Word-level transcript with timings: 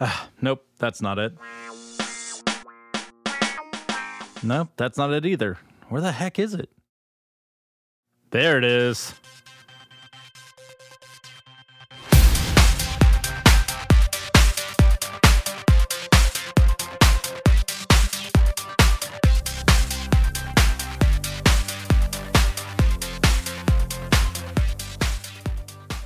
Nope, 0.40 0.64
that's 0.78 1.02
not 1.02 1.18
it. 1.18 1.32
Nope, 4.42 4.68
that's 4.76 4.96
not 4.96 5.12
it 5.12 5.26
either. 5.26 5.58
Where 5.88 6.00
the 6.00 6.12
heck 6.12 6.38
is 6.38 6.54
it? 6.54 6.70
There 8.30 8.58
it 8.58 8.64
is. 8.64 9.14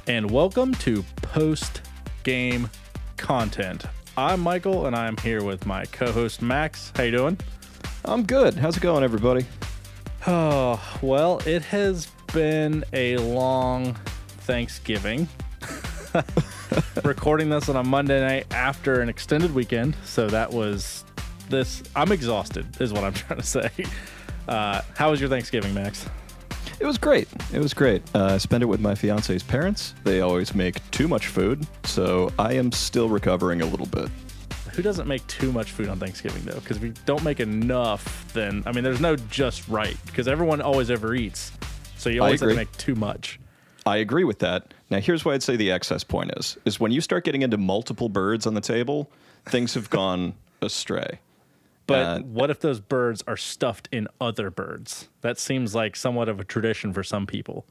And 0.06 0.30
welcome 0.30 0.74
to 0.77 1.02
post 1.22 1.82
game 2.22 2.68
content. 3.22 3.85
I'm 4.17 4.40
Michael, 4.40 4.86
and 4.86 4.96
I'm 4.96 5.17
here 5.18 5.44
with 5.44 5.64
my 5.64 5.85
co-host 5.86 6.43
Max. 6.43 6.93
How 6.96 7.04
you 7.04 7.13
doing? 7.13 7.39
I'm 8.04 8.25
good. 8.25 8.54
How's 8.54 8.76
it 8.76 8.80
going, 8.80 9.04
everybody? 9.04 9.46
Oh 10.26 10.82
well, 11.00 11.40
it 11.46 11.63
has 11.63 12.08
been 12.35 12.85
a 12.93 13.16
long 13.18 13.94
Thanksgiving. 14.40 15.29
Recording 17.04 17.49
this 17.49 17.68
on 17.68 17.77
a 17.77 17.85
Monday 17.85 18.21
night 18.21 18.53
after 18.53 19.00
an 19.00 19.08
extended 19.08 19.54
weekend, 19.54 19.96
so 20.04 20.27
that 20.27 20.52
was 20.52 21.04
this. 21.49 21.85
I'm 21.94 22.11
exhausted, 22.11 22.66
is 22.80 22.93
what 22.93 23.04
I'm 23.04 23.14
trying 23.14 23.41
to 23.41 23.46
say. 23.46 23.71
Uh, 24.49 24.80
how 24.96 25.13
was 25.13 25.21
your 25.21 25.30
Thanksgiving, 25.30 25.72
Max? 25.72 26.08
It 26.82 26.86
was 26.86 26.99
great. 26.99 27.29
It 27.53 27.61
was 27.61 27.75
great. 27.75 28.03
Uh, 28.13 28.25
I 28.25 28.39
spent 28.39 28.64
it 28.64 28.67
with 28.67 28.81
my 28.81 28.96
fiance's 28.96 29.45
parents. 29.45 29.95
They 30.03 30.21
always 30.21 30.53
make 30.53 30.91
too 30.91 31.07
much 31.07 31.29
food, 31.29 31.64
so 31.85 32.33
I 32.41 32.55
am 32.55 32.72
still 32.72 33.08
recovering 33.08 33.62
a 33.62 33.67
little 33.67 33.86
bit. 33.86 34.08
Who 34.72 34.83
doesn't 34.83 35.06
make 35.06 35.24
too 35.28 35.52
much 35.52 35.70
food 35.70 35.89
on 35.89 36.00
Thanksgiving 36.00 36.42
though? 36.42 36.58
Because 36.58 36.80
we 36.80 36.89
don't 37.06 37.22
make 37.22 37.39
enough. 37.39 38.33
Then 38.33 38.64
I 38.66 38.72
mean, 38.72 38.83
there's 38.83 39.00
no 39.00 39.14
just 39.14 39.69
right 39.69 39.97
because 40.06 40.27
everyone 40.27 40.61
always 40.61 40.91
overeats, 40.91 41.52
so 41.98 42.11
you 42.11 42.20
always 42.20 42.41
have 42.41 42.48
to 42.48 42.56
make 42.56 42.72
too 42.72 42.96
much. 42.96 43.39
I 43.86 43.98
agree 43.98 44.24
with 44.24 44.41
that. 44.41 44.74
Now, 44.91 44.98
here's 44.98 45.24
why 45.24 45.34
I'd 45.34 45.42
say 45.44 45.55
the 45.55 45.70
excess 45.70 46.02
point 46.02 46.33
is: 46.36 46.58
is 46.64 46.80
when 46.80 46.91
you 46.91 47.00
start 47.00 47.22
getting 47.24 47.42
into 47.42 47.58
multiple 47.58 48.08
birds 48.08 48.44
on 48.44 48.55
the 48.55 48.61
table, 48.61 49.08
things 49.46 49.74
have 49.74 49.89
gone 49.89 50.34
astray. 50.62 51.20
But 51.86 51.98
Uh, 51.98 52.19
what 52.20 52.50
if 52.50 52.61
those 52.61 52.80
birds 52.80 53.22
are 53.27 53.36
stuffed 53.36 53.88
in 53.91 54.08
other 54.20 54.50
birds? 54.50 55.08
That 55.20 55.38
seems 55.38 55.75
like 55.75 55.97
somewhat 55.97 56.28
of 56.28 56.39
a 56.41 56.44
tradition 56.44 56.92
for 56.92 57.02
some 57.02 57.27
people. 57.27 57.66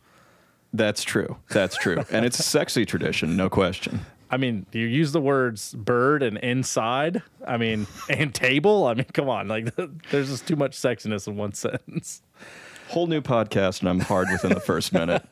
That's 0.73 1.03
true. 1.03 1.37
That's 1.49 1.75
true, 1.77 2.03
and 2.11 2.25
it's 2.25 2.39
a 2.39 2.43
sexy 2.43 2.85
tradition, 2.85 3.35
no 3.35 3.49
question. 3.49 4.01
I 4.29 4.37
mean, 4.37 4.65
you 4.71 4.85
use 4.85 5.11
the 5.11 5.19
words 5.19 5.73
bird 5.73 6.23
and 6.23 6.37
inside. 6.37 7.21
I 7.45 7.57
mean, 7.57 7.87
and 8.09 8.33
table. 8.33 8.85
I 8.87 8.93
mean, 8.93 9.05
come 9.13 9.27
on. 9.27 9.49
Like, 9.49 9.75
there's 10.11 10.29
just 10.29 10.47
too 10.47 10.55
much 10.55 10.77
sexiness 10.77 11.27
in 11.27 11.35
one 11.35 11.51
sentence. 11.53 12.21
Whole 12.87 13.07
new 13.07 13.21
podcast, 13.21 13.81
and 13.81 13.89
I'm 13.89 13.99
hard 13.99 14.27
within 14.31 14.53
the 14.53 14.59
first 14.61 14.93
minute. 14.93 15.23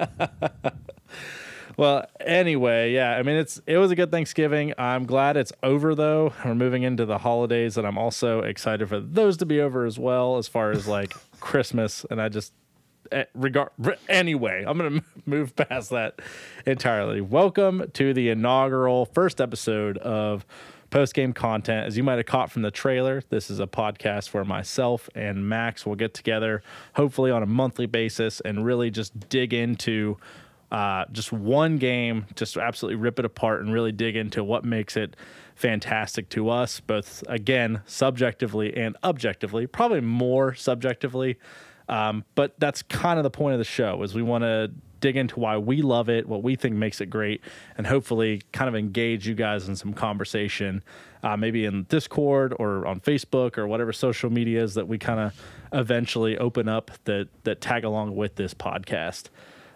Well, 1.80 2.08
anyway, 2.20 2.92
yeah. 2.92 3.16
I 3.16 3.24
mean, 3.24 3.38
it's 3.38 3.62
it 3.66 3.78
was 3.78 3.90
a 3.90 3.96
good 3.96 4.12
Thanksgiving. 4.12 4.74
I'm 4.78 5.06
glad 5.06 5.38
it's 5.38 5.54
over 5.64 5.96
though. 5.96 6.34
We're 6.44 6.54
moving 6.54 6.84
into 6.84 7.06
the 7.06 7.20
holidays, 7.20 7.78
and 7.78 7.88
I'm 7.88 7.98
also 7.98 8.42
excited 8.42 8.90
for 8.90 9.00
those 9.00 9.38
to 9.38 9.46
be 9.46 9.62
over 9.62 9.86
as 9.86 9.98
well, 9.98 10.38
as 10.38 10.50
far 10.50 10.72
as 10.72 10.90
like 10.90 11.16
Christmas. 11.40 12.06
And 12.12 12.22
I 12.22 12.28
just 12.28 12.52
eh, 13.14 13.24
regard 13.34 13.70
anyway. 14.10 14.66
I'm 14.68 14.78
gonna 14.78 15.02
move 15.26 15.56
past 15.56 15.92
that 15.92 16.20
entirely. 16.66 17.22
Welcome 17.22 17.90
to 17.94 18.14
the 18.14 18.28
inaugural 18.28 19.06
first 19.06 19.40
episode 19.40 19.98
of 20.00 20.46
post 20.90 21.14
game 21.14 21.32
content. 21.32 21.88
As 21.88 21.96
you 21.96 22.04
might 22.04 22.18
have 22.18 22.26
caught 22.26 22.52
from 22.52 22.64
the 22.64 22.72
trailer, 22.72 23.24
this 23.30 23.50
is 23.50 23.62
a 23.62 23.68
podcast 23.68 24.34
where 24.34 24.44
myself 24.44 25.10
and 25.16 25.48
Max 25.48 25.86
will 25.86 25.96
get 25.96 26.14
together, 26.14 26.62
hopefully 26.96 27.32
on 27.32 27.42
a 27.42 27.46
monthly 27.48 27.86
basis, 27.86 28.42
and 28.42 28.66
really 28.66 28.92
just 28.92 29.30
dig 29.30 29.54
into 29.54 30.18
uh, 30.72 31.06
just 31.12 31.32
one 31.32 31.78
game, 31.78 32.26
just 32.36 32.58
absolutely 32.58 32.96
rip 32.96 33.20
it 33.20 33.26
apart 33.26 33.62
and 33.62 33.74
really 33.74 33.92
dig 33.92 34.16
into 34.16 34.44
what 34.44 34.64
makes 34.64 34.96
it 34.96 35.16
fantastic 35.56 36.30
to 36.30 36.50
us, 36.50 36.80
both 36.80 37.24
again, 37.28 37.82
subjectively 37.86 38.76
and 38.76 38.96
objectively, 39.04 39.68
probably 39.68 40.02
more 40.02 40.54
subjectively. 40.54 41.38
Um, 41.90 42.24
but 42.36 42.54
that's 42.60 42.84
kind 42.84 43.18
of 43.18 43.24
the 43.24 43.32
point 43.32 43.54
of 43.54 43.60
the 43.60 43.66
show 43.66 44.04
is 44.04 44.14
we 44.14 44.22
want 44.22 44.44
to 44.44 44.72
dig 45.00 45.18
into 45.18 45.40
why 45.40 45.58
we 45.58 45.82
love 45.82 46.10
it, 46.10 46.28
what 46.28 46.44
we 46.44 46.56
think 46.56 46.76
makes 46.76 47.02
it 47.02 47.08
great, 47.08 47.42
and 47.78 47.88
hopefully 47.88 48.42
kind 48.52 48.70
of 48.70 48.76
engage 48.76 49.28
you 49.28 49.34
guys 49.34 49.68
in 49.68 49.76
some 49.76 49.94
conversation, 49.94 50.84
uh, 51.24 51.36
maybe 51.36 51.66
in 51.66 51.84
Discord 51.84 52.54
or 52.60 52.86
on 52.86 53.00
Facebook 53.00 53.58
or 53.58 53.68
whatever 53.68 53.92
social 53.92 54.30
medias 54.30 54.76
that 54.76 54.88
we 54.88 54.98
kind 54.98 55.20
of 55.20 55.42
eventually 55.74 56.38
open 56.38 56.68
up 56.68 56.92
that 57.06 57.28
that 57.44 57.62
tag 57.62 57.84
along 57.84 58.16
with 58.16 58.36
this 58.36 58.54
podcast. 58.54 59.30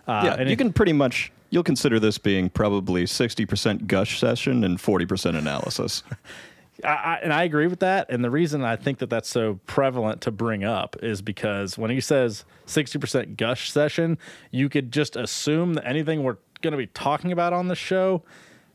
Uh, 0.08 0.22
Yeah, 0.26 0.34
and 0.36 0.50
you 0.50 0.54
it- 0.54 0.58
can 0.58 0.74
pretty 0.74 0.94
much 0.94 1.32
you'll 1.50 1.64
consider 1.64 2.00
this 2.00 2.18
being 2.18 2.50
probably 2.50 3.06
60% 3.06 3.86
gush 3.88 4.20
session 4.20 4.64
and 4.64 4.80
40% 4.80 5.38
analysis. 5.38 6.02
I, 6.84 6.88
I, 6.88 7.20
and 7.22 7.32
I 7.32 7.44
agree 7.44 7.68
with 7.68 7.80
that. 7.82 8.10
And 8.10 8.24
the 8.24 8.32
reason 8.32 8.64
I 8.64 8.76
think 8.76 8.98
that 8.98 9.10
that's 9.12 9.30
so 9.30 9.60
prevalent 9.68 10.22
to 10.22 10.32
bring 10.32 10.64
up 10.64 10.96
is 11.04 11.22
because 11.22 11.78
when 11.78 11.92
he 11.92 12.02
says 12.02 12.44
60% 12.66 13.38
gush 13.38 13.72
session, 13.72 14.18
you 14.50 14.68
could 14.68 14.92
just 14.92 15.16
assume 15.16 15.76
that 15.76 15.86
anything 15.88 16.24
we're 16.24 16.38
going 16.64 16.72
to 16.72 16.78
be 16.78 16.88
talking 16.88 17.32
about 17.32 17.54
on 17.54 17.68
the 17.68 17.76
show 17.76 18.24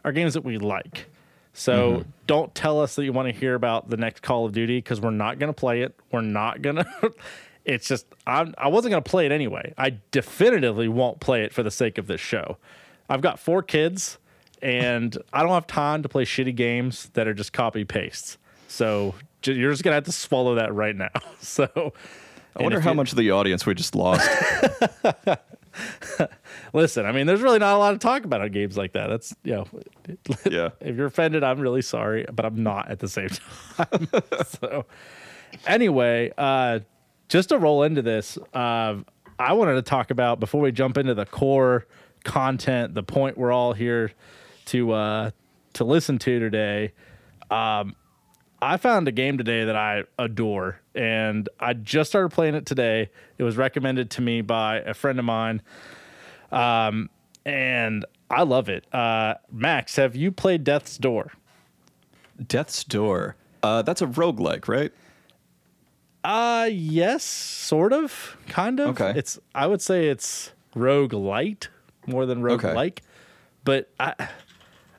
are 0.05 0.13
games 0.13 0.35
that 0.35 0.45
we 0.45 0.57
like. 0.59 1.07
So 1.55 2.05
don't 2.29 2.55
tell 2.55 2.81
us 2.81 2.95
that 2.95 3.05
you 3.05 3.13
want 3.13 3.27
to 3.27 3.35
hear 3.39 3.57
about 3.57 3.91
the 3.91 3.97
next 3.97 4.23
Call 4.23 4.47
of 4.47 4.53
Duty 4.53 4.79
because 4.79 5.01
we're 5.01 5.11
not 5.11 5.41
going 5.41 5.53
to 5.53 5.59
play 5.59 5.83
it. 5.83 5.99
We're 6.13 6.21
not 6.21 6.63
going 6.63 6.77
to. 6.77 7.13
It's 7.69 7.87
just 7.87 8.07
I'm, 8.27 8.55
I 8.57 8.69
wasn't 8.69 8.93
going 8.93 9.03
to 9.03 9.09
play 9.09 9.27
it 9.27 9.33
anyway. 9.33 9.75
I 9.77 9.99
definitively 10.11 10.89
won't 10.89 11.21
play 11.21 11.45
it 11.45 11.53
for 11.53 11.63
the 11.63 11.71
sake 11.71 11.99
of 11.99 12.07
this 12.07 12.21
show. 12.21 12.57
I've 13.11 13.21
got 13.21 13.39
four 13.39 13.63
kids, 13.63 14.19
and 14.63 15.17
I 15.33 15.43
don't 15.43 15.53
have 15.53 15.67
time 15.67 16.03
to 16.03 16.09
play 16.09 16.25
shitty 16.25 16.57
games 16.57 17.11
that 17.13 17.29
are 17.29 17.35
just 17.35 17.53
copy 17.53 17.85
pastes. 17.85 18.39
So 18.69 19.15
you're 19.45 19.71
just 19.71 19.83
gonna 19.85 19.95
have 19.95 20.05
to 20.05 20.13
swallow 20.13 20.55
that 20.57 20.75
right 20.75 20.97
now. 20.97 21.11
So 21.41 21.93
I 22.57 22.63
wonder 22.63 22.81
how 22.81 22.95
much 22.95 23.13
of 23.13 23.19
the 23.19 23.31
audience 23.31 23.65
we 23.65 23.75
just 23.75 23.95
lost. 23.95 24.29
Listen, 26.73 27.07
I 27.07 27.13
mean, 27.13 27.27
there's 27.27 27.41
really 27.41 27.59
not 27.59 27.77
a 27.77 27.79
lot 27.79 27.93
to 27.93 27.99
talk 27.99 28.25
about 28.25 28.41
on 28.41 28.51
games 28.51 28.77
like 28.77 28.93
that. 28.95 29.09
That's 29.09 29.35
you 29.45 29.55
know, 29.55 29.67
yeah. 30.51 30.71
if 30.81 30.97
you're 30.97 31.07
offended, 31.07 31.45
I'm 31.45 31.61
really 31.61 31.83
sorry, 31.83 32.27
but 32.33 32.45
I'm 32.45 32.63
not 32.63 32.91
at 32.91 32.99
the 32.99 33.09
same 33.09 33.29
time. 33.29 34.09
so, 34.47 34.87
anyway, 35.67 36.33
uh, 36.37 36.81
just 37.29 37.51
to 37.51 37.59
roll 37.59 37.83
into 37.83 38.03
this, 38.03 38.39
uh, 38.55 38.97
I 39.39 39.53
wanted 39.53 39.75
to 39.75 39.83
talk 39.83 40.11
about 40.11 40.41
before 40.41 40.61
we 40.61 40.73
jump 40.73 40.99
into 40.99 41.15
the 41.15 41.27
core 41.27 41.87
content, 42.25 42.95
the 42.95 43.03
point 43.03 43.39
we're 43.39 43.53
all 43.53 43.73
here 43.73 44.13
to 44.67 44.93
uh, 44.93 45.31
to 45.75 45.85
listen 45.85 46.19
to 46.19 46.41
today. 46.41 46.93
Um, 47.51 47.95
I 48.61 48.77
found 48.77 49.07
a 49.07 49.13
game 49.13 49.39
today 49.39 49.65
that 49.65 49.77
I 49.77 50.05
adore, 50.19 50.81
and 50.95 51.49
I 51.61 51.75
just 51.75 52.11
started 52.11 52.31
playing 52.31 52.57
it 52.57 52.67
today. 52.67 53.11
It 53.39 53.45
was 53.45 53.57
recommended 53.57 54.11
to 54.13 54.23
me 54.23 54.41
by 54.41 54.79
a 54.79 54.95
friend 54.95 55.19
of 55.19 55.25
mine, 55.25 55.63
um, 56.51 57.09
and 57.45 58.05
I 58.31 58.43
love 58.43 58.69
it. 58.69 58.93
Uh, 58.93 59.35
Max, 59.53 59.97
have 59.97 60.17
you 60.17 60.33
played 60.33 60.65
Death's 60.65 60.99
Door? 60.99 61.33
Death's 62.45 62.83
Door. 62.83 63.37
Uh, 63.63 63.83
that's 63.83 64.03
a 64.03 64.07
roguelike, 64.07 64.67
right? 64.67 64.93
Uh 66.25 66.69
yes, 66.71 67.23
sort 67.25 67.93
of, 67.93 68.37
kind 68.49 68.81
of. 68.81 68.89
Okay. 69.01 69.19
It's 69.19 69.39
I 69.55 69.67
would 69.67 69.81
say 69.81 70.09
it's 70.09 70.53
roguelite 70.75 71.69
more 72.07 72.27
than 72.27 72.43
rogue 72.43 72.65
Okay. 72.65 72.75
like, 72.75 73.03
but 73.65 73.91
I 74.01 74.15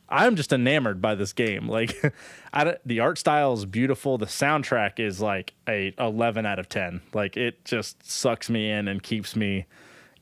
I'm 0.07 0.35
just 0.35 0.51
enamored 0.53 1.01
by 1.01 1.15
this 1.15 1.33
game. 1.33 1.67
Like, 1.79 2.13
I 2.51 2.63
don't- 2.63 2.79
the 2.85 2.99
art 3.01 3.17
style 3.19 3.53
is 3.53 3.65
beautiful. 3.65 4.17
The 4.17 4.25
soundtrack 4.25 4.99
is 4.99 5.21
like 5.21 5.53
a 5.67 5.93
11 5.99 6.45
out 6.47 6.57
of 6.57 6.67
10. 6.67 7.01
Like, 7.13 7.37
it 7.37 7.63
just 7.63 8.03
sucks 8.09 8.49
me 8.49 8.71
in 8.71 8.87
and 8.87 9.03
keeps 9.03 9.35
me 9.35 9.65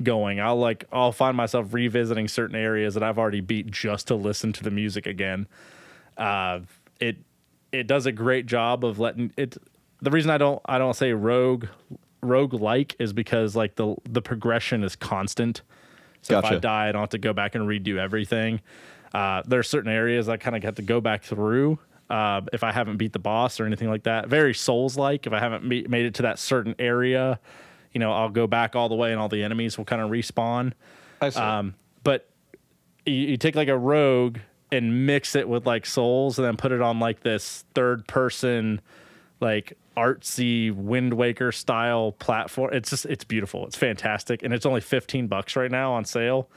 going. 0.03 0.41
I'll 0.41 0.59
like 0.59 0.85
I'll 0.91 1.11
find 1.13 1.37
myself 1.37 1.73
revisiting 1.73 2.27
certain 2.27 2.55
areas 2.55 2.95
that 2.95 3.03
I've 3.03 3.17
already 3.17 3.41
beat 3.41 3.67
just 3.71 4.07
to 4.07 4.15
listen 4.15 4.51
to 4.53 4.63
the 4.63 4.71
music 4.71 5.05
again. 5.07 5.47
Uh, 6.17 6.61
it 6.99 7.17
it 7.71 7.85
does 7.87 8.05
a 8.05 8.11
great 8.11 8.45
job 8.45 8.83
of 8.83 8.99
letting 8.99 9.31
it. 9.37 9.57
The 10.01 10.11
reason 10.11 10.31
I 10.31 10.37
don't 10.37 10.61
I 10.65 10.77
don't 10.77 10.95
say 10.95 11.13
rogue 11.13 11.65
rogue 12.21 12.53
like 12.53 12.95
is 12.99 13.13
because 13.13 13.55
like 13.55 13.75
the 13.75 13.95
the 14.09 14.21
progression 14.21 14.83
is 14.83 14.95
constant. 14.95 15.61
So 16.21 16.37
if 16.39 16.45
I 16.45 16.55
die, 16.57 16.89
I 16.89 16.91
don't 16.91 17.01
have 17.01 17.09
to 17.09 17.17
go 17.17 17.33
back 17.33 17.55
and 17.55 17.67
redo 17.67 17.97
everything. 17.97 18.61
Uh, 19.13 19.41
there 19.47 19.59
are 19.59 19.63
certain 19.63 19.91
areas 19.91 20.27
I 20.27 20.37
kind 20.37 20.55
of 20.55 20.63
have 20.63 20.75
to 20.75 20.81
go 20.81 20.99
back 20.99 21.23
through 21.23 21.79
uh, 22.09 22.41
if 22.51 22.63
I 22.63 22.71
haven't 22.71 22.97
beat 22.97 23.13
the 23.13 23.19
boss 23.19 23.59
or 23.59 23.65
anything 23.65 23.89
like 23.89 24.03
that. 24.03 24.27
Very 24.27 24.53
Souls 24.53 24.97
like. 24.97 25.25
If 25.25 25.33
I 25.33 25.39
haven't 25.39 25.63
me- 25.63 25.85
made 25.87 26.05
it 26.05 26.15
to 26.15 26.23
that 26.23 26.39
certain 26.39 26.75
area, 26.79 27.39
you 27.93 27.99
know, 27.99 28.11
I'll 28.11 28.29
go 28.29 28.47
back 28.47 28.75
all 28.75 28.89
the 28.89 28.95
way 28.95 29.11
and 29.11 29.19
all 29.19 29.29
the 29.29 29.43
enemies 29.43 29.77
will 29.77 29.85
kind 29.85 30.01
of 30.01 30.09
respawn. 30.09 30.73
I 31.21 31.29
see. 31.29 31.39
Um, 31.39 31.75
but 32.03 32.29
you, 33.05 33.13
you 33.13 33.37
take 33.37 33.55
like 33.55 33.69
a 33.69 33.77
rogue 33.77 34.39
and 34.71 35.05
mix 35.05 35.35
it 35.35 35.47
with 35.47 35.65
like 35.65 35.85
souls 35.85 36.37
and 36.37 36.45
then 36.45 36.57
put 36.57 36.71
it 36.71 36.81
on 36.81 36.99
like 36.99 37.21
this 37.21 37.63
third 37.73 38.05
person 38.07 38.81
like 39.39 39.77
artsy 39.97 40.71
Wind 40.73 41.15
Waker 41.15 41.51
style 41.51 42.13
platform. 42.13 42.73
It's 42.73 42.91
just 42.91 43.05
it's 43.05 43.23
beautiful. 43.23 43.65
It's 43.65 43.75
fantastic, 43.75 44.43
and 44.43 44.53
it's 44.53 44.65
only 44.65 44.81
fifteen 44.81 45.27
bucks 45.27 45.55
right 45.55 45.71
now 45.71 45.93
on 45.93 46.05
sale, 46.05 46.49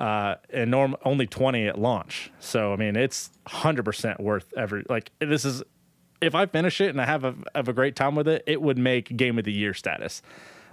uh, 0.00 0.36
and 0.50 0.70
norm 0.70 0.96
only 1.04 1.26
twenty 1.26 1.66
at 1.68 1.78
launch. 1.78 2.32
So 2.40 2.72
I 2.72 2.76
mean, 2.76 2.96
it's 2.96 3.30
hundred 3.46 3.84
percent 3.84 4.18
worth 4.18 4.52
every 4.56 4.84
like 4.88 5.12
this 5.20 5.44
is. 5.44 5.62
If 6.18 6.34
I 6.34 6.46
finish 6.46 6.80
it 6.80 6.88
and 6.88 7.00
I 7.00 7.04
have 7.04 7.24
a 7.24 7.34
have 7.54 7.68
a 7.68 7.74
great 7.74 7.94
time 7.94 8.14
with 8.14 8.26
it, 8.26 8.42
it 8.46 8.62
would 8.62 8.78
make 8.78 9.14
game 9.16 9.38
of 9.38 9.44
the 9.44 9.52
year 9.52 9.74
status. 9.74 10.22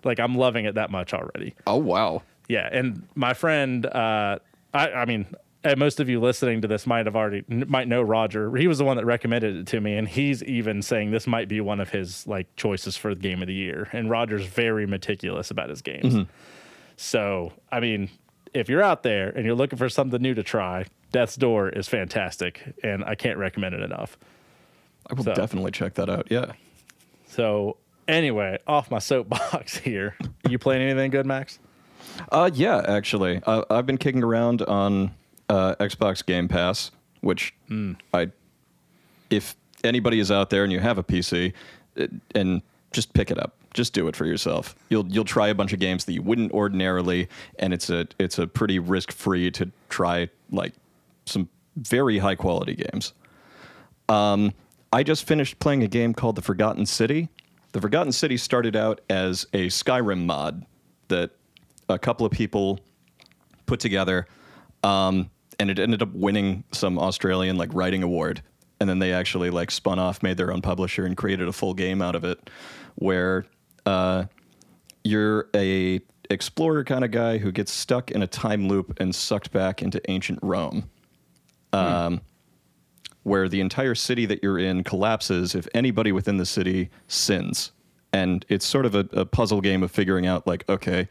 Like 0.06 0.18
I'm 0.18 0.36
loving 0.36 0.64
it 0.64 0.76
that 0.76 0.90
much 0.90 1.14
already. 1.14 1.54
Oh 1.68 1.78
wow. 1.78 2.24
Yeah, 2.48 2.70
and 2.72 3.08
my 3.16 3.34
friend, 3.34 3.86
uh, 3.86 4.40
I, 4.74 4.92
I 4.92 5.06
mean, 5.06 5.26
and 5.64 5.78
most 5.80 6.00
of 6.00 6.10
you 6.10 6.20
listening 6.20 6.62
to 6.62 6.68
this 6.68 6.86
might 6.86 7.06
have 7.06 7.16
already 7.16 7.44
might 7.48 7.88
know 7.88 8.02
Roger. 8.02 8.54
He 8.56 8.68
was 8.68 8.78
the 8.78 8.84
one 8.86 8.98
that 8.98 9.06
recommended 9.06 9.56
it 9.56 9.68
to 9.68 9.80
me, 9.82 9.96
and 9.98 10.08
he's 10.08 10.44
even 10.44 10.82
saying 10.82 11.12
this 11.12 11.28
might 11.28 11.48
be 11.48 11.62
one 11.62 11.80
of 11.80 11.90
his 11.90 12.26
like 12.28 12.54
choices 12.56 12.98
for 12.98 13.14
the 13.16 13.22
game 13.22 13.42
of 13.42 13.48
the 13.48 13.54
year. 13.54 13.88
And 13.94 14.10
Roger's 14.10 14.46
very 14.46 14.86
meticulous 14.86 15.52
about 15.52 15.70
his 15.70 15.82
games. 15.82 16.14
Mm-hmm. 16.14 16.30
So, 16.98 17.54
I 17.72 17.80
mean, 17.80 18.10
if 18.54 18.70
you're 18.70 18.84
out 18.84 19.04
there 19.04 19.30
and 19.30 19.46
you're 19.46 19.56
looking 19.56 19.78
for 19.80 19.90
something 19.90 20.22
new 20.22 20.34
to 20.36 20.44
try, 20.44 20.86
Death's 21.12 21.36
Door 21.36 21.70
is 21.70 21.88
fantastic, 21.88 22.62
and 22.84 23.04
I 23.04 23.16
can't 23.16 23.38
recommend 23.38 23.74
it 23.76 23.82
enough. 23.82 24.18
I 25.10 25.14
will 25.16 25.24
So- 25.24 25.34
definitely 25.34 25.72
check 25.72 25.96
that 25.96 26.10
out. 26.10 26.28
Yeah. 26.30 26.52
So, 27.28 27.78
anyway, 28.08 28.60
off 28.68 28.92
my 28.92 29.00
soapbox 29.00 29.78
here. 29.80 30.16
You 30.50 30.60
playing 30.60 30.82
anything 30.84 31.10
good, 31.12 31.26
Max? 31.26 31.60
Uh, 32.32 32.50
yeah, 32.54 32.84
actually, 32.88 33.42
uh, 33.46 33.64
I've 33.70 33.86
been 33.86 33.98
kicking 33.98 34.24
around 34.24 34.62
on 34.62 35.12
uh, 35.54 35.76
Xbox 35.76 36.26
Game 36.26 36.48
Pass, 36.48 36.90
which 37.22 37.54
I, 38.14 38.32
if 39.30 39.56
anybody 39.84 40.20
is 40.20 40.32
out 40.32 40.50
there 40.50 40.64
and 40.64 40.74
you 40.74 40.80
have 40.80 40.98
a 40.98 41.04
PC, 41.04 41.54
it, 41.96 42.12
and 42.34 42.64
just 42.92 43.14
pick 43.14 43.30
it 43.30 43.38
up, 43.38 43.56
just 43.76 43.94
do 43.94 44.08
it 44.08 44.16
for 44.16 44.26
yourself. 44.26 44.76
You'll 44.90 45.06
you'll 45.08 45.26
try 45.26 45.50
a 45.50 45.56
bunch 45.56 45.72
of 45.72 45.80
games 45.80 46.06
that 46.06 46.14
you 46.14 46.24
wouldn't 46.24 46.52
ordinarily, 46.54 47.30
and 47.60 47.72
it's 47.72 47.92
a 47.92 48.08
it's 48.18 48.40
a 48.40 48.48
pretty 48.48 48.80
risk 48.80 49.12
free 49.12 49.52
to 49.52 49.72
try 49.90 50.30
like 50.50 50.74
some 51.26 51.48
very 51.76 52.18
high 52.18 52.36
quality 52.36 52.76
games. 52.76 53.14
Um, 54.10 54.54
I 54.92 55.04
just 55.04 55.26
finished 55.26 55.60
playing 55.60 55.84
a 55.84 55.88
game 55.88 56.16
called 56.16 56.36
The 56.36 56.42
Forgotten 56.42 56.88
City. 56.88 57.30
The 57.74 57.82
Forgotten 57.82 58.12
City 58.12 58.38
started 58.38 58.76
out 58.76 59.02
as 59.10 59.46
a 59.54 59.68
Skyrim 59.68 60.26
mod 60.26 60.66
that 61.10 61.32
a 61.90 62.00
couple 62.00 62.26
of 62.26 62.32
people 62.32 62.80
put 63.66 63.80
together, 63.80 64.28
um, 64.84 65.30
and 65.60 65.70
it 65.70 65.80
ended 65.80 66.02
up 66.02 66.12
winning 66.14 66.64
some 66.72 66.98
Australian 66.98 67.58
like 67.58 67.74
writing 67.74 68.04
award. 68.04 68.42
And 68.80 68.90
then 68.90 69.00
they 69.00 69.14
actually 69.14 69.50
like 69.50 69.72
spun 69.72 70.00
off, 70.00 70.22
made 70.24 70.38
their 70.38 70.52
own 70.52 70.62
publisher, 70.62 71.06
and 71.06 71.16
created 71.16 71.48
a 71.48 71.54
full 71.54 71.74
game 71.74 72.02
out 72.02 72.16
of 72.16 72.24
it, 72.24 72.50
where 72.96 73.46
uh, 73.86 74.26
you're 75.04 75.50
a 75.56 76.02
explorer 76.30 76.84
kind 76.84 77.04
of 77.04 77.12
guy 77.12 77.38
who 77.38 77.52
gets 77.52 77.72
stuck 77.72 78.12
in 78.12 78.22
a 78.22 78.28
time 78.28 78.68
loop 78.68 79.00
and 79.00 79.14
sucked 79.14 79.52
back 79.52 79.82
into 79.82 80.02
ancient 80.10 80.40
Rome 80.42 80.90
um 81.74 82.22
where 83.24 83.48
the 83.48 83.62
entire 83.62 83.96
city 83.96 84.26
that 84.26 84.44
you're 84.44 84.60
in 84.60 84.84
collapses 84.84 85.56
if 85.56 85.68
anybody 85.74 86.12
within 86.12 86.38
the 86.38 86.46
city 86.46 86.90
sins. 87.08 87.72
And 88.12 88.46
it's 88.50 88.66
sort 88.66 88.86
of 88.86 88.96
a, 88.96 89.08
a 89.14 89.26
puzzle 89.26 89.62
game 89.62 89.82
of 89.82 89.92
figuring 89.92 90.28
out, 90.28 90.46
like, 90.46 90.68
okay, 90.70 91.08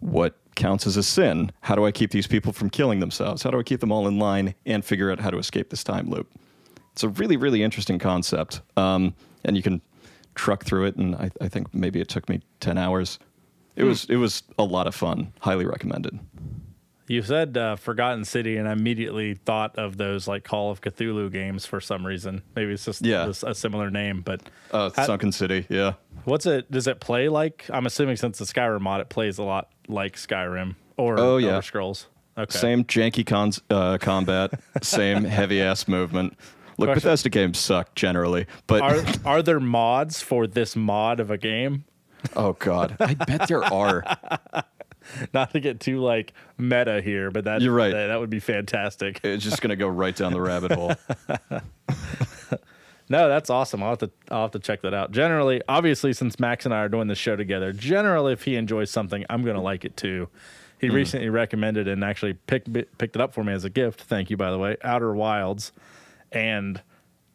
what 0.00 0.36
counts 0.54 0.86
as 0.86 0.96
a 0.96 1.02
sin? 1.02 1.52
How 1.62 1.74
do 1.74 1.84
I 1.84 1.92
keep 1.92 2.10
these 2.10 2.26
people 2.26 2.52
from 2.52 2.70
killing 2.70 3.00
themselves? 3.00 3.42
How 3.42 3.50
do 3.50 3.58
I 3.58 3.62
keep 3.62 3.80
them 3.80 3.92
all 3.92 4.06
in 4.06 4.18
line 4.18 4.54
and 4.66 4.84
figure 4.84 5.10
out 5.10 5.20
how 5.20 5.30
to 5.30 5.38
escape 5.38 5.70
this 5.70 5.84
time 5.84 6.08
loop? 6.10 6.28
It's 6.92 7.02
a 7.02 7.08
really, 7.08 7.36
really 7.36 7.62
interesting 7.62 7.98
concept. 7.98 8.60
Um, 8.76 9.14
and 9.44 9.56
you 9.56 9.62
can 9.62 9.80
truck 10.34 10.64
through 10.64 10.86
it. 10.86 10.96
And 10.96 11.16
I, 11.16 11.30
I 11.40 11.48
think 11.48 11.72
maybe 11.74 12.00
it 12.00 12.08
took 12.08 12.28
me 12.28 12.40
10 12.60 12.78
hours. 12.78 13.18
It 13.76 13.84
was 13.84 14.04
it 14.06 14.16
was 14.16 14.42
a 14.58 14.64
lot 14.64 14.86
of 14.86 14.94
fun. 14.94 15.32
Highly 15.40 15.64
recommended. 15.64 16.18
You 17.10 17.22
said 17.22 17.56
uh, 17.56 17.74
Forgotten 17.74 18.24
City, 18.24 18.56
and 18.56 18.68
I 18.68 18.72
immediately 18.72 19.34
thought 19.34 19.76
of 19.76 19.96
those 19.96 20.28
like 20.28 20.44
Call 20.44 20.70
of 20.70 20.80
Cthulhu 20.80 21.28
games 21.32 21.66
for 21.66 21.80
some 21.80 22.06
reason. 22.06 22.42
Maybe 22.54 22.72
it's 22.72 22.84
just 22.84 23.04
Yeah. 23.04 23.32
a 23.42 23.52
similar 23.52 23.90
name, 23.90 24.20
but 24.20 24.42
Uh, 24.70 24.90
How- 24.94 25.06
Sunken 25.06 25.32
City, 25.32 25.66
yeah. 25.68 25.94
what's 26.24 26.46
it? 26.46 26.70
Does 26.70 26.86
it 26.86 27.00
play 27.00 27.28
like? 27.28 27.66
I'm 27.72 27.84
assuming 27.84 28.14
since 28.14 28.38
the 28.38 28.44
Skyrim 28.44 28.82
mod, 28.82 29.00
it 29.00 29.08
plays 29.08 29.38
a 29.38 29.42
lot 29.42 29.70
like 29.88 30.14
Skyrim 30.14 30.76
or 30.96 31.18
Oh, 31.18 31.36
yeah. 31.38 31.48
Elder 31.54 31.62
Scrolls. 31.62 32.06
Okay, 32.38 32.56
Same 32.56 32.84
janky 32.84 33.26
cons- 33.26 33.60
uh, 33.70 33.98
combat, 33.98 34.52
same 34.82 35.24
heavy 35.24 35.60
ass 35.60 35.88
movement. 35.88 36.34
Look, 36.78 36.90
Question. 36.90 37.08
Bethesda 37.08 37.28
games 37.28 37.58
suck 37.58 37.96
generally, 37.96 38.46
but 38.68 38.82
Are 38.82 39.04
are 39.38 39.42
there 39.42 39.58
mods 39.58 40.22
for 40.22 40.46
this 40.46 40.76
mod 40.76 41.18
of 41.18 41.28
a 41.28 41.36
game? 41.38 41.82
oh 42.36 42.52
god, 42.52 42.94
I 43.00 43.14
bet 43.14 43.48
there 43.48 43.64
are. 43.64 44.04
Not 45.34 45.52
to 45.52 45.60
get 45.60 45.80
too 45.80 46.00
like 46.00 46.32
meta 46.58 47.00
here, 47.02 47.30
but 47.30 47.44
that 47.44 47.60
You're 47.62 47.74
right. 47.74 47.92
That, 47.92 48.08
that 48.08 48.20
would 48.20 48.30
be 48.30 48.40
fantastic. 48.40 49.20
It's 49.22 49.44
just 49.44 49.60
gonna 49.62 49.76
go 49.76 49.88
right 49.88 50.14
down 50.14 50.32
the 50.32 50.40
rabbit 50.40 50.72
hole. 50.72 50.92
No, 53.08 53.28
that's 53.28 53.50
awesome. 53.50 53.82
I'll 53.82 53.88
have 53.90 53.98
to 53.98 54.10
I'll 54.30 54.42
have 54.42 54.50
to 54.52 54.60
check 54.60 54.82
that 54.82 54.94
out. 54.94 55.10
Generally, 55.10 55.62
obviously, 55.68 56.12
since 56.12 56.38
Max 56.38 56.64
and 56.64 56.72
I 56.72 56.78
are 56.78 56.88
doing 56.88 57.08
this 57.08 57.18
show 57.18 57.34
together, 57.34 57.72
generally, 57.72 58.32
if 58.34 58.44
he 58.44 58.54
enjoys 58.54 58.88
something, 58.88 59.24
I'm 59.28 59.42
gonna 59.44 59.60
like 59.60 59.84
it 59.84 59.96
too. 59.96 60.28
He 60.80 60.86
Hmm. 60.86 60.94
recently 60.94 61.28
recommended 61.28 61.88
and 61.88 62.04
actually 62.04 62.34
picked 62.34 62.72
picked 62.72 63.16
it 63.16 63.20
up 63.20 63.34
for 63.34 63.42
me 63.42 63.52
as 63.52 63.64
a 63.64 63.70
gift. 63.70 64.02
Thank 64.02 64.30
you, 64.30 64.36
by 64.36 64.52
the 64.52 64.58
way. 64.58 64.76
Outer 64.84 65.12
Wilds, 65.12 65.72
and 66.30 66.80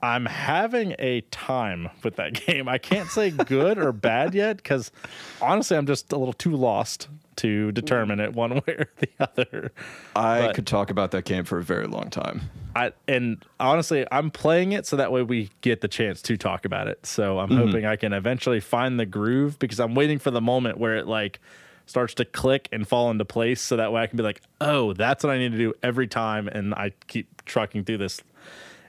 I'm 0.01 0.27
having 0.27 0.95
a 0.97 1.19
time 1.29 1.89
with 2.05 2.15
that 2.15 2.31
game. 2.47 2.69
I 2.69 2.77
can't 2.77 3.09
say 3.09 3.31
good 3.31 3.77
or 3.77 3.91
bad 3.91 4.33
yet 4.33 4.55
because 4.55 4.93
honestly, 5.41 5.75
I'm 5.75 5.87
just 5.87 6.13
a 6.13 6.17
little 6.17 6.31
too 6.33 6.55
lost 6.55 7.09
to 7.37 7.71
determine 7.71 8.19
it 8.19 8.33
one 8.33 8.55
way 8.67 8.73
or 8.73 8.87
the 8.97 9.09
other. 9.19 9.71
I 10.15 10.47
But- 10.47 10.55
could 10.55 10.67
talk 10.67 10.89
about 10.89 11.11
that 11.11 11.25
game 11.25 11.43
for 11.43 11.57
a 11.57 11.63
very 11.63 11.87
long 11.87 12.09
time. 12.09 12.41
I 12.75 12.91
and 13.07 13.43
honestly, 13.57 14.05
I'm 14.11 14.31
playing 14.31 14.73
it 14.73 14.85
so 14.85 14.97
that 14.97 15.11
way 15.11 15.21
we 15.21 15.49
get 15.61 15.79
the 15.79 15.87
chance 15.87 16.21
to 16.23 16.35
talk 16.35 16.65
about 16.65 16.87
it. 16.87 17.05
So 17.05 17.39
I'm 17.39 17.49
mm-hmm. 17.49 17.67
hoping 17.67 17.85
I 17.85 17.95
can 17.95 18.11
eventually 18.11 18.59
find 18.59 18.99
the 18.99 19.05
groove 19.05 19.57
because 19.59 19.79
I'm 19.79 19.95
waiting 19.95 20.19
for 20.19 20.29
the 20.29 20.41
moment 20.41 20.77
where 20.77 20.97
it 20.97 21.07
like 21.07 21.39
starts 21.85 22.13
to 22.15 22.25
click 22.25 22.67
and 22.73 22.85
fall 22.85 23.09
into 23.11 23.23
place 23.23 23.61
so 23.61 23.77
that 23.77 23.93
way 23.93 24.01
I 24.01 24.07
can 24.07 24.17
be 24.17 24.23
like, 24.23 24.41
"Oh, 24.59 24.91
that's 24.91 25.23
what 25.23 25.31
I 25.31 25.37
need 25.37 25.53
to 25.53 25.57
do 25.57 25.73
every 25.81 26.07
time." 26.07 26.49
And 26.49 26.73
I 26.73 26.91
keep 27.07 27.45
trucking 27.45 27.85
through 27.85 27.99
this 27.99 28.21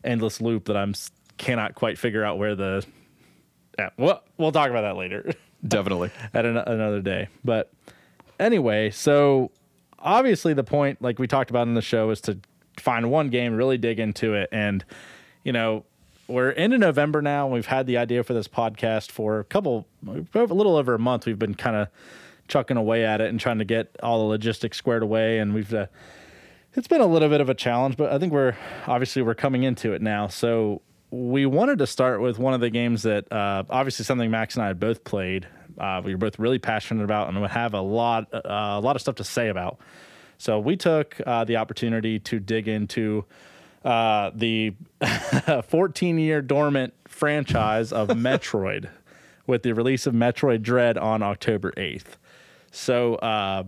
endless 0.02 0.40
loop 0.40 0.64
that 0.64 0.76
I'm 0.76 0.94
cannot 1.38 1.74
quite 1.74 1.98
figure 1.98 2.24
out 2.24 2.38
where 2.38 2.54
the 2.54 2.84
yeah, 3.78 3.90
well, 3.96 4.22
we'll 4.38 4.52
talk 4.52 4.70
about 4.70 4.82
that 4.82 4.96
later. 4.96 5.32
Definitely. 5.66 6.10
at 6.32 6.44
an, 6.44 6.56
another 6.56 7.00
day. 7.00 7.28
But 7.44 7.72
anyway, 8.38 8.90
so 8.90 9.50
obviously 9.98 10.54
the 10.54 10.64
point, 10.64 11.02
like 11.02 11.18
we 11.18 11.26
talked 11.26 11.50
about 11.50 11.66
in 11.66 11.74
the 11.74 11.82
show, 11.82 12.10
is 12.10 12.20
to 12.22 12.38
find 12.78 13.10
one 13.10 13.28
game, 13.28 13.54
really 13.54 13.78
dig 13.78 13.98
into 14.00 14.34
it, 14.34 14.48
and 14.52 14.84
you 15.44 15.52
know. 15.52 15.84
We're 16.28 16.50
into 16.50 16.76
November 16.76 17.22
now, 17.22 17.44
and 17.44 17.54
we've 17.54 17.66
had 17.66 17.86
the 17.86 17.98
idea 17.98 18.24
for 18.24 18.34
this 18.34 18.48
podcast 18.48 19.12
for 19.12 19.38
a 19.38 19.44
couple, 19.44 19.86
a 20.08 20.40
little 20.40 20.74
over 20.74 20.92
a 20.92 20.98
month. 20.98 21.24
We've 21.24 21.38
been 21.38 21.54
kind 21.54 21.76
of 21.76 21.86
chucking 22.48 22.76
away 22.76 23.04
at 23.04 23.20
it 23.20 23.28
and 23.28 23.38
trying 23.38 23.58
to 23.58 23.64
get 23.64 23.94
all 24.02 24.18
the 24.18 24.24
logistics 24.24 24.76
squared 24.76 25.02
away, 25.02 25.38
and 25.38 25.54
we've 25.54 25.72
uh, 25.72 25.86
it's 26.74 26.88
been 26.88 27.00
a 27.00 27.06
little 27.06 27.28
bit 27.28 27.40
of 27.40 27.48
a 27.48 27.54
challenge, 27.54 27.96
but 27.96 28.12
I 28.12 28.18
think 28.18 28.32
we're 28.32 28.54
obviously 28.86 29.22
we're 29.22 29.34
coming 29.34 29.62
into 29.62 29.92
it 29.92 30.02
now. 30.02 30.26
So 30.26 30.82
we 31.10 31.46
wanted 31.46 31.78
to 31.78 31.86
start 31.86 32.20
with 32.20 32.38
one 32.38 32.54
of 32.54 32.60
the 32.60 32.70
games 32.70 33.02
that 33.04 33.30
uh, 33.32 33.64
obviously 33.70 34.04
something 34.04 34.30
Max 34.30 34.56
and 34.56 34.64
I 34.64 34.68
had 34.68 34.80
both 34.80 35.04
played. 35.04 35.46
Uh, 35.78 36.02
we 36.04 36.12
were 36.12 36.18
both 36.18 36.38
really 36.38 36.58
passionate 36.58 37.04
about 37.04 37.28
and 37.28 37.40
would 37.40 37.50
have 37.50 37.74
a 37.74 37.80
lot 37.80 38.32
uh, 38.32 38.40
a 38.44 38.80
lot 38.80 38.96
of 38.96 39.02
stuff 39.02 39.16
to 39.16 39.24
say 39.24 39.48
about. 39.48 39.78
So 40.38 40.58
we 40.58 40.76
took 40.76 41.20
uh, 41.26 41.44
the 41.44 41.56
opportunity 41.56 42.18
to 42.20 42.38
dig 42.38 42.68
into 42.68 43.24
uh, 43.84 44.30
the 44.34 44.74
14 45.68 46.18
year 46.18 46.42
dormant 46.42 46.94
franchise 47.08 47.92
of 47.92 48.08
Metroid 48.10 48.88
with 49.46 49.62
the 49.62 49.72
release 49.72 50.06
of 50.06 50.14
Metroid 50.14 50.62
Dread 50.62 50.98
on 50.98 51.22
October 51.22 51.72
8th. 51.76 52.16
So 52.72 53.14
uh, 53.16 53.64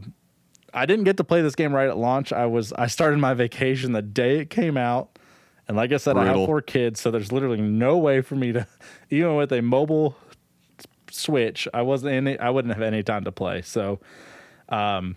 I 0.75 0.87
didn't 0.87 1.05
get 1.05 1.17
to 1.19 1.25
play 1.25 1.41
this 1.41 1.55
game 1.55 1.73
right 1.73 1.89
at 1.89 1.97
launch. 1.97 2.33
I 2.33 2.47
was 2.47 2.73
I 2.73 2.89
started 2.89 3.19
my 3.19 3.35
vacation 3.35 3.93
the 3.93 4.03
day 4.03 4.41
it 4.41 4.51
came 4.51 4.77
out. 4.77 5.19
And 5.67 5.77
like 5.77 5.93
I 5.93 5.99
said, 5.99 6.17
I 6.17 6.25
have 6.25 6.47
four 6.47 6.63
kids, 6.63 6.99
so 6.99 7.11
there's 7.11 7.31
literally 7.31 7.61
no 7.61 7.99
way 7.99 8.23
for 8.23 8.35
me 8.37 8.53
to 8.53 8.67
even 9.11 9.37
with 9.37 9.53
a 9.53 9.61
mobile 9.61 10.17
switch, 11.19 11.69
I 11.75 11.83
wasn't 11.83 12.13
any 12.13 12.39
I 12.39 12.51
wouldn't 12.51 12.75
have 12.75 12.83
any 12.83 13.03
time 13.03 13.25
to 13.25 13.33
play. 13.33 13.63
So 13.63 14.01
um 14.69 15.17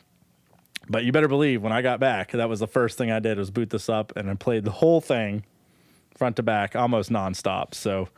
but 0.89 1.03
you 1.03 1.11
better 1.11 1.27
believe 1.27 1.61
when 1.61 1.71
I 1.71 1.81
got 1.81 1.99
back, 1.99 2.31
that 2.31 2.49
was 2.49 2.59
the 2.59 2.67
first 2.67 2.97
thing 2.97 3.11
I 3.11 3.19
did 3.19 3.37
was 3.37 3.51
boot 3.51 3.69
this 3.69 3.87
up 3.87 4.13
and 4.15 4.29
I 4.29 4.33
played 4.33 4.65
the 4.65 4.71
whole 4.71 5.01
thing 5.01 5.45
front 6.17 6.35
to 6.37 6.43
back 6.43 6.75
almost 6.75 7.09
nonstop. 7.09 7.73
So 7.73 8.09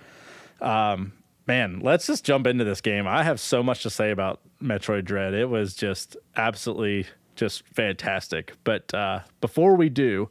um 0.62 1.14
man, 1.48 1.80
let's 1.82 2.08
just 2.08 2.24
jump 2.24 2.48
into 2.48 2.64
this 2.64 2.82
game. 2.82 3.08
I 3.08 3.24
have 3.24 3.40
so 3.40 3.62
much 3.62 3.84
to 3.84 3.90
say 3.90 4.12
about 4.12 4.40
Metroid 4.62 5.06
Dread. 5.06 5.34
It 5.34 5.50
was 5.50 5.74
just 5.76 6.16
absolutely 6.36 7.06
just 7.36 7.68
fantastic. 7.68 8.54
But 8.64 8.94
uh, 8.94 9.22
before 9.42 9.76
we 9.76 9.90
do, 9.90 10.30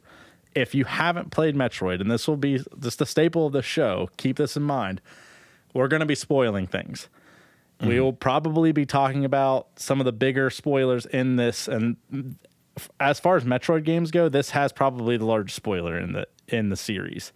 if 0.55 0.75
you 0.75 0.85
haven't 0.85 1.31
played 1.31 1.55
Metroid, 1.55 2.01
and 2.01 2.09
this 2.09 2.27
will 2.27 2.37
be 2.37 2.63
just 2.79 2.99
the 2.99 3.05
staple 3.05 3.47
of 3.47 3.53
the 3.53 3.61
show, 3.61 4.09
keep 4.17 4.37
this 4.37 4.55
in 4.55 4.63
mind. 4.63 5.01
We're 5.73 5.87
going 5.87 6.01
to 6.01 6.05
be 6.05 6.15
spoiling 6.15 6.67
things. 6.67 7.09
We 7.85 7.99
will 7.99 8.13
probably 8.13 8.71
be 8.71 8.85
talking 8.85 9.25
about 9.25 9.67
some 9.77 9.99
of 9.99 10.05
the 10.05 10.11
bigger 10.11 10.49
spoilers 10.49 11.05
in 11.05 11.35
this, 11.35 11.67
and 11.67 11.97
as 12.99 13.19
far 13.19 13.35
as 13.35 13.43
Metroid 13.43 13.83
games 13.83 14.11
go, 14.11 14.29
this 14.29 14.51
has 14.51 14.71
probably 14.71 15.17
the 15.17 15.25
largest 15.25 15.55
spoiler 15.55 15.97
in 15.97 16.13
the 16.13 16.27
in 16.47 16.69
the 16.69 16.77
series. 16.77 17.31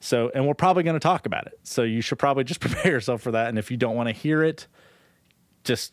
So, 0.00 0.30
and 0.34 0.46
we're 0.46 0.54
probably 0.54 0.82
going 0.82 0.94
to 0.94 1.00
talk 1.00 1.26
about 1.26 1.46
it. 1.46 1.60
So 1.62 1.82
you 1.82 2.00
should 2.00 2.18
probably 2.18 2.44
just 2.44 2.60
prepare 2.60 2.92
yourself 2.92 3.22
for 3.22 3.32
that. 3.32 3.48
And 3.48 3.58
if 3.58 3.70
you 3.70 3.76
don't 3.76 3.96
want 3.96 4.08
to 4.08 4.14
hear 4.14 4.42
it, 4.42 4.66
just 5.64 5.92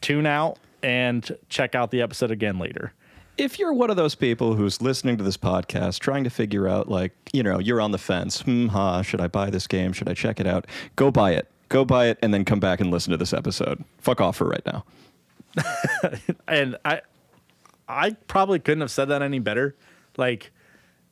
tune 0.00 0.26
out 0.26 0.58
and 0.82 1.36
check 1.48 1.74
out 1.74 1.90
the 1.90 2.02
episode 2.02 2.30
again 2.30 2.58
later. 2.58 2.92
If 3.36 3.58
you're 3.58 3.72
one 3.72 3.90
of 3.90 3.96
those 3.96 4.14
people 4.14 4.54
who's 4.54 4.80
listening 4.80 5.16
to 5.16 5.24
this 5.24 5.36
podcast, 5.36 5.98
trying 5.98 6.22
to 6.22 6.30
figure 6.30 6.68
out, 6.68 6.88
like, 6.88 7.12
you 7.32 7.42
know, 7.42 7.58
you're 7.58 7.80
on 7.80 7.90
the 7.90 7.98
fence, 7.98 8.42
hmm, 8.42 8.68
ha, 8.68 9.02
should 9.02 9.20
I 9.20 9.26
buy 9.26 9.50
this 9.50 9.66
game? 9.66 9.92
Should 9.92 10.08
I 10.08 10.14
check 10.14 10.38
it 10.38 10.46
out? 10.46 10.66
Go 10.94 11.10
buy 11.10 11.32
it. 11.32 11.50
Go 11.74 11.84
buy 11.84 12.06
it 12.06 12.20
and 12.22 12.32
then 12.32 12.44
come 12.44 12.60
back 12.60 12.80
and 12.80 12.92
listen 12.92 13.10
to 13.10 13.16
this 13.16 13.32
episode. 13.32 13.82
Fuck 13.98 14.20
off 14.20 14.36
for 14.36 14.46
right 14.46 14.64
now. 14.64 14.84
and 16.46 16.76
I 16.84 17.00
I 17.88 18.12
probably 18.28 18.60
couldn't 18.60 18.82
have 18.82 18.92
said 18.92 19.06
that 19.06 19.22
any 19.22 19.40
better. 19.40 19.74
Like 20.16 20.52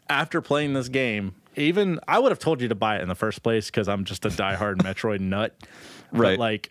after 0.09 0.41
playing 0.41 0.75
this 0.75 0.89
game, 0.89 1.35
even 1.57 1.99
I 2.07 2.21
would 2.21 2.31
have 2.31 2.39
told 2.39 2.61
you 2.61 2.69
to 2.69 2.77
buy 2.77 2.95
it 2.95 3.03
in 3.03 3.09
the 3.09 3.17
first 3.17 3.43
place 3.43 3.73
because 3.73 3.89
I'm 3.89 4.05
just 4.05 4.25
a 4.25 4.29
diehard 4.29 4.77
Metroid 4.83 5.19
nut. 5.19 5.57
Right. 6.13 6.35
But 6.35 6.39
like 6.39 6.71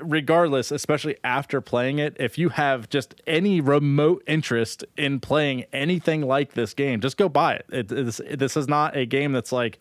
regardless, 0.00 0.70
especially 0.70 1.18
after 1.22 1.60
playing 1.60 1.98
it, 1.98 2.16
if 2.18 2.38
you 2.38 2.48
have 2.48 2.88
just 2.88 3.14
any 3.26 3.60
remote 3.60 4.22
interest 4.26 4.82
in 4.96 5.20
playing 5.20 5.66
anything 5.74 6.22
like 6.22 6.54
this 6.54 6.72
game, 6.72 7.02
just 7.02 7.18
go 7.18 7.28
buy 7.28 7.56
it. 7.56 7.66
it 7.70 7.88
this, 7.88 8.18
this 8.32 8.56
is 8.56 8.66
not 8.66 8.96
a 8.96 9.04
game 9.04 9.32
that's 9.32 9.52
like, 9.52 9.78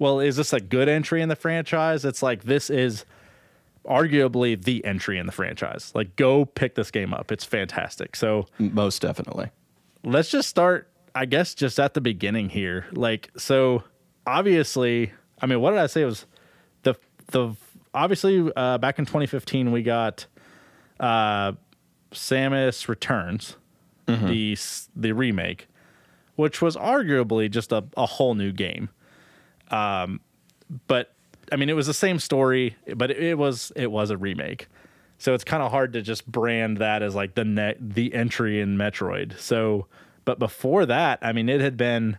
well, 0.00 0.18
is 0.18 0.36
this 0.36 0.52
a 0.54 0.60
good 0.60 0.88
entry 0.88 1.20
in 1.20 1.28
the 1.28 1.36
franchise? 1.36 2.06
It's 2.06 2.22
like 2.22 2.44
this 2.44 2.70
is 2.70 3.04
arguably 3.86 4.60
the 4.60 4.82
entry 4.84 5.18
in 5.18 5.26
the 5.26 5.32
franchise. 5.32 5.92
Like, 5.94 6.16
go 6.16 6.46
pick 6.46 6.74
this 6.74 6.90
game 6.90 7.12
up. 7.12 7.30
It's 7.30 7.44
fantastic. 7.44 8.16
So, 8.16 8.46
Most 8.58 9.02
definitely. 9.02 9.50
let's 10.02 10.30
just 10.30 10.48
start, 10.48 10.88
I 11.14 11.26
guess, 11.26 11.54
just 11.54 11.78
at 11.78 11.92
the 11.92 12.00
beginning 12.00 12.48
here. 12.48 12.86
Like, 12.92 13.30
so 13.36 13.84
obviously, 14.26 15.12
I 15.40 15.46
mean, 15.46 15.60
what 15.60 15.72
did 15.72 15.80
I 15.80 15.86
say? 15.86 16.02
It 16.02 16.06
was 16.06 16.24
the, 16.82 16.94
the, 17.32 17.54
obviously, 17.92 18.50
uh, 18.56 18.78
back 18.78 18.98
in 18.98 19.04
2015, 19.04 19.70
we 19.70 19.82
got 19.82 20.24
uh, 20.98 21.52
Samus 22.10 22.88
Returns, 22.88 23.56
the, 24.06 24.58
the 24.96 25.12
remake, 25.12 25.68
which 26.36 26.62
was 26.62 26.74
arguably 26.74 27.50
just 27.50 27.70
a, 27.70 27.84
a 27.98 28.06
whole 28.06 28.34
new 28.34 28.50
game 28.50 28.88
but 30.86 31.14
I 31.52 31.56
mean, 31.56 31.68
it 31.68 31.74
was 31.74 31.86
the 31.86 31.94
same 31.94 32.18
story, 32.18 32.76
but 32.96 33.10
it, 33.10 33.18
it 33.18 33.38
was 33.38 33.72
it 33.76 33.90
was 33.90 34.10
a 34.10 34.16
remake. 34.16 34.68
So 35.18 35.34
it's 35.34 35.44
kind 35.44 35.62
of 35.62 35.70
hard 35.70 35.92
to 35.94 36.02
just 36.02 36.26
brand 36.26 36.78
that 36.78 37.02
as 37.02 37.14
like 37.14 37.34
the 37.34 37.44
net 37.44 37.76
the 37.78 38.14
entry 38.14 38.60
in 38.60 38.76
Metroid. 38.76 39.38
So, 39.38 39.86
but 40.24 40.38
before 40.38 40.86
that, 40.86 41.18
I 41.22 41.32
mean, 41.32 41.48
it 41.48 41.60
had 41.60 41.76
been, 41.76 42.18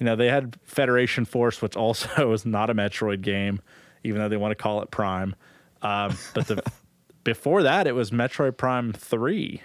you 0.00 0.06
know, 0.06 0.16
they 0.16 0.28
had 0.28 0.56
Federation 0.64 1.24
Force, 1.24 1.62
which 1.62 1.76
also 1.76 2.32
is 2.32 2.44
not 2.44 2.70
a 2.70 2.74
Metroid 2.74 3.22
game, 3.22 3.60
even 4.02 4.20
though 4.20 4.28
they 4.28 4.36
want 4.36 4.50
to 4.50 4.60
call 4.60 4.82
it 4.82 4.90
Prime. 4.90 5.36
Um, 5.82 6.16
but 6.34 6.48
the 6.48 6.62
before 7.24 7.62
that, 7.62 7.86
it 7.86 7.92
was 7.94 8.10
Metroid 8.10 8.56
Prime 8.56 8.92
Three, 8.92 9.62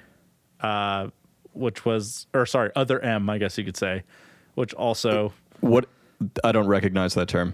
uh, 0.61 1.07
which 1.53 1.85
was 1.85 2.27
or 2.33 2.45
sorry, 2.45 2.71
Other 2.75 2.99
M, 2.99 3.29
I 3.29 3.37
guess 3.39 3.57
you 3.57 3.63
could 3.63 3.77
say, 3.77 4.03
which 4.55 4.73
also 4.73 5.33
What? 5.61 5.87
I 6.43 6.51
don't 6.51 6.67
recognize 6.67 7.13
that 7.15 7.27
term. 7.27 7.53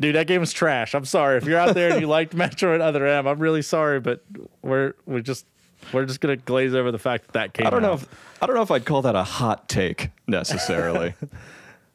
Dude, 0.00 0.14
that 0.14 0.26
game 0.26 0.42
is 0.42 0.52
trash. 0.52 0.94
I'm 0.94 1.04
sorry 1.04 1.38
if 1.38 1.44
you're 1.44 1.58
out 1.58 1.74
there 1.74 1.90
and 1.90 2.00
you 2.00 2.06
liked 2.18 2.34
Metroid 2.34 2.80
Other 2.80 3.04
M. 3.06 3.26
I'm 3.26 3.38
really 3.40 3.62
sorry, 3.62 3.98
but 4.00 4.24
we're 4.62 4.94
we're 5.06 5.20
just 5.20 5.46
we're 5.92 6.04
just 6.04 6.20
gonna 6.20 6.36
glaze 6.36 6.74
over 6.74 6.92
the 6.92 6.98
fact 6.98 7.26
that 7.26 7.32
that 7.32 7.54
came. 7.54 7.66
I 7.66 7.70
don't 7.70 7.82
know 7.82 7.94
if 7.94 8.06
I 8.40 8.46
don't 8.46 8.54
know 8.54 8.62
if 8.62 8.70
I'd 8.70 8.84
call 8.84 9.02
that 9.02 9.16
a 9.16 9.24
hot 9.24 9.68
take 9.68 10.10
necessarily. 10.26 11.14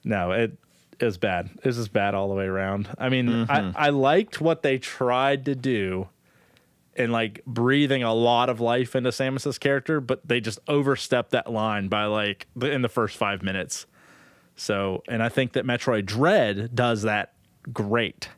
No, 0.06 0.32
it 0.32 0.58
is 1.00 1.18
bad. 1.18 1.50
It's 1.64 1.78
just 1.78 1.94
bad 1.94 2.14
all 2.14 2.28
the 2.28 2.36
way 2.36 2.46
around. 2.46 2.90
I 2.98 3.10
mean, 3.10 3.30
I, 3.30 3.60
mm-hmm. 3.60 3.72
I 3.74 3.90
liked 3.90 4.42
what 4.42 4.62
they 4.62 4.78
tried 4.78 5.46
to 5.46 5.56
do 5.56 6.10
in 6.96 7.12
like 7.12 7.44
breathing 7.46 8.04
a 8.04 8.14
lot 8.14 8.50
of 8.50 8.60
life 8.60 8.96
into 8.96 9.12
Samus's 9.12 9.58
character, 9.58 10.00
but 10.00 10.28
they 10.28 10.40
just 10.40 10.60
overstepped 10.68 11.32
that 11.32 11.52
line 11.52 11.88
by 11.88 12.06
like 12.06 12.48
in 12.62 12.82
the 12.82 12.90
first 12.90 13.18
five 13.18 13.42
minutes. 13.42 13.86
So, 14.56 15.04
and 15.08 15.24
I 15.24 15.30
think 15.30 15.54
that 15.54 15.66
Metroid 15.66 16.06
Dread 16.06 16.76
does 16.76 17.04
that 17.04 17.34
great. 17.72 18.30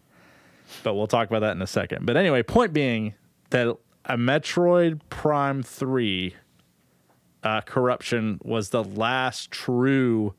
But 0.84 0.96
we'll 0.96 1.08
talk 1.08 1.28
about 1.28 1.40
that 1.40 1.56
in 1.56 1.62
a 1.62 1.68
second. 1.68 2.06
But 2.06 2.18
anyway, 2.18 2.44
point 2.44 2.74
being 2.74 3.14
that 3.50 3.68
a 4.06 4.18
Metroid 4.18 5.02
Prime 5.10 5.64
3 5.64 6.36
uh, 7.44 7.62
corruption 7.62 8.40
was 8.44 8.70
the 8.70 8.84
last 8.84 9.52
true 9.52 10.34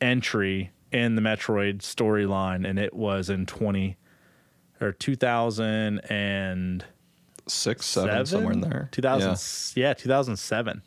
entry 0.00 0.70
in 0.92 1.14
the 1.14 1.22
Metroid 1.22 1.78
storyline, 1.78 2.68
and 2.68 2.78
it 2.78 2.94
was 2.94 3.30
in 3.30 3.46
20 3.46 3.96
or 4.80 4.92
2000 4.92 6.00
and 6.10 6.84
Six, 7.46 7.86
seven, 7.86 8.26
somewhere 8.26 8.52
in 8.52 8.60
there. 8.60 8.88
2000, 8.92 9.80
yeah. 9.80 9.92
2007. 9.94 10.82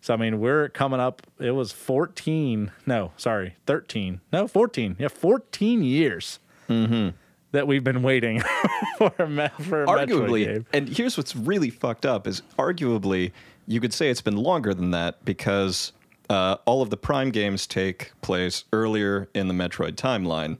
So 0.00 0.14
I 0.14 0.16
mean, 0.16 0.38
we're 0.40 0.68
coming 0.68 1.00
up. 1.00 1.22
It 1.38 1.50
was 1.52 1.72
14. 1.72 2.70
No, 2.86 3.12
sorry, 3.16 3.56
13. 3.66 4.20
No, 4.32 4.46
14. 4.46 4.96
Yeah, 4.98 5.08
14 5.08 5.82
years 5.82 6.38
Mm-hmm. 6.68 7.10
that 7.52 7.66
we've 7.68 7.84
been 7.84 8.02
waiting 8.02 8.42
for 8.98 9.12
a, 9.20 9.28
me- 9.28 9.48
for 9.60 9.84
a 9.84 9.86
Metroid 9.86 10.08
arguably, 10.08 10.64
and 10.72 10.88
here's 10.88 11.16
what's 11.16 11.36
really 11.36 11.70
fucked 11.70 12.04
up 12.04 12.26
is 12.26 12.42
arguably 12.58 13.30
you 13.68 13.80
could 13.80 13.92
say 13.92 14.10
it's 14.10 14.20
been 14.20 14.36
longer 14.36 14.74
than 14.74 14.90
that 14.90 15.24
because 15.24 15.92
uh, 16.28 16.56
all 16.66 16.82
of 16.82 16.90
the 16.90 16.96
Prime 16.96 17.30
games 17.30 17.66
take 17.68 18.12
place 18.20 18.64
earlier 18.72 19.28
in 19.32 19.46
the 19.46 19.54
Metroid 19.54 19.92
timeline, 19.94 20.58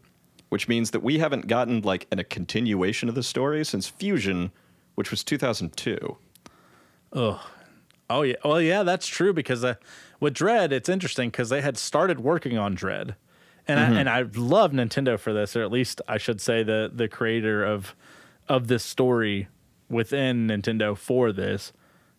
which 0.48 0.68
means 0.68 0.92
that 0.92 1.00
we 1.02 1.18
haven't 1.18 1.48
gotten 1.48 1.82
like 1.82 2.06
an, 2.12 2.20
a 2.20 2.24
continuation 2.24 3.08
of 3.08 3.16
the 3.16 3.22
story 3.24 3.64
since 3.64 3.88
Fusion, 3.88 4.52
which 4.94 5.10
was 5.10 5.24
2002. 5.24 6.16
Oh 8.08 8.22
yeah, 8.22 8.36
well 8.44 8.60
yeah, 8.60 8.82
that's 8.82 9.06
true 9.06 9.32
because 9.32 9.64
uh, 9.64 9.74
with 10.20 10.34
Dread, 10.34 10.72
it's 10.72 10.88
interesting 10.88 11.30
because 11.30 11.48
they 11.48 11.60
had 11.60 11.76
started 11.76 12.20
working 12.20 12.56
on 12.56 12.74
Dread, 12.74 13.16
and 13.66 13.80
I, 13.80 13.98
and 14.00 14.08
I 14.08 14.22
love 14.36 14.72
Nintendo 14.72 15.18
for 15.18 15.32
this, 15.32 15.56
or 15.56 15.62
at 15.62 15.72
least 15.72 16.00
I 16.06 16.18
should 16.18 16.40
say 16.40 16.62
the 16.62 16.90
the 16.94 17.08
creator 17.08 17.64
of 17.64 17.94
of 18.48 18.68
this 18.68 18.84
story 18.84 19.48
within 19.90 20.46
Nintendo 20.46 20.96
for 20.96 21.32
this 21.32 21.72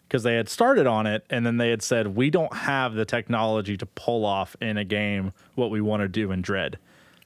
because 0.07 0.23
they 0.23 0.35
had 0.35 0.47
started 0.49 0.87
on 0.87 1.05
it 1.05 1.25
and 1.29 1.45
then 1.45 1.57
they 1.57 1.69
had 1.69 1.81
said 1.81 2.15
we 2.15 2.29
don't 2.29 2.53
have 2.53 2.93
the 2.93 3.03
technology 3.03 3.75
to 3.75 3.85
pull 3.85 4.25
off 4.25 4.55
in 4.61 4.77
a 4.77 4.85
game 4.85 5.33
what 5.55 5.69
we 5.69 5.81
want 5.81 6.01
to 6.01 6.07
do 6.07 6.31
in 6.31 6.41
Dread, 6.41 6.77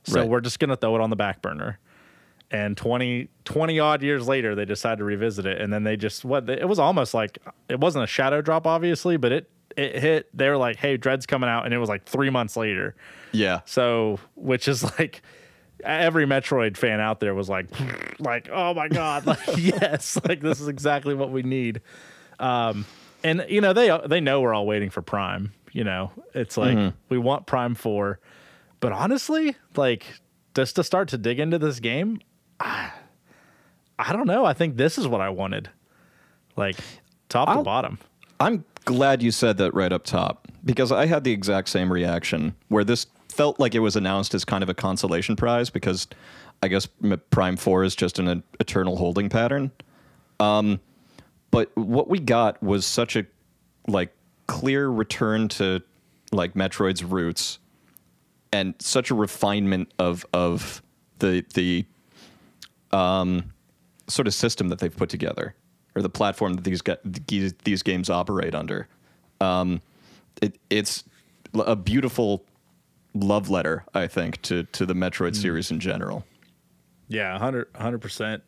so 0.03 0.19
Right. 0.21 0.29
we're 0.29 0.41
just 0.41 0.59
gonna 0.59 0.75
throw 0.75 0.95
it 0.95 1.01
on 1.01 1.09
the 1.09 1.15
back 1.15 1.41
burner. 1.41 1.79
And 2.51 2.75
20, 2.75 3.29
20 3.45 3.79
odd 3.79 4.03
years 4.03 4.27
later, 4.27 4.55
they 4.55 4.65
decided 4.65 4.97
to 4.97 5.05
revisit 5.05 5.45
it. 5.45 5.61
And 5.61 5.71
then 5.71 5.83
they 5.83 5.95
just, 5.95 6.25
what, 6.25 6.49
it 6.49 6.67
was 6.67 6.79
almost 6.79 7.13
like, 7.13 7.39
it 7.69 7.79
wasn't 7.79 8.03
a 8.03 8.07
shadow 8.07 8.41
drop, 8.41 8.67
obviously, 8.67 9.15
but 9.15 9.31
it, 9.31 9.49
it 9.77 9.97
hit, 9.99 10.37
they 10.37 10.49
were 10.49 10.57
like, 10.57 10.75
hey, 10.75 10.97
Dread's 10.97 11.25
coming 11.25 11.49
out. 11.49 11.63
And 11.63 11.73
it 11.73 11.77
was 11.77 11.87
like 11.87 12.03
three 12.03 12.29
months 12.29 12.57
later. 12.57 12.93
Yeah. 13.31 13.61
So, 13.63 14.19
which 14.35 14.67
is 14.67 14.83
like, 14.99 15.21
every 15.83 16.25
Metroid 16.25 16.75
fan 16.75 16.99
out 16.99 17.21
there 17.21 17.33
was 17.33 17.47
like, 17.47 17.67
like, 18.19 18.49
oh 18.51 18.73
my 18.73 18.89
God, 18.89 19.25
like, 19.25 19.39
yes, 19.57 20.19
like 20.27 20.41
this 20.41 20.59
is 20.59 20.67
exactly 20.67 21.13
what 21.13 21.31
we 21.31 21.43
need. 21.43 21.81
Um, 22.37 22.85
and 23.23 23.45
you 23.47 23.61
know, 23.61 23.71
they, 23.71 23.97
they 24.07 24.19
know 24.19 24.41
we're 24.41 24.53
all 24.53 24.65
waiting 24.65 24.89
for 24.89 25.01
Prime, 25.01 25.53
you 25.71 25.83
know, 25.83 26.11
it's 26.33 26.57
like, 26.57 26.93
we 27.09 27.17
want 27.17 27.45
Prime 27.45 27.75
4, 27.75 28.19
but 28.79 28.91
honestly, 28.91 29.55
like, 29.75 30.05
just 30.53 30.75
to 30.75 30.83
start 30.83 31.07
to 31.09 31.17
dig 31.17 31.39
into 31.39 31.57
this 31.57 31.79
game, 31.79 32.19
I, 32.61 32.91
I 33.99 34.13
don't 34.13 34.27
know. 34.27 34.45
I 34.45 34.53
think 34.53 34.77
this 34.77 34.97
is 34.97 35.07
what 35.07 35.21
I 35.21 35.29
wanted. 35.29 35.69
Like 36.55 36.77
top 37.29 37.47
to 37.47 37.53
I'll- 37.55 37.63
bottom. 37.63 37.97
I'm 38.39 38.65
glad 38.85 39.21
you 39.21 39.29
said 39.29 39.57
that 39.57 39.73
right 39.75 39.91
up 39.93 40.03
top 40.03 40.47
because 40.65 40.91
I 40.91 41.05
had 41.05 41.23
the 41.23 41.31
exact 41.31 41.69
same 41.69 41.91
reaction 41.93 42.55
where 42.69 42.83
this 42.83 43.05
felt 43.29 43.59
like 43.59 43.75
it 43.75 43.79
was 43.79 43.95
announced 43.95 44.33
as 44.33 44.43
kind 44.43 44.63
of 44.63 44.69
a 44.69 44.73
consolation 44.73 45.35
prize 45.35 45.69
because 45.69 46.07
I 46.63 46.67
guess 46.67 46.87
Prime 47.29 47.55
4 47.57 47.83
is 47.83 47.95
just 47.95 48.17
an 48.17 48.41
eternal 48.59 48.95
holding 48.97 49.29
pattern. 49.29 49.71
Um, 50.39 50.79
but 51.51 51.69
what 51.77 52.07
we 52.07 52.19
got 52.19 52.61
was 52.63 52.83
such 52.85 53.15
a 53.15 53.25
like 53.87 54.11
clear 54.47 54.89
return 54.89 55.47
to 55.49 55.81
like 56.31 56.55
Metroid's 56.55 57.03
roots 57.03 57.59
and 58.51 58.73
such 58.79 59.11
a 59.11 59.15
refinement 59.15 59.93
of 59.99 60.25
of 60.33 60.81
the 61.19 61.45
the 61.53 61.85
sort 62.91 64.27
of 64.27 64.33
system 64.33 64.69
that 64.69 64.79
they've 64.79 64.95
put 64.95 65.09
together 65.09 65.55
or 65.95 66.01
the 66.01 66.09
platform 66.09 66.53
that 66.53 66.63
these 66.63 66.81
these, 67.27 67.53
these 67.63 67.83
games 67.83 68.09
operate 68.09 68.55
under. 68.55 68.87
Um, 69.39 69.81
it, 70.41 70.57
it's 70.69 71.03
a 71.53 71.75
beautiful 71.75 72.45
love 73.13 73.49
letter, 73.49 73.83
I 73.93 74.07
think, 74.07 74.41
to 74.43 74.63
to 74.63 74.85
the 74.85 74.93
Metroid 74.93 75.35
series 75.35 75.71
in 75.71 75.79
general. 75.79 76.25
Yeah, 77.07 77.33
100 77.33 77.99
percent. 77.99 78.43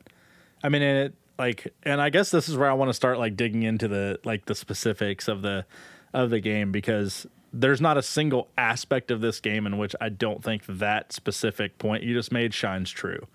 I 0.63 0.69
mean, 0.69 0.81
and 0.81 0.97
it 1.05 1.15
like, 1.37 1.73
and 1.83 2.01
I 2.01 2.09
guess 2.09 2.31
this 2.31 2.47
is 2.47 2.55
where 2.55 2.69
I 2.69 2.73
want 2.73 2.89
to 2.89 2.93
start 2.93 3.19
like 3.19 3.35
digging 3.35 3.63
into 3.63 3.87
the 3.87 4.19
like 4.23 4.45
the 4.45 4.55
specifics 4.55 5.27
of 5.27 5.41
the 5.41 5.65
of 6.13 6.29
the 6.29 6.39
game 6.39 6.71
because 6.71 7.27
there's 7.51 7.81
not 7.81 7.97
a 7.97 8.01
single 8.01 8.49
aspect 8.57 9.11
of 9.11 9.21
this 9.21 9.39
game 9.39 9.65
in 9.65 9.77
which 9.77 9.95
I 10.01 10.09
don't 10.09 10.43
think 10.43 10.65
that 10.67 11.11
specific 11.11 11.77
point 11.77 12.03
you 12.03 12.13
just 12.13 12.31
made 12.31 12.53
shines 12.53 12.89
true. 12.89 13.27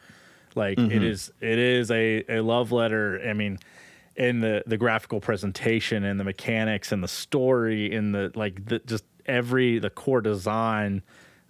Like 0.58 0.78
it 0.78 1.02
is, 1.02 1.32
it 1.40 1.58
is 1.58 1.90
a 1.90 2.24
a 2.28 2.40
love 2.40 2.72
letter. 2.72 3.20
I 3.26 3.32
mean, 3.32 3.58
in 4.16 4.40
the 4.40 4.62
the 4.66 4.76
graphical 4.76 5.20
presentation 5.20 6.04
and 6.04 6.20
the 6.20 6.24
mechanics 6.24 6.92
and 6.92 7.02
the 7.02 7.08
story 7.08 7.94
and 7.94 8.14
the 8.14 8.32
like, 8.34 8.66
the 8.66 8.80
just 8.80 9.04
every 9.24 9.78
the 9.78 9.90
core 9.90 10.20
design 10.20 11.02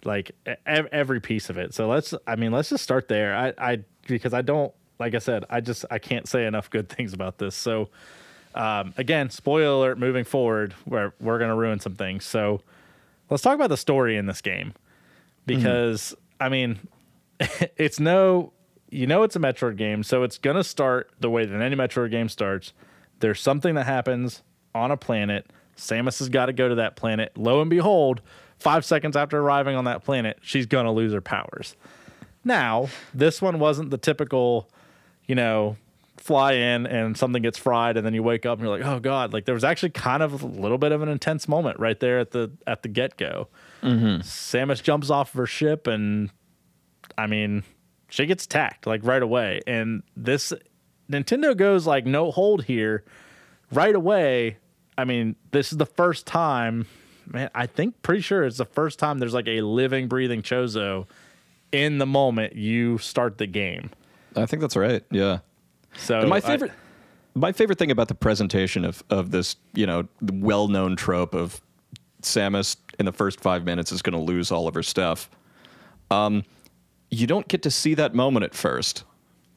like 0.05 0.31
every 0.65 1.19
piece 1.19 1.49
of 1.49 1.57
it. 1.57 1.73
So 1.73 1.87
let's 1.87 2.13
I 2.25 2.35
mean 2.35 2.51
let's 2.51 2.69
just 2.69 2.83
start 2.83 3.07
there. 3.07 3.35
I 3.35 3.53
I 3.57 3.79
because 4.07 4.33
I 4.33 4.41
don't 4.41 4.73
like 4.99 5.15
I 5.15 5.19
said 5.19 5.45
I 5.49 5.61
just 5.61 5.85
I 5.91 5.99
can't 5.99 6.27
say 6.27 6.45
enough 6.45 6.69
good 6.69 6.89
things 6.89 7.13
about 7.13 7.37
this. 7.37 7.55
So 7.55 7.89
um, 8.55 8.93
again, 8.97 9.29
spoiler 9.29 9.75
alert 9.75 9.99
moving 9.99 10.23
forward 10.23 10.73
where 10.85 11.13
we're 11.19 11.37
going 11.37 11.51
to 11.51 11.55
ruin 11.55 11.79
some 11.79 11.95
things. 11.95 12.25
So 12.25 12.61
let's 13.29 13.43
talk 13.43 13.55
about 13.55 13.69
the 13.69 13.77
story 13.77 14.17
in 14.17 14.25
this 14.25 14.41
game 14.41 14.73
because 15.45 16.15
I 16.39 16.49
mean 16.49 16.79
it's 17.77 17.99
no 17.99 18.53
you 18.91 19.07
know 19.07 19.23
it's 19.23 19.35
a 19.35 19.39
Metroid 19.39 19.77
game, 19.77 20.03
so 20.03 20.23
it's 20.23 20.37
going 20.37 20.55
to 20.55 20.63
start 20.63 21.11
the 21.19 21.29
way 21.29 21.45
that 21.45 21.61
any 21.61 21.75
Metroid 21.75 22.11
game 22.11 22.29
starts. 22.29 22.73
There's 23.19 23.41
something 23.41 23.75
that 23.75 23.85
happens 23.85 24.43
on 24.73 24.91
a 24.91 24.97
planet. 24.97 25.51
Samus 25.77 26.19
has 26.19 26.29
got 26.29 26.47
to 26.47 26.53
go 26.53 26.69
to 26.69 26.75
that 26.75 26.95
planet. 26.95 27.31
Lo 27.37 27.61
and 27.61 27.69
behold, 27.69 28.21
five 28.59 28.83
seconds 28.85 29.15
after 29.15 29.39
arriving 29.39 29.75
on 29.75 29.85
that 29.85 30.03
planet, 30.03 30.37
she's 30.41 30.65
going 30.65 30.85
to 30.85 30.91
lose 30.91 31.13
her 31.13 31.21
powers. 31.21 31.75
Now, 32.43 32.89
this 33.13 33.41
one 33.41 33.59
wasn't 33.59 33.89
the 33.89 33.97
typical, 33.97 34.69
you 35.27 35.35
know, 35.35 35.77
fly 36.17 36.53
in 36.53 36.85
and 36.85 37.17
something 37.17 37.41
gets 37.41 37.57
fried 37.57 37.97
and 37.97 38.05
then 38.05 38.13
you 38.13 38.21
wake 38.21 38.45
up 38.45 38.59
and 38.59 38.67
you're 38.67 38.77
like, 38.77 38.85
"Oh 38.85 38.99
god." 38.99 39.33
Like 39.33 39.45
there 39.45 39.55
was 39.55 39.63
actually 39.63 39.91
kind 39.91 40.21
of 40.21 40.43
a 40.43 40.45
little 40.45 40.77
bit 40.77 40.91
of 40.91 41.01
an 41.01 41.09
intense 41.09 41.47
moment 41.47 41.79
right 41.79 41.99
there 41.99 42.19
at 42.19 42.31
the 42.31 42.51
at 42.67 42.83
the 42.83 42.89
get-go. 42.89 43.47
Mm-hmm. 43.81 44.21
Samus 44.21 44.83
jumps 44.83 45.09
off 45.09 45.33
of 45.33 45.37
her 45.37 45.45
ship 45.45 45.87
and 45.87 46.29
I 47.17 47.27
mean, 47.27 47.63
she 48.09 48.25
gets 48.25 48.45
attacked 48.45 48.85
like 48.87 49.01
right 49.03 49.21
away. 49.21 49.61
And 49.67 50.03
this 50.17 50.51
Nintendo 51.11 51.55
goes 51.55 51.87
like 51.87 52.05
no 52.05 52.31
hold 52.31 52.63
here 52.65 53.03
right 53.71 53.95
away. 53.95 54.57
I 54.97 55.05
mean, 55.05 55.35
this 55.51 55.71
is 55.71 55.77
the 55.77 55.85
first 55.85 56.25
time, 56.25 56.85
man, 57.25 57.49
I 57.55 57.65
think 57.67 58.01
pretty 58.01 58.21
sure 58.21 58.43
it's 58.43 58.57
the 58.57 58.65
first 58.65 58.99
time 58.99 59.19
there's 59.19 59.33
like 59.33 59.47
a 59.47 59.61
living, 59.61 60.07
breathing 60.07 60.41
Chozo 60.41 61.07
in 61.71 61.99
the 61.99 62.05
moment 62.05 62.55
you 62.55 62.97
start 62.97 63.37
the 63.37 63.47
game. 63.47 63.91
I 64.35 64.45
think 64.45 64.61
that's 64.61 64.75
right. 64.75 65.03
Yeah. 65.11 65.39
So 65.97 66.19
And 66.19 66.29
my 66.29 66.37
I- 66.37 66.41
favorite, 66.41 66.71
my 67.35 67.51
favorite 67.51 67.79
thing 67.79 67.91
about 67.91 68.07
the 68.09 68.15
presentation 68.15 68.83
of 68.83 69.03
of 69.09 69.31
this, 69.31 69.55
you 69.73 69.85
know, 69.87 70.07
well 70.21 70.67
known 70.67 70.95
trope 70.95 71.33
of 71.33 71.61
Samus 72.21 72.75
in 72.99 73.05
the 73.05 73.11
first 73.13 73.39
five 73.39 73.63
minutes 73.63 73.91
is 73.91 74.01
going 74.01 74.13
to 74.13 74.19
lose 74.19 74.51
all 74.51 74.67
of 74.67 74.73
her 74.73 74.83
stuff. 74.83 75.29
Um, 76.11 76.43
you 77.09 77.27
don't 77.27 77.47
get 77.47 77.63
to 77.63 77.71
see 77.71 77.93
that 77.95 78.13
moment 78.13 78.43
at 78.43 78.53
first. 78.53 79.03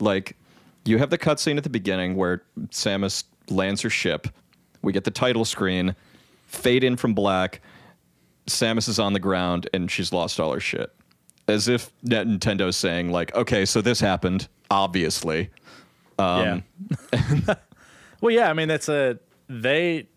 Like, 0.00 0.36
you 0.84 0.98
have 0.98 1.10
the 1.10 1.18
cutscene 1.18 1.56
at 1.56 1.64
the 1.64 1.70
beginning 1.70 2.16
where 2.16 2.42
Samus 2.68 3.24
lands 3.48 3.82
her 3.82 3.90
ship. 3.90 4.28
We 4.82 4.92
get 4.92 5.04
the 5.04 5.10
title 5.10 5.44
screen, 5.44 5.94
fade 6.46 6.82
in 6.84 6.96
from 6.96 7.14
black. 7.14 7.60
Samus 8.46 8.88
is 8.88 8.98
on 8.98 9.12
the 9.12 9.20
ground 9.20 9.68
and 9.72 9.90
she's 9.90 10.12
lost 10.12 10.40
all 10.40 10.52
her 10.52 10.60
shit. 10.60 10.92
As 11.48 11.68
if 11.68 11.90
Nintendo's 12.04 12.76
saying, 12.76 13.10
like, 13.10 13.34
okay, 13.34 13.64
so 13.64 13.80
this 13.80 14.00
happened, 14.00 14.48
obviously. 14.70 15.50
Um, 16.18 16.64
yeah. 17.12 17.54
well, 18.20 18.32
yeah. 18.32 18.48
I 18.48 18.52
mean, 18.52 18.70
it's 18.70 18.88
a 18.88 19.18
they 19.48 20.08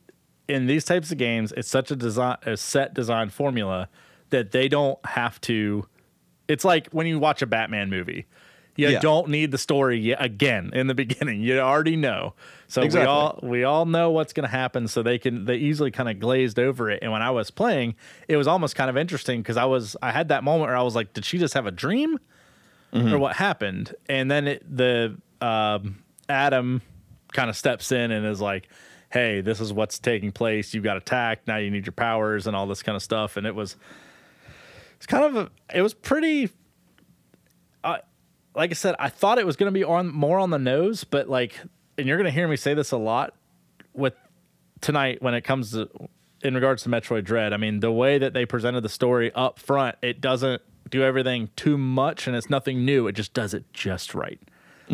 in 0.48 0.68
these 0.68 0.86
types 0.86 1.12
of 1.12 1.18
games. 1.18 1.52
It's 1.58 1.68
such 1.68 1.92
a 1.92 1.96
design, 1.96 2.38
a 2.46 2.58
set 2.58 2.94
design 2.94 3.30
formula 3.30 3.90
that 4.30 4.52
they 4.52 4.68
don't 4.68 5.04
have 5.06 5.42
to. 5.42 5.88
It's 6.48 6.66
like 6.66 6.90
when 6.92 7.08
you 7.08 7.20
watch 7.20 7.42
a 7.42 7.46
Batman 7.48 7.90
movie. 7.90 8.26
You 8.78 8.90
Yeah. 8.90 9.00
don't 9.00 9.30
need 9.30 9.52
the 9.52 9.58
story 9.58 9.98
yet 9.98 10.22
again 10.22 10.72
in 10.74 10.88
the 10.88 10.94
beginning. 11.04 11.40
You 11.42 11.60
already 11.60 11.96
know. 11.96 12.34
So 12.68 12.82
Exactly. 12.82 13.06
we 13.06 13.08
all 13.08 13.40
we 13.42 13.64
all 13.64 13.86
know 13.86 14.12
what's 14.12 14.34
going 14.34 14.44
to 14.44 14.52
happen. 14.52 14.90
So 14.90 15.02
they 15.02 15.18
can 15.18 15.46
they 15.46 15.56
easily 15.56 15.92
kind 15.92 16.10
of 16.10 16.20
glazed 16.20 16.60
over 16.60 16.90
it. 16.92 17.00
And 17.02 17.10
when 17.12 17.22
I 17.22 17.32
was 17.32 17.52
playing, 17.52 17.96
it 18.28 18.36
was 18.36 18.48
almost 18.48 18.76
kind 18.76 18.90
of 18.90 18.98
interesting 18.98 19.42
because 19.42 19.56
I 19.56 19.64
was 19.64 19.96
I 20.02 20.12
had 20.12 20.28
that 20.28 20.44
moment 20.44 20.68
where 20.68 20.76
I 20.78 20.82
was 20.82 20.94
like, 20.94 21.14
did 21.14 21.24
she 21.24 21.38
just 21.38 21.54
have 21.54 21.66
a 21.66 21.72
dream? 21.72 22.20
or 22.94 23.18
what 23.18 23.36
happened. 23.36 23.94
And 24.08 24.32
then 24.32 24.48
it, 24.48 24.64
the 24.78 25.18
um, 25.42 26.02
Adam 26.30 26.82
kind 27.34 27.50
of 27.50 27.58
steps 27.58 27.92
in 27.92 28.10
and 28.12 28.26
is 28.26 28.40
like, 28.40 28.70
"Hey, 29.12 29.42
this 29.42 29.60
is 29.60 29.74
what's 29.74 30.00
taking 30.00 30.32
place. 30.32 30.74
You 30.74 30.80
got 30.80 30.96
attacked. 30.96 31.46
Now 31.46 31.58
you 31.58 31.70
need 31.72 31.86
your 31.86 31.92
powers 31.94 32.48
and 32.48 32.56
all 32.56 32.68
this 32.68 32.82
kind 32.84 32.96
of 32.96 33.04
stuff." 33.04 33.36
And 33.36 33.46
it 33.46 33.54
was, 33.54 33.76
it's 34.98 35.06
kind 35.06 35.24
of 35.24 35.36
a, 35.36 35.78
it 35.78 35.82
was 35.82 35.94
pretty. 35.94 36.50
Uh, 37.84 37.98
like 38.56 38.72
I 38.72 38.74
said, 38.74 38.96
I 39.00 39.10
thought 39.10 39.38
it 39.38 39.46
was 39.46 39.56
going 39.56 39.72
to 39.72 39.78
be 39.78 39.84
on 39.84 40.08
more 40.08 40.40
on 40.40 40.50
the 40.50 40.58
nose, 40.58 41.04
but 41.04 41.30
like, 41.30 41.60
and 41.98 42.08
you're 42.08 42.18
going 42.18 42.26
to 42.26 42.32
hear 42.32 42.48
me 42.48 42.56
say 42.56 42.74
this 42.74 42.92
a 42.92 42.98
lot 42.98 43.34
with 43.94 44.14
tonight 44.82 45.22
when 45.22 45.34
it 45.34 45.42
comes 45.42 45.72
to 45.72 45.90
in 46.42 46.54
regards 46.54 46.84
to 46.84 46.90
Metroid 46.90 47.24
Dread. 47.24 47.54
I 47.54 47.58
mean, 47.58 47.80
the 47.80 47.92
way 47.92 48.18
that 48.18 48.34
they 48.34 48.46
presented 48.46 48.82
the 48.82 48.90
story 48.90 49.32
up 49.34 49.60
front, 49.60 49.98
it 50.02 50.22
doesn't 50.22 50.62
do 50.90 51.04
everything 51.04 51.50
too 51.56 51.78
much 51.78 52.28
and 52.28 52.36
it's 52.36 52.50
nothing 52.50 52.86
new. 52.86 53.08
It 53.08 53.14
just 53.14 53.34
does 53.34 53.54
it 53.54 53.66
just 53.74 54.14
right. 54.14 54.40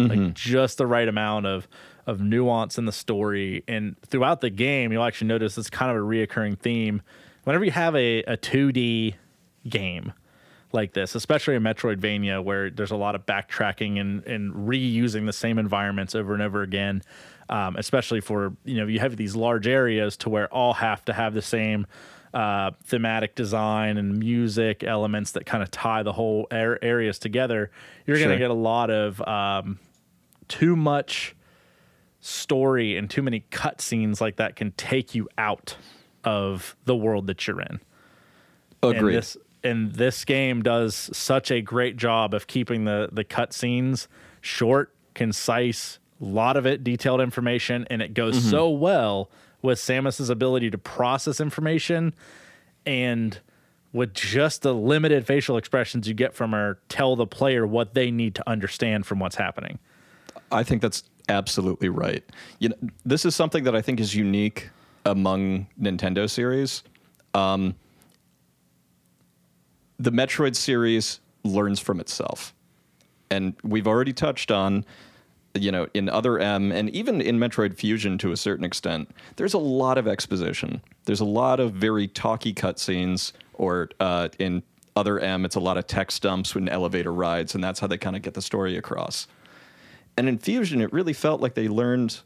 Like 0.08 0.34
just 0.34 0.78
the 0.78 0.88
right 0.88 1.08
amount 1.08 1.46
of 1.46 1.68
of 2.08 2.22
nuance 2.22 2.78
in 2.78 2.86
the 2.86 2.92
story. 2.92 3.64
And 3.68 3.96
throughout 4.08 4.42
the 4.42 4.50
game, 4.50 4.92
you'll 4.92 5.04
actually 5.04 5.28
notice 5.28 5.58
it's 5.58 5.70
kind 5.70 5.92
of 5.92 5.98
a 5.98 6.00
reoccurring 6.00 6.58
theme. 6.58 7.02
Whenever 7.44 7.66
you 7.66 7.72
have 7.72 7.96
a, 7.96 8.24
a 8.24 8.38
2D 8.38 9.16
game, 9.68 10.14
like 10.72 10.94
this, 10.94 11.16
especially 11.16 11.56
in 11.56 11.64
Metroidvania, 11.64 12.44
where 12.44 12.70
there's 12.70 12.92
a 12.92 12.96
lot 12.96 13.16
of 13.16 13.26
backtracking 13.26 14.00
and, 14.00 14.26
and 14.26 14.54
reusing 14.54 15.26
the 15.26 15.34
same 15.34 15.58
environments 15.58 16.16
over 16.16 16.34
and 16.34 16.42
over 16.42 16.62
again. 16.62 17.02
Um, 17.50 17.76
especially 17.76 18.22
for 18.22 18.54
you 18.64 18.78
know 18.78 18.88
you 18.88 19.00
have 19.00 19.18
these 19.18 19.36
large 19.36 19.68
areas 19.68 20.16
to 20.18 20.30
where 20.30 20.48
all 20.54 20.74
have 20.74 21.04
to 21.06 21.14
have 21.14 21.34
the 21.34 21.42
same 21.42 21.86
uh, 22.34 22.72
thematic 22.86 23.36
design 23.36 23.98
and 23.98 24.18
music 24.18 24.86
elements 24.86 25.34
that 25.34 25.46
kind 25.46 25.62
of 25.62 25.70
tie 25.70 26.02
the 26.02 26.14
whole 26.14 26.48
ar- 26.50 26.80
areas 26.82 27.20
together. 27.20 27.70
You're 28.06 28.20
going 28.20 28.30
to 28.30 28.38
get 28.38 28.52
a 28.52 28.54
lot 28.54 28.90
of 28.90 29.22
um, 29.28 29.80
too 30.48 30.78
much 30.78 31.36
story 32.22 32.96
and 32.96 33.10
too 33.10 33.22
many 33.22 33.44
cutscenes 33.52 34.22
like 34.22 34.38
that 34.38 34.56
can 34.56 34.72
take 34.74 35.14
you 35.14 35.28
out 35.38 35.76
of 36.24 36.76
the 36.86 36.96
world 36.96 37.28
that 37.28 37.48
you're 37.48 37.60
in 37.60 37.82
and 38.98 39.02
this 39.16 39.38
and 39.64 39.94
this 39.94 40.26
game 40.26 40.62
does 40.62 41.10
such 41.14 41.52
a 41.52 41.62
great 41.62 41.98
job 41.98 42.34
of 42.34 42.48
keeping 42.48 42.86
the 42.86 43.10
the 43.12 43.24
cutscenes 43.24 44.08
short, 44.42 44.94
concise, 45.14 46.00
a 46.22 46.26
lot 46.26 46.58
of 46.58 46.66
it 46.66 46.84
detailed 46.84 47.22
information, 47.22 47.86
and 47.90 48.02
it 48.02 48.14
goes 48.14 48.44
so 48.44 48.70
well 48.70 49.30
with 49.62 49.78
Samus's 49.80 50.30
ability 50.30 50.72
to 50.72 50.78
process 50.78 51.40
information 51.40 52.14
and 52.86 53.40
with 53.94 54.14
just 54.14 54.62
the 54.62 54.74
limited 54.74 55.26
facial 55.26 55.58
expressions 55.58 56.08
you 56.08 56.14
get 56.14 56.34
from 56.34 56.52
her, 56.54 56.80
tell 56.90 57.16
the 57.16 57.28
player 57.28 57.68
what 57.68 57.94
they 57.94 58.10
need 58.10 58.36
to 58.36 58.50
understand 58.50 59.06
from 59.06 59.20
what's 59.20 59.36
happening. 59.36 59.78
I 60.52 60.64
think 60.64 60.82
that's 60.82 61.04
absolutely 61.30 61.90
right. 61.90 62.24
You 62.60 62.70
know, 62.70 62.76
this 63.06 63.26
is 63.26 63.36
something 63.36 63.64
that 63.66 63.76
I 63.76 63.82
think 63.82 64.00
is 64.00 64.16
unique 64.16 64.70
among 65.06 65.68
Nintendo 65.80 66.30
series. 66.30 66.84
Um, 67.34 67.76
the 70.02 70.12
Metroid 70.12 70.56
series 70.56 71.20
learns 71.44 71.80
from 71.80 72.00
itself, 72.00 72.56
and 73.30 73.54
we've 73.64 73.88
already 73.88 74.14
touched 74.14 74.50
on, 74.50 74.84
you 75.54 75.72
know, 75.72 75.88
in 75.94 76.10
other 76.10 76.40
M 76.40 76.72
and 76.72 76.90
even 76.90 77.22
in 77.22 77.38
Metroid 77.38 77.76
Fusion 77.76 78.18
to 78.18 78.32
a 78.32 78.38
certain 78.38 78.66
extent. 78.66 79.12
There's 79.36 79.54
a 79.54 79.60
lot 79.60 80.00
of 80.00 80.08
exposition. 80.08 80.82
There's 81.06 81.20
a 81.20 81.26
lot 81.26 81.60
of 81.60 81.74
very 81.74 82.08
talky 82.08 82.52
cutscenes, 82.52 83.32
or 83.54 83.90
uh, 84.00 84.30
in 84.40 84.64
other 84.96 85.20
M, 85.20 85.46
it's 85.46 85.56
a 85.56 85.60
lot 85.60 85.78
of 85.78 85.86
text 85.86 86.24
dumps 86.24 86.56
when 86.56 86.68
elevator 86.68 87.14
rides, 87.14 87.54
and 87.54 87.64
that's 87.64 87.80
how 87.80 87.86
they 87.86 87.98
kind 87.98 88.16
of 88.16 88.24
get 88.24 88.34
the 88.34 88.42
story 88.42 88.78
across. 88.78 89.28
And 90.18 90.28
in 90.28 90.40
Fusion, 90.40 90.82
it 90.82 90.92
really 90.92 91.14
felt 91.14 91.42
like 91.42 91.54
they 91.54 91.68
learned 91.68 92.20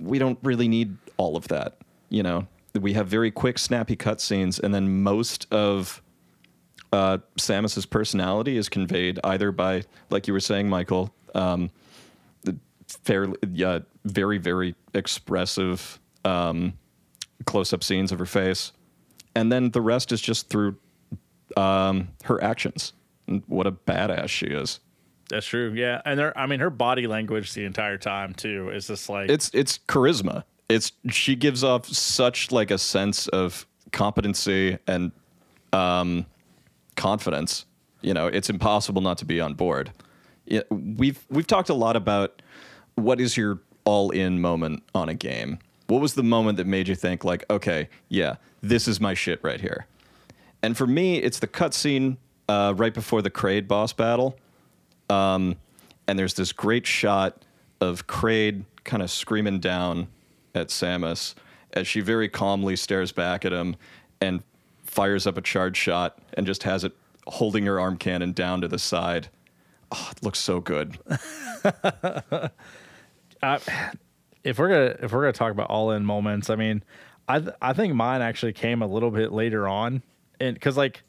we 0.00 0.18
don't 0.18 0.38
really 0.42 0.66
need 0.66 0.96
all 1.16 1.36
of 1.36 1.46
that. 1.48 1.76
You 2.08 2.24
know, 2.24 2.48
we 2.74 2.94
have 2.94 3.06
very 3.06 3.30
quick, 3.30 3.58
snappy 3.58 3.96
cutscenes, 3.96 4.58
and 4.58 4.74
then 4.74 5.02
most 5.02 5.46
of 5.52 6.01
uh, 6.92 7.18
Samus's 7.38 7.86
personality 7.86 8.56
is 8.56 8.68
conveyed 8.68 9.18
either 9.24 9.50
by, 9.50 9.84
like 10.10 10.26
you 10.26 10.32
were 10.32 10.40
saying, 10.40 10.68
Michael, 10.68 11.12
um, 11.34 11.70
the 12.42 12.56
fairly, 12.86 13.36
yeah, 13.52 13.80
very, 14.04 14.38
very 14.38 14.74
expressive 14.94 15.98
um, 16.24 16.74
close-up 17.46 17.82
scenes 17.82 18.12
of 18.12 18.18
her 18.18 18.26
face, 18.26 18.72
and 19.34 19.50
then 19.50 19.70
the 19.70 19.80
rest 19.80 20.12
is 20.12 20.20
just 20.20 20.48
through 20.48 20.76
um, 21.56 22.08
her 22.24 22.42
actions. 22.42 22.92
What 23.46 23.66
a 23.66 23.72
badass 23.72 24.28
she 24.28 24.46
is. 24.46 24.80
That's 25.28 25.46
true. 25.46 25.72
Yeah, 25.74 26.02
and 26.04 26.18
there, 26.18 26.36
I 26.36 26.46
mean, 26.46 26.60
her 26.60 26.68
body 26.68 27.06
language 27.06 27.54
the 27.54 27.64
entire 27.64 27.96
time 27.96 28.34
too 28.34 28.68
is 28.70 28.88
just 28.88 29.08
like 29.08 29.30
It's 29.30 29.50
it's 29.54 29.78
charisma. 29.88 30.44
It's 30.68 30.92
she 31.08 31.36
gives 31.36 31.64
off 31.64 31.86
such 31.86 32.52
like 32.52 32.70
a 32.70 32.76
sense 32.76 33.28
of 33.28 33.66
competency 33.92 34.78
and 34.86 35.12
um, 35.72 36.26
confidence. 36.96 37.66
You 38.00 38.14
know, 38.14 38.26
it's 38.26 38.50
impossible 38.50 39.02
not 39.02 39.18
to 39.18 39.24
be 39.24 39.40
on 39.40 39.54
board. 39.54 39.92
Yeah, 40.46 40.62
we've 40.70 41.24
we've 41.30 41.46
talked 41.46 41.68
a 41.68 41.74
lot 41.74 41.96
about 41.96 42.42
what 42.96 43.20
is 43.20 43.36
your 43.36 43.60
all 43.84 44.10
in 44.10 44.40
moment 44.40 44.82
on 44.94 45.08
a 45.08 45.14
game. 45.14 45.58
What 45.86 46.00
was 46.00 46.14
the 46.14 46.22
moment 46.22 46.56
that 46.56 46.66
made 46.66 46.88
you 46.88 46.94
think 46.94 47.24
like, 47.24 47.44
okay, 47.50 47.88
yeah, 48.08 48.36
this 48.60 48.88
is 48.88 49.00
my 49.00 49.14
shit 49.14 49.42
right 49.42 49.60
here? 49.60 49.86
And 50.62 50.76
for 50.76 50.86
me, 50.86 51.18
it's 51.18 51.38
the 51.38 51.48
cutscene 51.48 52.16
uh, 52.48 52.74
right 52.76 52.94
before 52.94 53.22
the 53.22 53.30
Kraid 53.30 53.66
boss 53.66 53.92
battle. 53.92 54.38
Um, 55.10 55.56
and 56.06 56.18
there's 56.18 56.34
this 56.34 56.52
great 56.52 56.86
shot 56.86 57.44
of 57.80 58.06
Kraid 58.06 58.64
kind 58.84 59.02
of 59.02 59.10
screaming 59.10 59.60
down 59.60 60.08
at 60.54 60.68
Samus 60.68 61.34
as 61.72 61.86
she 61.86 62.00
very 62.00 62.28
calmly 62.28 62.76
stares 62.76 63.12
back 63.12 63.44
at 63.44 63.52
him 63.52 63.76
and 64.20 64.42
fires 64.92 65.26
up 65.26 65.38
a 65.38 65.40
charge 65.40 65.76
shot 65.76 66.18
and 66.34 66.46
just 66.46 66.64
has 66.64 66.84
it 66.84 66.92
holding 67.26 67.64
her 67.64 67.80
arm 67.80 67.96
cannon 67.96 68.32
down 68.32 68.60
to 68.60 68.68
the 68.68 68.78
side. 68.78 69.30
Oh, 69.90 70.08
it 70.14 70.22
looks 70.22 70.38
so 70.38 70.60
good. 70.60 70.98
I, 73.42 73.58
if 74.44 74.58
we're 74.58 74.68
gonna 74.68 74.96
if 75.02 75.12
we're 75.12 75.22
gonna 75.22 75.32
talk 75.32 75.50
about 75.50 75.70
all 75.70 75.92
in 75.92 76.04
moments, 76.04 76.50
I 76.50 76.56
mean, 76.56 76.82
I 77.26 77.40
th- 77.40 77.54
I 77.62 77.72
think 77.72 77.94
mine 77.94 78.20
actually 78.20 78.52
came 78.52 78.82
a 78.82 78.86
little 78.86 79.10
bit 79.10 79.32
later 79.32 79.66
on, 79.66 80.02
and 80.38 80.54
because 80.54 80.76
like 80.76 81.02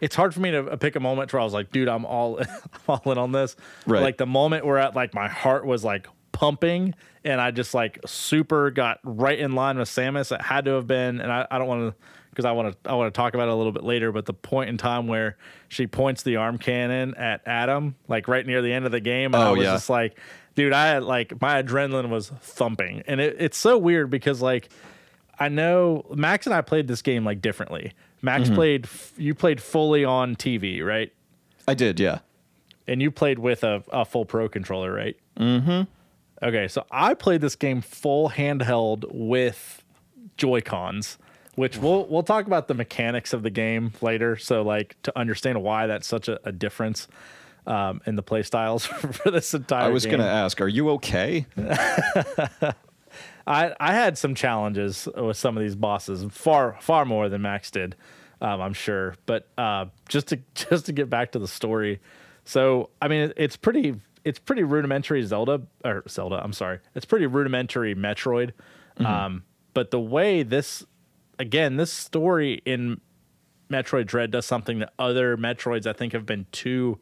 it's 0.00 0.16
hard 0.16 0.32
for 0.32 0.40
me 0.40 0.50
to 0.50 0.70
uh, 0.70 0.76
pick 0.76 0.96
a 0.96 1.00
moment 1.00 1.32
where 1.32 1.40
I 1.40 1.44
was 1.44 1.52
like, 1.52 1.70
dude, 1.70 1.88
I'm 1.88 2.06
all 2.06 2.38
I'm 2.40 2.46
all 2.88 3.12
in 3.12 3.18
on 3.18 3.32
this. 3.32 3.56
Right. 3.86 4.02
Like 4.02 4.16
the 4.16 4.26
moment 4.26 4.64
where 4.64 4.78
at 4.78 4.96
like 4.96 5.14
my 5.14 5.28
heart 5.28 5.66
was 5.66 5.84
like 5.84 6.06
pumping 6.32 6.94
and 7.24 7.40
I 7.40 7.50
just 7.50 7.74
like 7.74 7.98
super 8.06 8.70
got 8.70 9.00
right 9.04 9.38
in 9.38 9.52
line 9.52 9.78
with 9.78 9.88
Samus. 9.88 10.32
It 10.32 10.40
had 10.40 10.64
to 10.64 10.72
have 10.72 10.86
been, 10.86 11.20
and 11.20 11.30
I, 11.30 11.46
I 11.50 11.58
don't 11.58 11.68
want 11.68 11.94
to 11.94 12.06
because 12.32 12.44
I 12.44 12.52
want 12.52 12.82
to 12.82 12.90
I 12.90 12.94
want 12.94 13.12
to 13.12 13.16
talk 13.16 13.34
about 13.34 13.48
it 13.48 13.52
a 13.52 13.54
little 13.54 13.72
bit 13.72 13.84
later. 13.84 14.10
But 14.10 14.26
the 14.26 14.32
point 14.34 14.70
in 14.70 14.78
time 14.78 15.06
where 15.06 15.36
she 15.68 15.86
points 15.86 16.22
the 16.22 16.36
arm 16.36 16.58
cannon 16.58 17.14
at 17.14 17.42
Adam, 17.46 17.94
like 18.08 18.26
right 18.26 18.46
near 18.46 18.62
the 18.62 18.72
end 18.72 18.86
of 18.86 18.92
the 18.92 19.00
game, 19.00 19.34
and 19.34 19.42
I 19.42 19.48
Oh, 19.48 19.54
was 19.54 19.64
yeah. 19.64 19.72
just 19.74 19.90
like, 19.90 20.18
dude, 20.54 20.72
I 20.72 20.86
had 20.88 21.04
like 21.04 21.40
my 21.40 21.62
adrenaline 21.62 22.08
was 22.08 22.28
thumping, 22.40 23.02
and 23.06 23.20
it, 23.20 23.36
it's 23.38 23.58
so 23.58 23.76
weird 23.78 24.08
because 24.10 24.40
like 24.40 24.70
I 25.38 25.48
know 25.48 26.06
Max 26.14 26.46
and 26.46 26.54
I 26.54 26.60
played 26.62 26.88
this 26.88 27.02
game 27.02 27.24
like 27.24 27.40
differently. 27.42 27.92
Max 28.22 28.44
Mm-hmm. 28.44 28.54
played 28.54 28.88
you 29.16 29.34
played 29.34 29.60
fully 29.60 30.04
on 30.04 30.36
TV, 30.36 30.82
right? 30.84 31.12
I 31.68 31.74
did, 31.74 32.00
yeah. 32.00 32.20
And 32.88 33.00
you 33.00 33.10
played 33.10 33.38
with 33.38 33.62
a, 33.62 33.82
a 33.92 34.04
full 34.04 34.24
pro 34.24 34.48
controller, 34.48 34.92
right? 34.92 35.16
Mm-hmm. 35.38 35.82
Okay, 36.44 36.66
so 36.66 36.84
I 36.90 37.14
played 37.14 37.40
this 37.40 37.54
game 37.54 37.80
full 37.80 38.30
handheld 38.30 39.04
with 39.12 39.84
Joy 40.36 40.60
Cons, 40.60 41.16
which 41.54 41.76
we'll 41.78 42.06
we'll 42.06 42.22
talk 42.22 42.46
about 42.46 42.68
the 42.68 42.74
mechanics 42.74 43.32
of 43.32 43.42
the 43.42 43.50
game 43.50 43.92
later. 44.00 44.36
So 44.36 44.62
like 44.62 44.96
to 45.02 45.18
understand 45.18 45.62
why 45.62 45.86
that's 45.86 46.06
such 46.06 46.28
a, 46.28 46.40
a 46.44 46.52
difference 46.52 47.08
um, 47.66 48.00
in 48.06 48.16
the 48.16 48.22
play 48.22 48.42
styles 48.42 48.86
for 48.86 49.30
this 49.30 49.52
entire. 49.54 49.84
I 49.84 49.88
was 49.88 50.04
game. 50.04 50.18
to 50.18 50.24
ask, 50.24 50.60
are 50.60 50.68
you 50.68 50.90
okay? 50.90 51.46
I, 53.46 53.74
I 53.80 53.92
had 53.92 54.16
some 54.16 54.34
challenges 54.34 55.08
with 55.16 55.36
some 55.36 55.56
of 55.56 55.62
these 55.62 55.74
bosses, 55.74 56.24
far 56.30 56.76
far 56.80 57.04
more 57.04 57.28
than 57.28 57.42
Max 57.42 57.70
did, 57.70 57.96
um, 58.40 58.60
I'm 58.60 58.72
sure. 58.72 59.16
But 59.26 59.48
uh, 59.58 59.86
just 60.08 60.28
to 60.28 60.40
just 60.54 60.86
to 60.86 60.92
get 60.92 61.10
back 61.10 61.32
to 61.32 61.38
the 61.38 61.48
story, 61.48 62.00
so 62.44 62.90
I 63.00 63.08
mean 63.08 63.22
it, 63.22 63.34
it's 63.36 63.56
pretty 63.56 63.96
it's 64.24 64.38
pretty 64.38 64.62
rudimentary 64.62 65.22
Zelda 65.22 65.62
or 65.84 66.04
Zelda. 66.08 66.40
I'm 66.42 66.52
sorry, 66.52 66.78
it's 66.94 67.04
pretty 67.04 67.26
rudimentary 67.26 67.94
Metroid. 67.94 68.52
Um, 68.98 69.42
but 69.74 69.90
the 69.90 69.98
way 69.98 70.42
this 70.42 70.84
again 71.42 71.76
this 71.76 71.92
story 71.92 72.62
in 72.64 73.00
Metroid 73.68 74.06
Dread 74.06 74.30
does 74.30 74.46
something 74.46 74.78
that 74.78 74.92
other 74.98 75.36
Metroids 75.36 75.86
I 75.86 75.92
think 75.92 76.12
have 76.12 76.24
been 76.24 76.46
too 76.52 76.98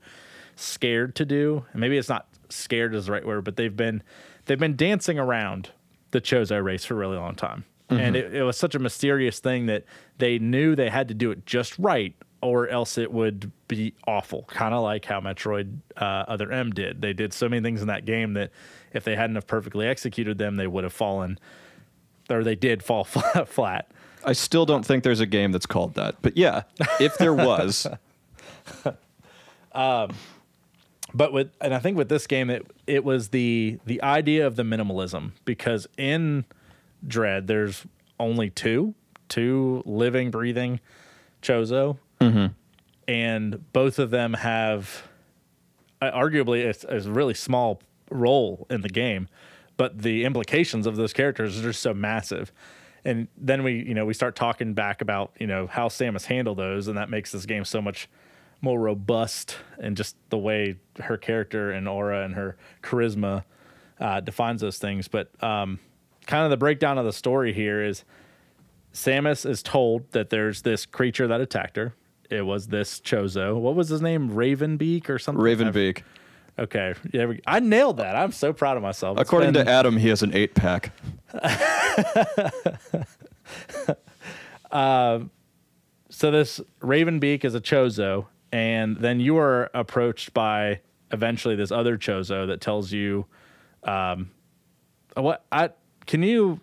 scared 0.57 1.15
to 1.17 1.25
do. 1.25 1.65
And 1.73 1.81
maybe 1.81 1.99
it's 1.99 2.09
not 2.09 2.27
scared 2.49 2.95
is 2.95 3.07
the 3.07 3.13
right 3.13 3.27
word, 3.27 3.45
but 3.45 3.57
they've 3.57 3.77
been 3.77 4.03
they've 4.47 4.59
been 4.59 4.77
dancing 4.77 5.19
around 5.19 5.71
the 6.11 6.21
Chozo 6.21 6.63
race 6.63 6.85
for 6.85 6.95
a 6.95 6.97
really 6.97 7.17
long 7.17 7.35
time. 7.35 7.65
And 7.89 8.15
it, 8.15 8.33
it 8.33 8.45
was 8.45 8.57
such 8.57 8.77
a 8.77 8.79
mysterious 8.79 9.41
thing 9.41 9.67
that 9.67 9.85
they 10.19 10.39
knew 10.39 10.77
they 10.77 10.91
had 10.91 11.09
to 11.09 11.15
do 11.15 11.33
it 11.33 11.45
just 11.45 11.77
right 11.77 12.15
or 12.41 12.69
else 12.69 12.97
it 12.97 13.13
would 13.13 13.51
be 13.67 13.95
awful. 14.07 14.45
Kind 14.45 14.75
of 14.75 14.85
like 14.85 15.05
how 15.05 15.21
Metroid 15.21 15.79
uh, 15.97 16.25
Other 16.29 16.53
M 16.53 16.71
did. 16.71 17.03
They 17.03 17.13
did 17.13 17.33
so 17.33 17.49
many 17.49 17.63
things 17.63 17.83
in 17.83 17.89
that 17.89 18.05
game 18.05 18.35
that 18.35 18.53
if 18.93 19.03
they 19.03 19.17
hadn't 19.17 19.35
have 19.35 19.49
perfectly 19.49 19.89
executed 19.89 20.39
them, 20.39 20.55
they 20.55 20.69
would 20.69 20.85
have 20.85 20.93
fallen 20.93 21.37
or 22.31 22.45
they 22.45 22.55
did 22.55 22.83
fall 22.83 23.05
flat. 23.47 23.91
I 24.25 24.33
still 24.33 24.67
don't 24.67 24.85
think 24.85 25.05
there's 25.05 25.21
a 25.21 25.27
game 25.27 25.53
that's 25.53 25.67
called 25.67 25.95
that. 25.95 26.17
But 26.23 26.37
yeah, 26.37 26.63
if 26.99 27.17
there 27.19 27.35
was, 27.35 27.87
but 31.15 31.33
with 31.33 31.51
and 31.61 31.75
I 31.75 31.79
think 31.79 31.97
with 31.97 32.09
this 32.09 32.27
game 32.27 32.51
it 32.51 32.67
it 32.87 33.05
was 33.05 33.29
the 33.29 33.79
the 33.87 34.03
idea 34.03 34.47
of 34.47 34.57
the 34.57 34.63
minimalism 34.63 35.33
because 35.45 35.87
in 35.97 36.45
Dread 37.07 37.47
there's 37.47 37.87
only 38.19 38.51
two 38.51 38.95
two 39.29 39.83
living 39.87 40.31
breathing 40.31 40.81
Chozo. 41.43 41.99
And 43.09 43.73
both 43.73 43.99
of 43.99 44.11
them 44.11 44.35
have 44.35 45.09
uh, 46.01 46.11
arguably 46.13 46.65
it's 46.65 46.85
a 46.85 47.11
really 47.11 47.35
small 47.35 47.81
role 48.11 48.67
in 48.71 48.83
the 48.83 48.89
game 48.89 49.29
but 49.77 50.03
the 50.03 50.25
implications 50.25 50.87
of 50.87 50.97
those 50.97 51.13
characters 51.15 51.59
are 51.59 51.63
just 51.63 51.81
so 51.81 51.95
massive 51.95 52.53
and 53.05 53.29
then 53.37 53.63
we 53.63 53.85
you 53.85 53.95
know 53.95 54.05
we 54.05 54.15
start 54.15 54.37
talking 54.37 54.75
back 54.75 55.01
about 55.01 55.33
you 55.39 55.47
know 55.47 55.67
how 55.67 55.89
Samus 55.89 56.27
handled 56.27 56.59
those 56.59 56.89
and 56.89 56.97
that 56.97 57.11
makes 57.11 57.33
this 57.33 57.47
game 57.47 57.65
so 57.65 57.81
much 57.81 58.09
more 58.61 58.79
robust 58.79 59.57
and 59.79 59.97
just 59.97 60.17
the 60.29 60.39
way 60.39 60.77
her 61.01 61.17
character 61.17 61.71
and 61.71 61.89
aura 61.89 62.25
and 62.25 62.35
her 62.35 62.57
charisma 62.83 63.45
uh, 63.99 64.21
defines 64.21 64.61
those 64.61 64.79
things 64.79 65.09
but 65.09 65.31
um, 65.43 65.79
kind 66.27 66.45
of 66.45 66.51
the 66.51 66.57
breakdown 66.57 66.99
of 66.99 67.05
the 67.05 67.13
story 67.13 67.53
here 67.53 67.83
is 67.83 68.05
Samus 68.93 69.49
is 69.49 69.63
told 69.63 70.11
that 70.13 70.31
there's 70.31 70.63
this 70.63 70.85
creature 70.85 71.27
that 71.27 71.41
attacked 71.41 71.77
her 71.77 71.95
it 72.31 72.43
was 72.43 72.69
this 72.69 73.01
Chozo. 73.01 73.57
What 73.57 73.75
was 73.75 73.89
his 73.89 74.01
name? 74.01 74.31
Ravenbeak 74.31 75.09
or 75.11 75.19
something? 75.19 75.45
Ravenbeak. 75.45 76.03
Okay. 76.61 76.95
Yeah, 77.13 77.27
we- 77.27 77.41
I 77.47 77.59
nailed 77.61 77.97
that. 77.97 78.15
I'm 78.17 78.33
so 78.33 78.53
proud 78.53 78.77
of 78.77 78.83
myself. 78.83 79.19
It's 79.19 79.29
According 79.29 79.53
been- 79.53 79.65
to 79.67 79.73
Adam, 79.73 79.97
he 79.97 80.09
has 80.11 80.23
an 80.23 80.35
eight 80.35 80.55
pack. 80.55 80.93
so 84.73 86.31
this 86.31 86.61
Ravenbeak 86.81 87.45
is 87.45 87.55
a 87.55 87.61
Chozo, 87.61 88.27
and 88.53 88.97
then 88.97 89.21
you 89.21 89.39
are 89.39 89.71
approached 89.75 90.35
by 90.35 90.81
eventually 91.13 91.57
this 91.57 91.71
other 91.71 91.97
Chozo 91.97 92.47
that 92.49 92.61
tells 92.61 92.93
you, 92.93 93.27
um, 93.85 94.31
what 95.15 95.45
I 95.51 95.71
can 96.07 96.23
you 96.23 96.61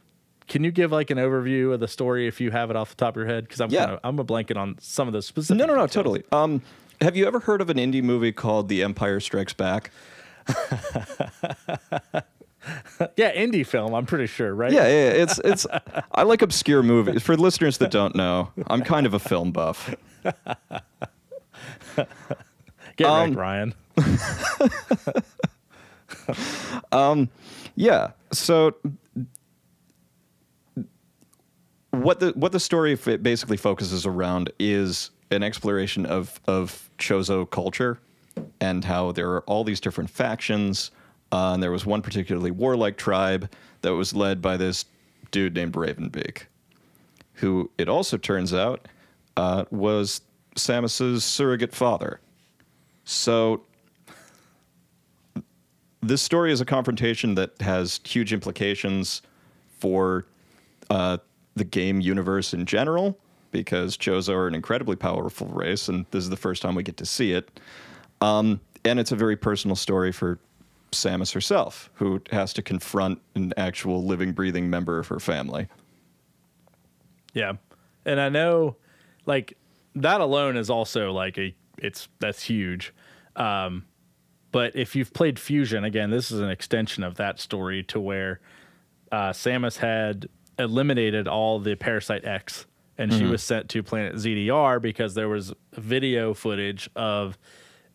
can 0.47 0.63
you 0.63 0.71
give 0.71 0.91
like 0.91 1.09
an 1.09 1.17
overview 1.17 1.73
of 1.73 1.79
the 1.81 1.87
story 1.87 2.27
if 2.27 2.39
you 2.39 2.51
have 2.51 2.69
it 2.69 2.75
off 2.77 2.89
the 2.91 2.95
top 2.95 3.15
of 3.15 3.17
your 3.17 3.25
head? 3.25 3.43
Because 3.45 3.59
I'm 3.59 3.69
Yeah. 3.69 3.85
kinda, 3.85 3.99
I'm 4.03 4.19
a 4.19 4.23
blanket 4.23 4.55
on 4.57 4.77
some 4.79 5.07
of 5.07 5.13
the 5.13 5.21
specific. 5.21 5.57
No, 5.59 5.65
no, 5.65 5.73
no, 5.73 5.81
details. 5.87 5.93
totally. 5.93 6.23
Um, 6.31 6.61
have 7.01 7.15
you 7.15 7.25
ever 7.27 7.39
heard 7.39 7.61
of 7.61 7.69
an 7.69 7.77
indie 7.77 8.03
movie 8.03 8.31
called 8.31 8.69
The 8.69 8.83
Empire 8.83 9.19
Strikes 9.19 9.53
Back? 9.53 9.91
Yeah, 13.15 13.33
indie 13.33 13.65
film. 13.65 13.93
I'm 13.93 14.05
pretty 14.05 14.27
sure, 14.27 14.53
right? 14.53 14.73
Yeah, 14.73 14.87
yeah, 14.87 15.09
it's 15.23 15.39
it's. 15.45 15.65
I 16.11 16.23
like 16.23 16.41
obscure 16.41 16.83
movies. 16.83 17.23
For 17.23 17.37
listeners 17.37 17.77
that 17.77 17.91
don't 17.91 18.13
know, 18.13 18.51
I'm 18.67 18.81
kind 18.81 19.05
of 19.05 19.13
a 19.13 19.19
film 19.19 19.53
buff. 19.53 19.95
Get 22.97 23.07
Um, 23.07 23.33
wrecked, 23.33 23.35
Ryan. 23.37 23.73
Yeah. 27.75 28.11
So 28.33 28.75
what 31.91 32.19
the 32.19 32.31
what 32.35 32.51
the 32.51 32.59
story 32.59 32.95
basically 32.95 33.57
focuses 33.57 34.05
around 34.05 34.51
is 34.59 35.11
an 35.31 35.43
exploration 35.43 36.05
of 36.05 36.39
of 36.47 36.89
Chozo 36.97 37.49
culture 37.49 37.99
and 38.61 38.85
how 38.85 39.11
there 39.11 39.29
are 39.31 39.41
all 39.41 39.63
these 39.63 39.79
different 39.79 40.09
factions. 40.09 40.91
Uh, 41.31 41.53
and 41.53 41.63
there 41.63 41.71
was 41.71 41.85
one 41.85 42.01
particularly 42.01 42.51
warlike 42.51 42.97
tribe 42.97 43.51
that 43.81 43.93
was 43.93 44.13
led 44.13 44.41
by 44.41 44.55
this 44.55 44.85
dude 45.31 45.55
named 45.55 45.73
Ravenbeak, 45.73 46.43
who 47.33 47.69
it 47.77 47.89
also 47.89 48.17
turns 48.17 48.53
out 48.53 48.87
uh, 49.35 49.65
was 49.69 50.21
Samus's 50.55 51.25
surrogate 51.25 51.73
father. 51.73 52.21
So 53.03 53.63
this 56.01 56.21
story 56.21 56.51
is 56.51 56.61
a 56.61 56.65
confrontation 56.65 57.35
that 57.35 57.59
has 57.61 57.99
huge 58.03 58.31
implications 58.31 59.21
for 59.79 60.25
uh, 60.89 61.17
the 61.55 61.63
game 61.63 62.01
universe 62.01 62.53
in 62.53 62.65
general, 62.65 63.17
because 63.51 63.97
Chozo 63.97 64.33
are 64.33 64.47
an 64.47 64.55
incredibly 64.55 64.95
powerful 64.95 65.47
race, 65.47 65.87
and 65.87 66.05
this 66.11 66.23
is 66.23 66.29
the 66.29 66.37
first 66.37 66.61
time 66.61 66.75
we 66.75 66.83
get 66.83 66.97
to 66.97 67.05
see 67.05 67.33
it. 67.33 67.59
Um, 68.21 68.61
and 68.83 68.99
it's 68.99 69.11
a 69.11 69.15
very 69.15 69.35
personal 69.35 69.75
story 69.75 70.11
for 70.11 70.39
Samus 70.91 71.33
herself, 71.33 71.89
who 71.95 72.21
has 72.31 72.53
to 72.53 72.61
confront 72.61 73.21
an 73.35 73.53
actual 73.57 74.05
living, 74.05 74.31
breathing 74.31 74.69
member 74.69 74.99
of 74.99 75.07
her 75.07 75.19
family. 75.19 75.67
Yeah. 77.33 77.53
And 78.05 78.19
I 78.19 78.29
know 78.29 78.77
like 79.25 79.57
that 79.95 80.21
alone 80.21 80.57
is 80.57 80.69
also 80.69 81.11
like 81.11 81.37
a 81.37 81.53
it's 81.77 82.07
that's 82.19 82.43
huge. 82.43 82.93
Um 83.35 83.85
but 84.51 84.75
if 84.75 84.95
you've 84.95 85.13
played 85.13 85.37
Fusion, 85.37 85.83
again, 85.83 86.09
this 86.09 86.31
is 86.31 86.39
an 86.39 86.49
extension 86.49 87.03
of 87.03 87.15
that 87.15 87.39
story 87.39 87.83
to 87.83 87.99
where 87.99 88.39
uh, 89.11 89.31
Samus 89.31 89.77
had 89.77 90.29
eliminated 90.57 91.27
all 91.27 91.59
the 91.59 91.75
Parasite 91.75 92.25
X 92.25 92.65
and 92.97 93.13
she 93.13 93.25
was 93.25 93.43
sent 93.43 93.69
to 93.69 93.83
planet 93.83 94.15
ZDR 94.15 94.81
because 94.81 95.13
there 95.13 95.29
was 95.29 95.53
video 95.73 96.33
footage 96.33 96.89
of 96.95 97.37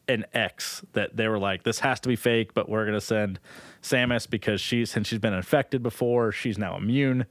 an 0.08 0.24
X 0.34 0.82
that 0.92 1.16
they 1.16 1.28
were 1.28 1.38
like, 1.38 1.62
this 1.62 1.78
has 1.80 2.00
to 2.00 2.08
be 2.08 2.16
fake, 2.16 2.54
but 2.54 2.68
we're 2.68 2.84
gonna 2.84 3.00
send 3.00 3.38
Samus 3.82 4.28
because 4.28 4.60
she's 4.60 4.90
since 4.90 5.08
she's 5.08 5.18
been 5.18 5.34
infected 5.34 5.82
before, 5.82 6.32
she's 6.32 6.58
now 6.58 6.76
immune. 6.76 7.26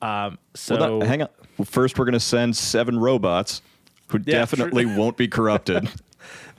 Um, 0.00 0.38
so 0.54 0.76
Well, 0.76 0.98
that- 1.00 1.06
hang 1.08 1.22
on. 1.22 1.28
Well, 1.58 1.66
First, 1.66 1.98
we're 1.98 2.06
going 2.06 2.14
to 2.14 2.18
send 2.20 2.56
seven 2.56 2.98
robots 2.98 3.62
who 4.08 4.18
Yeah, 4.18 4.38
definitely 4.38 4.84
won't 4.86 5.16
be 5.16 5.28
corrupted. 5.28 5.88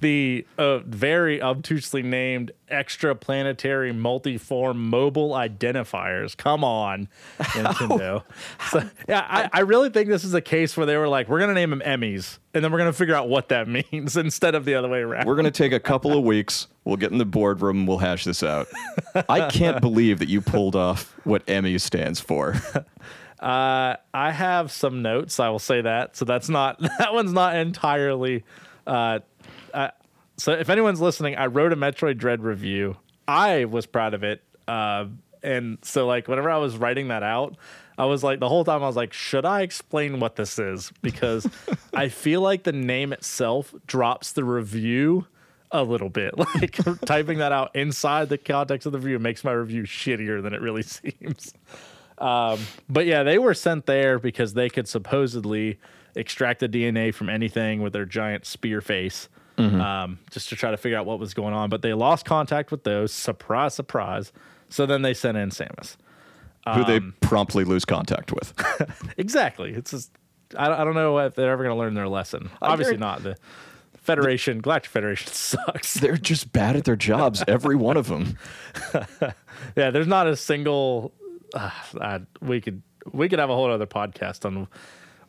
the 0.03 0.45
uh, 0.57 0.79
very 0.79 1.41
obtusely 1.41 2.03
named 2.03 2.51
extraplanetary 2.69 3.97
multiform 3.97 4.75
mobile 4.75 5.31
identifiers. 5.31 6.35
Come 6.37 6.63
on, 6.63 7.07
Nintendo. 7.39 8.23
So, 8.71 8.83
yeah, 9.07 9.25
I, 9.29 9.49
I 9.51 9.59
really 9.61 9.89
think 9.89 10.09
this 10.09 10.23
is 10.23 10.33
a 10.33 10.41
case 10.41 10.75
where 10.75 10.85
they 10.85 10.97
were 10.97 11.07
like, 11.07 11.27
we're 11.27 11.39
going 11.39 11.49
to 11.49 11.53
name 11.53 11.69
them 11.69 11.81
Emmys, 11.81 12.39
and 12.53 12.63
then 12.63 12.71
we're 12.71 12.77
going 12.79 12.91
to 12.91 12.97
figure 12.97 13.15
out 13.15 13.29
what 13.29 13.49
that 13.49 13.67
means 13.91 14.17
instead 14.17 14.55
of 14.55 14.65
the 14.65 14.75
other 14.75 14.89
way 14.89 14.99
around. 14.99 15.25
we're 15.25 15.35
going 15.35 15.45
to 15.45 15.51
take 15.51 15.71
a 15.71 15.79
couple 15.79 16.17
of 16.17 16.23
weeks. 16.23 16.67
We'll 16.83 16.97
get 16.97 17.11
in 17.11 17.17
the 17.17 17.25
boardroom. 17.25 17.79
and 17.79 17.87
We'll 17.87 17.99
hash 17.99 18.25
this 18.25 18.43
out. 18.43 18.67
I 19.29 19.49
can't 19.49 19.79
believe 19.81 20.19
that 20.19 20.27
you 20.29 20.41
pulled 20.41 20.75
off 20.75 21.15
what 21.23 21.43
Emmy 21.47 21.77
stands 21.77 22.19
for. 22.19 22.55
Uh, 23.39 23.97
I 24.13 24.31
have 24.31 24.71
some 24.71 25.01
notes. 25.01 25.39
I 25.39 25.49
will 25.49 25.59
say 25.59 25.81
that. 25.81 26.15
So 26.17 26.25
that's 26.25 26.49
not 26.49 26.79
that 26.99 27.13
one's 27.13 27.33
not 27.33 27.55
entirely. 27.55 28.43
Uh, 28.87 29.19
so 30.37 30.53
if 30.53 30.69
anyone's 30.69 31.01
listening, 31.01 31.35
I 31.35 31.47
wrote 31.47 31.73
a 31.73 31.75
Metroid 31.75 32.17
Dread 32.17 32.41
review. 32.41 32.97
I 33.27 33.65
was 33.65 33.85
proud 33.85 34.13
of 34.13 34.23
it. 34.23 34.41
Uh, 34.67 35.05
and 35.41 35.77
so 35.81 36.07
like 36.07 36.27
whenever 36.27 36.49
I 36.49 36.57
was 36.57 36.77
writing 36.77 37.09
that 37.09 37.23
out, 37.23 37.55
I 37.97 38.05
was 38.05 38.23
like 38.23 38.39
the 38.39 38.49
whole 38.49 38.65
time 38.65 38.81
I 38.83 38.87
was 38.87 38.95
like, 38.95 39.13
should 39.13 39.45
I 39.45 39.61
explain 39.61 40.19
what 40.19 40.35
this 40.35 40.57
is? 40.57 40.91
Because 41.01 41.47
I 41.93 42.09
feel 42.09 42.41
like 42.41 42.63
the 42.63 42.71
name 42.71 43.13
itself 43.13 43.73
drops 43.85 44.31
the 44.31 44.43
review 44.43 45.27
a 45.71 45.83
little 45.83 46.09
bit. 46.09 46.33
Like 46.55 46.77
typing 47.05 47.39
that 47.39 47.51
out 47.51 47.75
inside 47.75 48.29
the 48.29 48.37
context 48.37 48.85
of 48.85 48.91
the 48.91 48.99
review 48.99 49.19
makes 49.19 49.43
my 49.43 49.51
review 49.51 49.83
shittier 49.83 50.41
than 50.41 50.53
it 50.53 50.61
really 50.61 50.83
seems. 50.83 51.53
Um, 52.17 52.59
but 52.87 53.05
yeah, 53.05 53.23
they 53.23 53.37
were 53.37 53.53
sent 53.53 53.85
there 53.85 54.19
because 54.19 54.53
they 54.53 54.69
could 54.69 54.87
supposedly 54.87 55.79
extract 56.15 56.59
the 56.59 56.69
DNA 56.69 57.13
from 57.13 57.27
anything 57.27 57.81
with 57.81 57.91
their 57.93 58.05
giant 58.05 58.45
spear 58.45 58.81
face, 58.81 59.29
um, 59.57 60.19
just 60.31 60.49
to 60.49 60.55
try 60.55 60.71
to 60.71 60.77
figure 60.77 60.97
out 60.97 61.05
what 61.05 61.19
was 61.19 61.33
going 61.33 61.53
on. 61.53 61.69
But 61.69 61.81
they 61.81 61.93
lost 61.93 62.25
contact 62.25 62.71
with 62.71 62.83
those. 62.83 63.11
Surprise, 63.13 63.73
surprise. 63.73 64.31
So 64.69 64.85
then 64.85 65.01
they 65.03 65.13
sent 65.13 65.37
in 65.37 65.49
Samus. 65.49 65.95
who 66.73 66.83
they 66.85 66.97
Um, 66.97 67.13
promptly 67.21 67.63
lose 67.63 67.85
contact 67.85 68.31
with. 68.31 68.53
Exactly. 69.17 69.73
It's 69.73 69.91
just 69.91 70.11
I, 70.57 70.67
don't- 70.67 70.79
I 70.79 70.83
don't 70.83 70.95
know 70.95 71.17
if 71.19 71.35
they're 71.35 71.51
ever 71.51 71.63
going 71.63 71.75
to 71.75 71.79
learn 71.79 71.93
their 71.93 72.07
lesson. 72.07 72.49
Obviously 72.61 72.97
not. 72.97 73.23
The 73.23 73.35
Federation, 73.97 74.59
Galactic 74.59 74.91
Federation 74.91 75.27
sucks. 75.33 75.93
They're 75.95 76.17
just 76.17 76.51
bad 76.51 76.75
at 76.75 76.83
their 76.83 76.95
jobs, 76.95 77.43
every 77.47 77.75
one 77.75 77.97
of 77.97 78.07
them. 78.07 78.37
Yeah, 79.77 79.91
there's 79.91 80.07
not 80.07 80.27
a 80.27 80.35
single. 80.35 81.13
Uh, 81.53 81.69
uh, 82.01 82.19
we 82.41 82.59
could 82.59 82.81
we 83.11 83.29
could 83.29 83.39
have 83.39 83.49
a 83.49 83.55
whole 83.55 83.71
other 83.71 83.85
podcast 83.85 84.45
on 84.45 84.67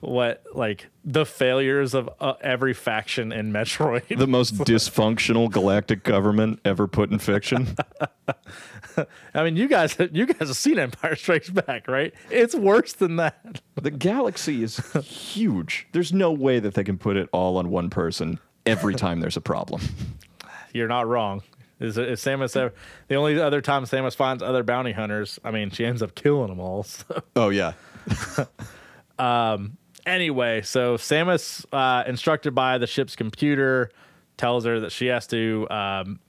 what 0.09 0.45
like 0.55 0.88
the 1.05 1.27
failures 1.27 1.95
of 1.95 2.09
uh, 2.21 2.35
every 2.40 2.75
faction 2.75 3.33
in 3.33 3.53
Metroid. 3.53 4.17
The 4.17 4.27
most 4.27 4.55
dysfunctional 4.59 5.51
galactic 5.51 6.03
government 6.03 6.61
ever 6.64 6.87
put 6.87 7.11
in 7.11 7.19
fiction. 7.19 7.77
I 9.35 9.45
mean, 9.45 9.57
you 9.57 9.69
guys 9.69 9.97
you 10.12 10.27
guys 10.27 10.49
have 10.49 10.57
seen 10.57 10.79
Empire 10.79 11.17
Strikes 11.17 11.51
Back, 11.51 11.88
right? 11.88 12.14
It's 12.31 12.55
worse 12.55 12.93
than 12.93 13.17
that. 13.17 13.61
The 13.75 13.90
galaxy 13.90 14.62
is 14.62 14.79
huge. 15.03 15.88
There's 15.93 16.12
no 16.12 16.33
way 16.33 16.61
that 16.61 16.75
they 16.75 16.85
can 16.85 16.99
put 16.99 17.17
it 17.17 17.29
all 17.33 17.57
on 17.57 17.71
one 17.71 17.90
person 17.90 18.38
every 18.67 18.95
time 18.95 19.21
there's 19.21 19.37
a 19.37 19.43
problem. 19.43 19.83
You're 20.73 20.88
not 20.88 21.07
wrong. 21.07 21.43
Is, 21.81 21.99
is 21.99 22.21
Samus 22.21 22.57
ever, 22.57 22.73
the 23.09 23.17
only 23.17 23.38
other 23.38 23.61
time 23.61 23.85
Samus 23.85 24.14
finds 24.14 24.43
other 24.43 24.62
bounty 24.62 24.93
hunters? 24.93 25.38
I 25.45 25.51
mean, 25.51 25.71
she 25.71 25.85
ends 25.85 26.03
up 26.03 26.14
killing 26.14 26.49
them 26.49 26.61
all. 26.61 26.85
So. 26.85 27.23
Oh, 27.37 27.49
yeah. 27.49 27.73
Anyway, 30.07 30.62
so 30.62 30.97
Samus, 30.97 31.64
uh, 31.73 32.05
instructed 32.07 32.55
by 32.55 32.79
the 32.79 32.87
ship's 32.87 33.17
computer, 33.17 33.90
tells 34.37 34.64
her 34.64 34.81
that 34.81 34.93
she 34.93 35.07
has 35.07 35.27
to, 35.29 35.67
um, 35.71 36.21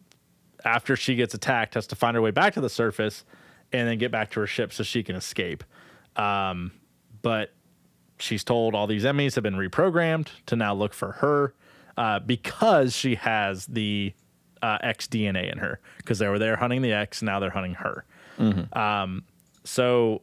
after 0.64 0.96
she 0.96 1.16
gets 1.16 1.34
attacked, 1.34 1.74
has 1.74 1.88
to 1.88 1.96
find 1.96 2.16
her 2.16 2.22
way 2.22 2.32
back 2.32 2.54
to 2.54 2.62
the 2.62 2.70
surface 2.70 3.24
and 3.72 3.88
then 3.88 3.98
get 3.98 4.12
back 4.12 4.32
to 4.32 4.40
her 4.40 4.48
ship 4.48 4.72
so 4.72 4.84
she 4.84 5.04
can 5.04 5.16
escape. 5.16 5.64
Um, 6.16 6.72
but 7.22 7.54
she's 8.20 8.44
told 8.44 8.76
all 8.76 8.88
these 8.88 9.04
Emmys 9.04 9.36
have 9.36 9.44
been 9.44 9.56
reprogrammed 9.56 10.28
to 10.46 10.56
now 10.56 10.74
look 10.74 10.94
for 10.94 11.14
her 11.14 11.54
uh, 11.98 12.20
because 12.20 12.96
she 12.96 13.16
has 13.16 13.66
the 13.66 14.14
uh, 14.62 14.78
X 14.82 15.08
DNA 15.08 15.52
in 15.52 15.58
her 15.58 15.80
because 15.98 16.20
they 16.20 16.28
were 16.28 16.40
there 16.40 16.56
hunting 16.56 16.82
the 16.82 16.94
X, 16.94 17.22
now 17.22 17.40
they're 17.40 17.50
hunting 17.50 17.74
her. 17.76 18.06
Um, 18.74 19.24
so 19.64 20.22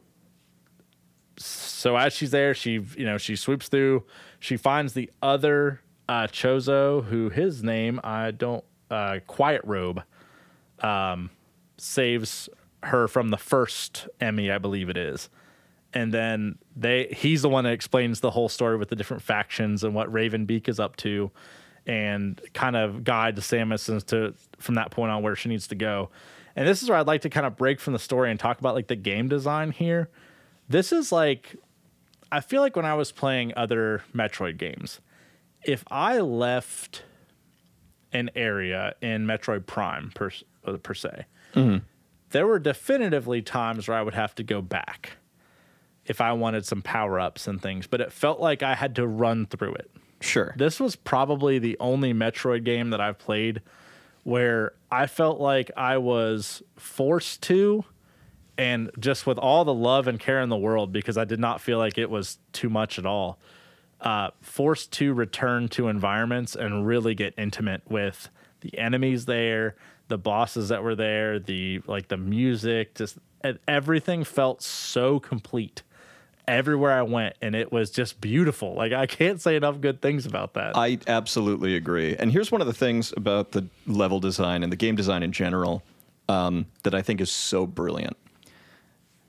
so 1.37 1.97
as 1.97 2.13
she's 2.13 2.31
there, 2.31 2.53
she 2.53 2.85
you 2.97 3.05
know 3.05 3.17
she 3.17 3.35
swoops 3.35 3.67
through. 3.67 4.03
She 4.39 4.57
finds 4.57 4.93
the 4.93 5.09
other 5.21 5.81
uh, 6.07 6.27
Chozo, 6.27 7.03
who 7.05 7.29
his 7.29 7.63
name 7.63 7.99
I 8.03 8.31
don't 8.31 8.63
uh, 8.89 9.19
Quiet 9.27 9.61
Robe, 9.63 10.03
um, 10.79 11.29
saves 11.77 12.49
her 12.83 13.07
from 13.07 13.29
the 13.29 13.37
first 13.37 14.07
Emmy, 14.19 14.51
I 14.51 14.57
believe 14.57 14.89
it 14.89 14.97
is. 14.97 15.29
And 15.93 16.13
then 16.13 16.57
they 16.75 17.07
he's 17.15 17.43
the 17.43 17.49
one 17.49 17.63
that 17.65 17.73
explains 17.73 18.19
the 18.19 18.31
whole 18.31 18.49
story 18.49 18.77
with 18.77 18.89
the 18.89 18.95
different 18.95 19.23
factions 19.23 19.83
and 19.83 19.93
what 19.93 20.11
Raven 20.11 20.45
Beak 20.45 20.67
is 20.67 20.79
up 20.79 20.95
to, 20.97 21.31
and 21.85 22.41
kind 22.53 22.75
of 22.75 23.03
guides 23.03 23.41
Samus 23.41 23.89
into 23.89 24.33
from 24.59 24.75
that 24.75 24.91
point 24.91 25.11
on 25.11 25.21
where 25.21 25.35
she 25.35 25.49
needs 25.49 25.67
to 25.67 25.75
go. 25.75 26.09
And 26.55 26.67
this 26.67 26.83
is 26.83 26.89
where 26.89 26.97
I'd 26.97 27.07
like 27.07 27.21
to 27.21 27.29
kind 27.29 27.45
of 27.45 27.57
break 27.57 27.79
from 27.79 27.93
the 27.93 27.99
story 27.99 28.29
and 28.29 28.39
talk 28.39 28.59
about 28.59 28.75
like 28.75 28.87
the 28.87 28.95
game 28.95 29.27
design 29.27 29.71
here 29.71 30.09
this 30.73 30.91
is 30.91 31.11
like 31.11 31.55
I 32.31 32.41
feel 32.41 32.61
like 32.61 32.75
when 32.75 32.85
I 32.85 32.95
was 32.95 33.11
playing 33.11 33.53
other 33.55 34.03
Metroid 34.13 34.57
games, 34.57 34.99
if 35.63 35.83
I 35.91 36.19
left 36.19 37.03
an 38.11 38.31
area 38.35 38.95
in 38.99 39.27
Metroid 39.27 39.67
Prime 39.67 40.11
per 40.15 40.31
uh, 40.65 40.77
per 40.77 40.95
se, 40.95 41.25
there 42.31 42.47
were 42.47 42.57
definitively 42.57 43.43
times 43.43 43.87
where 43.87 43.95
I 43.95 44.01
would 44.01 44.15
have 44.15 44.33
to 44.35 44.43
go 44.43 44.61
back 44.61 45.17
if 46.05 46.19
I 46.19 46.33
wanted 46.33 46.65
some 46.65 46.81
power 46.81 47.19
ups 47.19 47.47
and 47.47 47.61
things, 47.61 47.85
but 47.85 48.01
it 48.01 48.11
felt 48.11 48.39
like 48.39 48.63
I 48.63 48.73
had 48.73 48.95
to 48.95 49.07
run 49.07 49.45
through 49.45 49.75
it. 49.75 49.91
Sure. 50.21 50.55
This 50.57 50.79
was 50.79 50.95
probably 50.95 51.59
the 51.59 51.77
only 51.79 52.13
Metroid 52.13 52.63
game 52.63 52.89
that 52.89 52.99
I've 52.99 53.19
played 53.19 53.61
where 54.23 54.73
I 54.91 55.05
felt 55.05 55.39
like 55.39 55.69
I 55.77 55.97
was 55.97 56.63
forced 56.77 57.43
to 57.43 57.85
and 58.57 58.91
just 58.99 59.25
with 59.25 59.37
all 59.37 59.65
the 59.65 59.73
love 59.73 60.07
and 60.07 60.19
care 60.19 60.41
in 60.41 60.49
the 60.49 60.57
world 60.57 60.91
because 60.91 61.17
I 61.17 61.25
did 61.25 61.39
not 61.39 61.61
feel 61.61 61.77
like 61.77 61.97
it 61.97 62.09
was 62.09 62.37
too 62.51 62.69
much 62.69 62.99
at 62.99 63.05
all. 63.05 63.39
Uh, 64.01 64.31
forced 64.41 64.91
to 64.93 65.13
return 65.13 65.69
to 65.69 65.87
environments 65.87 66.55
and 66.55 66.85
really 66.85 67.15
get 67.15 67.33
intimate 67.37 67.81
with 67.89 68.29
the 68.59 68.77
enemies 68.77 69.25
there, 69.25 69.75
the 70.09 70.17
bosses 70.17 70.69
that 70.69 70.83
were 70.83 70.95
there, 70.95 71.39
the 71.39 71.81
like 71.87 72.09
the 72.09 72.17
music, 72.17 72.95
just 72.95 73.17
everything 73.67 74.23
felt 74.23 74.61
so 74.61 75.19
complete 75.19 75.83
everywhere 76.47 76.91
I 76.91 77.03
went, 77.03 77.35
and 77.41 77.55
it 77.55 77.71
was 77.71 77.89
just 77.89 78.19
beautiful. 78.19 78.73
Like 78.73 78.91
I 78.91 79.05
can't 79.05 79.41
say 79.41 79.55
enough 79.55 79.81
good 79.81 80.01
things 80.01 80.25
about 80.25 80.53
that. 80.55 80.75
I 80.75 80.99
absolutely 81.07 81.75
agree. 81.75 82.15
And 82.17 82.31
here's 82.31 82.51
one 82.51 82.61
of 82.61 82.67
the 82.67 82.73
things 82.73 83.13
about 83.15 83.51
the 83.51 83.65
level 83.87 84.19
design 84.19 84.63
and 84.63 84.71
the 84.71 84.77
game 84.77 84.95
design 84.95 85.23
in 85.23 85.31
general 85.31 85.83
um, 86.29 86.65
that 86.83 86.93
I 86.93 87.01
think 87.01 87.21
is 87.21 87.31
so 87.31 87.65
brilliant. 87.65 88.17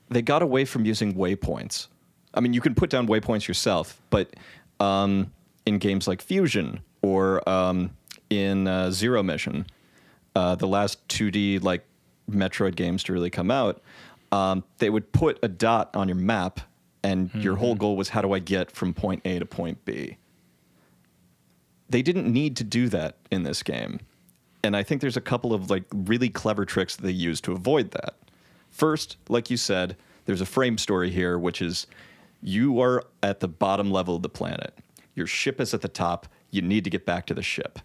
They 0.09 0.21
got 0.21 0.41
away 0.41 0.65
from 0.65 0.85
using 0.85 1.13
waypoints. 1.15 1.87
I 2.33 2.39
mean, 2.41 2.53
you 2.53 2.61
can 2.61 2.75
put 2.75 2.89
down 2.89 3.07
waypoints 3.07 3.47
yourself, 3.47 4.01
but 4.09 4.35
um, 4.79 5.31
in 5.65 5.77
games 5.79 6.07
like 6.07 6.21
Fusion 6.21 6.81
or 7.01 7.47
um, 7.49 7.91
in 8.29 8.67
uh, 8.67 8.91
Zero 8.91 9.23
Mission, 9.23 9.65
uh, 10.35 10.55
the 10.55 10.67
last 10.67 11.07
2D 11.07 11.63
like 11.63 11.85
Metroid 12.29 12.75
games 12.75 13.03
to 13.03 13.13
really 13.13 13.29
come 13.29 13.49
out, 13.49 13.81
um, 14.31 14.63
they 14.79 14.89
would 14.89 15.11
put 15.11 15.39
a 15.41 15.47
dot 15.47 15.95
on 15.95 16.07
your 16.07 16.17
map 16.17 16.59
and 17.03 17.29
your 17.35 17.55
whole 17.55 17.75
goal 17.75 17.95
was 17.95 18.09
how 18.09 18.21
do 18.21 18.33
I 18.33 18.39
get 18.39 18.71
from 18.71 18.91
point 18.91 19.21
A 19.25 19.37
to 19.37 19.45
point 19.45 19.85
B. 19.85 20.17
They 21.87 22.01
didn't 22.01 22.31
need 22.31 22.57
to 22.57 22.63
do 22.63 22.89
that 22.89 23.17
in 23.29 23.43
this 23.43 23.61
game. 23.61 23.99
And 24.63 24.75
I 24.75 24.81
think 24.81 25.01
there's 25.01 25.15
a 25.15 25.21
couple 25.21 25.53
of 25.53 25.69
like 25.69 25.83
really 25.93 26.29
clever 26.29 26.65
tricks 26.65 26.95
that 26.95 27.03
they 27.03 27.11
use 27.11 27.39
to 27.41 27.51
avoid 27.51 27.91
that. 27.91 28.15
First, 28.75 29.15
like 29.29 29.49
you 29.49 29.55
said, 29.55 29.95
there's 30.25 30.41
a 30.41 30.45
frame 30.45 30.77
story 30.77 31.09
here, 31.09 31.39
which 31.39 31.61
is 31.61 31.87
you 32.41 32.81
are 32.81 33.05
at 33.23 33.39
the 33.39 33.47
bottom 33.47 33.89
level 33.89 34.17
of 34.17 34.21
the 34.21 34.27
planet. 34.27 34.77
Your 35.15 35.27
ship 35.27 35.61
is 35.61 35.73
at 35.73 35.79
the 35.79 35.87
top. 35.87 36.27
You 36.51 36.61
need 36.61 36.83
to 36.83 36.89
get 36.89 37.05
back 37.05 37.25
to 37.27 37.33
the 37.33 37.41
ship. 37.41 37.79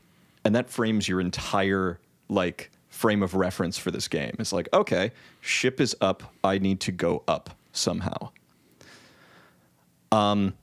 And 0.44 0.52
that 0.56 0.68
frames 0.68 1.06
your 1.06 1.20
entire 1.20 2.00
like 2.28 2.72
frame 2.88 3.22
of 3.22 3.36
reference 3.36 3.78
for 3.78 3.92
this 3.92 4.08
game. 4.08 4.34
It's 4.40 4.52
like, 4.52 4.68
okay, 4.74 5.12
ship 5.40 5.80
is 5.80 5.94
up. 6.00 6.34
I 6.42 6.58
need 6.58 6.80
to 6.80 6.90
go 6.90 7.22
up 7.28 7.50
somehow. 7.70 8.30
Um, 10.10 10.54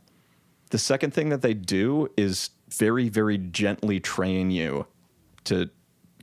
the 0.72 0.78
second 0.78 1.14
thing 1.14 1.30
that 1.30 1.42
they 1.42 1.54
do 1.54 2.12
is 2.18 2.50
very, 2.68 3.08
very 3.08 3.38
gently 3.38 4.02
train 4.02 4.52
you 4.52 4.88
to 5.46 5.70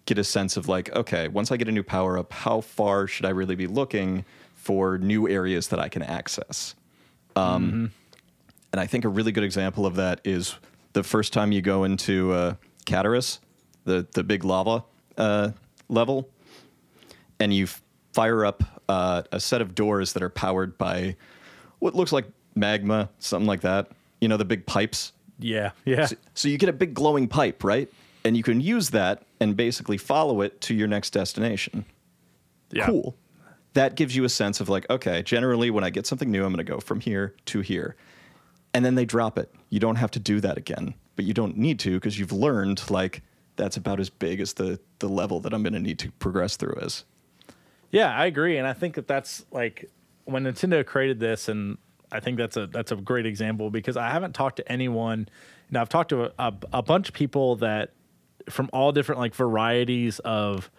get 0.07 0.19
a 0.19 0.25
sense 0.25 0.57
of 0.57 0.69
like, 0.69 0.95
okay, 0.95 1.29
once 1.29 1.51
I 1.51 1.57
get 1.57 1.69
a 1.69 1.73
new 1.73 1.83
power 1.83 2.19
up, 2.19 2.33
how 2.33 2.61
far 2.61 3.07
should 3.07 3.25
I 3.25 3.31
really 3.31 3.55
be 3.55 3.67
looking 3.67 4.25
for 4.55 4.99
new 4.99 5.29
areas 5.29 5.69
that 5.69 5.79
I 5.79 5.88
can 5.88 6.03
access? 6.03 6.75
Um, 7.37 7.93
And 8.73 8.81
I 8.81 8.87
think 8.88 9.05
a 9.05 9.09
really 9.09 9.31
good 9.31 9.45
example 9.45 9.87
of 9.87 9.95
that 9.97 10.21
is 10.25 10.57
the 10.95 11.05
first 11.05 11.33
time 11.33 11.53
you 11.53 11.62
go 11.62 11.85
into 11.85 12.33
uh, 12.33 12.55
Cataris, 12.87 13.38
the 13.85 14.05
the 14.14 14.25
big 14.25 14.45
lava 14.45 14.85
uh, 15.17 15.51
level, 15.88 16.29
and 17.38 17.55
you 17.55 17.69
fire 18.12 18.45
up 18.45 18.64
uh, 18.88 19.23
a 19.31 19.38
set 19.38 19.61
of 19.61 19.77
doors 19.77 20.12
that 20.14 20.25
are 20.25 20.29
powered 20.29 20.77
by 20.77 21.14
what 21.79 21.95
looks 21.95 22.11
like 22.11 22.27
magma, 22.57 23.11
something 23.21 23.47
like 23.47 23.61
that. 23.61 23.93
You 24.21 24.27
know, 24.29 24.37
the 24.37 24.45
big 24.45 24.67
pipes. 24.67 25.12
Yeah, 25.38 25.71
yeah. 25.85 26.07
So, 26.07 26.17
so 26.35 26.49
you 26.49 26.59
get 26.59 26.69
a 26.69 26.73
big 26.73 26.95
glowing 26.95 27.29
pipe, 27.29 27.62
right? 27.62 27.88
And 28.24 28.37
you 28.37 28.42
can 28.42 28.60
use 28.60 28.90
that 28.90 29.22
and 29.40 29.56
basically 29.56 29.98
follow 29.98 30.40
it 30.40 30.60
to 30.62 30.74
your 30.74 30.88
next 30.88 31.10
destination. 31.10 31.84
yeah. 32.70 32.87
Cool. 32.87 33.16
That 33.74 33.96
gives 33.96 34.14
you 34.14 34.24
a 34.24 34.28
sense 34.28 34.60
of 34.60 34.68
like, 34.68 34.88
okay, 34.88 35.22
generally 35.22 35.70
when 35.70 35.84
I 35.84 35.90
get 35.90 36.06
something 36.06 36.30
new, 36.30 36.44
I'm 36.44 36.52
going 36.52 36.64
to 36.64 36.72
go 36.72 36.80
from 36.80 37.00
here 37.00 37.34
to 37.46 37.60
here. 37.60 37.96
And 38.72 38.84
then 38.84 38.94
they 38.94 39.04
drop 39.04 39.37
it. 39.37 39.52
You 39.68 39.80
don't 39.80 39.96
have 39.96 40.10
to 40.12 40.20
do 40.20 40.40
that 40.40 40.56
again, 40.56 40.94
but 41.16 41.24
you 41.24 41.34
don't 41.34 41.56
need 41.56 41.78
to 41.80 41.94
because 41.94 42.18
you've 42.18 42.32
learned 42.32 42.88
like 42.90 43.22
that's 43.56 43.76
about 43.76 44.00
as 44.00 44.10
big 44.10 44.40
as 44.40 44.54
the 44.54 44.80
the 44.98 45.08
level 45.08 45.40
that 45.40 45.52
I'm 45.52 45.62
going 45.62 45.74
to 45.74 45.80
need 45.80 45.98
to 46.00 46.10
progress 46.12 46.56
through 46.56 46.74
is. 46.82 47.04
Yeah, 47.90 48.16
I 48.16 48.26
agree, 48.26 48.58
and 48.58 48.66
I 48.66 48.72
think 48.72 48.96
that 48.96 49.06
that's 49.06 49.44
like 49.52 49.90
when 50.24 50.44
Nintendo 50.44 50.84
created 50.84 51.20
this, 51.20 51.48
and 51.48 51.78
I 52.10 52.20
think 52.20 52.38
that's 52.38 52.56
a 52.56 52.66
that's 52.66 52.92
a 52.92 52.96
great 52.96 53.26
example 53.26 53.70
because 53.70 53.96
I 53.96 54.10
haven't 54.10 54.34
talked 54.34 54.56
to 54.56 54.72
anyone. 54.72 55.28
Now 55.70 55.80
I've 55.80 55.88
talked 55.88 56.10
to 56.10 56.24
a, 56.24 56.32
a, 56.38 56.54
a 56.74 56.82
bunch 56.82 57.08
of 57.08 57.14
people 57.14 57.56
that 57.56 57.90
from 58.50 58.68
all 58.72 58.92
different 58.92 59.20
like 59.20 59.35
varieties 59.35 60.18
of 60.20 60.70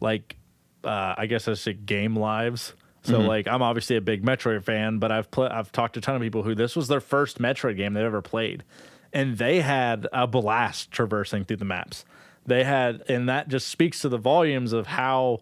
like 0.00 0.36
uh, 0.84 1.14
I 1.18 1.26
guess 1.26 1.48
I 1.48 1.52
should 1.52 1.58
say 1.58 1.72
game 1.74 2.16
lives. 2.16 2.74
So 3.02 3.20
like 3.20 3.46
I'm 3.46 3.62
obviously 3.62 3.94
a 3.96 4.00
big 4.00 4.24
Metroid 4.24 4.64
fan, 4.64 4.98
but 4.98 5.12
I've 5.12 5.30
pl- 5.30 5.48
I've 5.50 5.70
talked 5.70 5.94
to 5.94 5.98
a 5.98 6.02
ton 6.02 6.16
of 6.16 6.22
people 6.22 6.42
who 6.42 6.56
this 6.56 6.74
was 6.74 6.88
their 6.88 7.00
first 7.00 7.38
Metroid 7.38 7.76
game 7.76 7.92
they've 7.94 8.02
ever 8.04 8.20
played, 8.20 8.64
and 9.12 9.38
they 9.38 9.60
had 9.60 10.08
a 10.12 10.26
blast 10.26 10.90
traversing 10.90 11.44
through 11.44 11.58
the 11.58 11.64
maps. 11.64 12.04
They 12.46 12.64
had, 12.64 13.04
and 13.08 13.28
that 13.28 13.46
just 13.48 13.68
speaks 13.68 14.00
to 14.00 14.08
the 14.08 14.18
volumes 14.18 14.72
of 14.72 14.88
how 14.88 15.38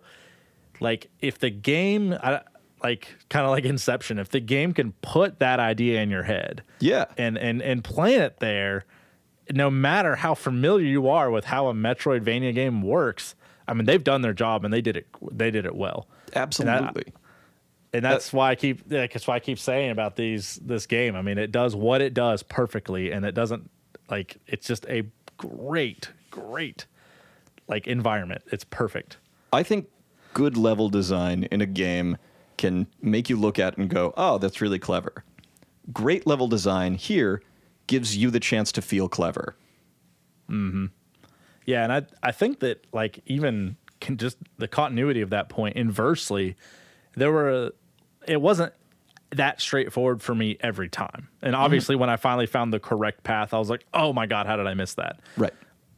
like 0.81 1.09
if 1.20 1.38
the 1.38 1.48
game 1.48 2.12
I, 2.22 2.42
like 2.83 3.09
kind 3.31 3.46
of 3.46 3.50
like 3.53 3.64
inception 3.64 4.18
if 4.18 4.29
the 4.29 4.40
game 4.40 4.74
can 4.74 4.92
put 5.00 5.38
that 5.38 5.59
idea 5.59 6.03
in 6.03 6.11
your 6.11 6.24
head 6.24 6.62
Yeah. 6.81 7.07
and 7.16 7.38
and 7.38 7.62
and 7.62 7.83
plant 7.83 8.20
it 8.22 8.37
there 8.40 8.85
no 9.52 9.70
matter 9.70 10.16
how 10.16 10.35
familiar 10.35 10.87
you 10.87 11.09
are 11.09 11.30
with 11.30 11.44
how 11.44 11.68
a 11.68 11.74
metroidvania 11.74 12.54
game 12.54 12.83
works 12.83 13.35
i 13.68 13.74
mean 13.74 13.85
they've 13.85 14.04
done 14.04 14.22
their 14.22 14.33
job 14.33 14.64
and 14.64 14.72
they 14.72 14.80
did 14.80 14.96
it 14.96 15.07
they 15.33 15.50
did 15.50 15.66
it 15.66 15.74
well 15.74 16.07
Absolutely. 16.35 17.12
and 17.92 18.04
that's 18.04 18.33
why 18.33 18.50
i 18.50 18.54
keep 18.54 18.88
that's 18.88 19.26
why 19.26 19.37
i 19.37 19.40
keep 19.40 19.59
saying 19.59 19.90
about 19.90 20.16
these 20.16 20.57
this 20.62 20.87
game 20.87 21.14
i 21.14 21.22
mean 21.22 21.38
it 21.38 21.52
does 21.52 21.76
what 21.76 22.00
it 22.00 22.14
does 22.14 22.42
perfectly 22.42 23.12
and 23.12 23.24
it 23.24 23.35
doesn't 23.35 23.70
like 24.11 24.38
it's 24.46 24.66
just 24.66 24.87
a 24.87 25.04
great 25.37 26.11
great 26.30 26.87
like 27.68 27.87
environment 27.87 28.42
it's 28.50 28.64
perfect 28.64 29.18
I 29.54 29.62
think 29.62 29.88
good 30.33 30.57
level 30.57 30.88
design 30.88 31.44
in 31.44 31.61
a 31.61 31.66
game 31.66 32.16
can 32.57 32.88
make 33.00 33.30
you 33.30 33.37
look 33.37 33.59
at 33.59 33.74
it 33.74 33.78
and 33.78 33.88
go, 33.88 34.12
"Oh, 34.16 34.38
that's 34.38 34.61
really 34.61 34.80
clever." 34.80 35.24
Great 35.92 36.26
level 36.26 36.48
design 36.48 36.94
here 36.94 37.40
gives 37.87 38.16
you 38.16 38.31
the 38.31 38.40
chance 38.40 38.73
to 38.73 38.83
feel 38.83 39.09
clever. 39.09 39.57
Hmm. 40.49 40.87
Yeah, 41.66 41.85
and 41.85 41.92
I 41.92 42.03
I 42.23 42.33
think 42.33 42.61
that 42.61 42.87
like 42.92 43.20
even 43.27 43.77
can 44.01 44.16
just 44.16 44.37
the 44.59 44.68
continuity 44.68 45.23
of 45.23 45.31
that 45.31 45.49
point 45.49 45.77
inversely, 45.77 46.57
there 47.16 47.33
were 47.33 47.73
it 48.27 48.40
wasn't 48.40 48.73
that 49.31 49.61
straightforward 49.61 50.23
for 50.23 50.35
me 50.35 50.57
every 50.61 50.88
time. 50.88 51.29
And 51.42 51.57
obviously 51.57 51.97
when 51.97 52.11
I 52.11 52.16
finally 52.16 52.47
found 52.47 52.73
the 52.73 52.79
correct 52.79 53.25
path, 53.25 53.55
I 53.55 53.59
was 53.59 53.70
like, 53.70 53.87
"Oh 53.92 54.12
my 54.12 54.27
god, 54.27 54.47
how 54.47 54.57
did 54.57 54.66
I 54.66 54.75
miss 54.75 54.94
that?" 54.94 55.20
Right. 55.37 55.55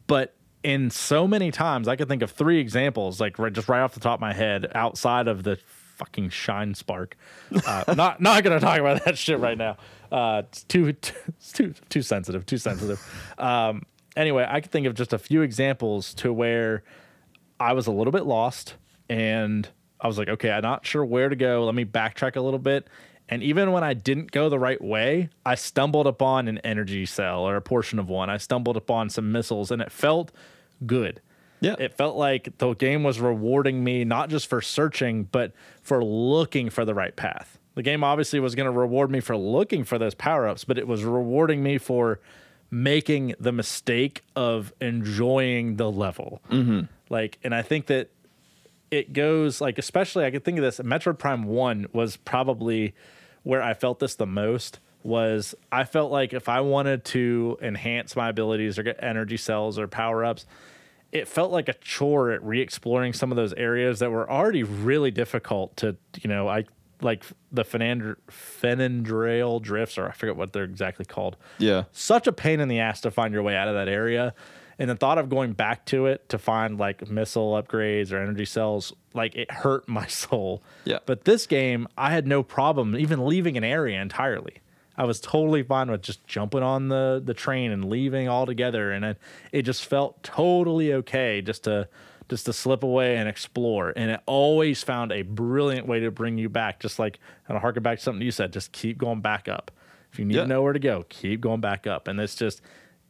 But 0.07 0.35
in 0.63 0.89
so 0.89 1.27
many 1.27 1.51
times, 1.51 1.87
I 1.87 1.95
could 1.95 2.07
think 2.07 2.21
of 2.21 2.31
three 2.31 2.59
examples, 2.59 3.19
like 3.19 3.37
right, 3.37 3.53
just 3.53 3.69
right 3.69 3.81
off 3.81 3.93
the 3.93 3.99
top 3.99 4.15
of 4.15 4.21
my 4.21 4.33
head, 4.33 4.71
outside 4.73 5.27
of 5.27 5.43
the 5.43 5.57
fucking 5.97 6.29
shine 6.29 6.73
spark. 6.73 7.17
Uh, 7.65 7.83
not 7.95 8.21
not 8.21 8.43
gonna 8.43 8.59
talk 8.59 8.79
about 8.79 9.03
that 9.05 9.17
shit 9.17 9.39
right 9.39 9.57
now. 9.57 9.77
Uh, 10.11 10.43
it's 10.45 10.63
too 10.67 10.87
it's 10.87 11.11
too 11.53 11.73
too 11.89 12.01
sensitive. 12.01 12.45
Too 12.45 12.57
sensitive. 12.57 13.01
Um, 13.37 13.83
anyway, 14.15 14.45
I 14.47 14.61
could 14.61 14.71
think 14.71 14.87
of 14.87 14.93
just 14.93 15.13
a 15.13 15.17
few 15.17 15.41
examples 15.41 16.13
to 16.15 16.33
where 16.33 16.83
I 17.59 17.73
was 17.73 17.87
a 17.87 17.91
little 17.91 18.11
bit 18.11 18.25
lost, 18.25 18.75
and 19.09 19.67
I 19.99 20.07
was 20.07 20.17
like, 20.17 20.29
okay, 20.29 20.51
I'm 20.51 20.61
not 20.61 20.85
sure 20.85 21.03
where 21.05 21.29
to 21.29 21.35
go. 21.35 21.65
Let 21.65 21.75
me 21.75 21.85
backtrack 21.85 22.35
a 22.35 22.41
little 22.41 22.59
bit. 22.59 22.87
And 23.29 23.43
even 23.43 23.71
when 23.71 23.83
I 23.83 23.93
didn't 23.93 24.31
go 24.31 24.47
the 24.47 24.59
right 24.59 24.81
way, 24.81 25.29
I 25.45 25.55
stumbled 25.55 26.07
upon 26.07 26.47
an 26.47 26.59
energy 26.59 27.05
cell 27.05 27.41
or 27.41 27.57
a 27.57 27.61
portion 27.61 27.99
of 27.99 28.07
one. 28.07 28.29
I 28.29 28.37
stumbled 28.37 28.77
upon 28.77 29.09
some 29.09 29.31
missiles, 29.31 29.69
and 29.69 29.81
it 29.81 29.91
felt 29.91 30.31
good. 30.85 31.21
Yeah. 31.59 31.75
It 31.79 31.93
felt 31.93 32.15
like 32.15 32.57
the 32.59 32.73
game 32.73 33.03
was 33.03 33.19
rewarding 33.19 33.83
me 33.83 34.05
not 34.05 34.29
just 34.29 34.47
for 34.47 34.61
searching, 34.61 35.23
but 35.23 35.53
for 35.81 36.03
looking 36.03 36.69
for 36.69 36.85
the 36.85 36.93
right 36.93 37.15
path. 37.15 37.57
The 37.77 37.83
game 37.83 38.03
obviously 38.03 38.39
was 38.39 38.55
going 38.55 38.65
to 38.65 38.71
reward 38.71 39.11
me 39.11 39.19
for 39.19 39.37
looking 39.37 39.83
for 39.83 39.99
those 39.99 40.15
power 40.15 40.47
ups, 40.47 40.63
but 40.63 40.79
it 40.79 40.87
was 40.87 41.03
rewarding 41.03 41.61
me 41.61 41.77
for 41.77 42.19
making 42.71 43.35
the 43.39 43.51
mistake 43.51 44.23
of 44.35 44.73
enjoying 44.81 45.75
the 45.75 45.91
level. 45.91 46.41
Mm-hmm. 46.49 46.87
Like, 47.11 47.37
and 47.43 47.53
I 47.53 47.61
think 47.61 47.85
that 47.85 48.09
it 48.89 49.13
goes 49.13 49.61
like, 49.61 49.77
especially 49.77 50.25
I 50.25 50.31
could 50.31 50.43
think 50.43 50.57
of 50.57 50.63
this. 50.63 50.79
Metroid 50.79 51.19
Prime 51.19 51.43
One 51.43 51.85
was 51.93 52.17
probably 52.17 52.95
where 53.43 53.61
I 53.61 53.75
felt 53.75 53.99
this 53.99 54.15
the 54.15 54.25
most. 54.25 54.79
Was 55.03 55.53
I 55.71 55.83
felt 55.83 56.11
like 56.11 56.33
if 56.33 56.49
I 56.49 56.61
wanted 56.61 57.05
to 57.05 57.59
enhance 57.61 58.15
my 58.15 58.29
abilities 58.29 58.79
or 58.79 58.83
get 58.83 58.97
energy 59.03 59.37
cells 59.37 59.77
or 59.77 59.87
power 59.87 60.25
ups, 60.25 60.47
it 61.11 61.27
felt 61.27 61.51
like 61.51 61.69
a 61.69 61.73
chore 61.73 62.31
at 62.31 62.43
re-exploring 62.43 63.13
some 63.13 63.31
of 63.31 63.35
those 63.35 63.53
areas 63.53 63.99
that 63.99 64.09
were 64.09 64.29
already 64.29 64.63
really 64.63 65.11
difficult 65.11 65.75
to 65.77 65.95
you 66.21 66.27
know 66.27 66.47
i 66.47 66.65
like 67.01 67.23
the 67.51 67.63
Fenandr- 67.63 68.17
Fenandrail 68.71 69.61
drifts 69.61 69.97
or 69.97 70.07
i 70.07 70.11
forget 70.11 70.35
what 70.35 70.53
they're 70.53 70.63
exactly 70.63 71.05
called. 71.05 71.37
Yeah. 71.57 71.83
such 71.91 72.27
a 72.27 72.31
pain 72.31 72.59
in 72.59 72.67
the 72.67 72.79
ass 72.79 73.01
to 73.01 73.11
find 73.11 73.33
your 73.33 73.43
way 73.43 73.55
out 73.55 73.67
of 73.67 73.75
that 73.75 73.87
area. 73.87 74.33
And 74.79 74.89
the 74.91 74.95
thought 74.95 75.17
of 75.17 75.27
going 75.29 75.53
back 75.53 75.85
to 75.87 76.05
it 76.05 76.29
to 76.29 76.37
find 76.37 76.77
like 76.77 77.09
missile 77.09 77.53
upgrades 77.61 78.11
or 78.11 78.17
energy 78.21 78.45
cells 78.45 78.93
like 79.13 79.35
it 79.35 79.49
hurt 79.51 79.87
my 79.87 80.05
soul. 80.23 80.61
Yeah. 80.85 80.99
but 81.05 81.25
this 81.25 81.45
game 81.47 81.87
i 81.97 82.11
had 82.11 82.27
no 82.27 82.43
problem 82.43 82.95
even 82.95 83.25
leaving 83.25 83.57
an 83.57 83.63
area 83.63 84.01
entirely. 84.01 84.57
I 84.99 85.03
was 85.05 85.19
totally 85.19 85.61
fine 85.61 85.91
with 85.91 86.01
just 86.01 86.25
jumping 86.25 86.63
on 86.63 86.87
the 86.89 87.21
the 87.23 87.35
train 87.35 87.71
and 87.71 87.85
leaving 87.85 88.27
altogether. 88.27 88.91
And 88.91 89.05
it, 89.05 89.17
it 89.51 89.61
just 89.61 89.85
felt 89.85 90.23
totally 90.23 90.91
okay 90.93 91.41
just 91.43 91.65
to 91.65 91.87
just 92.29 92.45
to 92.45 92.53
slip 92.53 92.83
away 92.83 93.17
and 93.17 93.27
explore 93.29 93.93
and 93.95 94.11
it 94.11 94.19
always 94.25 94.83
found 94.83 95.11
a 95.11 95.21
brilliant 95.21 95.87
way 95.87 95.99
to 95.99 96.11
bring 96.11 96.37
you 96.37 96.49
back 96.49 96.79
just 96.79 96.99
like 96.99 97.19
and 97.47 97.55
i'll 97.55 97.61
harken 97.61 97.81
back 97.83 97.97
to 97.97 98.03
something 98.03 98.21
you 98.21 98.31
said 98.31 98.51
just 98.51 98.71
keep 98.71 98.97
going 98.97 99.21
back 99.21 99.47
up 99.47 99.71
if 100.11 100.19
you 100.19 100.25
need 100.25 100.35
Yeah. 100.35 100.41
to 100.41 100.47
know 100.47 100.61
where 100.61 100.73
to 100.73 100.79
go 100.79 101.05
keep 101.09 101.41
going 101.41 101.61
back 101.61 101.87
up 101.87 102.07
and 102.07 102.19
it's 102.19 102.35
just 102.35 102.61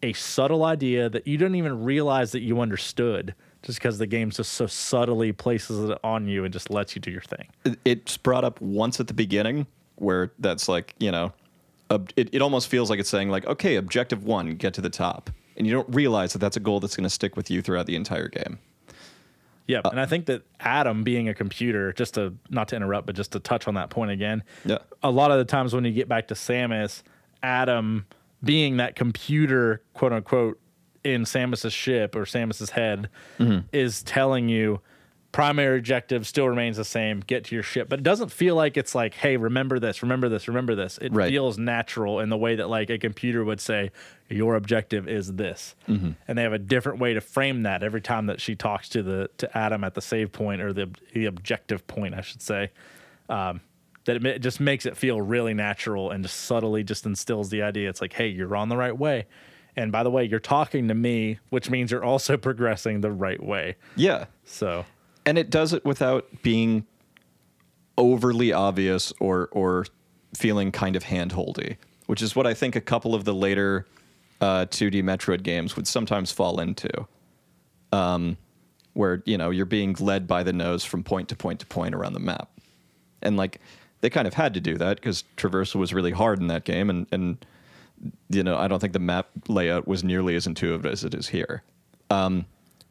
a 0.03 0.13
subtle 0.13 0.63
idea 0.63 1.09
that 1.09 1.25
you 1.27 1.37
don't 1.37 1.55
even 1.55 1.83
realize 1.83 2.31
that 2.33 2.41
you 2.41 2.61
understood 2.61 3.33
just 3.63 3.79
because 3.79 3.97
the 3.97 4.05
game 4.05 4.29
just 4.29 4.53
so 4.53 4.67
subtly 4.67 5.31
places 5.31 5.89
it 5.89 5.97
on 6.03 6.27
you 6.27 6.43
and 6.43 6.53
just 6.53 6.69
lets 6.69 6.95
you 6.95 7.01
do 7.01 7.09
your 7.09 7.21
thing 7.21 7.47
It's 7.83 8.15
brought 8.17 8.43
up 8.45 8.61
once 8.61 8.99
at 8.99 9.07
the 9.07 9.13
beginning 9.15 9.65
where 9.95 10.31
that's 10.37 10.69
like, 10.69 10.93
you 10.99 11.11
know, 11.11 11.33
ob- 11.89 12.11
it, 12.15 12.29
it 12.31 12.43
almost 12.43 12.67
feels 12.67 12.91
like 12.91 12.99
it's 12.99 13.09
saying, 13.09 13.31
like, 13.31 13.47
okay, 13.47 13.77
objective 13.77 14.23
one, 14.23 14.51
get 14.53 14.75
to 14.75 14.81
the 14.81 14.91
top. 14.91 15.31
And 15.57 15.65
you 15.65 15.73
don't 15.73 15.89
realize 15.89 16.33
that 16.33 16.37
that's 16.39 16.55
a 16.55 16.59
goal 16.59 16.79
that's 16.79 16.95
going 16.95 17.05
to 17.05 17.09
stick 17.09 17.35
with 17.35 17.49
you 17.49 17.63
throughout 17.63 17.87
the 17.87 17.95
entire 17.95 18.27
game. 18.27 18.59
Yep. 19.67 19.85
Uh, 19.85 19.89
and 19.89 19.99
I 19.99 20.05
think 20.05 20.25
that 20.27 20.43
Adam 20.59 21.03
being 21.03 21.29
a 21.29 21.33
computer, 21.33 21.93
just 21.93 22.15
to 22.15 22.33
not 22.49 22.69
to 22.69 22.75
interrupt, 22.75 23.05
but 23.05 23.15
just 23.15 23.33
to 23.33 23.39
touch 23.39 23.67
on 23.67 23.75
that 23.75 23.89
point 23.89 24.11
again. 24.11 24.43
Yeah. 24.65 24.79
A 25.03 25.11
lot 25.11 25.31
of 25.31 25.37
the 25.37 25.45
times 25.45 25.73
when 25.73 25.85
you 25.85 25.91
get 25.91 26.07
back 26.07 26.29
to 26.29 26.33
Samus, 26.33 27.03
Adam 27.43 28.05
being 28.43 28.77
that 28.77 28.95
computer, 28.95 29.81
quote 29.93 30.13
unquote, 30.13 30.59
in 31.03 31.23
Samus's 31.23 31.73
ship 31.73 32.15
or 32.15 32.23
Samus's 32.23 32.71
head 32.71 33.09
mm-hmm. 33.39 33.65
is 33.71 34.03
telling 34.03 34.49
you 34.49 34.81
primary 35.37 35.77
objective 35.77 36.25
still 36.25 36.49
remains 36.49 36.77
the 36.77 36.83
same, 36.83 37.19
get 37.19 37.43
to 37.45 37.53
your 37.55 37.61
ship. 37.63 37.87
But 37.89 37.99
it 37.99 38.03
doesn't 38.03 38.31
feel 38.31 38.55
like 38.55 38.75
it's 38.75 38.95
like, 38.95 39.13
hey, 39.13 39.37
remember 39.37 39.77
this, 39.77 40.01
remember 40.01 40.29
this, 40.29 40.47
remember 40.47 40.73
this. 40.73 40.97
It 40.99 41.13
Right. 41.13 41.29
feels 41.29 41.59
natural 41.59 42.19
in 42.19 42.29
the 42.29 42.37
way 42.37 42.55
that 42.55 42.69
like 42.69 42.89
a 42.89 42.97
computer 42.97 43.45
would 43.45 43.61
say, 43.61 43.91
your 44.29 44.55
objective 44.55 45.07
is 45.07 45.33
this. 45.33 45.75
And 45.87 46.15
they 46.27 46.41
have 46.41 46.53
a 46.53 46.57
different 46.59 46.97
way 46.99 47.13
to 47.13 47.21
frame 47.21 47.61
that 47.61 47.83
every 47.83 48.01
time 48.01 48.25
that 48.25 48.41
she 48.41 48.55
talks 48.55 48.89
to 48.89 49.03
the 49.03 49.29
to 49.37 49.55
Adam 49.57 49.83
at 49.83 49.93
the 49.93 50.01
save 50.01 50.31
point 50.31 50.59
or 50.61 50.73
the 50.73 50.89
the 51.13 51.25
objective 51.25 51.85
point, 51.85 52.15
I 52.15 52.21
should 52.21 52.41
say. 52.41 52.71
Um, 53.29 53.61
that 54.05 54.15
it, 54.15 54.25
it 54.25 54.39
just 54.39 54.59
makes 54.59 54.85
it 54.87 54.97
feel 54.97 55.21
really 55.21 55.53
natural 55.53 56.09
and 56.09 56.23
just 56.23 56.37
subtly 56.45 56.83
just 56.83 57.05
instills 57.05 57.49
the 57.49 57.61
idea 57.61 57.89
it's 57.89 58.01
like, 58.01 58.13
hey, 58.13 58.27
you're 58.27 58.55
on 58.55 58.69
the 58.69 58.77
right 58.77 58.97
way. 58.97 59.27
And 59.75 59.91
by 59.91 60.01
the 60.01 60.09
way, 60.09 60.23
you're 60.23 60.39
talking 60.39 60.87
to 60.87 60.95
me, 60.95 61.37
which 61.51 61.69
means 61.69 61.91
you're 61.91 62.03
also 62.03 62.37
progressing 62.49 63.01
the 63.01 63.11
right 63.11 63.41
way. 63.43 63.75
Yeah. 63.95 64.25
So 64.45 64.85
and 65.27 65.37
it 65.37 65.49
does 65.49 65.73
it 65.73 65.83
without 65.83 66.25
being 66.41 66.85
overly 67.97 68.53
obvious 68.53 69.11
or 69.19 69.49
or 69.51 69.85
feeling 70.33 70.71
kind 70.71 70.95
of 70.95 71.03
handholdy, 71.03 71.75
which 72.05 72.21
is 72.21 72.35
what 72.35 72.47
I 72.47 72.53
think 72.53 72.75
a 72.75 72.81
couple 72.81 73.13
of 73.13 73.25
the 73.25 73.33
later 73.33 73.85
uh, 74.39 74.65
2D 74.65 75.03
Metroid 75.03 75.43
games 75.43 75.75
would 75.75 75.87
sometimes 75.87 76.31
fall 76.31 76.61
into, 76.61 76.89
um, 77.91 78.37
where 78.93 79.21
you 79.25 79.37
know 79.37 79.49
you're 79.49 79.65
being 79.65 79.97
led 79.99 80.27
by 80.27 80.43
the 80.43 80.53
nose 80.53 80.85
from 80.85 81.03
point 81.03 81.27
to 81.29 81.35
point 81.35 81.59
to 81.59 81.65
point 81.65 81.93
around 81.93 82.13
the 82.13 82.21
map, 82.21 82.49
and 83.21 83.35
like 83.35 83.59
they 83.99 84.09
kind 84.09 84.27
of 84.27 84.33
had 84.33 84.53
to 84.53 84.61
do 84.61 84.77
that 84.77 84.95
because 84.95 85.25
traversal 85.35 85.75
was 85.75 85.93
really 85.93 86.11
hard 86.11 86.39
in 86.39 86.47
that 86.47 86.63
game, 86.63 86.89
and 86.89 87.05
and 87.11 87.45
you 88.29 88.43
know 88.43 88.57
I 88.57 88.69
don't 88.69 88.79
think 88.79 88.93
the 88.93 88.99
map 88.99 89.27
layout 89.49 89.89
was 89.89 90.05
nearly 90.05 90.37
as 90.37 90.47
intuitive 90.47 90.85
as 90.85 91.03
it 91.03 91.13
is 91.13 91.27
here. 91.27 91.63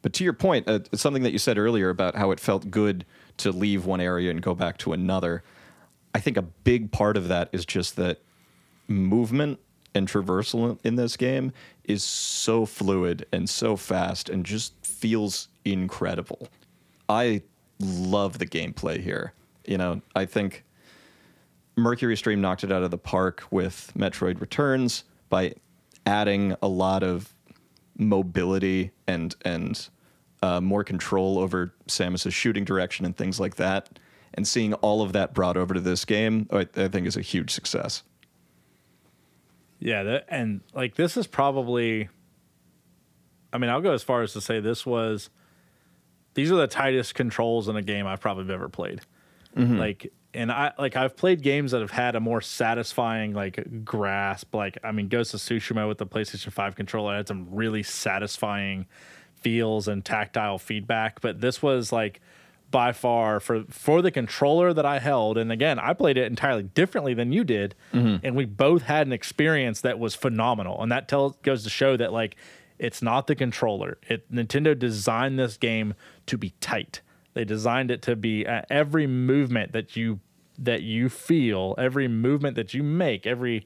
But 0.06 0.12
to 0.12 0.22
your 0.22 0.34
point, 0.34 0.68
uh, 0.68 0.78
something 0.94 1.24
that 1.24 1.32
you 1.32 1.38
said 1.40 1.58
earlier 1.58 1.88
about 1.90 2.14
how 2.14 2.30
it 2.30 2.38
felt 2.38 2.70
good 2.70 3.04
to 3.38 3.50
leave 3.50 3.86
one 3.86 4.00
area 4.00 4.30
and 4.30 4.40
go 4.40 4.54
back 4.54 4.78
to 4.78 4.92
another. 4.92 5.42
I 6.14 6.20
think 6.20 6.36
a 6.36 6.42
big 6.42 6.92
part 6.92 7.16
of 7.16 7.26
that 7.26 7.48
is 7.50 7.66
just 7.66 7.96
that 7.96 8.20
movement 8.86 9.58
and 9.96 10.06
traversal 10.06 10.78
in 10.84 10.94
this 10.94 11.16
game 11.16 11.52
is 11.82 12.04
so 12.04 12.66
fluid 12.66 13.26
and 13.32 13.50
so 13.50 13.74
fast 13.74 14.28
and 14.28 14.46
just 14.46 14.74
feels 14.86 15.48
incredible. 15.64 16.46
I 17.08 17.42
love 17.80 18.38
the 18.38 18.46
gameplay 18.46 19.02
here. 19.02 19.32
You 19.66 19.76
know, 19.76 20.02
I 20.14 20.24
think 20.24 20.62
MercurySteam 21.76 22.38
knocked 22.38 22.62
it 22.62 22.70
out 22.70 22.84
of 22.84 22.92
the 22.92 22.96
park 22.96 23.42
with 23.50 23.90
Metroid 23.98 24.40
Returns 24.40 25.02
by 25.30 25.54
adding 26.06 26.54
a 26.62 26.68
lot 26.68 27.02
of 27.02 27.34
mobility 27.98 28.92
and 29.08 29.34
and 29.44 29.88
uh, 30.42 30.60
more 30.60 30.84
control 30.84 31.38
over 31.38 31.72
Samus's 31.86 32.34
shooting 32.34 32.64
direction 32.64 33.04
and 33.04 33.16
things 33.16 33.40
like 33.40 33.56
that. 33.56 33.98
And 34.34 34.46
seeing 34.46 34.74
all 34.74 35.02
of 35.02 35.12
that 35.12 35.34
brought 35.34 35.56
over 35.56 35.72
to 35.74 35.80
this 35.80 36.04
game, 36.04 36.48
I, 36.52 36.68
I 36.76 36.88
think 36.88 37.06
is 37.06 37.16
a 37.16 37.22
huge 37.22 37.50
success. 37.50 38.02
Yeah, 39.78 40.02
that, 40.02 40.26
and 40.28 40.60
like 40.74 40.94
this 40.94 41.16
is 41.16 41.26
probably 41.26 42.08
I 43.52 43.58
mean, 43.58 43.70
I'll 43.70 43.80
go 43.80 43.92
as 43.92 44.02
far 44.02 44.22
as 44.22 44.32
to 44.34 44.40
say 44.40 44.60
this 44.60 44.84
was 44.84 45.30
these 46.34 46.52
are 46.52 46.56
the 46.56 46.66
tightest 46.66 47.14
controls 47.14 47.68
in 47.68 47.76
a 47.76 47.82
game 47.82 48.06
I've 48.06 48.20
probably 48.20 48.52
ever 48.52 48.68
played. 48.68 49.00
Like 49.78 50.12
and 50.34 50.52
I 50.52 50.72
like 50.78 50.96
I've 50.96 51.16
played 51.16 51.42
games 51.42 51.72
that 51.72 51.80
have 51.80 51.90
had 51.90 52.14
a 52.14 52.20
more 52.20 52.42
satisfying 52.42 53.32
like 53.32 53.84
grasp. 53.84 54.54
Like 54.54 54.78
I 54.84 54.92
mean, 54.92 55.08
Ghost 55.08 55.32
of 55.32 55.40
Tsushima 55.40 55.88
with 55.88 55.98
the 55.98 56.06
PlayStation 56.06 56.52
5 56.52 56.76
controller 56.76 57.16
had 57.16 57.28
some 57.28 57.48
really 57.50 57.82
satisfying 57.82 58.86
feels 59.46 59.86
and 59.86 60.04
tactile 60.04 60.58
feedback, 60.58 61.20
but 61.20 61.40
this 61.40 61.62
was 61.62 61.92
like 61.92 62.20
by 62.72 62.90
far 62.90 63.38
for 63.38 63.62
for 63.70 64.02
the 64.02 64.10
controller 64.10 64.72
that 64.72 64.84
I 64.84 64.98
held 64.98 65.38
and 65.38 65.52
again 65.52 65.78
I 65.78 65.92
played 65.92 66.18
it 66.18 66.26
entirely 66.26 66.64
differently 66.64 67.14
than 67.14 67.30
you 67.32 67.44
did 67.44 67.76
and 68.24 68.34
we 68.34 68.44
both 68.44 68.82
had 68.82 69.06
an 69.06 69.12
experience 69.12 69.82
that 69.82 70.00
was 70.00 70.16
phenomenal 70.16 70.82
and 70.82 70.90
that 70.90 71.06
tells 71.06 71.36
goes 71.42 71.62
to 71.62 71.70
show 71.70 71.96
that 71.96 72.12
like 72.12 72.34
it's 72.80 73.00
not 73.02 73.28
the 73.28 73.36
controller. 73.36 73.98
It 74.08 74.30
Nintendo 74.32 74.76
designed 74.76 75.38
this 75.38 75.56
game 75.56 75.94
to 76.26 76.36
be 76.36 76.50
tight. 76.60 77.02
They 77.34 77.44
designed 77.44 77.92
it 77.92 78.02
to 78.02 78.16
be 78.16 78.44
uh, 78.44 78.62
every 78.68 79.06
movement 79.06 79.70
that 79.70 79.94
you 79.94 80.18
that 80.58 80.82
you 80.82 81.08
feel 81.08 81.76
every 81.78 82.08
movement 82.08 82.56
that 82.56 82.74
you 82.74 82.82
make 82.82 83.28
every 83.28 83.64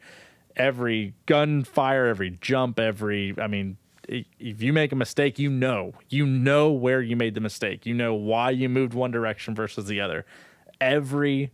every 0.57 1.15
gunfire 1.25 2.07
every 2.07 2.37
jump 2.43 2.79
every 2.79 3.35
I 3.41 3.47
mean 3.47 3.79
if 4.09 4.63
you 4.63 4.73
make 4.73 4.93
a 4.93 4.97
mistake, 4.97 5.39
you 5.39 5.51
know, 5.51 5.93
you 6.09 6.27
know 6.27 6.71
where 6.71 7.01
you 7.01 7.17
made 7.17 7.35
the 7.35 7.41
mistake. 7.41 7.87
You 7.87 7.95
know 7.95 8.15
why 8.15 8.51
you 8.51 8.69
moved 8.69 8.95
one 8.95 9.11
direction 9.11 9.55
versus 9.55 9.87
the 9.87 10.01
other. 10.01 10.27
Every, 10.81 11.53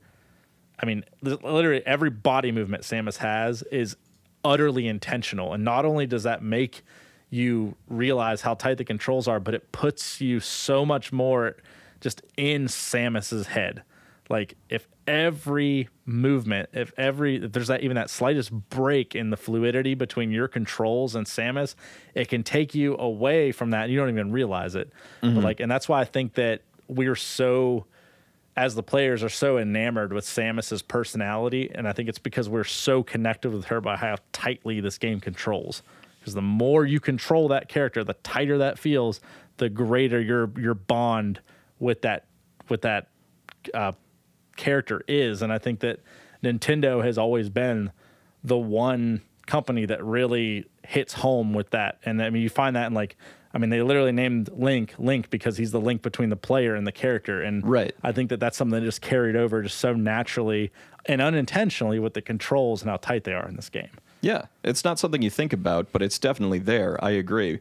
I 0.81 0.87
mean, 0.87 1.05
literally 1.23 1.83
every 1.87 2.11
body 2.11 2.53
movement 2.53 2.85
Samus 2.85 3.19
has 3.19 3.63
is 3.65 3.97
utterly 4.45 4.87
intentional. 4.87 5.53
And 5.53 5.65
not 5.65 5.85
only 5.85 6.07
does 6.07 6.23
that 6.23 6.43
make 6.43 6.83
you 7.31 7.75
realize 7.89 8.43
how 8.43 8.55
tight 8.55 8.79
the 8.79 8.85
controls 8.85 9.27
are, 9.27 9.41
but 9.41 9.55
it 9.55 9.73
puts 9.73 10.21
you 10.21 10.39
so 10.41 10.87
much 10.87 11.13
more 11.13 11.57
just 12.01 12.23
in 12.37 12.67
Samus's 12.67 13.49
head. 13.49 13.83
Like 14.29 14.57
if 14.69 14.87
every 15.07 15.89
movement, 16.05 16.69
if 16.73 16.93
every 16.97 17.37
if 17.37 17.53
there's 17.53 17.69
that 17.69 17.83
even 17.83 17.95
that 17.97 18.11
slightest 18.11 18.53
break 18.53 19.15
in 19.15 19.31
the 19.31 19.37
fluidity 19.37 19.95
between 19.95 20.31
your 20.31 20.49
controls 20.49 21.15
and 21.15 21.27
Samus, 21.27 21.75
it 22.15 22.29
can 22.29 22.43
take 22.43 22.75
you 22.75 22.97
away 22.97 23.53
from 23.53 23.71
that. 23.71 23.85
And 23.85 23.93
you 23.93 23.99
don't 23.99 24.11
even 24.11 24.33
realize 24.33 24.75
it. 24.75 24.91
But 25.35 25.45
like, 25.45 25.61
and 25.61 25.71
that's 25.71 25.89
why 25.89 26.01
I 26.01 26.05
think 26.05 26.35
that 26.35 26.63
we're 26.89 27.17
so 27.17 27.87
as 28.57 28.75
the 28.75 28.83
players 28.83 29.23
are 29.23 29.29
so 29.29 29.59
enamored 29.59 30.13
with 30.15 30.25
Samus's 30.25 30.81
personality, 30.81 31.71
and 31.75 31.87
I 31.87 31.93
think 31.93 32.09
it's 32.09 32.19
because 32.19 32.49
we're 32.49 32.65
so 32.65 33.03
connected 33.03 33.53
with 33.53 33.67
her 33.67 33.83
by 33.83 33.97
how 33.97 34.17
tightly 34.33 34.81
this 34.81 34.97
game 34.97 35.21
controls. 35.21 35.83
Because 36.19 36.35
the 36.35 36.43
more 36.43 36.85
you 36.85 36.99
control 36.99 37.49
that 37.49 37.69
character, 37.69 38.03
the 38.03 38.15
tighter 38.15 38.59
that 38.59 38.79
feels, 38.79 39.21
the 39.59 39.69
greater 39.69 40.21
your 40.21 40.51
your 40.59 40.75
bond 40.75 41.41
with 41.79 42.03
that 42.03 42.25
with 42.69 42.83
that 42.83 43.09
uh, 43.75 43.93
character 44.57 45.03
is. 45.07 45.43
And 45.43 45.53
I 45.53 45.59
think 45.59 45.81
that 45.81 46.01
Nintendo 46.43 47.05
has 47.05 47.19
always 47.19 47.49
been 47.49 47.93
the 48.43 48.57
one 48.57 49.23
company 49.47 49.87
that 49.87 50.05
really 50.05 50.67
hits 50.87 51.15
home 51.15 51.55
with 51.55 51.71
that. 51.71 51.99
And 52.05 52.23
I 52.23 52.31
mean, 52.31 52.43
you 52.43 52.49
find 52.49 52.77
that 52.77 52.87
in 52.87 52.95
like, 52.95 53.17
I 53.55 53.59
mean, 53.59 53.71
they 53.71 53.81
literally 53.81 54.13
named 54.13 54.51
Link 54.53 54.95
Link 54.99 55.31
because 55.31 55.57
he's 55.57 55.71
the 55.71 55.81
link 55.81 56.03
between 56.03 56.29
the 56.29 56.37
player 56.37 56.75
and 56.75 56.87
the 56.87 56.93
character. 56.93 57.43
And 57.43 57.67
Right. 57.67 57.95
I 58.03 58.13
think 58.13 58.29
that 58.31 58.41
that's 58.41 58.57
something 58.57 58.79
that 58.79 58.85
just 58.85 59.01
carried 59.01 59.37
over 59.37 59.63
just 59.63 59.79
so 59.79 59.95
naturally 59.95 60.73
and 61.07 61.23
unintentionally 61.23 61.99
with 61.99 62.15
the 62.15 62.23
controls 62.23 62.83
and 62.83 62.91
how 62.91 62.97
tight 62.99 63.25
they 63.25 63.33
are 63.33 63.49
in 63.49 63.57
this 63.57 63.69
game. 63.71 63.91
Yeah, 64.21 64.47
it's 64.65 64.85
not 64.85 64.99
something 64.99 65.23
you 65.23 65.31
think 65.31 65.53
about, 65.53 65.93
but 65.93 66.03
it's 66.03 66.19
definitely 66.19 66.59
there. 66.59 67.03
I 67.03 67.11
agree. 67.11 67.61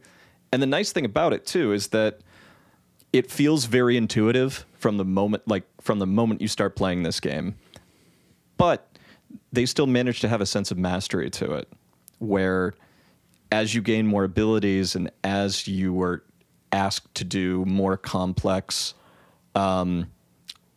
And 0.52 0.60
the 0.60 0.66
nice 0.66 0.92
thing 0.92 1.04
about 1.04 1.32
it 1.32 1.46
too 1.46 1.72
is 1.72 1.88
that 1.88 2.20
it 3.16 3.30
feels 3.30 3.64
very 3.66 3.96
intuitive 3.96 4.66
from 4.74 4.96
the 4.96 5.04
moment 5.04 5.46
like 5.46 5.64
from 5.80 5.98
the 5.98 6.06
moment 6.06 6.40
you 6.40 6.48
start 6.48 6.76
playing 6.76 7.02
this 7.02 7.20
game. 7.20 7.54
But 8.56 8.98
they 9.52 9.66
still 9.66 9.86
manage 9.86 10.20
to 10.20 10.28
have 10.28 10.40
a 10.40 10.46
sense 10.46 10.70
of 10.70 10.78
mastery 10.78 11.30
to 11.30 11.52
it 11.52 11.68
where 12.18 12.74
as 13.52 13.74
you 13.74 13.82
gain 13.82 14.06
more 14.06 14.24
abilities 14.24 14.96
and 14.96 15.10
as 15.22 15.68
you 15.68 16.00
are 16.02 16.22
asked 16.72 17.14
to 17.14 17.24
do 17.24 17.64
more 17.64 17.96
complex 17.96 18.94
um, 19.54 20.10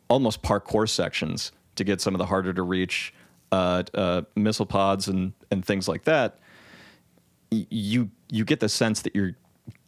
almost 0.08 0.42
parkour 0.42 0.88
sections 0.88 1.52
to 1.76 1.84
get 1.84 2.00
some 2.00 2.14
of 2.14 2.18
the 2.18 2.26
harder 2.26 2.52
to 2.52 2.62
reach 2.62 3.14
uh, 3.52 3.82
uh, 3.94 4.22
missile 4.36 4.66
pods 4.66 5.08
and, 5.08 5.32
and 5.50 5.64
things 5.64 5.88
like 5.88 6.04
that, 6.04 6.38
y- 7.50 7.66
you 7.70 8.10
you 8.30 8.44
get 8.44 8.60
the 8.60 8.68
sense 8.68 9.02
that 9.02 9.14
you're 9.14 9.34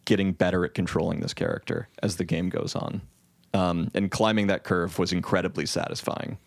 getting 0.05 0.33
better 0.33 0.65
at 0.65 0.75
controlling 0.75 1.21
this 1.21 1.35
character 1.35 1.89
as 2.03 2.17
the 2.17 2.25
game 2.25 2.49
goes 2.49 2.75
on. 2.75 3.03
Um, 3.55 3.91
and 3.95 4.11
climbing 4.11 4.47
that 4.47 4.65
curve 4.65 4.99
was 4.99 5.13
incredibly 5.13 5.67
satisfying. 5.67 6.39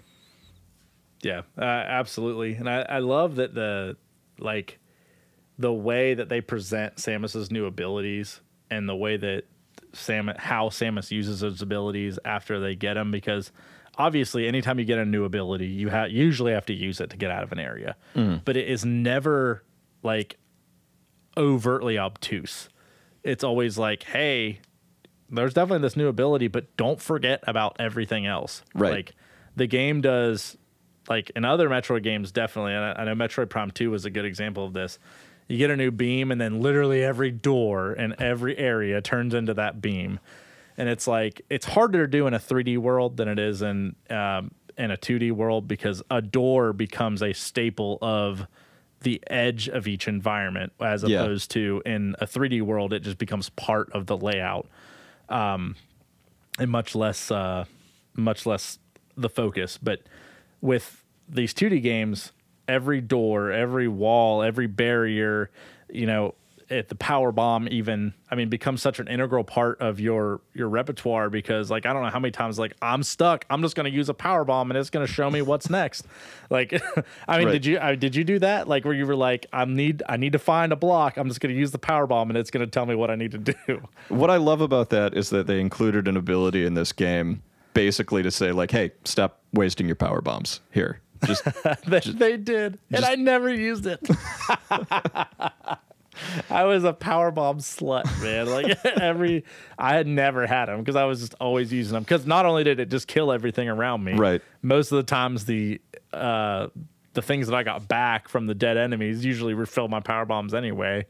Yeah, 1.21 1.41
uh, 1.57 1.63
absolutely. 1.63 2.55
And 2.55 2.69
I, 2.69 2.81
I 2.81 2.99
love 2.99 3.35
that 3.35 3.53
the 3.53 3.97
like 4.39 4.79
the 5.57 5.73
way 5.73 6.13
that 6.13 6.29
they 6.29 6.41
present 6.41 6.97
Samus's 6.97 7.51
new 7.51 7.65
abilities 7.65 8.41
and 8.69 8.89
the 8.89 8.95
way 8.95 9.17
that 9.17 9.43
Sam 9.93 10.31
how 10.37 10.69
Samus 10.69 11.11
uses 11.11 11.39
those 11.39 11.61
abilities 11.61 12.19
after 12.25 12.59
they 12.59 12.75
get 12.75 12.95
them 12.95 13.11
because 13.11 13.51
obviously 13.97 14.47
anytime 14.47 14.77
you 14.77 14.85
get 14.85 14.97
a 14.97 15.05
new 15.05 15.23
ability 15.23 15.67
you 15.67 15.89
ha- 15.89 16.05
usually 16.05 16.51
have 16.51 16.65
to 16.65 16.73
use 16.73 16.99
it 16.99 17.09
to 17.11 17.17
get 17.17 17.31
out 17.31 17.43
of 17.43 17.51
an 17.53 17.59
area 17.59 17.95
but 18.43 18.57
it 18.57 18.67
is 18.67 18.83
never 18.83 19.63
like 20.03 20.37
overtly 21.37 21.97
obtuse 21.97 22.67
it's 23.25 23.43
always 23.43 23.77
like 23.77 24.03
hey 24.03 24.59
there's 25.29 25.53
definitely 25.53 25.81
this 25.81 25.95
new 25.95 26.07
ability, 26.07 26.47
but 26.47 26.75
don't 26.77 27.01
forget 27.01 27.43
about 27.47 27.75
everything 27.79 28.25
else. 28.25 28.63
Right. 28.73 28.93
Like 28.93 29.15
the 29.55 29.67
game 29.67 30.01
does, 30.01 30.57
like 31.09 31.31
in 31.35 31.45
other 31.45 31.69
Metroid 31.69 32.03
games, 32.03 32.31
definitely. 32.31 32.73
And 32.73 32.83
I, 32.83 33.01
I 33.01 33.05
know 33.05 33.15
Metroid 33.15 33.49
Prime 33.49 33.71
2 33.71 33.91
was 33.91 34.05
a 34.05 34.09
good 34.09 34.25
example 34.25 34.65
of 34.65 34.73
this. 34.73 34.99
You 35.47 35.57
get 35.57 35.69
a 35.69 35.77
new 35.77 35.91
beam, 35.91 36.31
and 36.31 36.41
then 36.41 36.59
literally 36.59 37.03
every 37.03 37.31
door 37.31 37.93
and 37.93 38.15
every 38.19 38.57
area 38.57 39.01
turns 39.01 39.33
into 39.33 39.53
that 39.55 39.79
beam. 39.79 40.19
And 40.77 40.89
it's 40.89 41.07
like, 41.07 41.41
it's 41.49 41.65
harder 41.65 42.05
to 42.05 42.07
do 42.07 42.27
in 42.27 42.33
a 42.33 42.39
3D 42.39 42.77
world 42.79 43.17
than 43.17 43.27
it 43.27 43.39
is 43.39 43.61
in, 43.61 43.95
um, 44.09 44.51
in 44.77 44.91
a 44.91 44.97
2D 44.97 45.31
world 45.31 45.67
because 45.67 46.01
a 46.09 46.21
door 46.21 46.73
becomes 46.73 47.21
a 47.21 47.31
staple 47.31 47.97
of 48.01 48.47
the 49.05 49.21
edge 49.27 49.69
of 49.69 49.87
each 49.87 50.07
environment 50.09 50.73
as 50.81 51.03
Yeah. 51.03 51.21
opposed 51.21 51.49
to 51.51 51.81
in 51.85 52.15
a 52.19 52.25
3D 52.27 52.61
world, 52.61 52.91
it 52.91 52.99
just 53.03 53.17
becomes 53.17 53.49
part 53.51 53.89
of 53.93 54.07
the 54.07 54.17
layout 54.17 54.67
and 55.29 55.75
much 56.67 56.95
less 56.95 57.31
uh, 57.31 57.65
much 58.15 58.45
less 58.45 58.79
the 59.15 59.29
focus. 59.29 59.77
But 59.81 60.01
with 60.61 61.03
these 61.29 61.53
2D 61.53 61.81
games, 61.81 62.31
every 62.67 63.01
door, 63.01 63.51
every 63.51 63.87
wall, 63.87 64.41
every 64.43 64.67
barrier, 64.67 65.49
you 65.89 66.05
know, 66.05 66.35
at 66.69 66.89
the 66.89 66.95
power 66.95 67.31
bomb 67.31 67.67
even 67.69 68.13
i 68.31 68.35
mean 68.35 68.49
becomes 68.49 68.81
such 68.81 68.99
an 68.99 69.07
integral 69.07 69.43
part 69.43 69.79
of 69.81 69.99
your 69.99 70.41
your 70.53 70.67
repertoire 70.67 71.29
because 71.29 71.69
like 71.69 71.85
i 71.85 71.93
don't 71.93 72.03
know 72.03 72.09
how 72.09 72.19
many 72.19 72.31
times 72.31 72.57
like 72.57 72.73
i'm 72.81 73.03
stuck 73.03 73.45
i'm 73.49 73.61
just 73.61 73.75
going 73.75 73.83
to 73.89 73.95
use 73.95 74.09
a 74.09 74.13
power 74.13 74.43
bomb 74.43 74.71
and 74.71 74.77
it's 74.77 74.89
going 74.89 75.05
to 75.05 75.11
show 75.11 75.29
me 75.29 75.41
what's 75.41 75.69
next 75.69 76.05
like 76.49 76.73
i 77.27 77.37
mean 77.37 77.47
Right. 77.47 77.51
did 77.53 77.65
you 77.65 77.79
I, 77.79 77.95
did 77.95 78.15
you 78.15 78.23
do 78.23 78.39
that 78.39 78.67
like 78.67 78.85
where 78.85 78.93
you 78.93 79.05
were 79.05 79.15
like 79.15 79.45
i 79.53 79.65
need 79.65 80.01
i 80.09 80.17
need 80.17 80.33
to 80.33 80.39
find 80.39 80.71
a 80.71 80.75
block 80.75 81.17
i'm 81.17 81.27
just 81.27 81.39
going 81.39 81.53
to 81.53 81.59
use 81.59 81.71
the 81.71 81.79
power 81.79 82.07
bomb 82.07 82.29
and 82.29 82.37
it's 82.37 82.49
going 82.51 82.65
to 82.65 82.71
tell 82.71 82.85
me 82.85 82.95
what 82.95 83.11
i 83.11 83.15
need 83.15 83.31
to 83.31 83.37
do 83.37 83.53
What 84.09 84.29
I 84.29 84.37
love 84.37 84.61
about 84.61 84.89
that 84.91 85.15
is 85.15 85.29
that 85.31 85.47
they 85.47 85.59
included 85.59 86.07
an 86.07 86.15
ability 86.17 86.65
in 86.65 86.73
this 86.75 86.91
game 86.93 87.41
basically 87.73 88.23
to 88.23 88.31
say 88.31 88.51
like, 88.51 88.71
"Hey, 88.71 88.91
stop 89.03 89.41
wasting 89.51 89.87
your 89.87 89.95
power 89.95 90.21
bombs 90.21 90.61
here." 90.71 91.01
Just 91.25 91.43
they, 91.85 91.99
they 91.99 92.37
did, 92.37 92.77
and 92.91 93.03
I 93.03 93.15
never 93.15 93.49
used 93.53 93.85
it. 93.87 93.99
I 96.49 96.63
was 96.63 96.83
a 96.83 96.93
power 96.93 97.31
bomb 97.31 97.59
slut, 97.59 98.05
man. 98.21 98.47
Like 98.47 98.85
every, 98.85 99.43
I 99.77 99.95
had 99.95 100.07
never 100.07 100.47
had 100.47 100.65
them 100.65 100.79
because 100.79 100.95
I 100.95 101.05
was 101.05 101.19
just 101.21 101.35
always 101.39 101.71
using 101.71 101.93
them. 101.93 102.03
Because 102.03 102.25
not 102.25 102.45
only 102.45 102.63
did 102.63 102.79
it 102.79 102.89
just 102.89 103.07
kill 103.07 103.31
everything 103.31 103.69
around 103.69 104.03
me, 104.03 104.13
Right. 104.13 104.41
Most 104.61 104.91
of 104.91 104.97
the 104.97 105.03
times, 105.03 105.45
the 105.45 105.81
uh, 106.13 106.67
the 107.13 107.21
things 107.21 107.47
that 107.47 107.55
I 107.55 107.63
got 107.63 107.87
back 107.87 108.27
from 108.27 108.47
the 108.47 108.55
dead 108.55 108.77
enemies 108.77 109.23
usually 109.23 109.53
refill 109.53 109.87
my 109.87 109.99
power 109.99 110.25
bombs 110.25 110.53
anyway. 110.53 111.05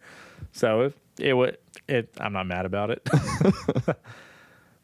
So 0.51 0.81
it 0.81 0.93
it 1.19 1.33
would 1.33 1.57
it. 1.87 2.09
I'm 2.19 2.33
not 2.33 2.47
mad 2.47 2.65
about 2.65 2.91
it. 2.91 3.07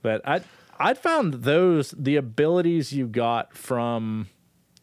but 0.01 0.27
I 0.27 0.41
I 0.79 0.93
found 0.93 1.33
those 1.35 1.91
the 1.97 2.15
abilities 2.15 2.91
you 2.91 3.07
got 3.07 3.55
from 3.55 4.27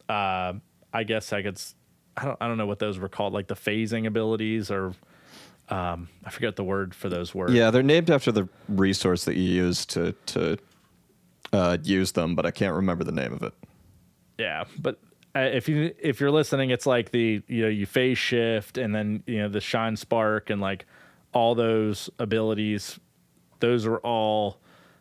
uh, 0.09 0.55
I 0.93 1.05
guess 1.05 1.32
I 1.32 1.43
could. 1.43 1.61
I 2.16 2.24
don't. 2.24 2.36
I 2.41 2.49
don't 2.49 2.57
know 2.57 2.66
what 2.66 2.78
those 2.78 2.99
were 2.99 3.09
called, 3.09 3.32
like 3.32 3.47
the 3.47 3.55
phasing 3.55 4.07
abilities, 4.07 4.70
or 4.70 4.95
um, 5.71 6.09
I 6.25 6.31
forget 6.31 6.57
the 6.57 6.64
word 6.64 6.95
for 6.95 7.09
those 7.09 7.35
words. 7.35 7.53
yeah, 7.53 7.71
they're 7.71 7.83
named 7.83 8.11
after 8.11 8.33
the 8.33 8.49
resource 8.69 9.25
that 9.25 9.37
you 9.37 9.43
use 9.43 9.85
to 9.87 10.12
to 10.27 10.59
uh, 11.53 11.79
use 11.83 12.12
them, 12.12 12.35
but 12.35 12.47
I 12.47 12.51
can't 12.51 12.75
remember 12.75 13.05
the 13.05 13.12
name 13.12 13.33
of 13.33 13.43
it. 13.43 13.55
yeah. 14.39 14.64
But 14.79 14.99
uh, 15.37 15.41
if 15.41 15.69
you 15.69 15.95
if 15.99 16.21
you're 16.21 16.31
listening, 16.31 16.71
it's 16.71 16.87
like 16.87 17.11
the 17.11 17.43
you 17.47 17.62
know 17.62 17.69
you 17.69 17.87
phase 17.87 18.19
shift 18.19 18.79
and 18.79 18.95
then 18.95 19.23
you 19.27 19.39
know 19.39 19.49
the 19.49 19.61
shine 19.61 19.97
spark 19.97 20.51
and 20.51 20.61
like 20.61 20.87
all 21.33 21.55
those 21.55 22.11
abilities. 22.19 22.99
Those 23.61 23.87
are 23.87 23.99
all. 23.99 24.61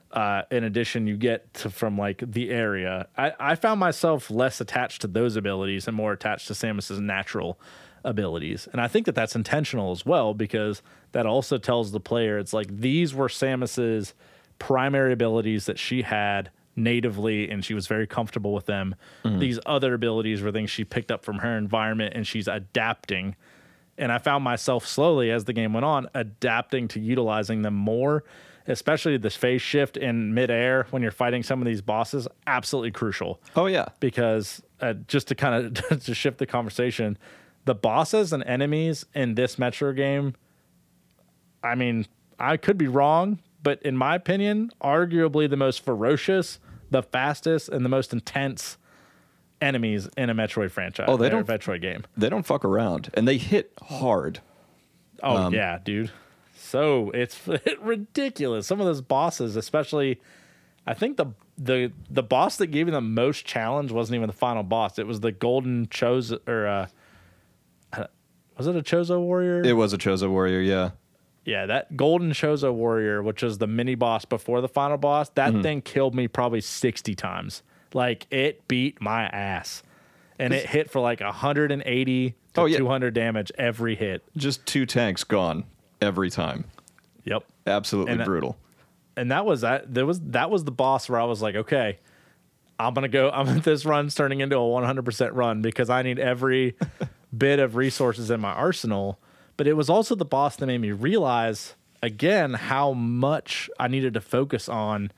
Uh, 0.09 0.43
in 0.51 0.63
addition, 0.63 1.05
you 1.05 1.17
get 1.17 1.53
to, 1.53 1.69
from 1.69 1.97
like 1.97 2.23
the 2.25 2.49
area. 2.49 3.07
I, 3.17 3.33
I 3.41 3.55
found 3.55 3.81
myself 3.81 4.31
less 4.31 4.61
attached 4.61 5.01
to 5.01 5.07
those 5.07 5.35
abilities 5.35 5.85
and 5.85 5.97
more 5.97 6.13
attached 6.13 6.47
to 6.47 6.53
Samus's 6.53 7.01
natural 7.01 7.59
abilities, 8.07 8.67
and 8.71 8.81
I 8.81 8.87
think 8.87 9.05
that 9.05 9.15
that's 9.15 9.35
intentional 9.35 9.91
as 9.91 10.05
well 10.05 10.33
because 10.33 10.81
that 11.11 11.25
also 11.25 11.57
tells 11.57 11.91
the 11.91 11.99
player 11.99 12.39
it's 12.39 12.53
like 12.53 12.67
these 12.75 13.13
were 13.13 13.27
Samus's 13.27 14.13
primary 14.59 15.13
abilities 15.13 15.65
that 15.65 15.77
she 15.77 16.01
had 16.01 16.49
natively, 16.75 17.49
and 17.49 17.65
she 17.65 17.73
was 17.73 17.87
very 17.87 18.07
comfortable 18.07 18.53
with 18.53 18.65
them. 18.67 18.95
These 19.23 19.59
other 19.65 19.93
abilities 19.93 20.41
were 20.41 20.51
things 20.51 20.69
she 20.69 20.83
picked 20.83 21.11
up 21.11 21.23
from 21.25 21.39
her 21.39 21.57
environment, 21.57 22.13
and 22.15 22.25
she's 22.25 22.47
adapting 22.47 23.35
and 23.97 24.11
I 24.11 24.19
found 24.19 24.43
myself 24.43 24.85
slowly 24.85 25.31
as 25.31 25.45
the 25.45 25.53
game 25.53 25.73
went 25.73 25.85
on 25.85 26.07
adapting 26.13 26.87
to 26.89 26.99
utilizing 26.99 27.63
them 27.63 27.73
more, 27.73 28.23
especially 28.67 29.17
this 29.17 29.35
phase 29.35 29.61
shift 29.61 29.97
in 29.97 30.33
midair 30.33 30.85
when 30.91 31.01
you're 31.01 31.11
fighting 31.11 31.43
some 31.43 31.61
of 31.61 31.65
these 31.65 31.81
bosses. 31.81 32.27
Absolutely 32.45 32.91
crucial 32.91 33.41
Oh 33.55 33.65
yeah, 33.65 33.87
because 33.99 34.61
uh, 34.81 34.93
just 35.07 35.27
to 35.29 35.35
kind 35.35 35.77
of 35.77 36.03
to 36.03 36.13
shift 36.13 36.37
the 36.37 36.45
conversation, 36.45 37.17
the 37.67 37.75
bosses 37.75 38.33
and 38.33 38.43
enemies 38.45 39.05
in 39.13 39.35
this 39.35 39.59
Metro 39.59 39.93
game, 39.93 40.33
I 41.63 41.75
mean, 41.75 42.05
I 42.39 42.57
could 42.57 42.77
be 42.77 42.87
wrong, 42.87 43.39
but 43.61 43.81
in 43.83 43.95
my 43.97 44.15
opinion, 44.15 44.71
arguably 44.81 45.49
the 45.49 45.57
most 45.57 45.83
ferocious, 45.83 46.59
the 46.89 47.03
fastest, 47.03 47.69
and 47.69 47.83
the 47.85 47.89
most 47.89 48.13
intense 48.13 48.77
enemies 49.61 50.07
in 50.17 50.29
a 50.29 50.35
Metroid 50.35 50.71
franchise. 50.71 51.07
Oh, 51.09 51.17
they 51.17 51.29
don't- 51.29 51.47
Metroid 51.47 51.81
game. 51.81 52.05
they 52.15 52.29
don't 52.29 52.45
fuck 52.45 52.63
around, 52.63 53.09
and 53.13 53.27
they 53.27 53.37
hit 53.37 53.71
hard. 53.83 54.39
Oh 55.23 55.35
Um, 55.35 55.53
yeah, 55.53 55.79
dude. 55.83 56.11
So 56.55 57.09
it's 57.11 57.39
ridiculous. 57.81 58.67
Some 58.67 58.79
of 58.79 58.85
those 58.85 59.01
bosses, 59.01 59.55
especially, 59.55 60.19
I 60.85 60.93
think 60.93 61.17
the 61.17 61.27
the 61.57 61.91
the 62.09 62.21
boss 62.23 62.57
that 62.57 62.67
gave 62.67 62.85
me 62.85 62.91
the 62.91 63.01
most 63.01 63.45
challenge 63.45 63.91
wasn't 63.91 64.15
even 64.15 64.27
the 64.27 64.33
final 64.33 64.61
boss. 64.63 64.99
It 64.99 65.07
was 65.07 65.21
the 65.21 65.31
Golden 65.31 65.87
Chozo 65.87 66.39
or 66.47 66.67
uh, 66.67 66.87
was 68.57 68.67
it 68.67 68.75
a 68.75 68.81
Chozo 68.81 69.19
warrior? 69.21 69.61
It 69.63 69.73
was 69.73 69.93
a 69.93 69.97
Chozo 69.97 70.29
warrior, 70.29 70.59
yeah. 70.61 70.91
yeah, 71.45 71.65
that 71.67 71.95
Golden 71.97 72.31
Chozo 72.31 72.73
warrior, 72.73 73.21
which 73.23 73.43
is 73.43 73.57
the 73.57 73.67
mini 73.67 73.95
boss 73.95 74.25
before 74.25 74.61
the 74.61 74.67
final 74.67 74.97
boss. 74.97 75.29
That 75.29 75.51
Mm-hmm. 75.53 75.61
thing 75.61 75.81
killed 75.81 76.15
me 76.15 76.27
probably 76.27 76.61
sixty 76.61 77.15
times. 77.15 77.63
Like 77.93 78.27
it 78.31 78.67
beat 78.67 79.01
my 79.01 79.23
ass, 79.27 79.81
and 80.39 80.53
it 80.53 80.65
hit 80.67 80.89
for 80.91 80.99
like 80.99 81.21
hundred 81.21 81.71
and 81.71 81.81
eighty 81.85 82.35
to 82.53 82.61
Oh, 82.61 82.65
yeah. 82.65 82.77
two 82.77 82.87
hundred 82.87 83.13
damage 83.13 83.51
every 83.57 83.95
hit. 83.95 84.23
Just 84.35 84.65
two 84.65 84.85
tanks 84.85 85.23
gone 85.23 85.63
every 86.01 86.29
time. 86.29 86.65
Yep. 87.23 87.43
Absolutely 87.65 88.11
And 88.11 88.21
that- 88.21 88.25
brutal. 88.25 88.57
and 89.15 89.31
that 89.31 89.45
was 89.45 89.61
that 89.61 89.93
there 89.93 90.05
was 90.05 90.19
that 90.21 90.49
was 90.49 90.63
the 90.63 90.71
boss 90.71 91.07
where 91.09 91.19
I 91.19 91.23
was 91.23 91.41
like, 91.41 91.55
okay, 91.55 91.97
I'm 92.79 92.93
gonna 92.93 93.07
go. 93.07 93.29
I'm 93.31 93.59
this 93.61 93.85
run's 93.85 94.13
turning 94.15 94.41
into 94.41 94.55
a 94.57 94.59
100% 94.59 95.29
run 95.33 95.61
because 95.61 95.89
I 95.89 96.01
need 96.03 96.19
every 96.19 96.75
bit 97.35 97.59
of 97.59 97.75
resources 97.75 98.29
in 98.31 98.39
my 98.39 98.51
arsenal. 98.51 99.19
But 99.57 99.67
it 99.67 99.73
was 99.73 99.89
also 99.89 100.13
the 100.15 100.25
boss 100.25 100.55
that 100.57 100.65
made 100.67 100.81
me 100.81 100.91
realize 100.91 101.75
again 102.03 102.53
how 102.53 102.93
much 102.93 103.69
I 103.79 103.87
needed 103.87 104.13
to 104.13 104.21
focus 104.21 104.69
on 104.69 105.11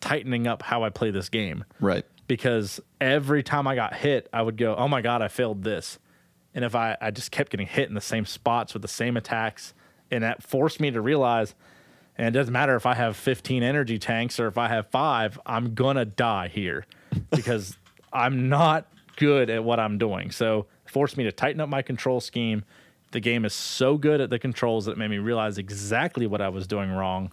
tightening 0.00 0.46
up 0.46 0.62
how 0.62 0.82
I 0.82 0.90
play 0.90 1.10
this 1.12 1.28
game 1.28 1.64
Right. 1.80 2.04
because 2.26 2.80
every 3.00 3.42
time 3.42 3.66
I 3.68 3.74
got 3.76 3.94
hit, 3.94 4.28
I 4.32 4.42
would 4.42 4.56
go, 4.56 4.74
"Oh 4.76 4.88
my 4.88 5.00
god, 5.00 5.22
I 5.22 5.28
failed 5.28 5.62
this," 5.62 5.98
and 6.54 6.64
if 6.64 6.74
I 6.74 6.96
I 7.00 7.10
just 7.12 7.30
kept 7.30 7.50
getting 7.52 7.66
hit 7.68 7.88
in 7.88 7.94
the 7.94 8.00
same 8.00 8.26
spots 8.26 8.72
with 8.74 8.82
the 8.82 8.88
same 8.88 9.16
attacks, 9.16 9.74
and 10.10 10.24
that 10.24 10.42
forced 10.42 10.80
me 10.80 10.90
to 10.90 11.00
realize, 11.00 11.54
and 12.18 12.26
it 12.26 12.32
doesn't 12.38 12.52
matter 12.52 12.74
if 12.74 12.84
I 12.84 12.94
have 12.94 13.16
15 13.16 13.62
energy 13.62 13.98
tanks 13.98 14.38
or 14.40 14.48
if 14.48 14.58
I 14.58 14.66
have 14.68 14.88
five, 14.88 15.38
I'm 15.46 15.74
gonna 15.74 16.04
die 16.04 16.48
here 16.48 16.84
because 17.30 17.76
I'm 18.12 18.48
not 18.48 18.88
good 19.16 19.48
at 19.50 19.62
what 19.62 19.78
I'm 19.78 19.98
doing. 19.98 20.32
So 20.32 20.66
forced 20.94 21.18
me 21.18 21.24
to 21.24 21.32
tighten 21.32 21.60
up 21.60 21.68
my 21.68 21.82
control 21.82 22.22
scheme. 22.22 22.64
The 23.10 23.20
game 23.20 23.44
is 23.44 23.52
so 23.52 23.98
good 23.98 24.22
at 24.22 24.30
the 24.30 24.38
controls 24.38 24.86
that 24.86 24.92
it 24.92 24.98
made 24.98 25.10
me 25.10 25.18
realize 25.18 25.58
exactly 25.58 26.26
what 26.26 26.40
I 26.40 26.48
was 26.48 26.66
doing 26.66 26.90
wrong 26.90 27.30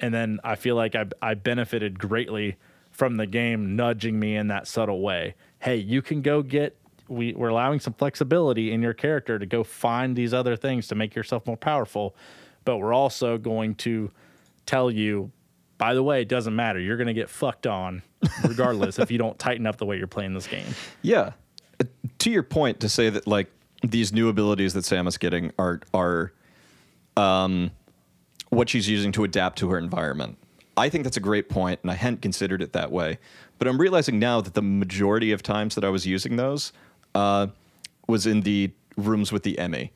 and 0.00 0.12
then 0.12 0.40
I 0.44 0.56
feel 0.56 0.76
like 0.76 0.94
I 0.94 1.06
I 1.22 1.34
benefited 1.34 1.98
greatly 1.98 2.56
from 2.90 3.16
the 3.16 3.26
game 3.26 3.76
nudging 3.76 4.18
me 4.18 4.36
in 4.36 4.48
that 4.48 4.66
subtle 4.66 5.00
way. 5.00 5.34
Hey, 5.58 5.76
you 5.76 6.02
can 6.02 6.22
go 6.22 6.42
get 6.42 6.76
we, 7.08 7.34
we're 7.34 7.48
allowing 7.48 7.78
some 7.78 7.92
flexibility 7.92 8.72
in 8.72 8.82
your 8.82 8.94
character 8.94 9.38
to 9.38 9.46
go 9.46 9.62
find 9.62 10.16
these 10.16 10.34
other 10.34 10.56
things 10.56 10.88
to 10.88 10.96
make 10.96 11.14
yourself 11.14 11.46
more 11.46 11.56
powerful, 11.56 12.16
but 12.64 12.78
we're 12.78 12.92
also 12.92 13.38
going 13.38 13.76
to 13.76 14.10
tell 14.64 14.90
you, 14.90 15.30
by 15.78 15.94
the 15.94 16.02
way, 16.02 16.22
it 16.22 16.28
doesn't 16.28 16.56
matter. 16.56 16.80
You're 16.80 16.96
going 16.96 17.06
to 17.06 17.14
get 17.14 17.30
fucked 17.30 17.64
on 17.64 18.02
regardless 18.42 18.98
if 18.98 19.12
you 19.12 19.18
don't 19.18 19.38
tighten 19.38 19.68
up 19.68 19.76
the 19.76 19.86
way 19.86 19.98
you're 19.98 20.08
playing 20.08 20.34
this 20.34 20.48
game. 20.48 20.66
Yeah. 21.00 21.32
To 22.26 22.32
your 22.32 22.42
point, 22.42 22.80
to 22.80 22.88
say 22.88 23.08
that 23.08 23.28
like 23.28 23.52
these 23.82 24.12
new 24.12 24.28
abilities 24.28 24.74
that 24.74 24.82
Samus 24.82 25.16
getting 25.16 25.52
are 25.60 25.78
are 25.94 26.32
um, 27.16 27.70
what 28.48 28.68
she's 28.68 28.88
using 28.88 29.12
to 29.12 29.22
adapt 29.22 29.58
to 29.60 29.70
her 29.70 29.78
environment. 29.78 30.36
I 30.76 30.88
think 30.88 31.04
that's 31.04 31.16
a 31.16 31.20
great 31.20 31.48
point, 31.48 31.78
and 31.84 31.90
I 31.92 31.94
hadn't 31.94 32.22
considered 32.22 32.62
it 32.62 32.72
that 32.72 32.90
way. 32.90 33.20
But 33.60 33.68
I'm 33.68 33.80
realizing 33.80 34.18
now 34.18 34.40
that 34.40 34.54
the 34.54 34.62
majority 34.62 35.30
of 35.30 35.44
times 35.44 35.76
that 35.76 35.84
I 35.84 35.88
was 35.88 36.04
using 36.04 36.34
those 36.34 36.72
uh, 37.14 37.46
was 38.08 38.26
in 38.26 38.40
the 38.40 38.72
rooms 38.96 39.30
with 39.30 39.44
the 39.44 39.54
EMMI. 39.54 39.90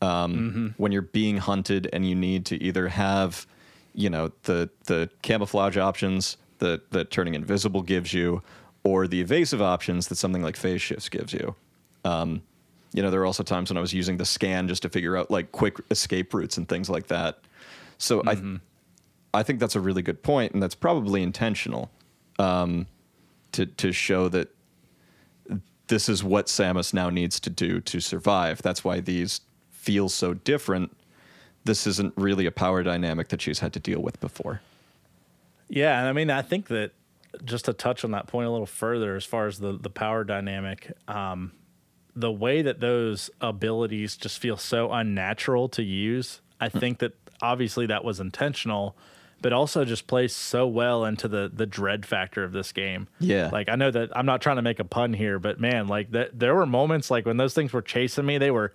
Um, 0.00 0.74
When 0.78 0.92
you're 0.92 1.02
being 1.02 1.36
hunted 1.36 1.90
and 1.92 2.08
you 2.08 2.14
need 2.14 2.46
to 2.46 2.62
either 2.62 2.88
have 2.88 3.46
you 3.94 4.08
know 4.08 4.32
the 4.44 4.70
the 4.86 5.10
camouflage 5.20 5.76
options 5.76 6.38
that 6.60 6.90
that 6.92 7.10
turning 7.10 7.34
invisible 7.34 7.82
gives 7.82 8.14
you, 8.14 8.42
or 8.84 9.06
the 9.06 9.20
evasive 9.20 9.60
options 9.60 10.08
that 10.08 10.16
something 10.16 10.42
like 10.42 10.56
phase 10.56 10.82
shifts 10.82 11.08
gives 11.08 11.32
you. 11.32 11.54
Um, 12.04 12.42
you 12.92 13.02
know, 13.02 13.10
there 13.10 13.20
are 13.20 13.26
also 13.26 13.42
times 13.42 13.70
when 13.70 13.76
I 13.76 13.80
was 13.80 13.92
using 13.92 14.16
the 14.16 14.24
scan 14.24 14.66
just 14.68 14.82
to 14.82 14.88
figure 14.88 15.16
out 15.16 15.30
like 15.30 15.52
quick 15.52 15.76
escape 15.90 16.34
routes 16.34 16.56
and 16.56 16.68
things 16.68 16.90
like 16.90 17.06
that. 17.08 17.40
So 17.98 18.22
Mm-hmm. 18.22 18.56
I, 19.34 19.40
I 19.40 19.42
think 19.42 19.60
that's 19.60 19.76
a 19.76 19.80
really 19.80 20.02
good 20.02 20.22
point, 20.22 20.54
and 20.54 20.62
that's 20.62 20.74
probably 20.74 21.22
intentional, 21.22 21.90
um, 22.38 22.86
to 23.52 23.66
to 23.66 23.92
show 23.92 24.28
that 24.28 24.48
this 25.86 26.08
is 26.08 26.24
what 26.24 26.46
Samus 26.46 26.94
now 26.94 27.10
needs 27.10 27.38
to 27.40 27.50
do 27.50 27.80
to 27.80 28.00
survive. 28.00 28.62
That's 28.62 28.82
why 28.82 29.00
these 29.00 29.40
feel 29.70 30.08
so 30.08 30.34
different. 30.34 30.96
This 31.64 31.86
isn't 31.86 32.14
really 32.16 32.46
a 32.46 32.50
power 32.50 32.82
dynamic 32.82 33.28
that 33.28 33.42
she's 33.42 33.58
had 33.58 33.72
to 33.74 33.80
deal 33.80 34.00
with 34.00 34.18
before. 34.20 34.62
Yeah, 35.68 36.00
and 36.00 36.08
I 36.08 36.12
mean, 36.12 36.30
I 36.30 36.42
think 36.42 36.68
that 36.68 36.92
just 37.44 37.66
to 37.66 37.72
touch 37.72 38.04
on 38.04 38.10
that 38.12 38.26
point 38.26 38.48
a 38.48 38.50
little 38.50 38.66
further, 38.66 39.16
as 39.16 39.24
far 39.24 39.46
as 39.46 39.58
the 39.58 39.72
the 39.72 39.90
power 39.90 40.24
dynamic, 40.24 40.92
um, 41.08 41.52
the 42.14 42.32
way 42.32 42.62
that 42.62 42.80
those 42.80 43.30
abilities 43.40 44.16
just 44.16 44.38
feel 44.38 44.56
so 44.56 44.92
unnatural 44.92 45.68
to 45.70 45.82
use, 45.82 46.40
I 46.60 46.68
think 46.68 46.98
that 46.98 47.12
obviously 47.40 47.86
that 47.86 48.04
was 48.04 48.20
intentional, 48.20 48.96
but 49.40 49.52
also 49.52 49.84
just 49.84 50.06
plays 50.06 50.34
so 50.34 50.66
well 50.66 51.04
into 51.04 51.28
the 51.28 51.50
the 51.52 51.66
dread 51.66 52.04
factor 52.04 52.42
of 52.44 52.52
this 52.52 52.72
game. 52.72 53.08
Yeah. 53.20 53.50
like 53.52 53.68
I 53.68 53.76
know 53.76 53.90
that 53.90 54.10
I'm 54.16 54.26
not 54.26 54.40
trying 54.40 54.56
to 54.56 54.62
make 54.62 54.80
a 54.80 54.84
pun 54.84 55.12
here, 55.12 55.38
but 55.38 55.60
man, 55.60 55.86
like 55.86 56.10
that 56.10 56.38
there 56.38 56.54
were 56.54 56.66
moments 56.66 57.10
like 57.10 57.26
when 57.26 57.36
those 57.36 57.54
things 57.54 57.72
were 57.72 57.82
chasing 57.82 58.26
me, 58.26 58.38
they 58.38 58.50
were 58.50 58.72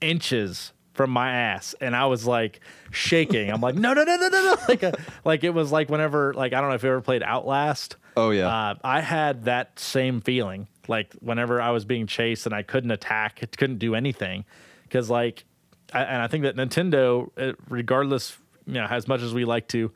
inches 0.00 0.72
from 0.94 1.10
my 1.10 1.30
ass 1.30 1.74
and 1.80 1.94
I 1.94 2.06
was 2.06 2.26
like 2.26 2.60
shaking. 2.90 3.50
I'm 3.50 3.60
like, 3.60 3.74
no, 3.74 3.92
no, 3.92 4.04
no, 4.04 4.16
no, 4.16 4.28
no, 4.28 4.42
no. 4.42 4.56
Like, 4.68 4.82
a, 4.82 4.94
like 5.24 5.44
it 5.44 5.50
was 5.50 5.70
like 5.70 5.90
whenever, 5.90 6.32
like, 6.34 6.52
I 6.52 6.60
don't 6.60 6.70
know 6.70 6.76
if 6.76 6.82
you 6.82 6.90
ever 6.90 7.00
played 7.00 7.22
Outlast. 7.22 7.96
Oh, 8.16 8.30
yeah. 8.30 8.48
Uh, 8.48 8.74
I 8.82 9.00
had 9.00 9.44
that 9.44 9.78
same 9.78 10.20
feeling. 10.20 10.68
Like 10.88 11.12
whenever 11.14 11.60
I 11.60 11.70
was 11.70 11.84
being 11.84 12.06
chased 12.06 12.46
and 12.46 12.54
I 12.54 12.62
couldn't 12.62 12.90
attack, 12.90 13.42
it 13.42 13.56
couldn't 13.56 13.78
do 13.78 13.94
anything. 13.94 14.44
Cause 14.90 15.10
like, 15.10 15.44
I, 15.92 16.02
and 16.04 16.22
I 16.22 16.28
think 16.28 16.44
that 16.44 16.56
Nintendo, 16.56 17.30
uh, 17.36 17.52
regardless, 17.68 18.38
you 18.66 18.74
know, 18.74 18.86
as 18.86 19.08
much 19.08 19.20
as 19.20 19.34
we 19.34 19.44
like 19.44 19.68
to 19.68 19.92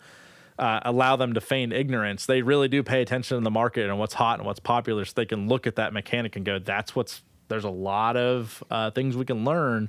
uh, 0.58 0.80
allow 0.84 1.16
them 1.16 1.34
to 1.34 1.40
feign 1.40 1.72
ignorance, 1.72 2.26
they 2.26 2.42
really 2.42 2.68
do 2.68 2.82
pay 2.82 3.00
attention 3.00 3.38
to 3.38 3.44
the 3.44 3.50
market 3.50 3.88
and 3.88 3.98
what's 3.98 4.14
hot 4.14 4.38
and 4.38 4.46
what's 4.46 4.60
popular, 4.60 5.04
so 5.04 5.12
they 5.14 5.24
can 5.24 5.48
look 5.48 5.66
at 5.66 5.76
that 5.76 5.92
mechanic 5.92 6.36
and 6.36 6.44
go, 6.44 6.58
"That's 6.58 6.96
what's." 6.96 7.22
There's 7.46 7.64
a 7.64 7.70
lot 7.70 8.16
of 8.16 8.62
uh, 8.70 8.90
things 8.90 9.16
we 9.16 9.24
can 9.24 9.44
learn 9.44 9.88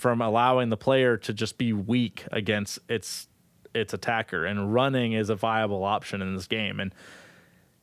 from 0.00 0.22
allowing 0.22 0.70
the 0.70 0.78
player 0.78 1.18
to 1.18 1.34
just 1.34 1.58
be 1.58 1.74
weak 1.74 2.24
against 2.32 2.78
its 2.88 3.28
its 3.74 3.92
attacker, 3.92 4.46
and 4.46 4.72
running 4.72 5.12
is 5.12 5.28
a 5.28 5.34
viable 5.34 5.84
option 5.84 6.22
in 6.22 6.34
this 6.34 6.46
game. 6.46 6.80
And 6.80 6.94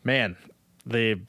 man, 0.03 0.35
the 0.83 1.19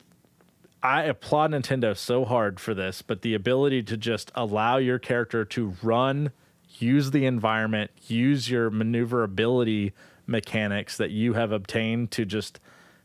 I 0.83 1.03
applaud 1.03 1.51
Nintendo 1.51 1.95
so 1.95 2.25
hard 2.25 2.59
for 2.59 2.73
this, 2.73 3.03
but 3.03 3.21
the 3.21 3.35
ability 3.35 3.83
to 3.83 3.99
just 3.99 4.33
allow 4.35 4.79
your 4.79 4.99
character 4.99 5.45
to 5.45 5.75
run, 5.83 6.33
use 6.79 7.11
the 7.11 7.27
environment, 7.27 7.91
use 8.07 8.49
your 8.49 8.71
maneuverability 8.71 9.93
mechanics 10.27 10.97
that 10.97 11.11
you 11.11 11.35
have 11.35 11.53
obtained 11.53 12.11
to 12.13 12.25
just 12.25 12.61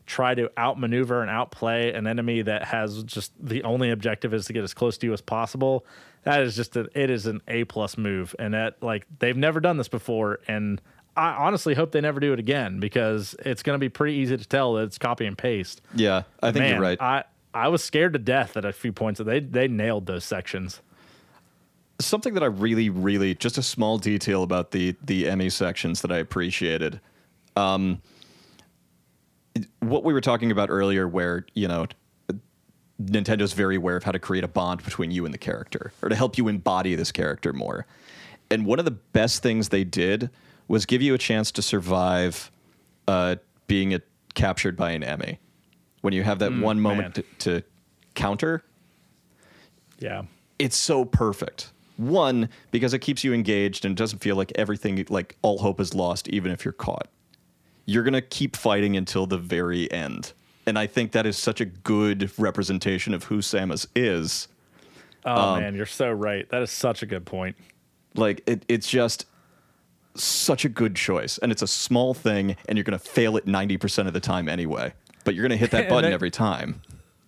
try 0.06 0.34
to 0.34 0.50
outmaneuver 0.58 1.22
and 1.22 1.30
outplay 1.30 1.92
an 1.92 2.06
enemy 2.06 2.42
that 2.42 2.64
has 2.64 3.02
just 3.04 3.32
the 3.40 3.62
only 3.62 3.90
objective 3.90 4.34
is 4.34 4.46
to 4.46 4.52
get 4.52 4.62
as 4.64 4.74
close 4.74 4.98
to 4.98 5.06
you 5.06 5.12
as 5.12 5.20
possible. 5.20 5.84
That 6.24 6.42
is 6.42 6.56
just 6.56 6.76
a, 6.76 6.88
it 6.94 7.10
is 7.10 7.26
an 7.26 7.40
A 7.48 7.64
plus 7.64 7.96
move, 7.98 8.34
and 8.38 8.54
that 8.54 8.82
like 8.82 9.06
they've 9.18 9.36
never 9.36 9.60
done 9.60 9.76
this 9.76 9.88
before, 9.88 10.40
and 10.48 10.80
I 11.16 11.30
honestly 11.30 11.74
hope 11.74 11.92
they 11.92 12.00
never 12.00 12.18
do 12.20 12.32
it 12.32 12.38
again 12.38 12.80
because 12.80 13.36
it's 13.44 13.62
going 13.62 13.74
to 13.74 13.78
be 13.80 13.88
pretty 13.88 14.14
easy 14.16 14.36
to 14.36 14.44
tell 14.46 14.74
that 14.74 14.82
it's 14.84 14.98
copy 14.98 15.26
and 15.26 15.36
paste. 15.38 15.80
Yeah, 15.94 16.22
I 16.42 16.50
think 16.52 16.64
Man, 16.64 16.70
you're 16.72 16.80
right. 16.80 17.00
I 17.00 17.24
I 17.52 17.68
was 17.68 17.84
scared 17.84 18.14
to 18.14 18.18
death 18.18 18.56
at 18.56 18.64
a 18.64 18.72
few 18.72 18.92
points. 18.92 19.18
that 19.18 19.24
They 19.24 19.40
they 19.40 19.68
nailed 19.68 20.06
those 20.06 20.24
sections. 20.24 20.80
something 22.00 22.34
that 22.34 22.42
I 22.42 22.46
really, 22.46 22.90
really 22.90 23.34
just 23.34 23.56
a 23.58 23.62
small 23.62 23.98
detail 23.98 24.42
about 24.42 24.70
the 24.72 24.96
the 25.04 25.24
EMMI 25.24 25.52
sections 25.52 26.00
that 26.02 26.10
I 26.10 26.18
appreciated. 26.18 27.00
Um, 27.56 28.02
what 29.80 30.04
we 30.04 30.12
were 30.12 30.20
talking 30.20 30.50
about 30.50 30.70
earlier, 30.70 31.06
where 31.08 31.46
you 31.54 31.68
know, 31.68 31.86
Nintendo's 33.02 33.52
very 33.52 33.76
aware 33.76 33.96
of 33.96 34.04
how 34.04 34.12
to 34.12 34.18
create 34.18 34.44
a 34.44 34.48
bond 34.48 34.84
between 34.84 35.10
you 35.10 35.24
and 35.24 35.34
the 35.34 35.38
character, 35.38 35.92
or 36.02 36.08
to 36.08 36.14
help 36.14 36.38
you 36.38 36.48
embody 36.48 36.94
this 36.94 37.12
character 37.12 37.52
more. 37.52 37.86
And 38.50 38.66
one 38.66 38.78
of 38.78 38.84
the 38.84 38.90
best 38.92 39.42
things 39.42 39.70
they 39.70 39.84
did 39.84 40.30
was 40.68 40.86
give 40.86 41.02
you 41.02 41.14
a 41.14 41.18
chance 41.18 41.50
to 41.52 41.62
survive 41.62 42.50
uh, 43.08 43.36
being 43.66 43.94
a, 43.94 44.00
captured 44.34 44.76
by 44.76 44.92
an 44.92 45.02
EMMI. 45.02 45.38
When 46.02 46.12
you 46.12 46.22
have 46.22 46.38
that 46.40 46.52
one 46.56 46.80
moment 46.80 47.14
to, 47.16 47.22
to 47.40 47.62
counter, 48.14 48.62
Yeah. 49.98 50.22
it's 50.58 50.76
so 50.76 51.04
perfect. 51.04 51.70
One, 51.96 52.48
because 52.70 52.92
it 52.92 52.98
keeps 52.98 53.24
you 53.24 53.32
engaged 53.32 53.84
and 53.84 53.92
it 53.92 53.98
doesn't 53.98 54.18
feel 54.18 54.36
like 54.36 54.52
everything, 54.56 55.04
like 55.08 55.36
all 55.42 55.58
hope 55.58 55.80
is 55.80 55.94
lost, 55.94 56.28
even 56.28 56.50
if 56.52 56.64
you're 56.64 56.72
caught. 56.72 57.08
You're 57.86 58.02
going 58.02 58.14
to 58.14 58.22
keep 58.22 58.56
fighting 58.56 58.96
until 58.96 59.26
the 59.26 59.38
very 59.38 59.90
end. 59.92 60.32
And 60.66 60.78
I 60.78 60.86
think 60.86 61.12
that 61.12 61.26
is 61.26 61.36
such 61.36 61.60
a 61.60 61.66
good 61.66 62.30
representation 62.38 63.12
of 63.12 63.24
who 63.24 63.38
Samus 63.38 63.86
is. 63.94 64.48
Oh 65.24 65.54
Um, 65.54 65.60
man, 65.60 65.74
you're 65.74 65.84
so 65.86 66.10
right. 66.10 66.48
That 66.50 66.62
is 66.62 66.70
such 66.70 67.02
a 67.02 67.06
good 67.06 67.26
point. 67.26 67.56
Like, 68.14 68.42
it, 68.46 68.64
it's 68.68 68.88
just 68.88 69.26
such 70.14 70.64
a 70.64 70.68
good 70.68 70.94
choice. 70.96 71.38
And 71.38 71.50
it's 71.52 71.62
a 71.62 71.66
small 71.66 72.14
thing, 72.14 72.56
and 72.68 72.78
you're 72.78 72.84
going 72.84 72.98
to 72.98 73.04
fail 73.04 73.36
it 73.36 73.46
90% 73.46 74.06
of 74.06 74.12
the 74.12 74.20
time 74.20 74.48
anyway. 74.48 74.92
But 75.24 75.34
you're 75.34 75.42
going 75.42 75.50
to 75.50 75.56
hit 75.56 75.70
that 75.72 75.88
button 75.90 76.10
that- 76.10 76.14
every 76.14 76.30
time. 76.30 76.80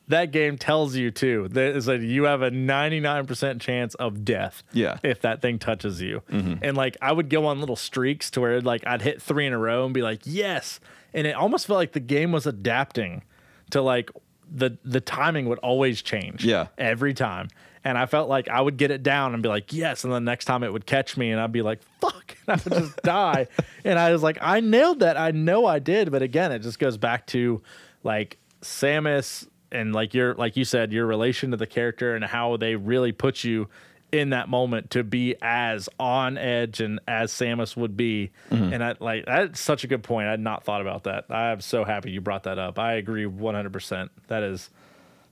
That 0.09 0.31
game 0.31 0.57
tells 0.57 0.95
you 0.95 1.11
too 1.11 1.49
that 1.49 1.77
is 1.77 1.87
that 1.87 2.01
you 2.01 2.25
have 2.25 2.43
a 2.43 2.51
99% 2.51 3.61
chance 3.61 3.95
of 3.97 4.25
death. 4.25 4.63
Yeah. 4.73 4.95
Mm-hmm. 4.95 5.07
If 5.07 5.21
that 5.23 5.43
thing 5.43 5.59
touches 5.59 6.01
you. 6.01 6.23
And 6.29 6.77
like 6.77 6.97
I 7.03 7.13
would 7.13 7.29
go 7.29 7.47
on 7.47 7.61
little 7.61 7.77
streaks 7.77 8.31
to 8.33 8.41
where 8.41 8.61
like 8.61 8.87
I'd 8.87 9.03
hit 9.03 9.21
3 9.21 9.47
in 9.47 9.53
a 9.53 9.59
row 9.59 9.85
and 9.85 9.93
be 9.93 10.03
like, 10.03 10.21
"Yes." 10.25 10.79
And 11.13 11.27
it 11.27 11.35
almost 11.35 11.67
felt 11.67 11.79
like 11.79 11.93
the 11.93 12.01
game 12.01 12.31
was 12.31 12.47
adapting 12.47 13.23
to 13.71 13.83
like 13.83 14.11
the 14.49 14.79
the 14.85 15.01
timing 15.01 15.49
would 15.49 15.59
always 15.59 16.03
change. 16.03 16.45
Yeah. 16.45 16.69
Every 16.79 17.15
time. 17.15 17.49
And 17.85 17.97
I 17.97 18.07
felt 18.07 18.29
like 18.29 18.49
I 18.49 18.61
would 18.61 18.77
get 18.79 18.91
it 18.91 19.05
down 19.05 19.33
and 19.33 19.43
be 19.45 19.49
like, 19.49 19.73
yes. 19.73 20.03
And 20.03 20.13
the 20.13 20.19
next 20.19 20.47
time 20.47 20.65
it 20.65 20.73
would 20.73 20.87
catch 20.87 21.17
me 21.17 21.31
and 21.31 21.41
I'd 21.41 21.53
be 21.53 21.63
like, 21.63 21.81
fuck. 22.01 22.37
And 22.49 22.61
I 22.61 22.65
would 22.65 22.73
just 22.83 22.97
die. 23.03 23.47
And 23.85 23.97
I 23.99 24.13
was 24.13 24.23
like, 24.25 24.39
I 24.41 24.59
nailed 24.61 25.01
that. 25.01 25.17
I 25.17 25.31
know 25.31 25.67
I 25.67 25.79
did. 25.79 26.11
But 26.11 26.23
again, 26.23 26.51
it 26.53 26.61
just 26.61 26.79
goes 26.81 26.97
back 26.97 27.27
to 27.29 27.63
like 28.03 28.39
Samus 28.63 29.47
and 29.77 29.95
like 29.95 30.15
your, 30.15 30.35
like 30.35 30.57
you 30.57 30.65
said, 30.65 30.93
your 30.93 31.07
relation 31.07 31.53
to 31.53 31.57
the 31.57 31.67
character 31.67 32.15
and 32.17 32.25
how 32.25 32.57
they 32.57 32.75
really 32.75 33.13
put 33.13 33.45
you 33.45 33.69
in 34.13 34.31
that 34.31 34.49
moment 34.49 34.91
to 34.91 35.05
be 35.05 35.35
as 35.43 35.89
on 35.99 36.39
edge 36.39 36.81
and 36.81 37.01
as 37.07 37.33
Samus 37.33 37.77
would 37.77 37.97
be. 37.97 38.31
And 38.73 38.85
I 38.85 38.95
like 39.01 39.27
that's 39.27 39.61
such 39.61 39.85
a 39.85 39.87
good 39.87 40.03
point. 40.03 40.29
I 40.29 40.33
had 40.33 40.41
not 40.41 40.65
thought 40.65 40.81
about 40.81 41.05
that. 41.05 41.27
I 41.29 41.51
am 41.53 41.61
so 41.61 41.85
happy 41.85 42.11
you 42.11 42.21
brought 42.21 42.45
that 42.45 42.59
up. 42.59 42.79
I 42.79 42.95
agree 42.95 43.25
100%. 43.25 44.09
That 44.29 44.43
is, 44.43 44.71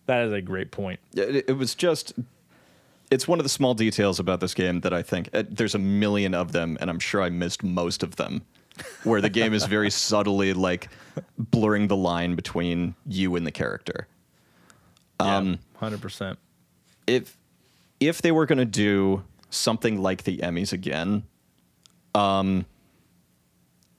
that 0.07 0.27
is 0.27 0.33
a 0.33 0.41
great 0.41 0.71
point. 0.71 1.01
It, 1.15 1.49
it 1.49 1.57
was 1.57 1.75
just. 1.75 2.15
It's 3.11 3.29
one 3.29 3.39
of 3.39 3.45
the 3.45 3.51
small 3.51 3.75
details 3.75 4.19
about 4.19 4.41
this 4.41 4.55
game 4.55 4.81
that 4.81 4.93
I 4.93 5.03
think 5.03 5.29
uh, 5.35 5.45
there's 5.49 5.75
a 5.75 5.79
million 5.79 6.35
of 6.35 6.53
them, 6.53 6.79
and 6.81 6.89
I'm 6.89 6.99
sure 6.99 7.23
I 7.23 7.29
missed 7.29 7.63
most 7.63 8.03
of 8.03 8.17
them. 8.17 8.43
Where 9.05 9.21
the 9.21 9.29
game 9.29 9.53
is 9.53 9.67
very 9.67 9.91
subtly 10.09 10.53
like 10.53 10.89
blurring 11.39 11.87
the 11.87 11.97
line 11.97 12.35
between 12.35 12.97
you 13.07 13.37
and 13.37 13.47
the 13.47 13.53
character. 13.53 14.09
Um, 15.21 15.59
hundred 15.77 16.01
percent. 16.01 16.39
If 17.07 17.37
if 18.01 18.23
they 18.23 18.33
were 18.33 18.47
going 18.47 18.59
to 18.59 18.65
do 18.65 19.25
something 19.51 20.01
like 20.03 20.25
the 20.25 20.39
EMMIs 20.39 20.73
again, 20.73 21.25
um, 22.15 22.67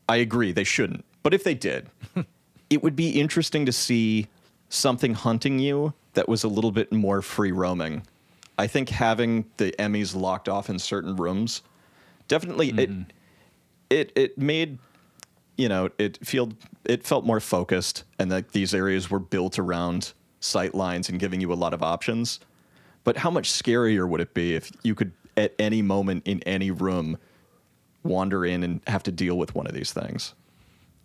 I 0.10 0.18
agree 0.18 0.52
they 0.52 0.64
shouldn't. 0.64 1.06
But 1.24 1.34
if 1.34 1.44
they 1.44 1.56
did, 1.56 1.90
it 2.70 2.84
would 2.84 2.96
be 2.96 3.20
interesting 3.20 3.66
to 3.66 3.72
see 3.72 4.28
something 4.70 5.14
hunting 5.14 5.60
you 5.60 5.94
that 6.14 6.28
was 6.28 6.44
a 6.44 6.48
little 6.48 6.72
bit 6.72 6.92
more 6.92 7.22
free 7.22 7.52
roaming. 7.52 8.04
I 8.58 8.68
think 8.68 8.90
having 8.90 9.46
the 9.58 9.74
EMMIs 9.80 10.16
locked 10.16 10.50
off 10.50 10.70
in 10.70 10.80
certain 10.80 11.16
rooms 11.16 11.62
definitely 12.28 12.70
it 12.78 12.90
it 13.90 14.12
it 14.16 14.38
made 14.38 14.80
you 15.58 15.70
know 15.70 15.90
it 15.98 16.26
feel 16.26 16.52
it 16.86 17.06
felt 17.06 17.26
more 17.26 17.40
focused 17.40 18.04
and 18.20 18.32
that 18.32 18.52
these 18.52 18.74
areas 18.74 19.10
were 19.10 19.20
built 19.20 19.60
around 19.60 20.14
sight 20.46 20.76
lines 20.76 21.10
and 21.10 21.20
giving 21.20 21.42
you 21.42 21.52
a 21.52 21.56
lot 21.56 21.74
of 21.74 21.84
options. 21.84 22.40
But 23.04 23.18
how 23.18 23.30
much 23.30 23.52
scarier 23.52 24.08
would 24.08 24.22
it 24.22 24.34
be 24.34 24.56
if 24.56 24.72
you 24.84 24.96
could 24.96 25.12
at 25.38 25.54
any 25.60 25.82
moment 25.82 26.24
in 26.26 26.42
any 26.44 26.72
room 26.72 27.18
wander 28.04 28.46
in 28.46 28.64
and 28.64 28.82
have 28.88 29.04
to 29.04 29.12
deal 29.12 29.38
with 29.38 29.56
one 29.56 29.68
of 29.68 29.74
these 29.74 29.92
things? 29.92 30.34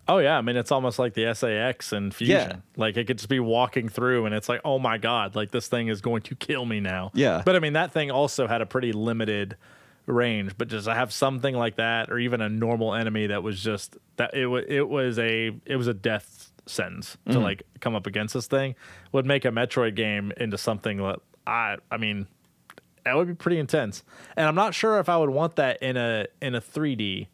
Oh 0.09 0.19
yeah, 0.19 0.37
I 0.37 0.41
mean 0.41 0.57
it's 0.57 0.73
almost 0.73 0.99
like 0.99 1.15
the 1.15 1.33
SA-X 1.35 1.93
and 1.93 2.13
Fusion. 2.13 2.37
Yeah. 2.37 2.57
Like 2.77 2.97
it 2.97 3.07
could 3.07 3.19
just 3.19 3.29
be 3.29 3.39
walking 3.39 3.89
through 3.89 4.27
and 4.27 4.35
it's 4.35 4.49
like, 4.49 4.61
oh 4.65 4.79
my 4.79 4.99
god, 4.99 5.37
like 5.37 5.51
this 5.51 5.69
thing 5.69 5.89
is 5.89 6.01
going 6.01 6.23
to 6.23 6.35
kill 6.35 6.65
me 6.65 6.81
now. 6.81 7.13
Yeah. 7.15 7.43
But 7.45 7.55
I 7.55 7.59
mean 7.61 7.75
that 7.75 7.93
thing 7.93 8.11
also 8.11 8.47
had 8.47 8.61
a 8.61 8.67
pretty 8.67 8.93
limited 8.93 9.57
range, 10.07 10.59
but 10.59 10.69
just 10.69 10.87
to 10.87 10.95
have 10.95 11.13
something 11.13 11.55
like 11.55 11.77
that, 11.77 12.11
or 12.11 12.19
even 12.19 12.41
a 12.41 12.49
normal 12.49 12.95
enemy 12.95 13.29
that 13.29 13.43
was 13.43 13.63
just 13.63 13.97
that 14.17 14.35
it 14.35 14.47
was 14.47 14.65
it 14.69 14.89
was 14.89 15.19
a 15.19 15.53
it 15.65 15.77
was 15.77 15.87
a 15.87 15.95
death 15.95 16.40
sentence 16.71 17.17
to 17.27 17.33
mm-hmm. 17.33 17.43
like 17.43 17.63
come 17.81 17.95
up 17.95 18.07
against 18.07 18.35
this 18.35 18.47
thing 18.47 18.75
would 19.13 19.27
make 19.27 19.45
a 19.45 19.49
Metroid 19.49 19.95
game 19.95 20.33
into 20.37 20.59
something 20.59 20.99
that 20.99 21.21
I 21.47 21.77
I 21.91 21.97
mean 21.97 22.27
that 23.05 23.17
would 23.17 23.29
be 23.29 23.35
pretty 23.35 23.59
intense. 23.59 24.05
And 24.37 24.47
I'm 24.47 24.55
not 24.55 24.75
sure 24.75 24.99
if 24.99 25.09
I 25.09 25.17
would 25.17 25.31
want 25.31 25.57
that 25.57 25.83
in 25.83 25.97
a 25.97 26.27
in 26.41 26.55
a 26.55 26.61
3D 26.61 27.29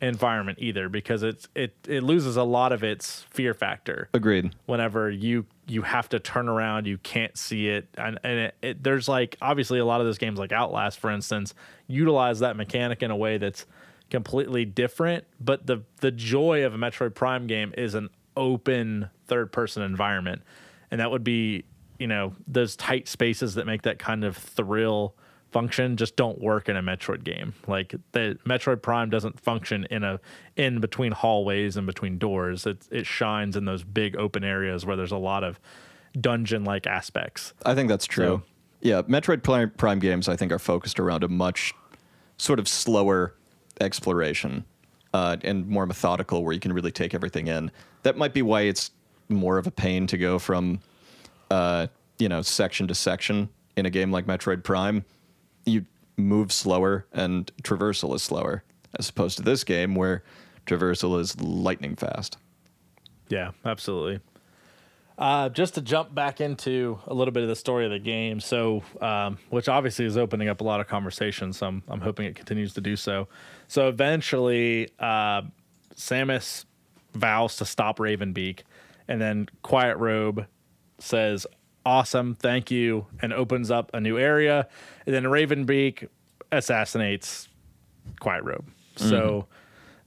environment 0.00 0.58
either 0.60 0.88
because 0.88 1.22
it's 1.22 1.46
it 1.54 1.74
it 1.86 2.02
loses 2.02 2.36
a 2.36 2.42
lot 2.42 2.72
of 2.72 2.82
its 2.82 3.22
fear 3.30 3.52
factor 3.52 4.08
Agreed. 4.14 4.54
whenever 4.64 5.10
you 5.10 5.44
you 5.66 5.82
have 5.82 6.08
to 6.08 6.18
turn 6.18 6.48
around 6.48 6.86
you 6.86 6.96
can't 6.96 7.36
see 7.36 7.68
it 7.68 7.86
and, 7.98 8.18
and 8.24 8.38
it, 8.38 8.54
it, 8.62 8.82
there's 8.82 9.08
like 9.08 9.36
obviously 9.42 9.78
a 9.78 9.84
lot 9.84 10.00
of 10.00 10.06
those 10.06 10.16
games 10.16 10.38
like 10.38 10.52
outlast 10.52 10.98
for 10.98 11.10
instance 11.10 11.52
utilize 11.86 12.38
that 12.38 12.56
mechanic 12.56 13.02
in 13.02 13.10
a 13.10 13.16
way 13.16 13.36
that's 13.36 13.66
completely 14.08 14.64
different 14.64 15.24
but 15.38 15.66
the 15.66 15.82
the 15.98 16.10
joy 16.10 16.64
of 16.64 16.72
a 16.72 16.78
metroid 16.78 17.14
prime 17.14 17.46
game 17.46 17.74
is 17.76 17.94
an 17.94 18.08
open 18.36 19.10
third 19.26 19.52
person 19.52 19.82
environment 19.82 20.42
and 20.90 21.00
that 21.00 21.10
would 21.10 21.24
be 21.24 21.64
you 21.98 22.06
know 22.06 22.32
those 22.48 22.76
tight 22.76 23.08
spaces 23.08 23.54
that 23.54 23.66
make 23.66 23.82
that 23.82 23.98
kind 23.98 24.24
of 24.24 24.36
thrill 24.36 25.14
function 25.50 25.96
just 25.96 26.16
don't 26.16 26.40
work 26.40 26.68
in 26.68 26.76
a 26.76 26.82
Metroid 26.82 27.24
game. 27.24 27.54
Like 27.66 27.94
the 28.12 28.38
Metroid 28.46 28.82
Prime 28.82 29.10
doesn't 29.10 29.40
function 29.40 29.84
in 29.90 30.04
a 30.04 30.20
in 30.56 30.80
between 30.80 31.12
hallways 31.12 31.76
and 31.76 31.86
between 31.86 32.18
doors. 32.18 32.66
It 32.66 32.86
it 32.90 33.06
shines 33.06 33.56
in 33.56 33.64
those 33.64 33.82
big 33.82 34.16
open 34.16 34.44
areas 34.44 34.86
where 34.86 34.96
there's 34.96 35.12
a 35.12 35.18
lot 35.18 35.44
of 35.44 35.58
dungeon 36.18 36.64
like 36.64 36.86
aspects. 36.86 37.52
I 37.66 37.74
think 37.74 37.88
that's 37.88 38.06
true. 38.06 38.24
So- 38.24 38.42
yeah, 38.82 39.02
Metroid 39.02 39.42
Prime, 39.42 39.70
Prime 39.76 39.98
games 39.98 40.26
I 40.26 40.36
think 40.36 40.52
are 40.52 40.58
focused 40.58 40.98
around 40.98 41.22
a 41.22 41.28
much 41.28 41.74
sort 42.38 42.58
of 42.58 42.66
slower 42.66 43.34
exploration 43.78 44.64
uh, 45.14 45.36
and 45.42 45.66
more 45.68 45.86
methodical, 45.86 46.44
where 46.44 46.52
you 46.52 46.60
can 46.60 46.72
really 46.72 46.92
take 46.92 47.14
everything 47.14 47.48
in. 47.48 47.70
That 48.02 48.16
might 48.16 48.32
be 48.32 48.42
why 48.42 48.62
it's 48.62 48.90
more 49.28 49.58
of 49.58 49.66
a 49.66 49.70
pain 49.70 50.06
to 50.08 50.18
go 50.18 50.38
from 50.38 50.80
uh, 51.50 51.86
you 52.18 52.28
know 52.28 52.42
section 52.42 52.88
to 52.88 52.94
section 52.94 53.48
in 53.76 53.86
a 53.86 53.90
game 53.90 54.10
like 54.10 54.26
Metroid 54.26 54.64
Prime. 54.64 55.04
You 55.64 55.84
move 56.16 56.52
slower 56.52 57.06
and 57.12 57.50
traversal 57.62 58.14
is 58.14 58.22
slower, 58.22 58.62
as 58.98 59.08
opposed 59.08 59.36
to 59.38 59.42
this 59.42 59.64
game 59.64 59.94
where 59.94 60.22
traversal 60.66 61.18
is 61.18 61.40
lightning 61.40 61.96
fast. 61.96 62.36
Yeah, 63.28 63.52
absolutely. 63.64 64.20
Uh, 65.20 65.50
just 65.50 65.74
to 65.74 65.82
jump 65.82 66.14
back 66.14 66.40
into 66.40 66.98
a 67.06 67.12
little 67.12 67.30
bit 67.30 67.42
of 67.42 67.48
the 67.50 67.54
story 67.54 67.84
of 67.84 67.90
the 67.90 67.98
game, 67.98 68.40
so 68.40 68.82
um, 69.02 69.36
which 69.50 69.68
obviously 69.68 70.06
is 70.06 70.16
opening 70.16 70.48
up 70.48 70.62
a 70.62 70.64
lot 70.64 70.80
of 70.80 70.88
conversations. 70.88 71.60
I'm, 71.60 71.82
I'm 71.88 72.00
hoping 72.00 72.24
it 72.24 72.34
continues 72.34 72.72
to 72.72 72.80
do 72.80 72.96
so. 72.96 73.28
So 73.68 73.88
eventually, 73.88 74.88
uh, 74.98 75.42
Samus 75.94 76.64
vows 77.12 77.56
to 77.56 77.66
stop 77.66 78.00
Raven 78.00 78.32
Beak, 78.32 78.64
and 79.08 79.20
then 79.20 79.46
Quiet 79.60 79.98
Robe 79.98 80.46
says, 80.98 81.46
"Awesome, 81.84 82.34
thank 82.34 82.70
you," 82.70 83.06
and 83.20 83.34
opens 83.34 83.70
up 83.70 83.90
a 83.92 84.00
new 84.00 84.16
area. 84.16 84.68
And 85.04 85.14
then 85.14 85.26
Raven 85.26 85.66
Beak 85.66 86.06
assassinates 86.50 87.46
Quiet 88.20 88.42
Robe. 88.44 88.70
So 88.96 89.46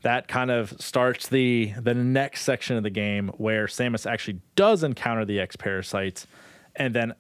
that 0.04 0.28
kind 0.28 0.51
of 0.51 0.80
starts 0.80 1.28
the 1.28 1.74
the 1.82 1.93
next 1.93 2.41
section 2.41 2.78
of 2.78 2.84
the 2.84 2.89
game 2.89 3.30
where 3.38 3.66
Samus 3.66 4.10
actually 4.10 4.39
does 4.56 4.84
encounter 4.84 5.26
the 5.26 5.39
X 5.39 5.56
parasites 5.56 6.28
and 6.76 6.93
then 6.93 7.14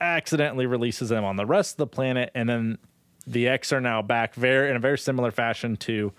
accidentally 0.00 0.66
releases 0.66 1.08
them 1.08 1.24
on 1.24 1.36
the 1.36 1.46
rest 1.46 1.74
of 1.74 1.76
the 1.78 1.86
planet. 1.86 2.30
And 2.34 2.48
then 2.48 2.78
the 3.26 3.48
X 3.48 3.72
are 3.72 3.80
now 3.80 4.02
back 4.02 4.34
very 4.34 4.70
in 4.70 4.76
a 4.76 4.80
very 4.80 4.98
similar 4.98 5.30
fashion 5.30 5.76
to 5.76 6.12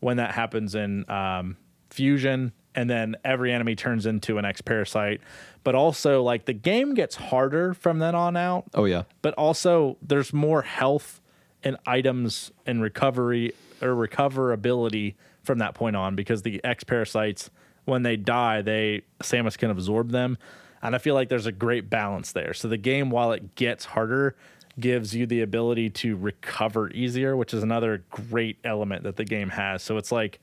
when 0.00 0.16
that 0.16 0.32
happens 0.32 0.74
in 0.74 1.08
um, 1.10 1.56
Fusion. 1.90 2.52
And 2.76 2.90
then 2.90 3.16
every 3.24 3.52
enemy 3.52 3.76
turns 3.76 4.06
into 4.06 4.38
an 4.38 4.44
X 4.44 4.60
parasite 4.60 5.20
but 5.64 5.74
also 5.74 6.22
like 6.22 6.44
the 6.44 6.52
game 6.52 6.94
gets 6.94 7.16
harder 7.16 7.74
from 7.74 7.98
then 7.98 8.14
on 8.14 8.36
out. 8.36 8.66
Oh 8.74 8.84
yeah, 8.84 9.04
but 9.22 9.34
also 9.34 9.96
there's 10.02 10.32
more 10.32 10.62
health 10.62 11.20
and 11.64 11.78
items 11.86 12.52
and 12.66 12.82
recovery 12.82 13.52
or 13.80 13.88
recoverability 13.88 15.14
from 15.44 15.58
that 15.58 15.74
point 15.74 15.96
on 15.96 16.16
because 16.16 16.42
the 16.42 16.62
X 16.64 16.84
parasites, 16.84 17.50
when 17.84 18.02
they 18.02 18.16
die, 18.16 18.62
they 18.62 19.02
Samus 19.20 19.56
can 19.56 19.70
absorb 19.70 20.10
them. 20.10 20.38
And 20.82 20.94
I 20.94 20.98
feel 20.98 21.14
like 21.14 21.28
there's 21.28 21.46
a 21.46 21.52
great 21.52 21.88
balance 21.88 22.32
there. 22.32 22.52
So 22.52 22.68
the 22.68 22.76
game, 22.76 23.10
while 23.10 23.32
it 23.32 23.54
gets 23.54 23.84
harder, 23.86 24.36
gives 24.78 25.14
you 25.14 25.24
the 25.26 25.40
ability 25.40 25.88
to 25.88 26.16
recover 26.16 26.90
easier, 26.90 27.36
which 27.36 27.54
is 27.54 27.62
another 27.62 28.04
great 28.10 28.58
element 28.64 29.04
that 29.04 29.16
the 29.16 29.24
game 29.24 29.50
has. 29.50 29.82
So 29.82 29.96
it's 29.96 30.10
like, 30.12 30.40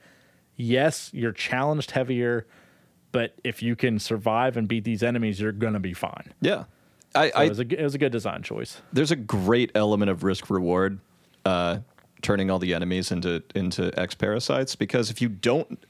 yes, 0.55 1.11
you're 1.13 1.33
challenged 1.33 1.91
heavier, 1.91 2.47
but 3.11 3.35
if 3.43 3.61
you 3.61 3.75
can 3.75 3.99
survive 3.99 4.55
and 4.57 4.67
beat 4.67 4.83
these 4.83 5.03
enemies, 5.03 5.41
you're 5.41 5.51
gonna 5.51 5.79
be 5.79 5.93
fine. 5.93 6.33
yeah. 6.41 6.63
I, 7.13 7.29
So 7.29 7.33
I 7.35 7.43
it, 7.43 7.49
was 7.49 7.59
a, 7.59 7.79
it 7.79 7.83
was 7.83 7.93
a 7.93 7.97
good 7.97 8.13
design 8.13 8.41
choice. 8.41 8.81
there's 8.93 9.11
a 9.11 9.17
great 9.17 9.69
element 9.75 10.09
of 10.09 10.23
risk 10.23 10.49
reward 10.49 10.99
uh, 11.43 11.79
turning 12.21 12.49
all 12.49 12.59
the 12.59 12.73
enemies 12.73 13.11
into 13.11 13.43
into 13.55 13.97
X 13.99 14.15
parasites 14.15 14.75
because 14.75 15.09
if 15.09 15.21
you 15.21 15.29
don't 15.29 15.83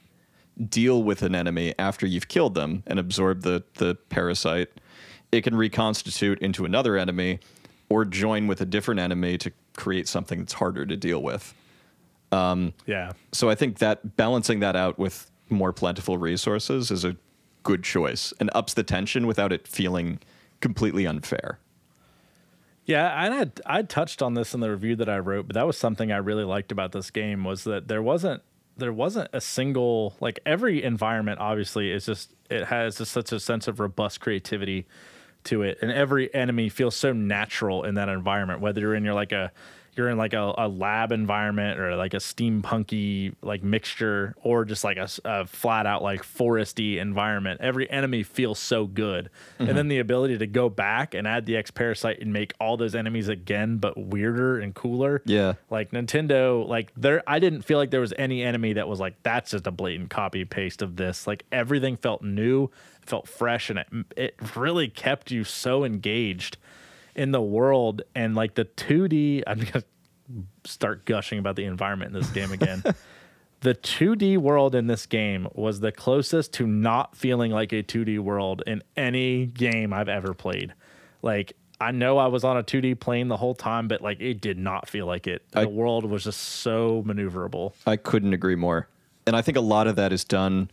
deal 0.70 1.04
with 1.04 1.22
an 1.22 1.34
enemy 1.34 1.74
after 1.80 2.06
you've 2.06 2.28
killed 2.28 2.56
them 2.56 2.84
and 2.88 3.00
absorb 3.00 3.42
the 3.42 3.64
the 3.76 3.96
parasite, 4.10 4.70
it 5.32 5.42
can 5.42 5.56
reconstitute 5.56 6.40
into 6.40 6.66
another 6.66 6.98
enemy 6.98 7.40
or 7.90 8.06
join 8.06 8.48
with 8.48 8.62
a 8.62 8.66
different 8.66 9.00
enemy 9.00 9.38
to 9.38 9.52
create 9.76 10.08
something 10.08 10.40
that's 10.40 10.54
harder 10.54 10.86
to 10.86 10.96
deal 10.96 11.22
with. 11.22 11.54
Um, 12.32 12.74
yeah. 12.86 13.12
So 13.34 13.50
I 13.50 13.56
think 13.56 13.80
that 13.80 14.16
balancing 14.16 14.62
that 14.62 14.76
out 14.76 14.98
with 14.98 15.30
more 15.50 15.74
plentiful 15.74 16.18
resources 16.18 16.92
is 16.92 17.04
a 17.04 17.18
good 17.64 17.84
choice 17.84 18.34
and 18.40 18.50
ups 18.56 18.74
the 18.74 18.84
tension 18.84 19.28
without 19.28 19.52
it 19.52 19.68
feeling 19.68 20.20
completely 20.62 21.06
unfair. 21.06 21.60
Yeah, 22.86 23.26
and 23.26 23.54
I 23.68 23.80
I 23.80 23.82
touched 23.84 24.22
on 24.22 24.34
this 24.34 24.54
in 24.54 24.60
the 24.60 24.72
review 24.72 24.96
that 24.98 25.10
I 25.10 25.20
wrote, 25.20 25.48
but 25.48 25.54
that 25.54 25.68
was 25.68 25.78
something 25.78 26.12
I 26.12 26.18
really 26.18 26.44
liked 26.44 26.72
about 26.72 26.92
this 26.92 27.12
game 27.12 27.44
was 27.44 27.64
that 27.66 27.88
there 27.88 28.02
wasn't 28.02 28.42
there 28.78 28.94
wasn't 28.94 29.30
a 29.34 29.42
single 29.42 30.16
like 30.20 30.40
every 30.46 30.84
environment 30.84 31.40
obviously 31.40 31.92
is 31.92 32.06
just 32.06 32.34
it 32.50 32.66
has 32.66 32.98
just 32.98 33.12
such 33.12 33.32
a 33.32 33.40
sense 33.40 33.68
of 33.68 33.80
robust 33.80 34.20
creativity 34.20 34.88
to 35.44 35.62
it 35.62 35.78
and 35.82 35.92
every 35.92 36.34
enemy 36.34 36.70
feels 36.70 36.96
so 36.96 37.14
natural 37.14 37.84
in 37.84 37.96
that 37.96 38.10
environment 38.10 38.62
whether 38.62 38.82
you're 38.82 38.96
in 38.96 39.04
your 39.04 39.14
like 39.14 39.32
a 39.32 39.52
you're 39.96 40.10
in 40.10 40.18
like 40.18 40.34
a, 40.34 40.54
a 40.58 40.68
lab 40.68 41.12
environment 41.12 41.80
or 41.80 41.96
like 41.96 42.14
a 42.14 42.18
steampunky 42.18 43.34
like 43.42 43.64
mixture 43.64 44.36
or 44.44 44.66
just 44.66 44.84
like 44.84 44.98
a 44.98 45.46
flat 45.48 45.86
out 45.86 46.02
like 46.02 46.24
foresty 46.24 46.98
environment 46.98 47.60
every 47.62 47.89
enemy 47.89 48.24
feels 48.24 48.60
so 48.60 48.86
good 48.86 49.30
and 49.60 49.70
then 49.70 49.76
mm-hmm. 49.76 49.88
the 49.89 50.00
ability 50.00 50.38
to 50.38 50.48
go 50.48 50.70
back 50.70 51.14
and 51.14 51.28
add 51.28 51.46
the 51.46 51.56
x 51.56 51.72
parasite 51.72 52.20
and 52.20 52.32
make 52.32 52.54
all 52.60 52.78
those 52.78 52.96
enemies 52.96 53.28
again 53.28 53.78
but 53.78 53.98
weirder 53.98 54.60
and 54.60 54.74
cooler 54.76 55.22
Yeah. 55.26 55.54
like 55.70 55.92
Nintendo, 55.92 56.68
like 56.68 56.92
there, 56.96 57.22
I 57.28 57.39
didn't 57.39 57.64
feel 57.64 57.78
like 57.78 57.92
there 57.92 58.02
was 58.02 58.14
any 58.18 58.44
enemy 58.44 58.74
that 58.74 58.88
was 58.88 59.00
like 59.00 59.16
that's 59.24 59.52
just 59.52 59.68
a 59.68 59.72
blatant 59.72 60.10
copy 60.10 60.46
paste 60.46 60.82
of 60.82 60.96
this. 60.96 61.28
Like 61.28 61.46
everything 61.52 61.98
felt 61.98 62.22
new, 62.24 62.70
felt 63.02 63.28
fresh, 63.28 63.70
and 63.70 63.80
it 63.80 63.88
it 64.16 64.56
really 64.56 64.88
kept 64.88 65.32
you 65.32 65.44
so 65.44 65.84
engaged 65.84 66.58
in 67.16 67.32
the 67.32 67.41
world. 67.41 68.01
And 68.16 68.36
like 68.36 68.55
the 68.55 68.66
2D, 68.66 69.43
I'm 69.47 69.59
gonna 69.59 69.84
start 70.66 71.05
gushing 71.05 71.39
about 71.39 71.55
the 71.55 71.66
environment 71.66 72.16
in 72.16 72.22
this 72.22 72.30
game 72.32 72.51
again. 72.51 72.84
the 73.62 73.76
2D 73.76 74.38
world 74.38 74.76
in 74.76 74.88
this 74.88 75.05
game 75.05 75.47
was 75.53 75.80
the 75.80 75.91
closest 75.91 76.53
to 76.53 76.68
not 76.68 77.16
feeling 77.16 77.51
like 77.51 77.72
a 77.72 77.84
2D 77.84 78.20
world 78.20 78.64
in 78.66 78.84
any 78.97 79.45
game 79.45 79.93
I've 79.93 80.09
ever 80.09 80.34
played. 80.34 80.74
Like 81.22 81.55
I 81.80 81.91
know 81.91 82.18
I 82.20 82.28
was 82.28 82.43
on 82.43 82.57
a 82.57 82.64
2D 82.64 82.99
plane 82.99 83.28
the 83.28 83.38
whole 83.38 83.55
time, 83.55 83.88
but 83.88 84.01
like 84.01 84.22
it 84.22 84.39
did 84.39 84.57
not 84.57 84.88
feel 84.88 85.07
like 85.07 85.26
it. 85.28 85.43
The 85.51 85.68
world 85.68 86.05
was 86.05 86.24
just 86.24 86.39
so 86.39 87.03
maneuverable. 87.05 87.74
I 87.88 87.97
couldn't 87.97 88.34
agree 88.34 88.55
more. 88.55 88.88
And 89.26 89.36
I 89.36 89.41
think 89.41 89.57
a 89.57 89.62
lot 89.62 89.88
of 89.88 89.95
that 89.95 90.14
is 90.14 90.24
done 90.24 90.70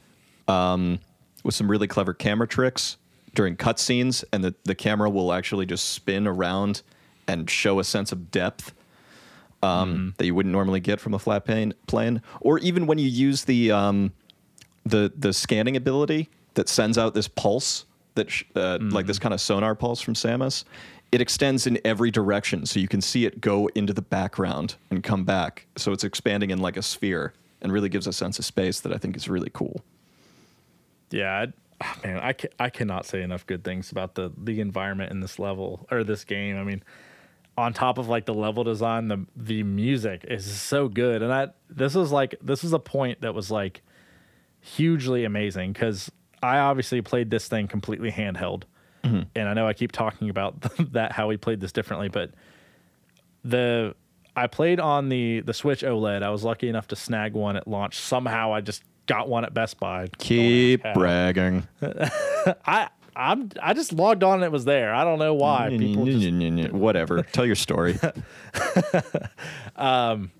um, 0.49 1.01
with 1.45 1.55
some 1.55 1.71
really 1.71 1.87
clever 1.87 2.13
camera 2.15 2.47
tricks 2.47 2.97
during 3.39 3.57
cutscenes, 3.57 4.25
and 4.33 4.43
the, 4.43 4.53
the 4.65 4.75
camera 4.75 5.09
will 5.09 5.33
actually 5.33 5.65
just 5.65 5.91
spin 5.91 6.27
around 6.27 6.83
and 7.29 7.49
show 7.49 7.79
a 7.79 7.85
sense 7.85 8.11
of 8.11 8.33
depth 8.33 8.75
um, 9.63 10.13
that 10.19 10.27
you 10.27 10.35
wouldn't 10.35 10.53
normally 10.53 10.81
get 10.81 10.99
from 10.99 11.15
a 11.15 11.21
flat 11.21 11.45
plane. 11.45 11.73
plane. 11.87 12.21
Or 12.41 12.59
even 12.59 12.89
when 12.89 12.99
you 12.99 13.07
use 13.07 13.45
the 13.45 13.71
um, 13.71 14.13
the 14.85 15.13
the 15.17 15.33
scanning 15.33 15.77
ability 15.77 16.29
that 16.55 16.69
sends 16.69 16.99
out 16.99 17.15
this 17.15 17.29
pulse 17.29 17.85
that 18.17 18.29
sh- 18.29 18.43
uh, 18.57 18.79
like 18.81 19.07
this 19.07 19.21
kind 19.21 19.33
of 19.33 19.41
sonar 19.41 19.77
pulse 19.77 20.01
from 20.01 20.15
Samus. 20.15 20.65
It 21.13 21.21
extends 21.21 21.69
in 21.69 21.79
every 21.85 22.11
direction, 22.11 22.67
so 22.67 22.81
you 22.81 22.89
can 22.89 23.01
see 23.01 23.25
it 23.25 23.41
go 23.41 23.69
into 23.77 23.93
the 23.93 24.03
background 24.03 24.75
and 24.91 25.01
come 25.01 25.23
back. 25.23 25.69
So 25.77 25.93
it's 25.93 26.03
expanding 26.03 26.51
in 26.51 26.59
like 26.59 26.77
a 26.77 26.83
sphere, 26.83 27.35
and 27.63 27.71
really 27.71 27.89
gives 27.89 28.09
a 28.09 28.13
sense 28.13 28.41
of 28.41 28.45
space 28.45 28.81
that 28.81 28.93
I 28.93 28.99
think 28.99 29.17
is 29.17 29.29
really 29.29 29.51
cool. 29.53 29.85
Yeah, 31.13 31.47
Ah, 31.81 31.97
man, 32.03 32.19
I, 32.19 32.33
ca- 32.33 32.49
I 32.59 32.71
cannot 32.71 33.07
say 33.07 33.23
enough 33.23 33.47
good 33.47 33.63
things 33.63 33.93
about 33.93 34.15
the 34.17 34.33
the 34.37 34.61
environment 34.61 35.13
in 35.13 35.21
this 35.21 35.39
level 35.39 35.87
or 35.91 36.03
this 36.03 36.25
game. 36.25 36.57
I 36.57 36.65
mean, 36.65 36.83
on 37.57 37.73
top 37.73 37.99
of 37.99 38.09
like 38.09 38.27
the 38.27 38.35
level 38.35 38.65
design, 38.65 39.09
the 39.09 39.27
the 39.37 39.63
music 39.63 40.25
is 40.27 40.45
so 40.45 40.89
good. 40.89 41.23
And 41.23 41.33
I 41.33 41.49
this 41.71 41.95
was 41.95 42.11
like 42.11 42.35
this 42.43 42.63
was 42.63 42.73
a 42.73 42.79
point 42.79 43.21
that 43.21 43.35
was 43.35 43.51
like 43.51 43.83
hugely 44.61 45.25
amazing 45.25 45.73
because 45.73 46.11
I 46.43 46.59
obviously 46.59 47.01
played 47.03 47.31
this 47.31 47.49
thing 47.49 47.69
completely 47.69 48.11
handheld. 48.11 48.65
And 49.37 49.49
I 49.49 49.55
know 49.55 49.67
I 49.67 49.73
keep 49.73 49.93
talking 49.93 50.29
about 50.29 50.61
that 50.93 51.13
how 51.13 51.29
we 51.29 51.37
played 51.37 51.61
this 51.61 51.73
differently, 51.73 52.09
but 52.09 52.33
the 53.45 53.95
I 54.37 54.47
played 54.49 54.81
on 54.81 55.09
the 55.09 55.41
the 55.41 55.55
Switch 55.55 55.83
OLED. 55.83 56.23
I 56.23 56.31
was 56.31 56.45
lucky 56.45 56.69
enough 56.69 56.89
to 56.89 56.97
snag 56.97 57.33
one 57.35 57.57
at 57.57 57.67
launch. 57.67 57.99
Somehow 57.99 58.53
I 58.53 58.61
just 58.61 58.83
got 59.09 59.29
one 59.29 59.45
at 59.45 59.53
Best 59.53 59.81
Buy. 59.81 60.07
Keep 60.19 60.85
Don't 60.85 60.91
ask 60.91 60.95
how. 60.95 61.01
bragging. 61.01 61.67
I 62.65 62.89
I'm 63.17 63.51
I 63.61 63.75
just 63.75 63.93
logged 63.93 64.23
on 64.23 64.35
and 64.35 64.45
it 64.45 64.53
was 64.53 64.65
there. 64.65 64.95
I 64.95 65.03
don't 65.03 65.19
know 65.19 65.35
why. 65.35 65.71
People 65.77 66.07
just 66.07 66.73
Whatever. 66.73 67.23
Tell 67.33 67.45
your 67.45 67.57
story. 67.57 67.99
um, 69.77 70.31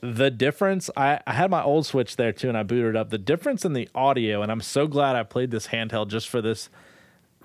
the 0.00 0.30
difference 0.30 0.88
I, 0.96 1.20
I 1.26 1.34
had 1.34 1.50
my 1.50 1.62
old 1.62 1.84
switch 1.86 2.16
there 2.16 2.30
too 2.30 2.48
and 2.48 2.56
i 2.56 2.62
booted 2.62 2.96
up 2.96 3.08
the 3.10 3.18
difference 3.18 3.64
in 3.64 3.72
the 3.72 3.88
audio 3.94 4.42
and 4.42 4.52
i'm 4.52 4.60
so 4.60 4.86
glad 4.86 5.16
i 5.16 5.22
played 5.22 5.50
this 5.50 5.68
handheld 5.68 6.08
just 6.08 6.28
for 6.28 6.42
this 6.42 6.68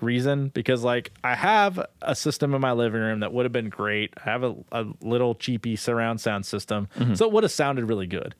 reason 0.00 0.48
because 0.48 0.84
like 0.84 1.10
i 1.24 1.34
have 1.34 1.84
a 2.02 2.14
system 2.14 2.54
in 2.54 2.60
my 2.60 2.72
living 2.72 3.00
room 3.00 3.20
that 3.20 3.32
would 3.32 3.46
have 3.46 3.52
been 3.52 3.70
great 3.70 4.12
i 4.18 4.30
have 4.30 4.44
a, 4.44 4.54
a 4.70 4.84
little 5.00 5.34
cheapy 5.34 5.74
surround 5.74 6.20
sound 6.20 6.44
system 6.44 6.88
so 7.14 7.26
it 7.26 7.32
would 7.32 7.42
have 7.42 7.50
sounded 7.50 7.86
really 7.86 8.06
good 8.06 8.34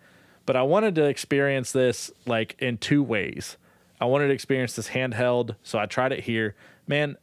but 0.46 0.56
i 0.56 0.62
wanted 0.62 0.94
to 0.94 1.04
experience 1.04 1.72
this 1.72 2.10
like 2.26 2.56
in 2.58 2.76
two 2.78 3.02
ways 3.02 3.56
i 4.00 4.04
wanted 4.04 4.28
to 4.28 4.34
experience 4.34 4.74
this 4.76 4.88
handheld 4.88 5.56
so 5.62 5.78
i 5.78 5.86
tried 5.86 6.12
it 6.12 6.20
here 6.20 6.54
man 6.86 7.16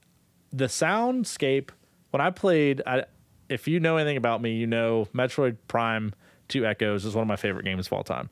the 0.51 0.65
soundscape 0.65 1.70
when 2.11 2.22
I 2.22 2.30
played, 2.32 2.82
I, 2.86 3.05
if 3.47 3.67
you 3.67 3.80
know 3.80 3.97
anything 3.97 4.17
about 4.17 4.41
me, 4.41 4.53
you 4.53 4.67
know 4.67 5.07
Metroid 5.13 5.57
Prime 5.67 6.13
2 6.49 6.65
Echoes 6.65 7.05
is 7.05 7.15
one 7.15 7.24
of 7.24 7.28
my 7.28 7.36
favorite 7.36 7.65
games 7.65 7.88
of 7.88 7.93
all 7.93 8.03
time. 8.03 8.30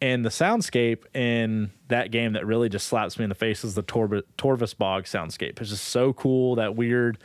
And 0.00 0.24
the 0.24 0.30
soundscape 0.30 1.04
in 1.14 1.72
that 1.88 2.10
game 2.10 2.34
that 2.34 2.46
really 2.46 2.68
just 2.68 2.86
slaps 2.86 3.18
me 3.18 3.24
in 3.24 3.28
the 3.30 3.34
face 3.34 3.64
is 3.64 3.74
the 3.74 3.82
Torv- 3.82 4.22
Torvus 4.36 4.76
Bog 4.76 5.04
soundscape. 5.04 5.60
It's 5.60 5.70
just 5.70 5.86
so 5.86 6.12
cool, 6.12 6.56
that 6.56 6.76
weird 6.76 7.18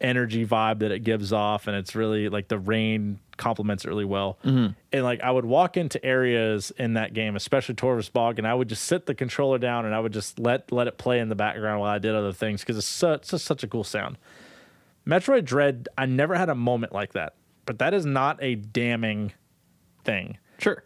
energy 0.00 0.46
vibe 0.46 0.80
that 0.80 0.90
it 0.90 1.00
gives 1.00 1.32
off. 1.32 1.66
And 1.66 1.76
it's 1.76 1.94
really 1.94 2.28
like 2.28 2.48
the 2.48 2.58
rain 2.58 3.18
complements 3.36 3.84
it 3.84 3.88
really 3.88 4.04
well. 4.04 4.38
Mm-hmm. 4.44 4.72
And 4.92 5.04
like 5.04 5.20
I 5.20 5.30
would 5.30 5.44
walk 5.44 5.76
into 5.76 6.02
areas 6.04 6.72
in 6.78 6.94
that 6.94 7.14
game, 7.14 7.36
especially 7.36 7.74
Torvus 7.74 8.12
Bog, 8.12 8.38
and 8.38 8.46
I 8.46 8.54
would 8.54 8.68
just 8.68 8.84
sit 8.84 9.06
the 9.06 9.14
controller 9.14 9.58
down 9.58 9.84
and 9.84 9.94
I 9.94 10.00
would 10.00 10.12
just 10.12 10.38
let 10.38 10.70
let 10.72 10.86
it 10.86 10.98
play 10.98 11.20
in 11.20 11.28
the 11.28 11.34
background 11.34 11.80
while 11.80 11.90
I 11.90 11.98
did 11.98 12.14
other 12.14 12.32
things 12.32 12.60
because 12.60 12.76
it's, 12.76 12.86
so, 12.86 13.12
it's 13.12 13.30
just 13.30 13.44
such 13.44 13.62
a 13.62 13.68
cool 13.68 13.84
sound. 13.84 14.18
Metroid 15.06 15.44
Dread, 15.44 15.88
I 15.96 16.06
never 16.06 16.34
had 16.34 16.48
a 16.48 16.54
moment 16.54 16.92
like 16.92 17.12
that, 17.12 17.34
but 17.64 17.78
that 17.78 17.94
is 17.94 18.04
not 18.04 18.42
a 18.42 18.56
damning 18.56 19.32
thing. 20.04 20.38
sure. 20.58 20.82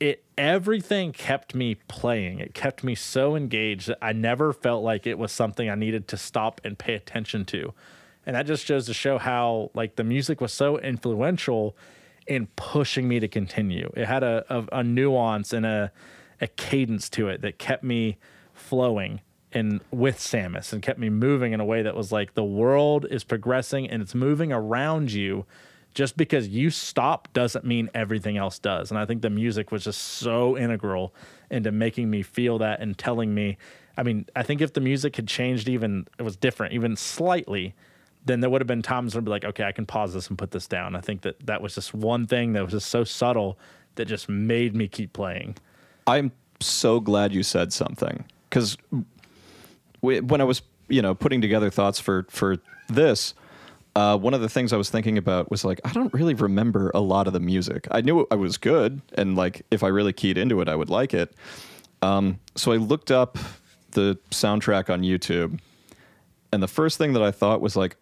It 0.00 0.24
everything 0.36 1.12
kept 1.12 1.54
me 1.54 1.76
playing. 1.86 2.40
It 2.40 2.52
kept 2.52 2.82
me 2.82 2.96
so 2.96 3.36
engaged 3.36 3.88
that 3.88 3.98
I 4.02 4.12
never 4.12 4.52
felt 4.52 4.82
like 4.82 5.06
it 5.06 5.18
was 5.18 5.30
something 5.30 5.70
I 5.70 5.76
needed 5.76 6.08
to 6.08 6.16
stop 6.16 6.60
and 6.64 6.76
pay 6.76 6.94
attention 6.94 7.44
to. 7.46 7.72
And 8.26 8.36
that 8.36 8.46
just 8.46 8.66
goes 8.66 8.86
to 8.86 8.94
show 8.94 9.18
how 9.18 9.70
like 9.74 9.96
the 9.96 10.04
music 10.04 10.40
was 10.40 10.52
so 10.52 10.78
influential 10.78 11.76
in 12.26 12.46
pushing 12.56 13.06
me 13.06 13.20
to 13.20 13.28
continue. 13.28 13.92
It 13.94 14.06
had 14.06 14.22
a, 14.22 14.44
a, 14.48 14.78
a 14.80 14.82
nuance 14.82 15.52
and 15.52 15.66
a 15.66 15.92
a 16.40 16.46
cadence 16.46 17.08
to 17.08 17.28
it 17.28 17.40
that 17.42 17.58
kept 17.58 17.82
me 17.82 18.18
flowing 18.52 19.20
and 19.52 19.80
with 19.90 20.18
Samus 20.18 20.72
and 20.72 20.82
kept 20.82 20.98
me 20.98 21.08
moving 21.08 21.52
in 21.52 21.60
a 21.60 21.64
way 21.64 21.82
that 21.82 21.94
was 21.94 22.10
like 22.10 22.34
the 22.34 22.44
world 22.44 23.06
is 23.08 23.24
progressing 23.24 23.88
and 23.88 24.02
it's 24.02 24.14
moving 24.14 24.52
around 24.52 25.12
you. 25.12 25.46
Just 25.94 26.16
because 26.16 26.48
you 26.48 26.70
stop 26.70 27.32
doesn't 27.32 27.64
mean 27.64 27.88
everything 27.94 28.36
else 28.36 28.58
does. 28.58 28.90
And 28.90 28.98
I 28.98 29.06
think 29.06 29.22
the 29.22 29.30
music 29.30 29.70
was 29.70 29.84
just 29.84 30.00
so 30.00 30.58
integral 30.58 31.14
into 31.50 31.70
making 31.70 32.10
me 32.10 32.22
feel 32.22 32.58
that 32.58 32.80
and 32.80 32.98
telling 32.98 33.32
me. 33.32 33.56
I 33.96 34.02
mean, 34.02 34.26
I 34.34 34.42
think 34.42 34.60
if 34.60 34.72
the 34.72 34.80
music 34.80 35.14
had 35.14 35.28
changed 35.28 35.68
even, 35.68 36.08
it 36.18 36.22
was 36.22 36.36
different, 36.36 36.74
even 36.74 36.96
slightly, 36.96 37.76
then 38.24 38.40
there 38.40 38.48
would 38.50 38.60
have 38.60 38.66
been 38.66 38.82
times 38.82 39.14
where 39.14 39.20
I'd 39.20 39.24
be 39.24 39.30
like, 39.30 39.44
okay, 39.44 39.64
I 39.64 39.72
can 39.72 39.86
pause 39.86 40.14
this 40.14 40.28
and 40.28 40.38
put 40.38 40.50
this 40.50 40.66
down. 40.66 40.96
I 40.96 41.00
think 41.00 41.22
that 41.22 41.44
that 41.46 41.60
was 41.60 41.74
just 41.74 41.92
one 41.92 42.26
thing 42.26 42.54
that 42.54 42.62
was 42.62 42.72
just 42.72 42.88
so 42.88 43.04
subtle 43.04 43.58
that 43.96 44.06
just 44.06 44.28
made 44.28 44.74
me 44.74 44.88
keep 44.88 45.12
playing. 45.12 45.56
I'm 46.06 46.32
so 46.60 47.00
glad 47.00 47.34
you 47.34 47.42
said 47.42 47.72
something 47.72 48.24
because 48.48 48.76
when 50.00 50.40
I 50.40 50.44
was, 50.44 50.62
you 50.88 51.02
know, 51.02 51.14
putting 51.14 51.40
together 51.40 51.70
thoughts 51.70 52.00
for 52.00 52.26
for 52.30 52.58
this, 52.88 53.34
uh, 53.96 54.16
one 54.18 54.34
of 54.34 54.40
the 54.40 54.48
things 54.48 54.72
I 54.72 54.76
was 54.76 54.90
thinking 54.90 55.18
about 55.18 55.50
was 55.50 55.64
like 55.64 55.80
I 55.84 55.92
don't 55.92 56.12
really 56.12 56.34
remember 56.34 56.90
a 56.94 57.00
lot 57.00 57.26
of 57.26 57.32
the 57.32 57.40
music. 57.40 57.86
I 57.90 58.00
knew 58.00 58.26
I 58.30 58.36
was 58.36 58.56
good, 58.56 59.00
and 59.14 59.36
like 59.36 59.64
if 59.70 59.82
I 59.82 59.88
really 59.88 60.12
keyed 60.12 60.38
into 60.38 60.60
it, 60.60 60.68
I 60.68 60.76
would 60.76 60.90
like 60.90 61.14
it. 61.14 61.34
Um, 62.02 62.38
so 62.54 62.72
I 62.72 62.76
looked 62.76 63.10
up 63.10 63.38
the 63.92 64.18
soundtrack 64.30 64.90
on 64.90 65.02
YouTube, 65.02 65.58
and 66.52 66.62
the 66.62 66.68
first 66.68 66.98
thing 66.98 67.12
that 67.14 67.22
I 67.22 67.30
thought 67.30 67.60
was 67.60 67.76
like, 67.76 67.96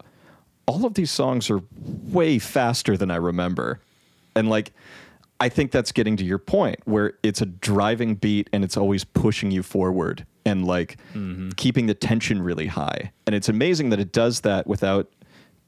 all 0.66 0.84
of 0.84 0.94
these 0.94 1.10
songs 1.10 1.50
are 1.50 1.60
way 1.80 2.38
faster 2.38 2.96
than 2.96 3.10
I 3.10 3.16
remember, 3.16 3.80
and 4.34 4.48
like. 4.48 4.72
I 5.40 5.48
think 5.48 5.72
that's 5.72 5.90
getting 5.90 6.16
to 6.18 6.24
your 6.24 6.38
point 6.38 6.78
where 6.84 7.14
it's 7.24 7.40
a 7.40 7.46
driving 7.46 8.14
beat 8.14 8.48
and 8.52 8.62
it's 8.62 8.76
always 8.76 9.02
pushing 9.02 9.50
you 9.50 9.64
forward 9.64 10.24
and 10.46 10.64
like 10.64 10.98
mm-hmm. 11.14 11.50
keeping 11.56 11.86
the 11.86 11.94
tension 11.94 12.40
really 12.40 12.68
high. 12.68 13.10
And 13.26 13.34
it's 13.34 13.48
amazing 13.48 13.90
that 13.90 13.98
it 13.98 14.12
does 14.12 14.42
that 14.42 14.68
without 14.68 15.10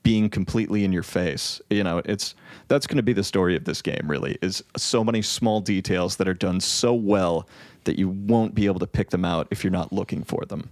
being 0.05 0.29
completely 0.29 0.85
in 0.85 0.93
your 0.93 1.03
face. 1.03 1.61
You 1.71 1.83
know, 1.83 2.03
it's 2.05 2.35
that's 2.69 2.87
going 2.87 2.99
to 2.99 3.03
be 3.03 3.13
the 3.13 3.25
story 3.25 3.57
of 3.57 3.65
this 3.65 3.83
game 3.83 4.05
really 4.05 4.39
is 4.43 4.63
so 4.77 5.03
many 5.03 5.23
small 5.23 5.61
details 5.61 6.17
that 6.17 6.29
are 6.29 6.35
done 6.35 6.61
so 6.61 6.95
well 6.95 7.49
that 7.85 7.99
you 7.99 8.09
won't 8.09 8.55
be 8.55 8.67
able 8.67 8.79
to 8.81 8.87
pick 8.87 9.11
them 9.11 9.25
out 9.25 9.49
if 9.51 9.65
you're 9.65 9.73
not 9.73 9.93
looking 9.93 10.23
for 10.23 10.45
them. 10.45 10.71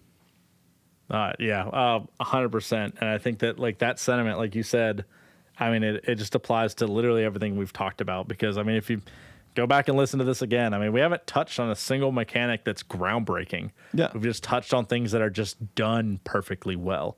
Uh, 1.11 1.32
yeah, 1.38 1.66
uh, 1.66 2.05
a 2.20 2.24
hundred 2.24 2.50
percent. 2.50 2.96
And 3.00 3.09
I 3.09 3.18
think 3.18 3.40
that 3.40 3.59
like 3.59 3.78
that 3.78 3.98
sentiment, 3.98 4.38
like 4.38 4.55
you 4.55 4.62
said, 4.62 5.05
I 5.59 5.70
mean, 5.70 5.82
it, 5.82 6.05
it 6.09 6.14
just 6.16 6.34
applies 6.34 6.74
to 6.76 6.86
literally 6.86 7.24
everything 7.24 7.57
we've 7.57 7.72
talked 7.72 8.00
about. 8.00 8.28
Because 8.28 8.57
I 8.57 8.62
mean, 8.62 8.76
if 8.76 8.88
you 8.88 9.03
go 9.55 9.66
back 9.66 9.88
and 9.88 9.96
listen 9.96 10.18
to 10.18 10.24
this 10.24 10.42
again, 10.42 10.72
I 10.74 10.78
mean, 10.78 10.92
we 10.92 11.00
haven't 11.00 11.26
touched 11.26 11.61
on 11.61 11.70
a 11.70 11.76
single 11.76 12.12
mechanic 12.12 12.64
that's 12.64 12.82
groundbreaking. 12.82 13.70
Yeah. 13.92 14.11
we've 14.14 14.22
just 14.22 14.42
touched 14.42 14.72
on 14.72 14.86
things 14.86 15.12
that 15.12 15.22
are 15.22 15.30
just 15.30 15.74
done 15.74 16.20
perfectly 16.24 16.76
well. 16.76 17.16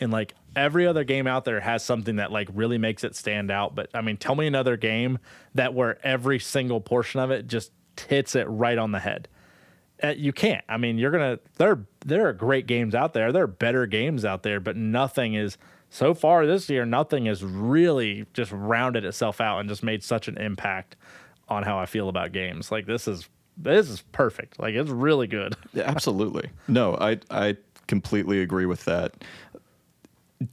And 0.00 0.10
like 0.10 0.34
every 0.56 0.86
other 0.86 1.04
game 1.04 1.26
out 1.26 1.44
there 1.44 1.60
has 1.60 1.84
something 1.84 2.16
that 2.16 2.32
like 2.32 2.48
really 2.52 2.78
makes 2.78 3.04
it 3.04 3.14
stand 3.14 3.50
out. 3.50 3.74
But 3.74 3.90
I 3.94 4.00
mean, 4.00 4.16
tell 4.16 4.34
me 4.34 4.46
another 4.46 4.76
game 4.76 5.18
that 5.54 5.74
where 5.74 6.04
every 6.04 6.38
single 6.38 6.80
portion 6.80 7.20
of 7.20 7.30
it 7.30 7.46
just 7.46 7.72
hits 8.08 8.34
it 8.34 8.44
right 8.44 8.78
on 8.78 8.92
the 8.92 8.98
head. 9.00 9.28
Uh, 10.02 10.08
you 10.08 10.32
can't. 10.32 10.64
I 10.68 10.76
mean, 10.76 10.98
you're 10.98 11.10
gonna. 11.10 11.38
There, 11.56 11.86
there 12.04 12.28
are 12.28 12.32
great 12.32 12.66
games 12.66 12.94
out 12.94 13.12
there. 13.14 13.32
There 13.32 13.44
are 13.44 13.48
better 13.48 13.86
games 13.86 14.24
out 14.24 14.42
there, 14.42 14.60
but 14.60 14.76
nothing 14.76 15.34
is. 15.34 15.56
So 15.90 16.12
far 16.12 16.44
this 16.44 16.68
year, 16.68 16.84
nothing 16.84 17.26
has 17.26 17.44
really 17.44 18.26
just 18.32 18.50
rounded 18.52 19.04
itself 19.04 19.40
out 19.40 19.60
and 19.60 19.68
just 19.68 19.84
made 19.84 20.02
such 20.02 20.26
an 20.26 20.36
impact 20.38 20.96
on 21.48 21.62
how 21.62 21.78
I 21.78 21.86
feel 21.86 22.08
about 22.08 22.32
games. 22.32 22.72
Like 22.72 22.86
this 22.86 23.06
is 23.06 23.28
this 23.56 23.88
is 23.88 24.02
perfect. 24.12 24.58
Like 24.58 24.74
it's 24.74 24.90
really 24.90 25.26
good. 25.26 25.56
Yeah, 25.72 25.84
absolutely. 25.84 26.50
No, 26.68 26.96
I 26.96 27.18
I 27.30 27.56
completely 27.86 28.40
agree 28.40 28.66
with 28.66 28.84
that. 28.86 29.14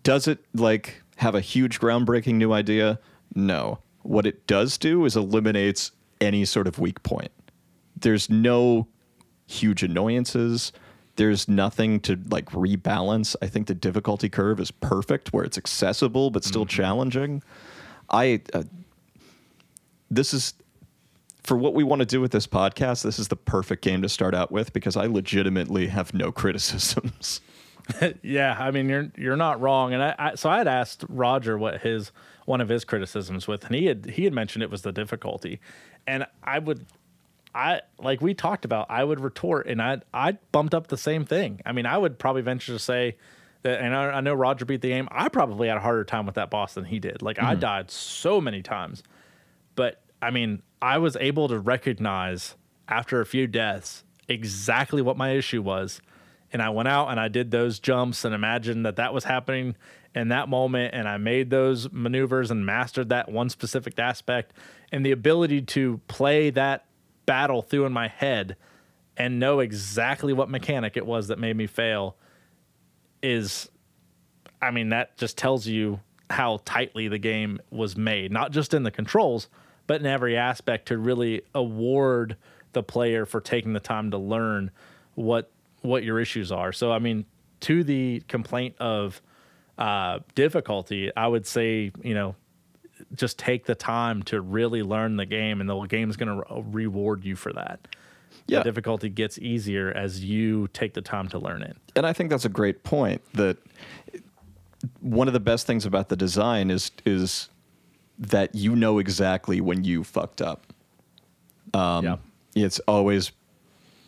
Does 0.04 0.28
it 0.28 0.40
like 0.54 1.02
have 1.18 1.36
a 1.36 1.42
huge 1.42 1.80
groundbreaking 1.80 2.36
new 2.36 2.54
idea? 2.54 3.00
No. 3.36 3.80
What 4.04 4.26
it 4.26 4.48
does 4.48 4.78
do 4.78 5.06
is 5.06 5.16
eliminates 5.16 5.92
any 6.20 6.46
sort 6.46 6.68
of 6.68 6.80
weak 6.80 7.02
point. 7.04 7.32
There's 7.96 8.30
no 8.30 8.88
huge 9.52 9.84
annoyances. 9.84 10.72
There's 11.18 11.48
nothing 11.48 12.00
to 12.02 12.18
like 12.30 12.46
rebalance. 12.52 13.36
I 13.42 13.48
think 13.48 13.68
the 13.68 13.76
difficulty 13.76 14.30
curve 14.30 14.60
is 14.60 14.72
perfect 14.72 15.34
where 15.34 15.44
it's 15.44 15.58
accessible 15.58 16.32
but 16.32 16.44
still 16.44 16.66
challenging. 16.66 17.44
I 18.10 18.42
uh, 18.54 18.64
this 20.10 20.34
is 20.34 20.54
for 21.44 21.58
what 21.58 21.74
we 21.74 21.84
want 21.84 22.02
to 22.02 22.06
do 22.06 22.22
with 22.22 22.32
this 22.32 22.46
podcast, 22.48 23.04
this 23.04 23.18
is 23.18 23.28
the 23.30 23.36
perfect 23.36 23.84
game 23.84 24.02
to 24.04 24.10
start 24.10 24.36
out 24.36 24.52
with 24.52 24.74
because 24.74 24.96
I 24.96 25.08
legitimately 25.08 25.88
have 25.88 26.14
no 26.14 26.32
criticisms. 26.32 27.42
yeah, 28.22 28.56
I 28.60 28.72
mean 28.72 28.90
you're 28.90 29.12
you're 29.18 29.38
not 29.38 29.60
wrong. 29.60 29.94
And 29.94 30.04
I, 30.04 30.16
I 30.18 30.36
so 30.36 30.50
I 30.50 30.58
had 30.60 30.68
asked 30.68 31.04
Roger 31.10 31.58
what 31.58 31.82
his 31.82 32.12
one 32.46 32.62
of 32.62 32.70
his 32.70 32.86
criticisms 32.86 33.48
with, 33.48 33.66
and 33.66 33.76
he 33.76 33.86
had 33.86 34.06
he 34.06 34.24
had 34.24 34.34
mentioned 34.34 34.64
it 34.64 34.70
was 34.70 34.82
the 34.82 34.92
difficulty, 34.92 35.60
and 36.08 36.26
I 36.44 36.60
would. 36.60 36.86
I 37.54 37.82
like 38.00 38.22
we 38.22 38.34
talked 38.34 38.66
about. 38.66 38.88
I 38.90 39.04
would 39.04 39.20
retort, 39.20 39.68
and 39.68 39.82
I 39.82 40.02
I 40.14 40.34
bumped 40.52 40.74
up 40.74 40.88
the 40.88 40.98
same 40.98 41.26
thing. 41.26 41.62
I 41.66 41.72
mean, 41.72 41.86
I 41.86 41.98
would 41.98 42.18
probably 42.18 42.42
venture 42.42 42.74
to 42.74 42.80
say 42.80 43.18
that, 43.64 43.82
and 43.82 43.96
I, 43.96 44.06
I 44.12 44.22
know 44.22 44.34
Roger 44.34 44.66
beat 44.66 44.82
the 44.82 44.90
game. 44.90 45.08
I 45.12 45.30
probably 45.30 45.68
had 45.68 45.78
a 45.78 45.82
harder 45.82 46.04
time 46.04 46.26
with 46.26 46.36
that 46.36 46.50
boss 46.50 46.74
than 46.74 46.86
he 46.86 47.00
did. 47.00 47.22
Like 47.22 47.40
I 47.40 47.54
hmm. 47.54 47.60
died 47.60 47.92
so 47.92 48.40
many 48.40 48.62
times, 48.62 49.04
but 49.76 50.02
I 50.22 50.32
mean, 50.32 50.62
I 50.82 50.98
was 50.98 51.18
able 51.18 51.48
to 51.50 51.60
recognize 51.60 52.56
after 52.88 53.20
a 53.22 53.26
few 53.26 53.48
deaths 53.48 54.04
exactly 54.28 55.02
what 55.02 55.18
my 55.18 55.32
issue 55.32 55.62
was, 55.62 56.02
and 56.54 56.62
I 56.62 56.70
went 56.70 56.88
out 56.88 57.10
and 57.10 57.20
I 57.20 57.28
did 57.28 57.52
those 57.52 57.80
jumps 57.80 58.24
and 58.24 58.34
imagined 58.34 58.86
that 58.86 58.96
that 58.96 59.14
was 59.14 59.26
happening 59.26 59.76
in 60.14 60.30
that 60.30 60.50
moment 60.50 60.94
and 60.94 61.08
I 61.08 61.18
made 61.18 61.50
those 61.50 61.92
maneuvers 61.92 62.52
and 62.52 62.66
mastered 62.66 63.10
that 63.10 63.32
one 63.32 63.50
specific 63.50 63.98
aspect 63.98 64.54
and 64.92 65.06
the 65.06 65.12
ability 65.12 65.62
to 65.62 66.02
play 66.08 66.50
that 66.50 66.86
battle 67.26 67.62
through 67.62 67.86
in 67.86 67.94
my 67.94 68.08
head 68.08 68.56
and 69.18 69.40
know 69.40 69.60
exactly 69.60 70.34
what 70.34 70.50
mechanic 70.50 70.98
it 70.98 71.06
was 71.06 71.28
that 71.28 71.40
made 71.40 71.56
me 71.56 71.68
fail 71.68 72.16
is 73.22 73.70
I 74.62 74.72
mean 74.72 74.90
that 74.90 75.18
just 75.18 75.38
tells 75.38 75.68
you 75.68 76.00
how 76.30 76.62
tightly 76.66 77.08
the 77.08 77.18
game 77.18 77.60
was 77.70 77.98
made 77.98 78.32
not 78.32 78.52
just 78.52 78.74
in 78.74 78.84
the 78.84 78.92
controls 78.92 79.50
but 79.88 80.00
in 80.00 80.08
every 80.08 80.38
aspect 80.38 80.88
to 80.88 80.98
really 80.98 81.42
award 81.54 82.38
the 82.74 82.84
player 82.84 83.26
for 83.26 83.42
taking 83.42 83.74
the 83.74 83.80
time 83.80 84.12
to 84.12 84.18
learn 84.18 84.72
what 85.16 85.52
what 85.82 86.04
your 86.04 86.20
issues 86.20 86.52
are. 86.52 86.72
So 86.72 86.92
I 86.92 87.00
mean 87.00 87.26
to 87.62 87.84
the 87.84 88.24
complaint 88.28 88.76
of 88.80 89.22
uh, 89.78 90.20
difficulty, 90.36 91.12
I 91.16 91.28
would 91.28 91.46
say, 91.46 91.92
you 92.04 92.14
know, 92.14 92.36
just 93.16 93.38
take 93.38 93.66
the 93.66 93.76
time 93.76 94.24
to 94.24 94.42
really 94.42 94.84
learn 94.84 95.18
the 95.18 95.26
game, 95.26 95.62
and 95.62 95.70
the 95.70 95.80
game's 95.82 96.18
going 96.18 96.30
to 96.30 96.46
re- 96.54 96.86
reward 96.86 97.24
you 97.24 97.36
for 97.36 97.54
that. 97.54 97.88
Yeah. 98.48 98.60
The 98.60 98.64
difficulty 98.66 99.10
gets 99.10 99.38
easier 99.40 99.92
as 99.92 100.24
you 100.24 100.68
take 100.74 100.94
the 100.94 101.02
time 101.02 101.28
to 101.30 101.40
learn 101.40 101.62
it. 101.62 101.78
And 101.96 102.06
I 102.06 102.14
think 102.14 102.30
that's 102.30 102.46
a 102.46 102.50
great 102.50 102.84
point. 102.84 103.22
That 103.34 103.58
one 105.00 105.28
of 105.28 105.34
the 105.34 105.40
best 105.40 105.68
things 105.68 105.86
about 105.86 106.10
the 106.10 106.16
design 106.16 106.70
is 106.72 106.92
is 107.06 107.50
that 108.18 108.54
you 108.54 108.76
know 108.76 109.00
exactly 109.00 109.62
when 109.62 109.84
you 109.84 110.04
fucked 110.04 110.42
up. 110.42 110.66
Um, 111.74 112.06
yeah. 112.06 112.18
It's 112.56 112.80
always 112.88 113.32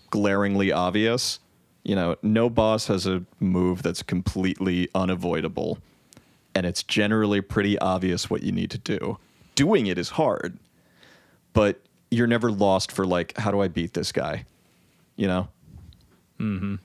glaringly 0.09 0.71
obvious. 0.71 1.39
You 1.83 1.95
know, 1.95 2.15
no 2.21 2.49
boss 2.49 2.87
has 2.87 3.07
a 3.07 3.23
move 3.39 3.83
that's 3.83 4.03
completely 4.03 4.87
unavoidable, 4.95 5.79
and 6.55 6.65
it's 6.65 6.83
generally 6.83 7.41
pretty 7.41 7.77
obvious 7.79 8.29
what 8.29 8.43
you 8.43 8.51
need 8.51 8.71
to 8.71 8.77
do. 8.77 9.17
Doing 9.55 9.87
it 9.87 9.97
is 9.97 10.09
hard, 10.09 10.57
but 11.53 11.81
you're 12.09 12.27
never 12.27 12.51
lost 12.51 12.91
for 12.91 13.05
like, 13.05 13.37
how 13.37 13.51
do 13.51 13.61
I 13.61 13.67
beat 13.67 13.93
this 13.93 14.11
guy? 14.11 14.45
You 15.15 15.27
know? 15.27 15.47
Mm-hmm. 16.39 16.75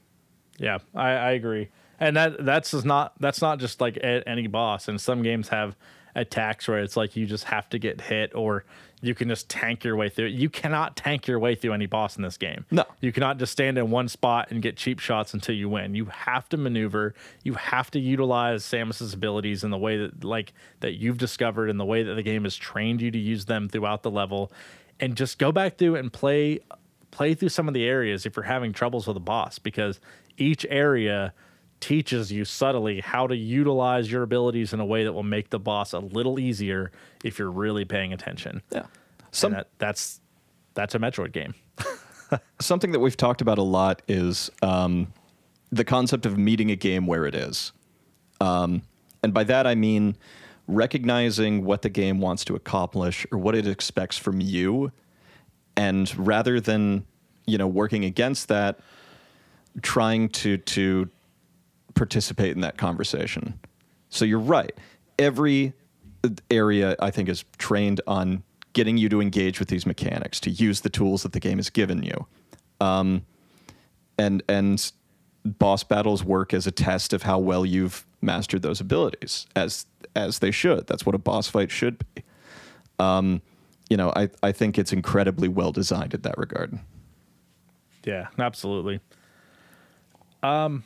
Yeah, 0.59 0.79
I, 0.95 1.11
I 1.11 1.31
agree, 1.33 1.69
and 2.01 2.17
that 2.17 2.45
that's 2.45 2.73
not 2.85 3.13
that's 3.21 3.41
not 3.41 3.59
just 3.59 3.81
like 3.81 3.99
any 4.03 4.49
boss. 4.49 4.89
And 4.89 5.01
some 5.01 5.23
games 5.23 5.49
have 5.49 5.77
attacks 6.15 6.67
where 6.67 6.81
it's 6.81 6.97
like 6.97 7.15
you 7.15 7.27
just 7.27 7.45
have 7.45 7.69
to 7.71 7.79
get 7.79 8.01
hit, 8.01 8.35
or 8.35 8.65
you 9.01 9.15
can 9.15 9.29
just 9.29 9.49
tank 9.49 9.85
your 9.85 9.97
way 9.97 10.09
through. 10.09 10.27
You 10.27 10.51
cannot 10.51 10.97
tank 10.97 11.27
your 11.27 11.39
way 11.39 11.55
through 11.55 11.73
any 11.73 11.87
boss 11.87 12.17
in 12.17 12.23
this 12.23 12.37
game. 12.37 12.65
No. 12.71 12.85
you 13.01 13.13
cannot 13.13 13.39
just 13.39 13.53
stand 13.53 13.79
in 13.79 13.91
one 13.91 14.09
spot 14.09 14.51
and 14.51 14.61
get 14.61 14.77
cheap 14.77 14.99
shots 14.99 15.35
until 15.35 15.55
you 15.55 15.69
win. 15.69 15.95
You 15.95 16.07
have 16.07 16.49
to 16.51 16.57
maneuver. 16.57 17.15
You 17.45 17.55
have 17.55 17.91
to 17.93 18.01
utilize 18.01 18.65
Samus's 18.65 19.15
abilities 19.15 19.63
in 19.63 19.71
the 19.71 19.79
way 19.79 19.97
that 19.99 20.25
like 20.25 20.53
that 20.81 20.95
you've 20.95 21.19
discovered, 21.19 21.71
and 21.71 21.79
the 21.79 21.85
way 21.85 22.03
that 22.03 22.15
the 22.15 22.23
game 22.23 22.45
has 22.45 22.57
trained 22.57 23.01
you 23.01 23.11
to 23.11 23.19
use 23.19 23.45
them 23.45 23.69
throughout 23.69 24.03
the 24.03 24.11
level, 24.11 24.53
and 24.99 25.17
just 25.17 25.39
go 25.39 25.53
back 25.53 25.79
through 25.79 25.97
and 25.97 26.13
play 26.13 26.61
play 27.11 27.35
through 27.35 27.49
some 27.49 27.69
of 27.69 27.75
the 27.75 27.85
areas 27.85 28.27
if 28.27 28.37
you're 28.37 28.45
having 28.45 28.73
troubles 28.73 29.07
with 29.07 29.17
a 29.17 29.21
boss 29.21 29.59
because 29.59 29.99
each 30.37 30.67
area 30.69 31.33
teaches 31.81 32.33
you 32.33 32.45
subtly 32.45 33.01
how 33.01 33.27
to 33.27 33.37
utilize 33.37 34.11
your 34.11 34.23
abilities 34.23 34.73
in 34.73 34.81
a 34.81 34.85
way 34.85 35.05
that 35.05 35.13
will 35.13 35.23
make 35.23 35.51
the 35.51 35.59
boss 35.59 35.93
a 35.93 35.99
little 35.99 36.39
easier 36.39 36.91
if 37.25 37.39
you're 37.39 37.51
really 37.51 37.85
paying 37.85 38.13
attention. 38.13 38.63
Yeah. 38.71 38.87
Some, 39.31 39.53
that, 39.53 39.69
that's 39.79 40.21
that's 40.75 40.95
a 40.95 40.99
Metroid 40.99 41.33
game. 41.33 41.55
something 42.61 42.93
that 42.93 43.01
we've 43.01 43.17
talked 43.17 43.41
about 43.41 43.59
a 43.59 43.63
lot 43.63 44.03
is 44.09 44.51
um, 44.63 45.13
the 45.71 45.85
concept 45.85 46.27
of 46.27 46.39
meeting 46.39 46.71
a 46.71 46.77
game 46.77 47.07
where 47.07 47.27
it 47.27 47.35
is. 47.35 47.73
Um, 48.41 48.83
and 49.23 49.35
by 49.35 49.45
that, 49.45 49.67
I 49.67 49.75
mean 49.75 50.17
recognizing 50.67 51.65
what 51.65 51.83
the 51.83 51.89
game 51.89 52.21
wants 52.21 52.45
to 52.45 52.55
accomplish 52.55 53.27
or 53.33 53.39
what 53.39 53.55
it 53.55 53.67
expects 53.67 54.17
from 54.19 54.41
you. 54.41 54.93
And 55.77 56.17
rather 56.19 56.61
than, 56.61 57.07
you 57.47 57.59
know, 57.59 57.67
working 57.67 58.05
against 58.05 58.49
that, 58.49 58.79
trying 59.83 60.29
to, 60.29 60.59
to 60.59 61.09
participate 61.95 62.53
in 62.53 62.61
that 62.61 62.77
conversation. 62.77 63.59
So 64.09 64.25
you're 64.25 64.39
right. 64.39 64.73
Every 65.19 65.73
area, 66.51 66.97
I 67.01 67.11
think, 67.11 67.29
is 67.29 67.45
trained 67.59 68.01
on 68.07 68.43
getting 68.73 68.97
you 68.97 69.09
to 69.09 69.21
engage 69.21 69.59
with 69.59 69.69
these 69.69 69.87
mechanics, 69.87 70.41
to 70.41 70.51
use 70.51 70.81
the 70.81 70.91
tools 70.91 71.23
that 71.23 71.33
the 71.33 71.41
game 71.41 71.59
has 71.59 71.71
given 71.71 72.03
you. 72.03 72.27
Um, 72.81 73.25
and 74.19 74.43
and 74.49 74.93
boss 75.45 75.85
battles 75.85 76.25
work 76.25 76.53
as 76.53 76.67
a 76.67 76.71
test 76.71 77.13
of 77.13 77.23
how 77.23 77.39
well 77.39 77.65
you've 77.65 78.07
mastered 78.21 78.63
those 78.63 78.81
abilities, 78.81 79.47
as 79.57 79.87
as 80.15 80.41
they 80.41 80.51
should. 80.51 80.87
That's 80.87 81.07
what 81.07 81.15
a 81.15 81.19
boss 81.19 81.49
fight 81.49 81.71
should 81.71 81.99
be. 82.15 82.25
Um, 82.99 83.43
you 83.89 83.97
know, 83.97 84.13
I, 84.15 84.29
I 84.43 84.53
think 84.53 84.79
it's 84.79 84.93
incredibly 84.93 85.49
well 85.49 85.73
designed 85.73 86.15
in 86.15 86.23
that 86.23 86.37
regard. 86.37 86.79
Yeah, 88.05 88.29
absolutely. 88.39 89.01
Um, 90.43 90.85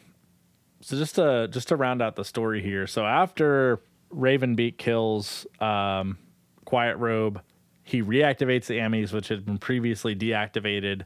so 0.83 0.97
just 0.97 1.15
to 1.15 1.49
just 1.51 1.69
to 1.69 1.77
round 1.77 2.03
out 2.03 2.17
the 2.17 2.25
story 2.25 2.63
here. 2.63 2.87
So 2.87 3.07
after 3.07 3.81
Raven 4.11 4.57
Beak 4.57 4.79
kills 4.79 5.47
um, 5.61 6.19
Quiet 6.65 6.97
Robe, 6.97 7.41
he 7.85 8.03
reactivates 8.03 8.67
the 8.67 8.79
EMMIs, 8.79 9.13
which 9.13 9.29
had 9.29 9.47
been 9.47 9.59
previously 9.59 10.15
deactivated. 10.15 11.03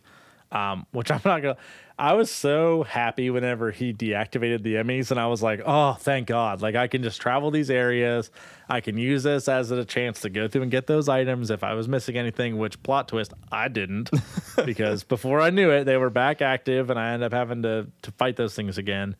Um, 0.53 0.87
which 0.93 1.11
I'm 1.11 1.21
not 1.25 1.43
gonna. 1.43 1.57
I 1.99 2.13
was 2.13 2.31
so 2.31 2.83
happy 2.85 3.31
whenever 3.31 3.71
he 3.71 3.93
deactivated 3.93 4.63
the 4.63 4.77
EMMIs, 4.77 5.11
and 5.11 5.21
I 5.21 5.27
was 5.27 5.43
like, 5.43 5.61
"Oh, 5.67 5.95
thank 5.95 6.27
God! 6.29 6.63
Like 6.63 6.75
I 6.75 6.87
can 6.87 7.03
just 7.03 7.21
travel 7.21 7.51
these 7.51 7.71
areas. 7.71 8.31
I 8.69 8.81
can 8.81 8.97
use 8.97 9.25
this 9.25 9.49
as 9.49 9.71
a 9.71 9.85
chance 9.85 10.21
to 10.21 10.31
go 10.31 10.49
through 10.49 10.63
and 10.63 10.71
get 10.71 10.87
those 10.87 11.09
items 11.09 11.51
if 11.51 11.65
I 11.65 11.75
was 11.75 11.89
missing 11.89 12.17
anything." 12.17 12.59
Which 12.59 12.83
plot 12.83 13.09
twist, 13.09 13.35
I 13.51 13.69
didn't, 13.69 14.11
because 14.65 15.03
before 15.05 15.41
I 15.41 15.51
knew 15.51 15.71
it, 15.71 15.85
they 15.85 15.97
were 15.97 16.11
back 16.11 16.41
active, 16.41 16.89
and 16.91 16.99
I 16.99 17.13
ended 17.13 17.27
up 17.27 17.33
having 17.33 17.63
to 17.63 17.89
to 18.03 18.11
fight 18.13 18.37
those 18.37 18.55
things 18.55 18.79
again. 18.79 19.17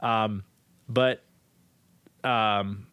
Um, 0.00 0.44
but 0.88 1.22
um, 2.24 2.86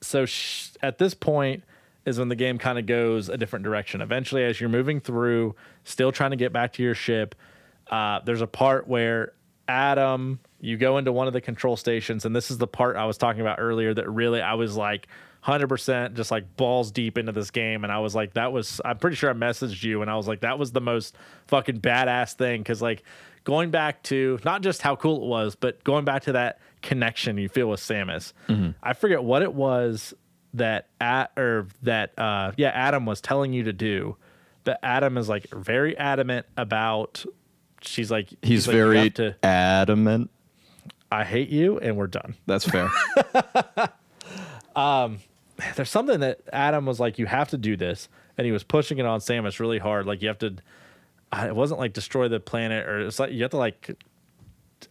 so 0.00 0.26
sh- 0.26 0.70
at 0.82 0.98
this 0.98 1.14
point 1.14 1.64
is 2.04 2.18
when 2.18 2.28
the 2.28 2.36
game 2.36 2.58
kind 2.58 2.78
of 2.78 2.86
goes 2.86 3.28
a 3.28 3.36
different 3.36 3.64
direction. 3.64 4.00
Eventually, 4.00 4.44
as 4.44 4.60
you're 4.60 4.70
moving 4.70 5.00
through, 5.00 5.54
still 5.84 6.12
trying 6.12 6.30
to 6.30 6.36
get 6.36 6.52
back 6.52 6.72
to 6.74 6.82
your 6.82 6.94
ship, 6.94 7.34
uh, 7.90 8.20
there's 8.24 8.40
a 8.40 8.46
part 8.46 8.86
where 8.86 9.32
Adam, 9.68 10.38
you 10.60 10.76
go 10.76 10.98
into 10.98 11.12
one 11.12 11.26
of 11.26 11.32
the 11.32 11.40
control 11.40 11.76
stations, 11.76 12.24
and 12.24 12.34
this 12.34 12.50
is 12.50 12.58
the 12.58 12.66
part 12.66 12.96
I 12.96 13.06
was 13.06 13.18
talking 13.18 13.40
about 13.40 13.58
earlier 13.58 13.92
that 13.94 14.08
really 14.08 14.40
I 14.40 14.54
was 14.54 14.76
like 14.76 15.08
100% 15.46 16.14
just 16.14 16.30
like 16.30 16.56
balls 16.56 16.90
deep 16.90 17.16
into 17.18 17.32
this 17.32 17.50
game. 17.50 17.84
And 17.84 17.92
I 17.92 18.00
was 18.00 18.14
like, 18.14 18.34
that 18.34 18.52
was, 18.52 18.80
I'm 18.84 18.98
pretty 18.98 19.16
sure 19.16 19.30
I 19.30 19.32
messaged 19.34 19.82
you, 19.82 20.02
and 20.02 20.10
I 20.10 20.16
was 20.16 20.26
like, 20.26 20.40
that 20.40 20.58
was 20.58 20.72
the 20.72 20.80
most 20.80 21.16
fucking 21.46 21.80
badass 21.80 22.34
thing. 22.34 22.64
Cause 22.64 22.82
like 22.82 23.02
going 23.44 23.70
back 23.70 24.02
to 24.04 24.38
not 24.44 24.62
just 24.62 24.82
how 24.82 24.96
cool 24.96 25.22
it 25.22 25.26
was, 25.28 25.54
but 25.54 25.82
going 25.84 26.04
back 26.04 26.22
to 26.24 26.32
that 26.32 26.58
connection 26.82 27.38
you 27.38 27.48
feel 27.48 27.68
with 27.68 27.80
Samus. 27.80 28.32
I 28.82 28.92
forget 28.92 29.22
what 29.22 29.42
it 29.42 29.54
was 29.54 30.14
that 30.54 30.88
at 31.02 31.32
or 31.36 31.66
that 31.82 32.18
uh 32.18 32.50
yeah 32.56 32.70
Adam 32.70 33.04
was 33.04 33.20
telling 33.20 33.52
you 33.52 33.64
to 33.64 33.72
do, 33.74 34.16
but 34.64 34.78
Adam 34.82 35.18
is 35.18 35.28
like 35.28 35.48
very 35.52 35.96
adamant 35.98 36.46
about. 36.56 37.24
She's 37.82 38.10
like 38.10 38.30
He's 38.42 38.66
like, 38.66 38.74
very 38.74 39.10
to. 39.10 39.36
adamant. 39.44 40.30
I 41.12 41.24
hate 41.24 41.50
you, 41.50 41.78
and 41.78 41.96
we're 41.96 42.06
done. 42.08 42.34
That's 42.46 42.64
fair. 42.68 42.90
There's 45.76 45.90
something 45.90 46.20
that 46.20 46.40
Adam 46.52 46.84
was 46.86 47.00
like, 47.00 47.18
you 47.18 47.26
have 47.26 47.48
to 47.50 47.58
do 47.58 47.76
this, 47.76 48.08
and 48.36 48.44
he 48.44 48.52
was 48.52 48.62
pushing 48.62 48.98
it 48.98 49.06
on 49.06 49.20
Samus 49.20 49.58
really 49.60 49.78
hard. 49.78 50.06
Like 50.06 50.20
you 50.22 50.28
have 50.28 50.38
to. 50.40 50.56
uh, 51.32 51.46
It 51.48 51.56
wasn't 51.56 51.80
like 51.80 51.92
destroy 51.92 52.28
the 52.28 52.40
planet, 52.40 52.86
or 52.86 53.00
it's 53.00 53.18
like 53.18 53.32
you 53.32 53.42
have 53.42 53.50
to 53.52 53.56
like 53.56 53.96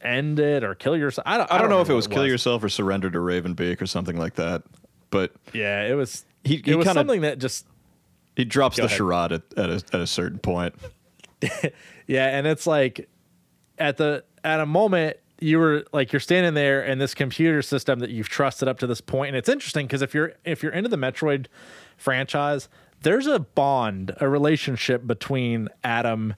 end 0.01 0.39
it 0.39 0.63
or 0.63 0.74
kill 0.76 0.97
yourself. 0.97 1.26
I 1.28 1.38
don't. 1.38 1.51
I 1.51 1.57
don't 1.59 1.70
know 1.70 1.82
if 1.82 1.88
it 1.89 1.93
remember 1.93 1.95
was 1.95 2.07
kill 2.07 2.26
yourself 2.28 2.63
or 2.63 2.70
surrender 2.70 3.09
to 3.11 3.20
Raven 3.20 3.53
Beak 3.53 3.82
or 3.82 3.86
something 3.86 4.18
like 4.18 4.36
that. 4.36 4.63
But 5.11 5.34
Yeah, 5.53 5.84
it 5.84 5.93
was. 5.93 6.26
He- 6.43 6.55
it 6.55 6.66
he 6.66 6.76
was 6.76 6.86
kinda- 6.86 6.99
something 6.99 7.22
that 7.22 7.39
just 7.39 7.66
he 8.36 8.43
drops 8.45 8.78
the 8.78 8.86
ahead. 8.86 8.97
charade 8.97 9.32
at, 9.34 9.41
at, 9.57 9.70
a, 9.70 9.76
at 9.93 10.01
a 10.01 10.07
certain 10.07 10.39
point. 10.39 10.74
Yeah, 12.07 12.28
and 12.38 12.45
it's 12.47 12.68
like 12.68 13.07
at 13.80 13.97
the 13.97 14.24
at 14.43 14.59
a 14.59 14.66
moment 14.66 15.18
you 15.39 15.59
were 15.59 15.83
like 15.91 16.13
you're 16.13 16.19
standing 16.19 16.53
there 16.53 16.81
and 16.81 16.99
this 16.99 17.13
computer 17.13 17.61
system 17.61 17.99
that 17.99 18.09
you've 18.09 18.29
trusted 18.29 18.67
up 18.67 18.79
to 18.79 18.88
this 18.88 19.01
point 19.01 19.29
and 19.29 19.38
it's 19.38 19.49
interesting 19.49 19.86
because 19.86 20.01
if 20.01 20.13
you're 20.13 20.33
if 20.45 20.63
you're 20.63 20.71
into 20.71 20.89
the 20.89 20.97
Metroid 20.97 21.47
franchise, 21.97 22.69
there's 23.01 23.27
a 23.27 23.39
bond, 23.39 24.15
a 24.19 24.29
relationship 24.29 25.05
between 25.05 25.69
Adam 25.83 26.36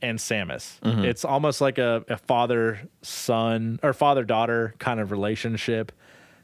and 0.00 0.18
Samus. 0.18 0.80
Mm-hmm. 0.80 1.04
It's 1.04 1.24
almost 1.24 1.60
like 1.60 1.78
a, 1.78 2.04
a 2.08 2.16
father 2.16 2.88
son 3.02 3.80
or 3.82 3.92
father 3.92 4.24
daughter 4.24 4.74
kind 4.78 5.00
of 5.00 5.10
relationship 5.10 5.92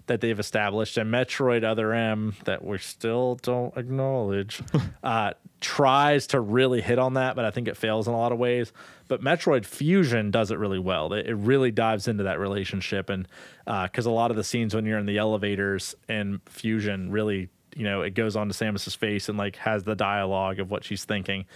that 0.07 0.21
they've 0.21 0.39
established, 0.39 0.97
and 0.99 1.11
Metroid 1.13 1.65
Other 1.65 1.93
M 1.93 2.35
that 2.45 2.63
we 2.65 2.79
still 2.79 3.37
don't 3.43 3.77
acknowledge, 3.77 4.63
uh, 5.03 5.33
tries 5.61 6.27
to 6.29 6.41
really 6.41 6.81
hit 6.83 6.99
on 6.99 7.15
that, 7.15 7.37
but 7.37 7.45
I 7.45 7.51
think 7.51 7.69
it 7.69 7.77
fails 7.77 8.07
in 8.07 8.15
a 8.15 8.19
lot 8.19 8.33
of 8.33 8.39
ways. 8.39 8.73
But 9.09 9.23
Metroid 9.23 9.65
Fusion 9.65 10.31
does 10.31 10.51
it 10.51 10.59
really 10.59 10.79
well. 10.79 11.13
It, 11.13 11.27
it 11.27 11.35
really 11.35 11.71
dives 11.71 12.07
into 12.09 12.25
that 12.25 12.39
relationship, 12.39 13.09
and 13.11 13.27
because 13.65 14.07
uh, 14.07 14.11
a 14.11 14.13
lot 14.13 14.31
of 14.31 14.37
the 14.37 14.45
scenes 14.45 14.75
when 14.75 14.85
you're 14.85 14.99
in 14.99 15.07
the 15.07 15.19
elevators 15.19 15.95
and 16.09 16.41
Fusion 16.47 17.11
really, 17.11 17.49
you 17.75 17.85
know, 17.85 18.03
it 18.03 18.11
goes 18.15 18.37
on 18.37 18.49
to 18.49 18.55
Samus's 18.55 18.95
face 18.95 19.29
and 19.29 19.39
like 19.39 19.57
has 19.57 19.85
the 19.85 19.95
dialogue 19.95 20.61
of 20.61 20.71
what 20.71 20.85
she's 20.85 21.05
thinking. 21.05 21.47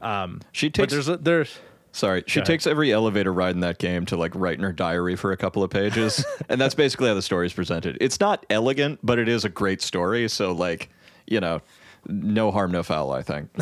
Um, 0.00 0.40
She 0.52 0.68
takes- 0.68 0.82
But 0.82 0.90
there's 0.90 1.08
a, 1.08 1.16
there's 1.16 1.58
Sorry, 1.94 2.24
she 2.26 2.40
takes 2.42 2.66
every 2.66 2.92
elevator 2.92 3.32
ride 3.32 3.54
in 3.54 3.60
that 3.60 3.78
game 3.78 4.04
to 4.06 4.16
like 4.16 4.34
write 4.34 4.58
in 4.58 4.64
her 4.64 4.72
diary 4.72 5.14
for 5.14 5.30
a 5.32 5.36
couple 5.36 5.62
of 5.62 5.70
pages, 5.70 6.24
and 6.48 6.60
that's 6.60 6.74
basically 6.74 7.08
how 7.08 7.14
the 7.14 7.22
story 7.22 7.46
is 7.46 7.52
presented. 7.52 7.96
It's 8.00 8.18
not 8.18 8.44
elegant, 8.50 8.98
but 9.02 9.18
it 9.18 9.28
is 9.28 9.44
a 9.44 9.48
great 9.48 9.80
story. 9.80 10.28
So 10.28 10.52
like, 10.52 10.90
you 11.26 11.38
know, 11.40 11.62
no 12.06 12.50
harm, 12.50 12.72
no 12.72 12.82
foul. 12.82 13.12
I 13.12 13.22
think. 13.22 13.48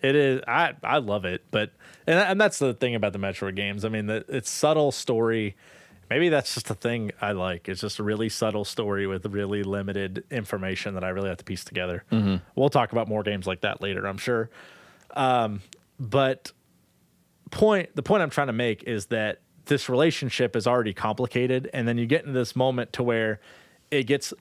It 0.00 0.14
is. 0.14 0.42
I 0.46 0.74
I 0.84 0.98
love 0.98 1.24
it, 1.24 1.42
but 1.50 1.72
and 2.06 2.18
and 2.18 2.40
that's 2.40 2.58
the 2.60 2.72
thing 2.72 2.94
about 2.94 3.12
the 3.12 3.18
Metroid 3.18 3.56
games. 3.56 3.84
I 3.84 3.88
mean, 3.88 4.06
the, 4.06 4.24
it's 4.28 4.48
subtle 4.48 4.92
story. 4.92 5.56
Maybe 6.08 6.28
that's 6.28 6.54
just 6.54 6.70
a 6.70 6.74
thing 6.74 7.10
I 7.20 7.32
like. 7.32 7.68
It's 7.68 7.80
just 7.80 7.98
a 7.98 8.02
really 8.02 8.28
subtle 8.28 8.64
story 8.64 9.06
with 9.06 9.26
really 9.26 9.62
limited 9.62 10.24
information 10.30 10.94
that 10.94 11.04
I 11.04 11.08
really 11.08 11.28
have 11.28 11.38
to 11.38 11.44
piece 11.44 11.64
together. 11.64 12.04
We'll 12.54 12.70
talk 12.70 12.92
about 12.92 13.08
more 13.08 13.22
games 13.22 13.46
like 13.46 13.60
that 13.62 13.82
later, 13.82 14.06
I'm 14.06 14.16
sure. 14.18 14.48
Um, 15.16 15.60
but 16.00 16.52
point 17.48 17.94
the 17.94 18.02
point 18.02 18.22
I'm 18.22 18.30
trying 18.30 18.46
to 18.48 18.52
make 18.52 18.82
is 18.84 19.06
that 19.06 19.40
this 19.66 19.88
relationship 19.88 20.56
is 20.56 20.66
already 20.66 20.94
complicated, 20.94 21.70
and 21.72 21.86
then 21.86 21.98
you 21.98 22.06
get 22.06 22.22
into 22.22 22.38
this 22.38 22.56
moment 22.56 22.92
to 22.94 23.02
where 23.02 23.40
it 23.90 24.04
gets 24.04 24.32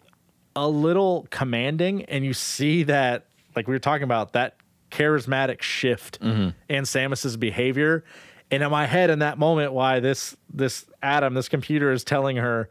a 0.55 0.67
little 0.67 1.27
commanding, 1.29 2.03
and 2.05 2.25
you 2.25 2.33
see 2.33 2.83
that, 2.83 3.27
like 3.55 3.67
we 3.67 3.75
were 3.75 3.79
talking 3.79 4.03
about, 4.03 4.33
that 4.33 4.57
charismatic 4.89 5.61
shift 5.61 6.19
mm-hmm. 6.19 6.49
in 6.69 6.83
Samus's 6.83 7.37
behavior. 7.37 8.03
And 8.49 8.63
in 8.63 8.71
my 8.71 8.85
head, 8.85 9.09
in 9.09 9.19
that 9.19 9.37
moment, 9.37 9.73
why 9.73 9.99
this 9.99 10.35
this 10.51 10.85
Adam, 11.03 11.33
this 11.33 11.49
computer 11.49 11.91
is 11.91 12.03
telling 12.03 12.37
her, 12.37 12.69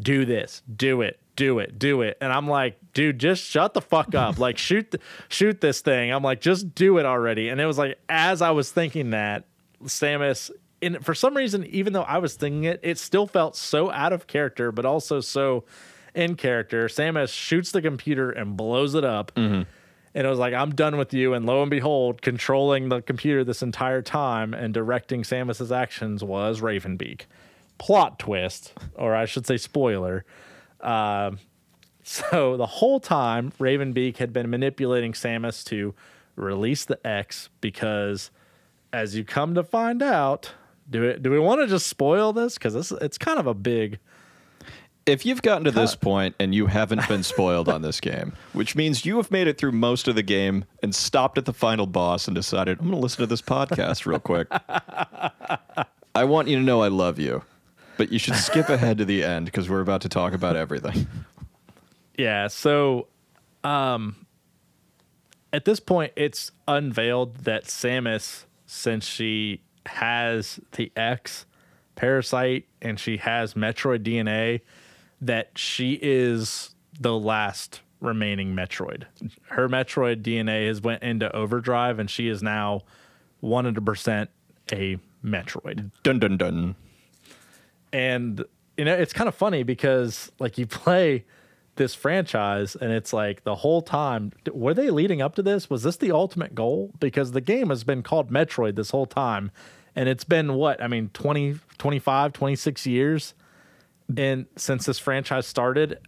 "Do 0.00 0.24
this, 0.24 0.62
do 0.74 1.02
it, 1.02 1.20
do 1.36 1.58
it, 1.58 1.78
do 1.78 2.00
it," 2.00 2.16
and 2.20 2.32
I'm 2.32 2.48
like, 2.48 2.78
"Dude, 2.94 3.18
just 3.18 3.44
shut 3.44 3.74
the 3.74 3.82
fuck 3.82 4.14
up! 4.14 4.38
like 4.38 4.56
shoot, 4.58 4.94
shoot 5.28 5.60
this 5.60 5.82
thing!" 5.82 6.10
I'm 6.10 6.22
like, 6.22 6.40
"Just 6.40 6.74
do 6.74 6.96
it 6.96 7.04
already!" 7.04 7.50
And 7.50 7.60
it 7.60 7.66
was 7.66 7.76
like, 7.76 7.98
as 8.08 8.40
I 8.40 8.52
was 8.52 8.72
thinking 8.72 9.10
that, 9.10 9.44
Samus, 9.84 10.50
and 10.80 11.04
for 11.04 11.14
some 11.14 11.36
reason, 11.36 11.64
even 11.66 11.92
though 11.92 12.02
I 12.02 12.18
was 12.18 12.34
thinking 12.34 12.64
it, 12.64 12.80
it 12.82 12.98
still 12.98 13.26
felt 13.26 13.56
so 13.56 13.90
out 13.90 14.12
of 14.12 14.26
character, 14.26 14.70
but 14.72 14.84
also 14.84 15.20
so 15.20 15.64
in 16.14 16.36
character. 16.36 16.86
Samus 16.86 17.30
shoots 17.30 17.72
the 17.72 17.82
computer 17.82 18.30
and 18.30 18.56
blows 18.56 18.94
it 18.94 19.04
up. 19.04 19.32
And 20.14 20.26
it 20.26 20.30
was 20.30 20.38
like, 20.38 20.54
I'm 20.54 20.74
done 20.74 20.96
with 20.96 21.12
you. 21.14 21.34
And 21.34 21.46
lo 21.46 21.62
and 21.62 21.70
behold, 21.70 22.22
controlling 22.22 22.88
the 22.88 23.02
computer 23.02 23.44
this 23.44 23.62
entire 23.62 24.02
time 24.02 24.54
and 24.54 24.74
directing 24.74 25.22
Samus's 25.22 25.70
actions 25.70 26.24
was 26.24 26.60
Raven 26.60 26.96
Beak. 26.96 27.26
Plot 27.78 28.18
twist, 28.18 28.72
or 28.94 29.14
I 29.14 29.26
should 29.26 29.46
say, 29.46 29.56
spoiler. 29.58 30.24
Um, 30.80 31.38
so 32.02 32.56
the 32.56 32.66
whole 32.66 32.98
time, 32.98 33.52
Raven 33.58 33.92
Beak 33.92 34.16
had 34.16 34.32
been 34.32 34.50
manipulating 34.50 35.12
Samus 35.12 35.62
to 35.66 35.94
release 36.34 36.84
the 36.84 37.06
X 37.06 37.50
because, 37.60 38.30
as 38.92 39.14
you 39.14 39.24
come 39.24 39.54
to 39.54 39.62
find 39.62 40.02
out, 40.02 40.52
do 40.88 41.04
it? 41.04 41.22
Do 41.22 41.30
we 41.30 41.38
want 41.38 41.60
to 41.60 41.66
just 41.66 41.86
spoil 41.86 42.32
this? 42.32 42.54
Because 42.54 42.74
it's 42.74 42.92
it's 42.92 43.18
kind 43.18 43.38
of 43.38 43.46
a 43.46 43.54
big. 43.54 43.98
If 45.06 45.24
you've 45.24 45.40
gotten 45.40 45.64
to 45.64 45.70
this 45.70 45.94
point 45.94 46.34
and 46.38 46.54
you 46.54 46.66
haven't 46.66 47.08
been 47.08 47.22
spoiled 47.22 47.70
on 47.70 47.80
this 47.80 47.98
game, 47.98 48.34
which 48.52 48.76
means 48.76 49.06
you 49.06 49.16
have 49.16 49.30
made 49.30 49.46
it 49.46 49.56
through 49.56 49.72
most 49.72 50.06
of 50.06 50.16
the 50.16 50.22
game 50.22 50.66
and 50.82 50.94
stopped 50.94 51.38
at 51.38 51.46
the 51.46 51.54
final 51.54 51.86
boss 51.86 52.28
and 52.28 52.34
decided, 52.34 52.78
I'm 52.78 52.88
going 52.88 52.98
to 52.98 53.02
listen 53.02 53.20
to 53.20 53.26
this 53.26 53.40
podcast 53.40 54.04
real 54.04 54.18
quick. 54.18 54.48
I 56.14 56.24
want 56.24 56.48
you 56.48 56.58
to 56.58 56.62
know 56.62 56.82
I 56.82 56.88
love 56.88 57.18
you, 57.18 57.42
but 57.96 58.12
you 58.12 58.18
should 58.18 58.34
skip 58.34 58.68
ahead 58.68 58.98
to 58.98 59.06
the 59.06 59.24
end 59.24 59.46
because 59.46 59.70
we're 59.70 59.80
about 59.80 60.02
to 60.02 60.10
talk 60.10 60.34
about 60.34 60.56
everything. 60.56 61.06
Yeah. 62.18 62.48
So, 62.48 63.06
um, 63.64 64.26
at 65.52 65.64
this 65.64 65.80
point, 65.80 66.12
it's 66.16 66.50
unveiled 66.66 67.44
that 67.44 67.64
Samus, 67.64 68.44
since 68.68 69.04
she 69.04 69.62
has 69.86 70.60
the 70.76 70.92
X 70.94 71.46
parasite 71.96 72.66
and 72.80 73.00
she 73.00 73.16
has 73.16 73.54
Metroid 73.54 74.04
DNA, 74.04 74.60
that 75.20 75.58
she 75.58 75.98
is 76.00 76.74
the 77.00 77.18
last 77.18 77.80
remaining 78.00 78.54
Metroid. 78.54 79.04
Her 79.48 79.68
Metroid 79.68 80.22
DNA 80.22 80.68
has 80.68 80.80
went 80.80 81.02
into 81.02 81.34
overdrive, 81.34 81.98
and 81.98 82.08
she 82.08 82.28
is 82.28 82.42
now 82.42 82.82
100% 83.42 84.28
a 84.72 84.98
Metroid 85.24 85.90
Dun 86.04 86.20
dun 86.20 86.36
dun. 86.36 86.76
and 87.92 88.44
you 88.76 88.84
know 88.84 88.94
it's 88.94 89.12
kind 89.12 89.26
of 89.26 89.34
funny 89.34 89.64
because 89.64 90.30
like 90.38 90.58
you 90.58 90.66
play 90.68 91.24
this 91.78 91.94
franchise 91.94 92.76
and 92.76 92.92
it's 92.92 93.12
like 93.14 93.44
the 93.44 93.54
whole 93.56 93.80
time 93.80 94.32
were 94.52 94.74
they 94.74 94.90
leading 94.90 95.22
up 95.22 95.34
to 95.36 95.42
this? 95.42 95.70
Was 95.70 95.82
this 95.82 95.96
the 95.96 96.12
ultimate 96.12 96.54
goal? 96.54 96.92
Because 97.00 97.32
the 97.32 97.40
game 97.40 97.70
has 97.70 97.82
been 97.84 98.02
called 98.02 98.30
metroid 98.30 98.76
this 98.76 98.90
whole 98.90 99.06
time 99.06 99.50
and 99.96 100.08
it's 100.08 100.24
been 100.24 100.52
what 100.54 100.80
i 100.82 100.86
mean 100.86 101.08
20 101.14 101.56
25 101.78 102.32
26 102.34 102.86
years 102.86 103.34
and 104.16 104.46
since 104.56 104.84
this 104.86 104.98
franchise 104.98 105.46
started. 105.46 105.98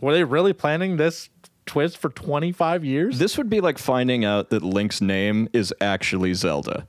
Were 0.00 0.12
they 0.12 0.24
really 0.24 0.52
planning 0.52 0.96
this 0.96 1.28
twist 1.66 1.96
for 1.98 2.08
25 2.10 2.84
years? 2.84 3.18
This 3.18 3.38
would 3.38 3.48
be 3.48 3.60
like 3.60 3.78
finding 3.78 4.24
out 4.24 4.50
that 4.50 4.62
Link's 4.62 5.00
name 5.00 5.48
is 5.52 5.72
actually 5.80 6.34
Zelda. 6.34 6.86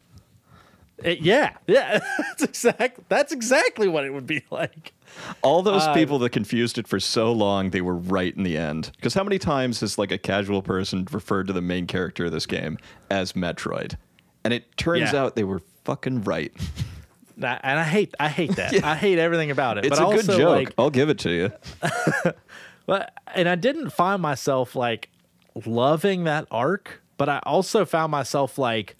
It- 1.03 1.19
yeah. 1.21 1.53
Yeah. 1.67 1.99
That's 2.17 2.43
exact 2.43 3.09
that's 3.09 3.31
exactly 3.31 3.87
what 3.87 4.05
it 4.05 4.13
would 4.13 4.25
be 4.27 4.43
like 4.51 4.93
All 5.41 5.61
those 5.61 5.83
uh, 5.83 5.93
people 5.93 6.19
that 6.19 6.29
confused 6.29 6.77
it 6.77 6.87
for 6.87 6.99
so 6.99 7.31
long, 7.31 7.69
they 7.69 7.81
were 7.81 7.95
right 7.95 8.35
in 8.35 8.43
the 8.43 8.57
end. 8.57 8.91
Because 8.95 9.13
how 9.13 9.23
many 9.23 9.39
times 9.39 9.79
has 9.81 9.97
like 9.97 10.11
a 10.11 10.17
casual 10.17 10.61
person 10.61 11.07
referred 11.11 11.47
to 11.47 11.53
the 11.53 11.61
main 11.61 11.87
character 11.87 12.25
of 12.25 12.31
this 12.31 12.45
game 12.45 12.77
as 13.09 13.33
Metroid? 13.33 13.95
And 14.43 14.53
it 14.53 14.75
turns 14.77 15.13
Yeah. 15.13 15.23
out 15.23 15.35
they 15.35 15.43
were 15.43 15.61
fucking 15.83 16.23
right. 16.23 16.51
And 17.37 17.45
I 17.45 17.83
hate 17.83 18.13
I 18.19 18.29
hate 18.29 18.55
that. 18.57 18.73
I 18.83 18.95
hate 18.95 19.19
everything 19.19 19.51
about 19.51 19.77
it. 19.77 19.85
It's 19.85 19.99
but 19.99 20.11
a 20.11 20.15
good 20.15 20.37
joke. 20.37 20.55
Like, 20.55 20.73
I'll 20.77 20.89
give 20.89 21.09
it 21.09 21.19
to 21.19 21.31
you. 21.31 21.51
but 22.85 23.13
and 23.33 23.49
I 23.49 23.55
didn't 23.55 23.89
find 23.89 24.21
myself 24.21 24.75
like 24.75 25.09
loving 25.65 26.25
that 26.25 26.47
arc, 26.51 27.01
but 27.17 27.29
I 27.29 27.39
also 27.43 27.85
found 27.85 28.11
myself 28.11 28.57
like, 28.57 28.95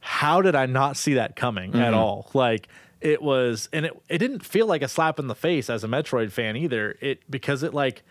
how 0.00 0.40
did 0.40 0.54
I 0.54 0.66
not 0.66 0.96
see 0.96 1.14
that 1.14 1.36
coming 1.36 1.74
at 1.74 1.92
mm-hmm. 1.92 1.94
all? 1.94 2.30
Like 2.32 2.68
it 3.00 3.22
was, 3.22 3.68
and 3.72 3.86
it 3.86 4.02
it 4.08 4.18
didn't 4.18 4.44
feel 4.44 4.66
like 4.66 4.82
a 4.82 4.88
slap 4.88 5.18
in 5.18 5.26
the 5.26 5.34
face 5.34 5.70
as 5.70 5.84
a 5.84 5.88
Metroid 5.88 6.32
fan 6.32 6.56
either. 6.56 6.96
It 7.00 7.20
because 7.30 7.62
it 7.62 7.72
like 7.74 8.02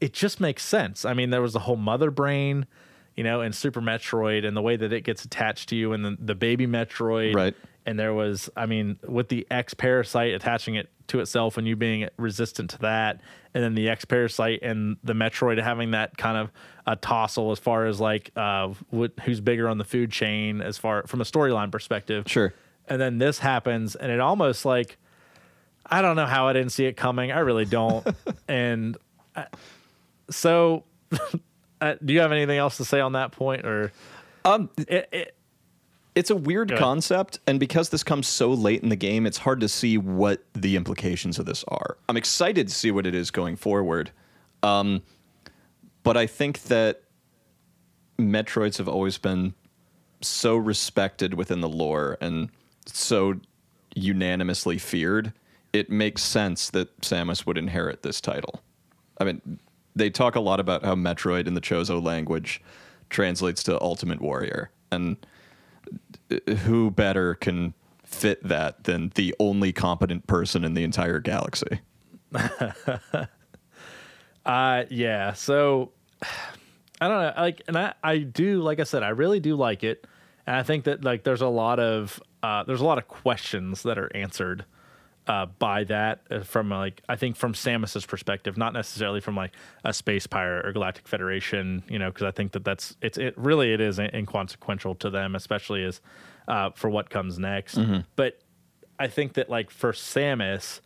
it 0.00 0.12
just 0.12 0.40
makes 0.40 0.62
sense. 0.64 1.04
I 1.04 1.14
mean, 1.14 1.30
there 1.30 1.42
was 1.42 1.52
the 1.54 1.60
whole 1.60 1.76
mother 1.76 2.10
brain. 2.10 2.66
You 3.16 3.24
know, 3.24 3.40
in 3.40 3.54
Super 3.54 3.80
Metroid, 3.80 4.46
and 4.46 4.54
the 4.54 4.60
way 4.60 4.76
that 4.76 4.92
it 4.92 5.00
gets 5.00 5.24
attached 5.24 5.70
to 5.70 5.76
you, 5.76 5.94
and 5.94 6.04
the, 6.04 6.18
the 6.20 6.34
baby 6.34 6.66
Metroid, 6.66 7.34
Right. 7.34 7.54
and 7.86 7.98
there 7.98 8.12
was 8.12 8.50
i 8.56 8.66
mean 8.66 8.98
with 9.08 9.28
the 9.30 9.46
x 9.50 9.72
parasite 9.72 10.34
attaching 10.34 10.74
it 10.74 10.90
to 11.06 11.20
itself 11.20 11.56
and 11.56 11.66
you 11.66 11.76
being 11.76 12.06
resistant 12.18 12.68
to 12.70 12.78
that 12.80 13.20
and 13.54 13.62
then 13.64 13.74
the 13.74 13.88
x 13.88 14.04
parasite 14.04 14.58
and 14.60 14.96
the 15.04 15.12
metroid 15.12 15.62
having 15.62 15.92
that 15.92 16.18
kind 16.18 16.36
of 16.36 16.50
a 16.86 16.96
tossle 16.96 17.52
as 17.52 17.58
far 17.60 17.86
as 17.86 18.00
like 18.00 18.32
uh 18.36 18.68
what, 18.90 19.12
who's 19.24 19.40
bigger 19.40 19.68
on 19.68 19.78
the 19.78 19.84
food 19.84 20.10
chain 20.10 20.60
as 20.60 20.76
far 20.76 21.06
from 21.06 21.20
a 21.20 21.24
storyline 21.24 21.70
perspective 21.72 22.24
Sure. 22.26 22.52
And 22.88 23.00
then 23.00 23.18
this 23.18 23.38
happens 23.38 23.94
and 23.96 24.10
it 24.12 24.20
almost 24.20 24.64
like 24.64 24.96
i 25.86 26.02
don't 26.02 26.16
know 26.16 26.26
how 26.26 26.48
i 26.48 26.52
didn't 26.52 26.70
see 26.70 26.86
it 26.86 26.96
coming. 26.96 27.32
I 27.32 27.40
really 27.40 27.64
don't. 27.64 28.06
And 28.48 28.96
uh, 29.34 29.46
so 30.30 30.84
uh, 31.80 31.94
do 32.04 32.14
you 32.14 32.20
have 32.20 32.30
anything 32.30 32.58
else 32.58 32.76
to 32.76 32.84
say 32.84 33.00
on 33.00 33.12
that 33.12 33.32
point 33.32 33.66
or? 33.66 33.92
Um, 34.44 34.70
it, 34.78 35.08
it, 35.10 35.36
it's 36.14 36.30
a 36.30 36.36
weird 36.36 36.74
concept, 36.76 37.40
and 37.46 37.60
because 37.60 37.90
this 37.90 38.02
comes 38.02 38.26
so 38.26 38.50
late 38.52 38.82
in 38.82 38.88
the 38.88 38.96
game, 38.96 39.26
it's 39.26 39.36
hard 39.36 39.60
to 39.60 39.68
see 39.68 39.98
what 39.98 40.44
the 40.54 40.76
implications 40.76 41.38
of 41.38 41.44
this 41.44 41.64
are. 41.68 41.98
I'm 42.08 42.16
excited 42.16 42.68
to 42.68 42.74
see 42.74 42.90
what 42.90 43.06
it 43.06 43.14
is 43.14 43.30
going 43.30 43.56
forward, 43.56 44.12
um, 44.62 45.02
but 46.04 46.16
I 46.16 46.26
think 46.26 46.62
that 46.64 47.02
Metroids 48.18 48.78
have 48.78 48.88
always 48.88 49.18
been 49.18 49.54
so 50.22 50.56
respected 50.56 51.34
within 51.34 51.60
the 51.60 51.68
lore 51.68 52.16
and 52.20 52.48
so 52.86 53.34
unanimously 53.94 54.78
feared. 54.78 55.32
It 55.72 55.90
makes 55.90 56.22
sense 56.22 56.70
that 56.70 57.00
Samus 57.00 57.46
would 57.46 57.58
inherit 57.58 58.02
this 58.02 58.20
title. 58.20 58.62
I 59.18 59.24
mean, 59.24 59.58
they 59.94 60.10
talk 60.10 60.36
a 60.36 60.40
lot 60.40 60.60
about 60.60 60.84
how 60.84 60.94
Metroid 60.94 61.46
in 61.46 61.54
the 61.54 61.60
Chozo 61.60 62.02
language 62.02 62.62
translates 63.10 63.62
to 63.64 63.80
Ultimate 63.80 64.20
Warrior, 64.20 64.70
and 64.90 65.16
who 66.64 66.90
better 66.90 67.34
can 67.34 67.74
fit 68.04 68.42
that 68.46 68.84
than 68.84 69.12
the 69.14 69.34
only 69.38 69.72
competent 69.72 70.26
person 70.26 70.64
in 70.64 70.74
the 70.74 70.84
entire 70.84 71.20
galaxy? 71.20 71.80
Uh, 74.46 74.84
yeah. 74.90 75.32
So 75.34 75.90
I 77.00 77.08
don't 77.08 77.20
know. 77.20 77.32
Like, 77.36 77.62
and 77.68 77.76
I, 77.76 77.92
I 78.02 78.18
do, 78.18 78.62
like 78.62 78.80
I 78.80 78.84
said, 78.84 79.02
I 79.02 79.10
really 79.10 79.40
do 79.40 79.54
like 79.54 79.84
it, 79.84 80.06
and 80.46 80.56
I 80.56 80.62
think 80.62 80.84
that 80.84 81.04
like 81.04 81.24
there's 81.24 81.42
a 81.42 81.48
lot 81.48 81.80
of 81.80 82.20
uh, 82.42 82.64
there's 82.64 82.80
a 82.80 82.84
lot 82.84 82.98
of 82.98 83.08
questions 83.08 83.82
that 83.82 83.98
are 83.98 84.14
answered 84.14 84.64
uh, 85.26 85.46
by 85.58 85.84
that 85.84 86.20
uh, 86.30 86.40
from 86.40 86.70
like 86.70 87.02
I 87.08 87.16
think 87.16 87.36
from 87.36 87.52
Samus's 87.52 88.06
perspective, 88.06 88.56
not 88.56 88.72
necessarily 88.72 89.20
from 89.20 89.34
like 89.36 89.52
a 89.84 89.92
space 89.92 90.26
pirate 90.26 90.64
or 90.66 90.72
Galactic 90.72 91.08
Federation, 91.08 91.82
you 91.88 91.98
know, 91.98 92.10
because 92.10 92.24
I 92.24 92.30
think 92.30 92.52
that 92.52 92.64
that's 92.64 92.96
it's 93.02 93.18
it 93.18 93.36
really 93.36 93.72
it 93.72 93.80
is 93.80 93.98
inconsequential 93.98 94.94
to 94.96 95.10
them, 95.10 95.34
especially 95.34 95.84
as 95.84 96.00
uh, 96.46 96.70
for 96.70 96.88
what 96.88 97.10
comes 97.10 97.38
next. 97.38 97.74
But 98.14 98.40
I 98.98 99.08
think 99.08 99.34
that 99.34 99.50
like 99.50 99.70
for 99.70 99.92
Samus, 99.92 100.80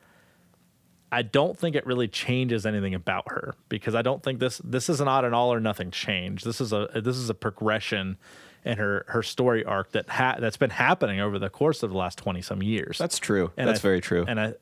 I 1.13 1.23
don't 1.23 1.59
think 1.59 1.77
it 1.77 1.85
really 1.85 2.09
changes 2.09 2.65
anything 2.65 2.95
about 2.95 3.31
her 3.31 3.55
because 3.69 3.95
I 3.95 4.01
don't 4.01 4.23
think 4.23 4.39
this 4.39 4.59
this 4.65 4.89
is 4.89 5.01
not 5.01 5.27
an 5.27 5.35
all 5.35 5.53
or 5.53 5.61
nothing 5.61 5.91
change. 5.91 6.45
This 6.45 6.63
is 6.63 6.73
a 6.73 6.89
this 6.95 7.17
is 7.17 7.29
a 7.29 7.35
progression 7.35 8.17
in 8.65 8.79
her 8.79 9.05
her 9.09 9.23
story 9.23 9.65
arc 9.65 9.93
that 9.93 10.09
ha- 10.09 10.37
that's 10.39 10.57
been 10.57 10.71
happening 10.71 11.21
over 11.21 11.39
the 11.39 11.51
course 11.51 11.83
of 11.83 11.91
the 11.91 11.97
last 11.97 12.19
twenty 12.19 12.43
some 12.43 12.63
years. 12.63 12.99
That's 12.99 13.19
true. 13.19 13.53
And 13.57 13.69
That's 13.69 13.81
very 13.81 14.01
true. 14.01 14.25
And 14.27 14.41
I 14.41 14.55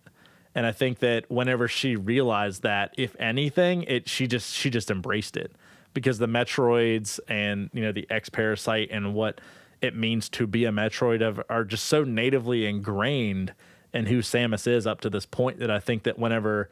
and 0.54 0.66
I 0.66 0.72
think 0.72 1.00
that 1.00 1.30
whenever 1.30 1.68
she 1.68 1.96
realized 1.96 2.62
that, 2.62 2.94
if 2.96 3.14
anything, 3.18 3.82
it 3.84 4.08
she 4.08 4.26
just 4.26 4.54
she 4.54 4.70
just 4.70 4.90
embraced 4.90 5.36
it 5.36 5.52
because 5.94 6.18
the 6.18 6.26
Metroids 6.26 7.20
and 7.28 7.70
you 7.72 7.82
know 7.82 7.92
the 7.92 8.06
X 8.10 8.28
Parasite 8.28 8.88
and 8.90 9.14
what 9.14 9.40
it 9.80 9.94
means 9.94 10.28
to 10.30 10.46
be 10.46 10.64
a 10.64 10.70
Metroid 10.70 11.22
of 11.22 11.40
are 11.48 11.64
just 11.64 11.86
so 11.86 12.04
natively 12.04 12.66
ingrained 12.66 13.52
in 13.92 14.06
who 14.06 14.18
Samus 14.18 14.66
is 14.66 14.86
up 14.86 15.00
to 15.00 15.10
this 15.10 15.26
point 15.26 15.60
that 15.60 15.70
I 15.70 15.78
think 15.78 16.02
that 16.02 16.18
whenever 16.18 16.68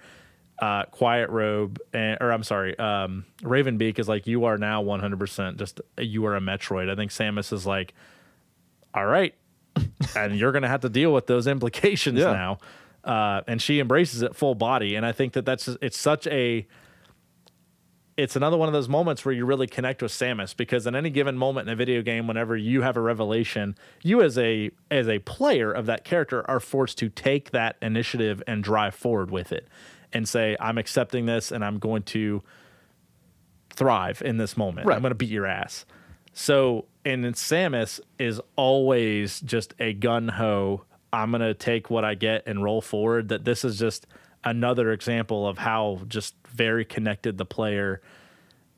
uh, 0.59 0.85
Quiet 0.87 1.29
Robe 1.31 1.79
and, 1.93 2.19
or 2.21 2.33
I'm 2.33 2.43
sorry, 2.43 2.79
um, 2.79 3.25
Raven 3.43 3.77
Beak 3.79 3.99
is 3.99 4.09
like 4.09 4.27
you 4.27 4.45
are 4.45 4.57
now 4.59 4.83
100% 4.83 5.57
just 5.57 5.81
you 5.99 6.25
are 6.27 6.37
a 6.37 6.41
Metroid. 6.41 6.91
I 6.91 6.95
think 6.97 7.11
Samus 7.11 7.53
is 7.53 7.67
like, 7.67 7.93
all 8.95 9.05
right, 9.07 9.35
and 10.17 10.37
you're 10.37 10.53
going 10.53 10.63
to 10.63 10.69
have 10.69 10.81
to 10.81 10.89
deal 10.89 11.13
with 11.13 11.27
those 11.27 11.47
implications 11.47 12.19
Yeah. 12.19 12.33
now. 12.33 12.59
Uh, 13.05 13.43
and 13.47 13.63
she 13.63 13.79
embraces 13.79 14.23
it 14.23 14.35
full 14.35 14.55
body, 14.57 14.97
and 14.97 15.07
I 15.07 15.13
think 15.13 15.35
that 15.35 15.45
that's 15.45 15.69
it's 15.81 15.97
such 15.99 16.27
a 16.27 16.67
it's 18.17 18.35
another 18.35 18.57
one 18.57 18.67
of 18.67 18.73
those 18.73 18.89
moments 18.89 19.25
where 19.27 19.35
you 19.35 19.45
really 19.45 19.67
connect 19.67 20.03
with 20.03 20.11
Samus 20.11 20.57
because 20.57 20.87
in 20.87 20.97
any 20.97 21.11
given 21.11 21.37
moment 21.37 21.69
in 21.69 21.73
a 21.73 21.77
video 21.77 22.01
game, 22.01 22.27
whenever 22.27 22.57
you 22.57 22.81
have 22.81 22.97
a 22.97 23.01
revelation, 23.01 23.77
you 24.03 24.23
as 24.23 24.39
a 24.39 24.71
as 24.91 25.07
a 25.09 25.19
player 25.21 25.71
of 25.71 25.87
that 25.87 26.03
character 26.03 26.49
are 26.51 26.59
forced 26.59 26.97
to 26.99 27.09
take 27.11 27.51
that 27.51 27.77
initiative 27.83 28.43
and 28.47 28.65
drive 28.65 28.95
forward 28.95 29.31
with 29.31 29.53
it 29.53 29.69
and 30.13 30.29
say, 30.29 30.57
I'm 30.61 30.79
accepting 30.79 31.27
this 31.27 31.53
and 31.53 31.65
I'm 31.65 31.79
going 31.79 32.03
to 32.05 32.43
thrive 33.71 34.23
in 34.23 34.37
this 34.37 34.57
moment. 34.57 34.87
Right. 34.87 34.97
I'm 34.97 35.03
going 35.03 35.11
to 35.11 35.17
beat 35.17 35.31
your 35.31 35.47
ass. 35.47 35.85
So, 36.33 36.87
and 37.05 37.25
then 37.25 37.33
Samus 37.33 38.01
is 38.19 38.41
always 38.57 39.41
just 39.41 39.75
a 39.79 39.93
gun 39.93 40.29
ho. 40.29 40.85
I'm 41.13 41.31
going 41.31 41.41
to 41.41 41.55
take 41.55 41.89
what 41.89 42.05
I 42.05 42.15
get 42.15 42.43
and 42.47 42.63
roll 42.63 42.81
forward. 42.81 43.29
That 43.29 43.45
this 43.45 43.65
is 43.65 43.79
just 43.79 44.07
another 44.45 44.93
example 44.93 45.47
of 45.49 45.59
how 45.59 46.01
just 46.09 46.35
very 46.49 46.85
connected 46.85 47.39
the 47.39 47.45
player 47.45 48.01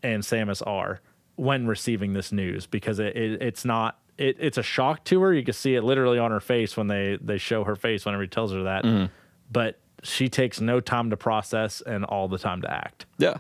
and 0.03 0.23
Samus 0.23 0.65
are 0.67 1.01
when 1.37 1.67
receiving 1.67 2.13
this 2.15 2.33
news 2.33 2.67
because 2.67 2.99
it, 2.99 3.17
it 3.17 3.43
it's 3.43 3.65
not 3.65 3.99
it, 4.17 4.37
it's 4.41 4.59
a 4.59 4.63
shock 4.63 5.05
to 5.05 5.21
her. 5.23 5.33
You 5.33 5.45
can 5.45 5.55
see 5.55 5.75
it 5.75 5.83
literally 5.83 6.19
on 6.19 6.31
her 6.31 6.41
face 6.41 6.77
when 6.77 6.89
they 6.89 7.19
they 7.21 7.39
show 7.39 7.65
her 7.65 7.77
face 7.77 8.05
whenever 8.05 8.23
he 8.23 8.29
tells 8.29 8.53
her 8.53 8.65
that. 8.65 8.85
Mm-hmm. 8.85 9.13
But 9.51 9.79
she 10.03 10.29
takes 10.29 10.61
no 10.61 10.81
time 10.81 11.11
to 11.11 11.16
process 11.16 11.81
and 11.81 12.05
all 12.05 12.29
the 12.29 12.39
time 12.39 12.62
to 12.62 12.70
act. 12.73 13.07
Yeah, 13.19 13.39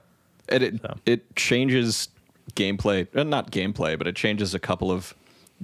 and 0.48 0.62
it 0.62 0.80
So. 0.82 0.96
it 1.06 1.36
changes 1.36 2.08
gameplay, 2.54 3.06
uh, 3.16 3.22
not 3.24 3.50
gameplay, 3.50 3.96
but 3.98 4.06
it 4.06 4.16
changes 4.16 4.54
a 4.54 4.58
couple 4.58 4.90
of 4.90 5.14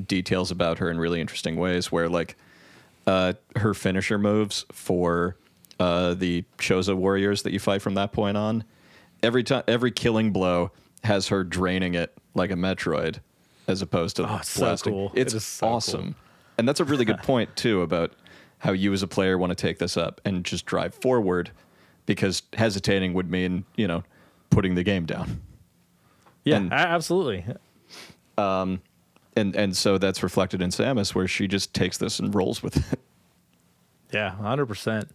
details 0.07 0.51
about 0.51 0.79
her 0.79 0.91
in 0.91 0.99
really 0.99 1.21
interesting 1.21 1.57
ways. 1.57 1.91
Where 1.93 2.09
like 2.09 2.37
uh, 3.07 3.35
her 3.57 3.75
finisher 3.75 4.19
moves 4.19 4.65
for 4.73 5.37
uh, 5.81 6.15
the 6.15 6.45
Chozo 6.59 6.95
warriors 6.97 7.43
that 7.43 7.53
you 7.53 7.59
fight 7.59 7.83
from 7.83 7.95
that 7.95 8.13
point 8.13 8.37
on, 8.37 8.65
every 9.23 9.43
time 9.43 9.63
every 9.67 9.91
killing 9.91 10.33
blow 10.33 10.71
has 11.03 11.29
her 11.29 11.45
draining 11.45 11.95
it 11.95 12.17
like 12.35 12.51
a 12.51 12.55
Metroid, 12.55 13.19
as 13.69 13.83
opposed 13.83 14.17
to 14.17 14.29
Oh, 14.31 14.37
it's 14.37 14.49
so 14.49 14.77
cool. 14.77 15.13
It's 15.15 15.35
It 15.35 15.41
so 15.41 15.67
cool. 15.67 15.75
awesome, 15.77 16.15
and 16.59 16.69
that's 16.69 16.81
a 16.81 16.85
really 16.85 17.05
good 17.05 17.19
point 17.23 17.55
too 17.57 17.83
about 17.83 18.13
how 18.65 18.73
you 18.73 18.93
as 18.93 19.03
a 19.03 19.07
player 19.07 19.39
want 19.39 19.51
to 19.51 19.55
take 19.55 19.79
this 19.79 19.97
up 19.97 20.21
and 20.25 20.45
just 20.45 20.67
drive 20.67 20.95
forward, 20.95 21.51
because 22.07 22.43
hesitating 22.55 23.13
would 23.15 23.31
mean 23.31 23.65
you 23.77 23.87
know 23.87 24.03
putting 24.51 24.75
the 24.75 24.83
game 24.83 25.05
down. 25.07 25.41
Yeah, 26.45 26.57
And- 26.57 26.73
absolutely. 26.73 27.45
and 28.37 28.81
and 29.37 29.77
so 29.77 29.99
that's 29.99 30.23
reflected 30.23 30.63
in 30.63 30.71
Samus, 30.71 31.15
where 31.15 31.29
she 31.29 31.47
just 31.49 31.75
takes 31.75 31.99
this 31.99 32.19
and 32.19 32.35
rolls 32.35 32.63
with 32.63 32.77
it. 32.93 32.99
Yeah, 34.13 34.31
hundred 34.31 34.67
percent. 34.67 35.09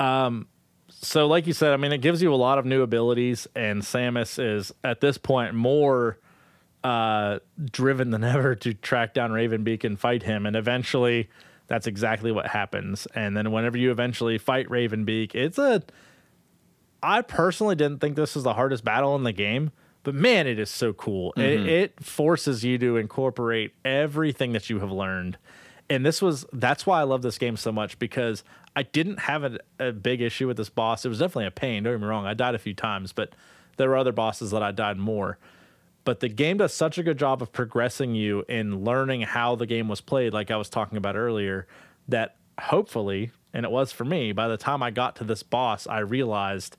Um, 0.00 0.46
so 0.88 1.26
like 1.26 1.46
you 1.46 1.52
said, 1.52 1.72
I 1.72 1.76
mean, 1.76 1.92
it 1.92 1.98
gives 1.98 2.22
you 2.22 2.32
a 2.32 2.36
lot 2.36 2.58
of 2.58 2.64
new 2.64 2.82
abilities, 2.82 3.46
and 3.54 3.82
Samus 3.82 4.38
is 4.42 4.72
at 4.82 5.00
this 5.00 5.18
point 5.18 5.54
more 5.54 6.18
uh, 6.84 7.40
driven 7.70 8.10
than 8.10 8.24
ever 8.36 8.54
to 8.54 8.72
track 8.74 9.12
down 9.14 9.32
Raven 9.32 9.62
Beak 9.64 9.84
and 9.84 9.98
fight 9.98 10.22
him, 10.22 10.46
and 10.46 10.56
eventually, 10.56 11.28
that's 11.68 11.86
exactly 11.86 12.32
what 12.32 12.48
happens. 12.48 13.06
And 13.14 13.36
then 13.36 13.52
whenever 13.52 13.78
you 13.78 13.90
eventually 13.90 14.38
fight 14.38 14.68
Raven 14.70 15.04
Beak, 15.04 15.34
it's 15.34 15.58
a. 15.58 15.82
I 17.00 17.22
personally 17.22 17.76
didn't 17.76 18.00
think 18.00 18.16
this 18.16 18.34
was 18.34 18.42
the 18.42 18.54
hardest 18.54 18.82
battle 18.82 19.14
in 19.14 19.22
the 19.22 19.32
game, 19.32 19.70
but 20.02 20.14
man, 20.14 20.48
it 20.48 20.58
is 20.58 20.68
so 20.68 20.92
cool. 20.92 21.32
It, 21.36 21.40
mm-hmm. 21.40 21.68
it 21.68 22.04
forces 22.04 22.64
you 22.64 22.76
to 22.78 22.96
incorporate 22.96 23.72
everything 23.84 24.52
that 24.54 24.68
you 24.68 24.80
have 24.80 24.90
learned. 24.90 25.38
And 25.88 26.04
this 26.04 26.20
was 26.20 26.44
that's 26.52 26.86
why 26.86 27.00
I 27.00 27.04
love 27.04 27.22
this 27.22 27.38
game 27.38 27.56
so 27.56 27.70
much 27.70 27.98
because 27.98 28.42
I 28.74 28.82
didn't 28.82 29.20
have 29.20 29.44
a, 29.44 29.58
a 29.78 29.92
big 29.92 30.20
issue 30.20 30.46
with 30.46 30.56
this 30.56 30.70
boss. 30.70 31.04
It 31.04 31.08
was 31.08 31.18
definitely 31.18 31.46
a 31.46 31.50
pain. 31.50 31.82
Don't 31.82 31.94
get 31.94 32.00
me 32.00 32.06
wrong. 32.06 32.26
I 32.26 32.34
died 32.34 32.54
a 32.54 32.58
few 32.58 32.74
times, 32.74 33.12
but 33.12 33.34
there 33.76 33.88
were 33.88 33.96
other 33.96 34.12
bosses 34.12 34.50
that 34.50 34.62
I 34.62 34.72
died 34.72 34.96
more. 34.96 35.38
But 36.08 36.20
the 36.20 36.30
game 36.30 36.56
does 36.56 36.72
such 36.72 36.96
a 36.96 37.02
good 37.02 37.18
job 37.18 37.42
of 37.42 37.52
progressing 37.52 38.14
you 38.14 38.42
in 38.48 38.82
learning 38.82 39.20
how 39.20 39.56
the 39.56 39.66
game 39.66 39.88
was 39.88 40.00
played, 40.00 40.32
like 40.32 40.50
I 40.50 40.56
was 40.56 40.70
talking 40.70 40.96
about 40.96 41.16
earlier, 41.16 41.66
that 42.08 42.36
hopefully, 42.58 43.30
and 43.52 43.66
it 43.66 43.70
was 43.70 43.92
for 43.92 44.06
me, 44.06 44.32
by 44.32 44.48
the 44.48 44.56
time 44.56 44.82
I 44.82 44.90
got 44.90 45.16
to 45.16 45.24
this 45.24 45.42
boss, 45.42 45.86
I 45.86 45.98
realized 45.98 46.78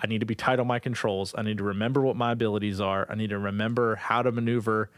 I 0.00 0.06
need 0.06 0.20
to 0.20 0.24
be 0.24 0.34
tight 0.34 0.58
on 0.58 0.66
my 0.66 0.78
controls. 0.78 1.34
I 1.36 1.42
need 1.42 1.58
to 1.58 1.64
remember 1.64 2.00
what 2.00 2.16
my 2.16 2.32
abilities 2.32 2.80
are. 2.80 3.06
I 3.10 3.14
need 3.14 3.28
to 3.28 3.38
remember 3.38 3.96
how 3.96 4.22
to 4.22 4.32
maneuver 4.32 4.88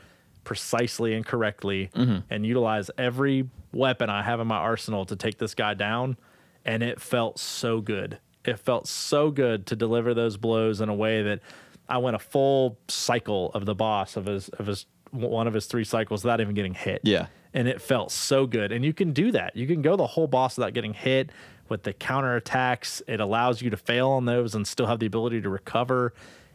precisely 0.45 1.13
and 1.13 1.27
correctly 1.27 1.91
mm-hmm. 1.97 2.19
and 2.31 2.47
utilize 2.47 2.93
every 2.97 3.51
weapon 3.73 4.09
I 4.09 4.23
have 4.23 4.39
in 4.39 4.47
my 4.47 4.59
arsenal 4.59 5.05
to 5.07 5.17
take 5.17 5.39
this 5.39 5.57
guy 5.57 5.75
down. 5.75 6.17
And 6.65 6.85
it 6.85 7.01
felt 7.01 7.41
so 7.41 7.81
good. 7.81 8.21
It 8.45 8.61
felt 8.61 8.87
so 8.87 9.33
good 9.33 9.67
to 9.67 9.75
deliver 9.75 10.15
those 10.15 10.37
blows 10.37 10.81
in 10.81 10.89
a 10.89 10.95
way 10.95 11.25
that 11.25 11.41
I 11.89 11.99
went 11.99 12.17
a 12.17 12.19
full 12.19 12.79
cycle 12.89 13.51
of 13.53 13.67
the 13.67 13.75
boss 13.75 14.17
of 14.17 14.27
his 14.27 14.49
of 14.51 14.67
his 14.67 14.87
one 15.11 15.47
of 15.47 15.55
his 15.55 15.67
three 15.67 15.85
cycles 15.85 16.25
without 16.25 16.41
even 16.41 16.55
getting 16.55 16.75
hit 16.75 17.01
Yeah. 17.05 17.27
and 17.53 17.69
it 17.69 17.81
felt 17.81 18.11
so 18.11 18.47
good. 18.47 18.73
And 18.73 18.85
you 18.85 18.93
can 18.93 19.13
do 19.13 19.31
that. 19.33 19.55
You 19.55 19.67
can 19.67 19.81
go 19.81 19.95
the 19.97 20.07
whole 20.09 20.27
boss 20.27 20.57
without 20.57 20.73
getting 20.75 20.93
hit 20.95 21.31
with 21.69 21.85
the 21.85 21.93
counter 21.93 22.35
attacks. 22.35 23.01
It 23.07 23.21
allows 23.21 23.63
you 23.63 23.71
to 23.71 23.77
fail 23.77 24.11
on 24.11 24.25
those 24.25 24.55
and 24.57 24.67
still 24.67 24.87
have 24.87 24.99
the 24.99 25.07
ability 25.07 25.41
to 25.43 25.49
recover. 25.49 26.15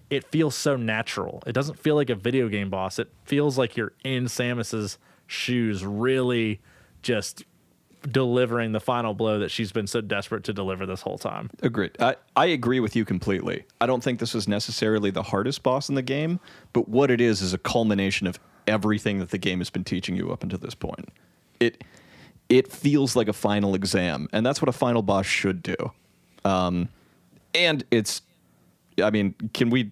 It 0.09 0.25
feels 0.25 0.55
so 0.55 0.75
natural. 0.75 1.41
It 1.47 1.53
doesn't 1.53 1.79
feel 1.79 1.95
like 1.95 2.09
a 2.09 2.15
video 2.15 2.49
game 2.49 2.69
boss. 2.69 2.99
It 2.99 3.09
feels 3.23 3.57
like 3.57 3.77
you're 3.77 3.93
in 4.03 4.25
Samus's 4.25 4.97
shoes, 5.25 5.85
really 5.85 6.59
just 7.01 7.43
delivering 8.01 8.71
the 8.71 8.79
final 8.79 9.13
blow 9.13 9.39
that 9.39 9.51
she's 9.51 9.71
been 9.71 9.87
so 9.87 10.01
desperate 10.01 10.43
to 10.45 10.53
deliver 10.53 10.85
this 10.85 11.01
whole 11.01 11.17
time. 11.17 11.49
Agreed. 11.61 11.91
I, 11.99 12.15
I 12.35 12.47
agree 12.47 12.79
with 12.79 12.95
you 12.95 13.05
completely. 13.05 13.65
I 13.81 13.85
don't 13.85 14.03
think 14.03 14.19
this 14.19 14.33
is 14.35 14.47
necessarily 14.47 15.11
the 15.11 15.23
hardest 15.23 15.63
boss 15.63 15.89
in 15.89 15.95
the 15.95 16.01
game, 16.01 16.39
but 16.73 16.87
what 16.87 17.11
it 17.11 17.19
is 17.19 17.41
is 17.41 17.53
a 17.53 17.57
culmination 17.57 18.27
of 18.27 18.39
everything 18.67 19.19
that 19.19 19.31
the 19.31 19.37
game 19.37 19.59
has 19.59 19.69
been 19.69 19.83
teaching 19.83 20.15
you 20.15 20.31
up 20.31 20.43
until 20.43 20.59
this 20.59 20.75
point. 20.75 21.09
It 21.59 21.83
it 22.47 22.71
feels 22.71 23.15
like 23.15 23.27
a 23.27 23.33
final 23.33 23.75
exam, 23.75 24.27
and 24.33 24.45
that's 24.45 24.61
what 24.61 24.69
a 24.69 24.73
final 24.73 25.01
boss 25.01 25.25
should 25.25 25.61
do. 25.61 25.75
Um, 26.43 26.89
and 27.53 27.83
it's, 27.91 28.23
I 29.01 29.11
mean, 29.11 29.35
can 29.53 29.69
we 29.69 29.91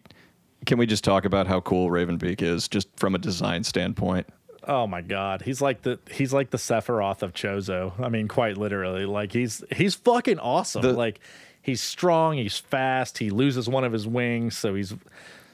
can 0.65 0.77
we 0.77 0.85
just 0.85 1.03
talk 1.03 1.25
about 1.25 1.47
how 1.47 1.61
cool 1.61 1.91
Raven 1.91 2.17
Beak 2.17 2.41
is, 2.41 2.67
just 2.67 2.87
from 2.97 3.15
a 3.15 3.17
design 3.17 3.63
standpoint? 3.63 4.27
Oh 4.67 4.85
my 4.85 5.01
god, 5.01 5.41
he's 5.43 5.61
like 5.61 5.81
the 5.83 5.97
he's 6.11 6.33
like 6.33 6.49
the 6.49 6.57
Sephiroth 6.57 7.21
of 7.21 7.33
Chozo. 7.33 7.97
I 7.99 8.09
mean, 8.09 8.27
quite 8.27 8.57
literally. 8.57 9.05
Like 9.05 9.31
he's 9.31 9.63
he's 9.75 9.95
fucking 9.95 10.39
awesome. 10.39 10.81
The- 10.81 10.93
like 10.93 11.19
he's 11.61 11.81
strong, 11.81 12.35
he's 12.37 12.57
fast. 12.57 13.17
He 13.17 13.29
loses 13.29 13.69
one 13.69 13.83
of 13.85 13.93
his 13.93 14.05
wings, 14.05 14.57
so 14.57 14.75
he's 14.75 14.91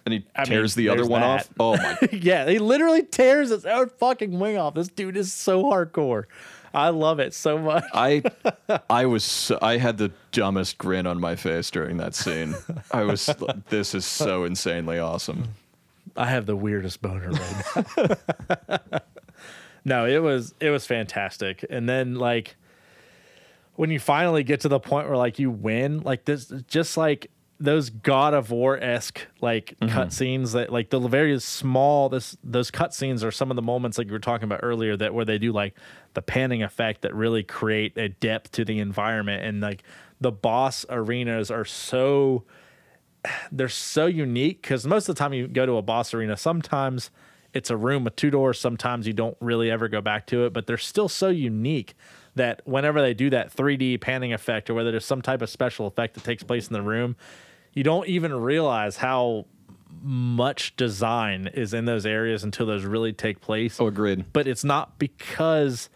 And 0.06 0.14
he 0.14 0.26
I 0.36 0.42
mean, 0.42 0.48
tears 0.50 0.74
the 0.76 0.90
other 0.90 1.06
one 1.06 1.22
that. 1.22 1.42
off. 1.42 1.50
Oh 1.60 1.78
my 1.78 1.98
yeah, 2.12 2.50
he 2.50 2.58
literally 2.60 3.04
tears 3.04 3.50
his 3.50 3.66
own 3.66 3.90
fucking 4.00 4.38
wing 4.40 4.58
off. 4.58 4.74
This 4.74 4.88
dude 4.88 5.16
is 5.16 5.32
so 5.32 5.64
hardcore. 5.64 6.24
I 6.76 6.90
love 6.90 7.20
it 7.20 7.36
so 7.36 7.60
much. 7.60 7.84
I 7.94 8.24
I 8.90 9.06
was 9.06 9.24
so, 9.24 9.60
I 9.62 9.78
had 9.78 10.00
the 10.00 10.12
dumbest 10.32 10.80
grin 10.80 11.06
on 11.06 11.20
my 11.22 11.36
face 11.36 11.70
during 11.70 11.98
that 11.98 12.16
scene. 12.16 12.56
I 12.92 13.04
was 13.04 13.30
this 13.70 13.94
is 13.94 14.06
so 14.08 14.44
insanely 14.44 14.98
awesome. 14.98 15.50
I 16.16 16.28
have 16.28 16.46
the 16.46 16.56
weirdest 16.56 17.02
boner 17.02 17.32
right 17.32 17.86
now. 17.98 19.00
no, 19.86 20.06
it 20.06 20.20
was 20.20 20.54
it 20.60 20.70
was 20.70 20.86
fantastic. 20.86 21.66
And 21.70 21.88
then 21.90 22.16
like 22.16 22.56
when 23.76 23.90
you 23.90 24.00
finally 24.00 24.44
get 24.44 24.62
to 24.62 24.68
the 24.68 24.80
point 24.80 25.08
where 25.08 25.18
like 25.18 25.40
you 25.40 25.50
win, 25.50 26.02
like 26.02 26.26
this 26.26 26.52
just 26.68 26.98
like 26.98 27.32
those 27.60 27.90
God 27.90 28.34
of 28.34 28.52
War 28.52 28.78
esque 28.78 29.26
like 29.42 29.76
Mm-hmm. 29.82 29.98
cutscenes 29.98 30.52
that 30.54 30.72
like 30.72 30.90
the 30.90 31.00
very 31.00 31.40
small 31.40 32.10
this 32.10 32.36
those 32.44 32.70
cutscenes 32.72 33.24
are 33.24 33.32
some 33.32 33.50
of 33.52 33.56
the 33.56 33.62
moments 33.62 33.98
like 33.98 34.08
you 34.08 34.14
were 34.14 34.20
talking 34.20 34.46
about 34.46 34.60
earlier 34.64 34.98
that 34.98 35.14
where 35.14 35.24
they 35.26 35.38
do 35.38 35.52
like 35.52 35.74
the 36.14 36.22
panning 36.22 36.62
effect 36.64 37.02
that 37.02 37.14
really 37.16 37.44
create 37.44 37.98
a 37.98 38.10
depth 38.10 38.52
to 38.52 38.66
the 38.66 38.80
environment 38.80 39.44
and 39.44 39.62
like 39.62 39.84
the 40.20 40.32
boss 40.32 40.86
arenas 40.90 41.50
are 41.52 41.66
so 41.66 42.44
they're 43.52 43.70
so 43.70 44.06
unique 44.06 44.62
because 44.62 44.86
most 44.86 45.08
of 45.10 45.16
the 45.16 45.20
time 45.20 45.34
you 45.34 45.48
go 45.48 45.66
to 45.66 45.74
a 45.78 45.82
boss 45.82 46.14
arena, 46.14 46.36
sometimes 46.38 47.10
it's 47.54 47.70
a 47.70 47.78
room 47.78 48.04
with 48.04 48.16
two 48.16 48.30
doors. 48.32 48.60
Sometimes 48.60 49.06
you 49.08 49.14
don't 49.14 49.38
really 49.40 49.70
ever 49.70 49.88
go 49.88 50.02
back 50.02 50.26
to 50.28 50.46
it, 50.46 50.54
but 50.54 50.68
they're 50.68 50.78
still 50.78 51.08
so 51.08 51.30
unique 51.30 51.94
that 52.36 52.62
whenever 52.66 53.02
they 53.02 53.14
do 53.14 53.30
that 53.30 53.56
3D 53.56 54.02
panning 54.02 54.34
effect 54.34 54.70
or 54.70 54.74
whether 54.74 54.90
there's 54.92 55.06
some 55.06 55.22
type 55.22 55.42
of 55.42 55.50
special 55.50 55.86
effect 55.86 56.16
that 56.16 56.24
takes 56.24 56.42
place 56.44 56.68
in 56.68 56.74
the 56.74 56.82
room, 56.82 57.16
you 57.74 57.84
don't 57.84 58.08
even 58.08 58.34
realize 58.34 58.98
how 58.98 59.46
much 60.02 60.76
design 60.76 61.48
is 61.54 61.74
in 61.74 61.86
those 61.86 62.06
areas 62.06 62.44
until 62.44 62.66
those 62.66 62.84
really 62.84 63.14
take 63.14 63.40
place 63.40 63.80
Oh, 63.80 63.88
agreed. 63.88 64.26
but 64.34 64.48
it's 64.48 64.64
not 64.64 64.98
because 64.98 65.90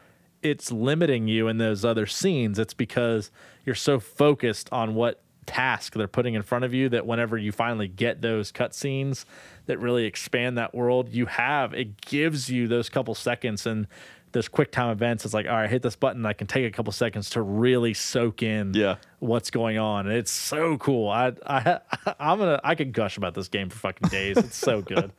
it's 0.43 0.71
limiting 0.71 1.27
you 1.27 1.47
in 1.47 1.57
those 1.57 1.83
other 1.83 2.05
scenes. 2.05 2.59
It's 2.59 2.75
because 2.75 3.31
you're 3.65 3.75
so 3.75 3.99
focused 3.99 4.69
on 4.71 4.93
what 4.93 5.21
task 5.47 5.93
they're 5.93 6.07
putting 6.07 6.35
in 6.35 6.43
front 6.43 6.63
of 6.65 6.73
you 6.73 6.89
that 6.89 7.07
whenever 7.07 7.37
you 7.37 7.51
finally 7.51 7.87
get 7.87 8.21
those 8.21 8.51
cutscenes 8.51 9.25
that 9.65 9.79
really 9.79 10.05
expand 10.05 10.57
that 10.59 10.75
world, 10.75 11.09
you 11.09 11.25
have 11.25 11.73
it 11.73 11.99
gives 12.01 12.49
you 12.49 12.67
those 12.67 12.89
couple 12.89 13.15
seconds 13.15 13.65
and 13.65 13.87
those 14.33 14.47
quick 14.49 14.71
time 14.71 14.89
events. 14.91 15.23
It's 15.25 15.33
like, 15.33 15.45
all 15.47 15.53
right, 15.53 15.69
hit 15.69 15.81
this 15.81 15.95
button. 15.95 16.25
I 16.25 16.33
can 16.33 16.47
take 16.47 16.65
a 16.65 16.71
couple 16.75 16.91
seconds 16.91 17.29
to 17.31 17.41
really 17.41 17.93
soak 17.93 18.43
in 18.43 18.73
Yeah. 18.75 18.97
what's 19.19 19.49
going 19.49 19.77
on. 19.77 20.05
And 20.07 20.15
it's 20.17 20.31
so 20.31 20.77
cool. 20.77 21.09
I 21.09 21.31
I 21.45 21.79
I'm 22.19 22.37
gonna 22.37 22.59
I 22.63 22.75
could 22.75 22.91
gush 22.93 23.17
about 23.17 23.33
this 23.33 23.47
game 23.47 23.69
for 23.69 23.77
fucking 23.79 24.09
days. 24.09 24.37
It's 24.37 24.57
so 24.57 24.81
good. 24.81 25.11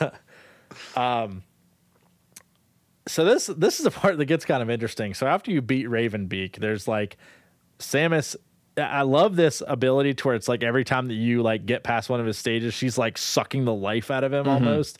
Um 0.96 1.42
so 3.06 3.24
this 3.24 3.46
this 3.46 3.80
is 3.80 3.86
a 3.86 3.90
part 3.90 4.18
that 4.18 4.26
gets 4.26 4.44
kind 4.44 4.62
of 4.62 4.68
interesting. 4.68 5.14
So 5.14 5.26
after 5.26 5.50
you 5.50 5.62
beat 5.62 5.86
Raven 5.88 6.26
Beak, 6.26 6.58
there's 6.58 6.86
like 6.86 7.16
Samus. 7.78 8.36
I 8.78 9.02
love 9.02 9.36
this 9.36 9.62
ability 9.66 10.14
to 10.14 10.28
where 10.28 10.36
it's 10.36 10.48
like 10.48 10.62
every 10.62 10.84
time 10.84 11.08
that 11.08 11.14
you 11.14 11.42
like 11.42 11.66
get 11.66 11.82
past 11.82 12.08
one 12.08 12.20
of 12.20 12.26
his 12.26 12.38
stages, 12.38 12.74
she's 12.74 12.96
like 12.96 13.18
sucking 13.18 13.64
the 13.64 13.74
life 13.74 14.10
out 14.10 14.24
of 14.24 14.32
him 14.32 14.48
almost. 14.48 14.98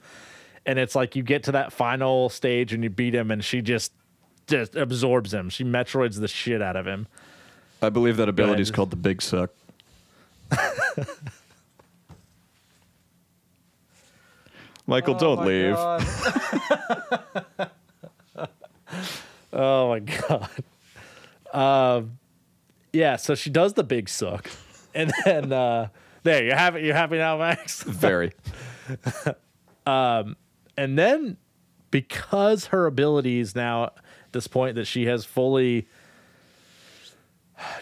And 0.67 0.79
it's 0.79 0.95
like 0.95 1.17
you 1.17 1.23
get 1.23 1.45
to 1.45 1.53
that 1.53 1.73
final 1.73 2.29
stage 2.29 2.73
and 2.73 2.83
you 2.83 2.91
beat 2.91 3.15
him, 3.15 3.31
and 3.31 3.45
she 3.45 3.63
just 3.63 3.93
just 4.47 4.77
absorbs 4.77 5.33
him. 5.33 5.49
She 5.51 5.65
Metroids 5.65 6.21
the 6.21 6.29
shit 6.29 6.61
out 6.61 6.77
of 6.77 6.87
him. 6.87 7.07
I 7.81 7.89
believe 7.91 8.17
that 8.17 8.29
ability 8.29 8.63
is 8.63 8.71
called 8.71 8.91
the 8.91 8.97
Big 8.97 9.23
Suck. 9.23 9.51
Michael, 14.87 15.15
don't 15.15 15.45
leave. 15.45 15.77
Oh 19.53 19.89
my 19.89 20.01
god. 20.01 20.49
Um, 21.53 22.19
yeah. 22.93 23.17
So 23.17 23.35
she 23.35 23.51
does 23.51 23.75
the 23.75 23.85
big 23.85 24.09
suck, 24.09 24.51
and 24.95 25.13
then 25.25 25.53
uh, 25.53 25.89
there 26.23 26.45
you 26.45 26.53
have 26.53 26.77
it. 26.77 26.85
You're 26.85 26.95
happy 26.95 27.19
now, 27.19 27.39
Max. 27.39 27.83
Very. 27.83 28.33
um, 29.87 30.37
and 30.77 30.99
then 30.99 31.37
because 31.91 32.67
her 32.67 32.87
abilities 32.87 33.55
now 33.55 33.85
at 33.85 33.95
this 34.33 34.47
point 34.47 34.75
that 34.77 34.87
she 34.87 35.07
has 35.07 35.25
fully 35.25 35.89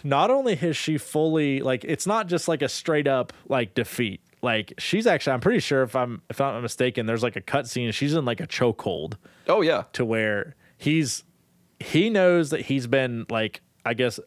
not 0.03 0.31
only 0.31 0.55
has 0.55 0.75
she 0.75 0.97
fully 0.97 1.61
like 1.61 1.83
it's 1.83 2.07
not 2.07 2.27
just 2.27 2.47
like 2.47 2.61
a 2.61 2.69
straight 2.69 3.07
up 3.07 3.31
like 3.47 3.73
defeat 3.75 4.21
like 4.41 4.73
she's 4.79 5.05
actually 5.05 5.33
i'm 5.33 5.39
pretty 5.39 5.59
sure 5.59 5.83
if 5.83 5.95
i'm 5.95 6.21
if 6.29 6.41
i'm 6.41 6.53
not 6.55 6.61
mistaken 6.61 7.05
there's 7.05 7.21
like 7.21 7.35
a 7.35 7.41
cutscene 7.41 7.93
she's 7.93 8.13
in 8.13 8.25
like 8.25 8.39
a 8.39 8.47
chokehold 8.47 9.15
Oh 9.47 9.61
yeah. 9.61 9.83
to 9.93 10.03
where 10.03 10.55
he's 10.77 11.23
he 11.79 12.09
knows 12.09 12.49
that 12.49 12.61
he's 12.61 12.87
been 12.87 13.25
like 13.29 13.61
I 13.85 13.93
guess 13.93 14.19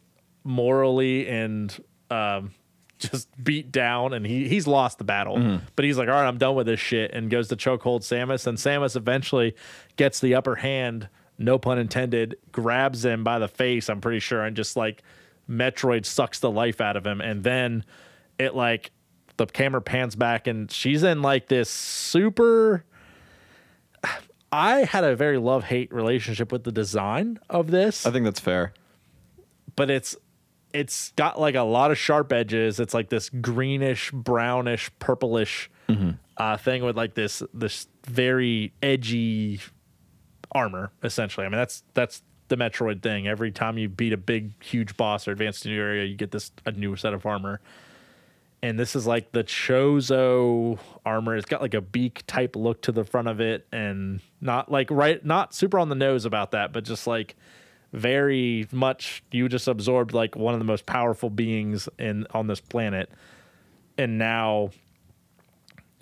morally 0.44 1.28
and 1.28 1.82
um 2.10 2.52
just 2.98 3.28
beat 3.42 3.72
down 3.72 4.12
and 4.12 4.26
he 4.26 4.46
he's 4.48 4.66
lost 4.66 4.98
the 4.98 5.04
battle. 5.04 5.60
But 5.74 5.84
he's 5.86 5.96
like, 5.96 6.08
all 6.08 6.14
right, 6.14 6.28
I'm 6.28 6.36
done 6.38 6.54
with 6.54 6.66
this 6.66 6.80
shit 6.80 7.12
and 7.12 7.30
goes 7.30 7.48
to 7.48 7.56
chokehold 7.56 8.00
Samus 8.00 8.46
and 8.46 8.58
Samus 8.58 8.94
eventually 8.94 9.54
gets 9.96 10.20
the 10.20 10.34
upper 10.34 10.56
hand, 10.56 11.08
no 11.38 11.58
pun 11.58 11.78
intended, 11.78 12.36
grabs 12.52 13.04
him 13.04 13.24
by 13.24 13.38
the 13.38 13.48
face, 13.48 13.88
I'm 13.88 14.02
pretty 14.02 14.20
sure, 14.20 14.42
and 14.44 14.54
just 14.54 14.76
like 14.76 15.02
Metroid 15.48 16.04
sucks 16.04 16.40
the 16.40 16.50
life 16.50 16.80
out 16.80 16.96
of 16.96 17.06
him 17.06 17.20
and 17.22 17.42
then 17.42 17.84
it 18.38 18.54
like 18.54 18.90
the 19.38 19.46
camera 19.46 19.80
pans 19.80 20.14
back 20.14 20.46
and 20.46 20.70
she's 20.70 21.02
in 21.02 21.22
like 21.22 21.48
this 21.48 21.70
super 21.70 22.84
I 24.52 24.80
had 24.80 25.04
a 25.04 25.14
very 25.16 25.38
love 25.38 25.64
hate 25.64 25.92
relationship 25.92 26.52
with 26.52 26.64
the 26.64 26.72
design 26.72 27.38
of 27.48 27.70
this, 27.70 28.04
I 28.04 28.10
think 28.10 28.24
that's 28.24 28.40
fair. 28.40 28.74
but 29.76 29.90
it's 29.90 30.16
it's 30.72 31.12
got 31.12 31.40
like 31.40 31.54
a 31.54 31.62
lot 31.62 31.90
of 31.90 31.98
sharp 31.98 32.32
edges. 32.32 32.80
It's 32.80 32.94
like 32.94 33.08
this 33.08 33.28
greenish, 33.28 34.10
brownish, 34.12 34.90
purplish 34.98 35.70
uh, 36.36 36.56
thing 36.56 36.84
with 36.84 36.96
like 36.96 37.14
this 37.14 37.42
this 37.52 37.88
very 38.06 38.72
edgy 38.82 39.60
armor. 40.52 40.92
Essentially, 41.02 41.46
I 41.46 41.48
mean 41.48 41.58
that's 41.58 41.82
that's 41.94 42.22
the 42.48 42.56
Metroid 42.56 43.02
thing. 43.02 43.26
Every 43.26 43.50
time 43.50 43.78
you 43.78 43.88
beat 43.88 44.12
a 44.12 44.16
big, 44.16 44.62
huge 44.62 44.96
boss 44.96 45.26
or 45.26 45.32
advance 45.32 45.60
to 45.60 45.68
a 45.68 45.72
new 45.72 45.80
area, 45.80 46.04
you 46.04 46.16
get 46.16 46.30
this 46.32 46.52
a 46.66 46.72
new 46.72 46.96
set 46.96 47.14
of 47.14 47.24
armor. 47.24 47.60
And 48.62 48.78
this 48.78 48.94
is 48.94 49.06
like 49.06 49.32
the 49.32 49.42
Chozo 49.42 50.78
armor. 51.06 51.34
It's 51.34 51.46
got 51.46 51.62
like 51.62 51.72
a 51.72 51.80
beak 51.80 52.24
type 52.26 52.56
look 52.56 52.82
to 52.82 52.92
the 52.92 53.04
front 53.04 53.28
of 53.28 53.40
it, 53.40 53.66
and 53.72 54.20
not 54.40 54.70
like 54.70 54.90
right, 54.90 55.24
not 55.24 55.54
super 55.54 55.78
on 55.78 55.88
the 55.88 55.94
nose 55.94 56.26
about 56.26 56.50
that, 56.50 56.72
but 56.72 56.84
just 56.84 57.06
like 57.06 57.36
very 57.92 58.68
much 58.70 59.22
you 59.30 59.48
just 59.48 59.66
absorbed 59.66 60.14
like 60.14 60.36
one 60.36 60.54
of 60.54 60.60
the 60.60 60.64
most 60.64 60.86
powerful 60.86 61.30
beings 61.30 61.88
in 61.98 62.26
on 62.32 62.46
this 62.46 62.60
planet. 62.60 63.10
And 63.98 64.18
now 64.18 64.70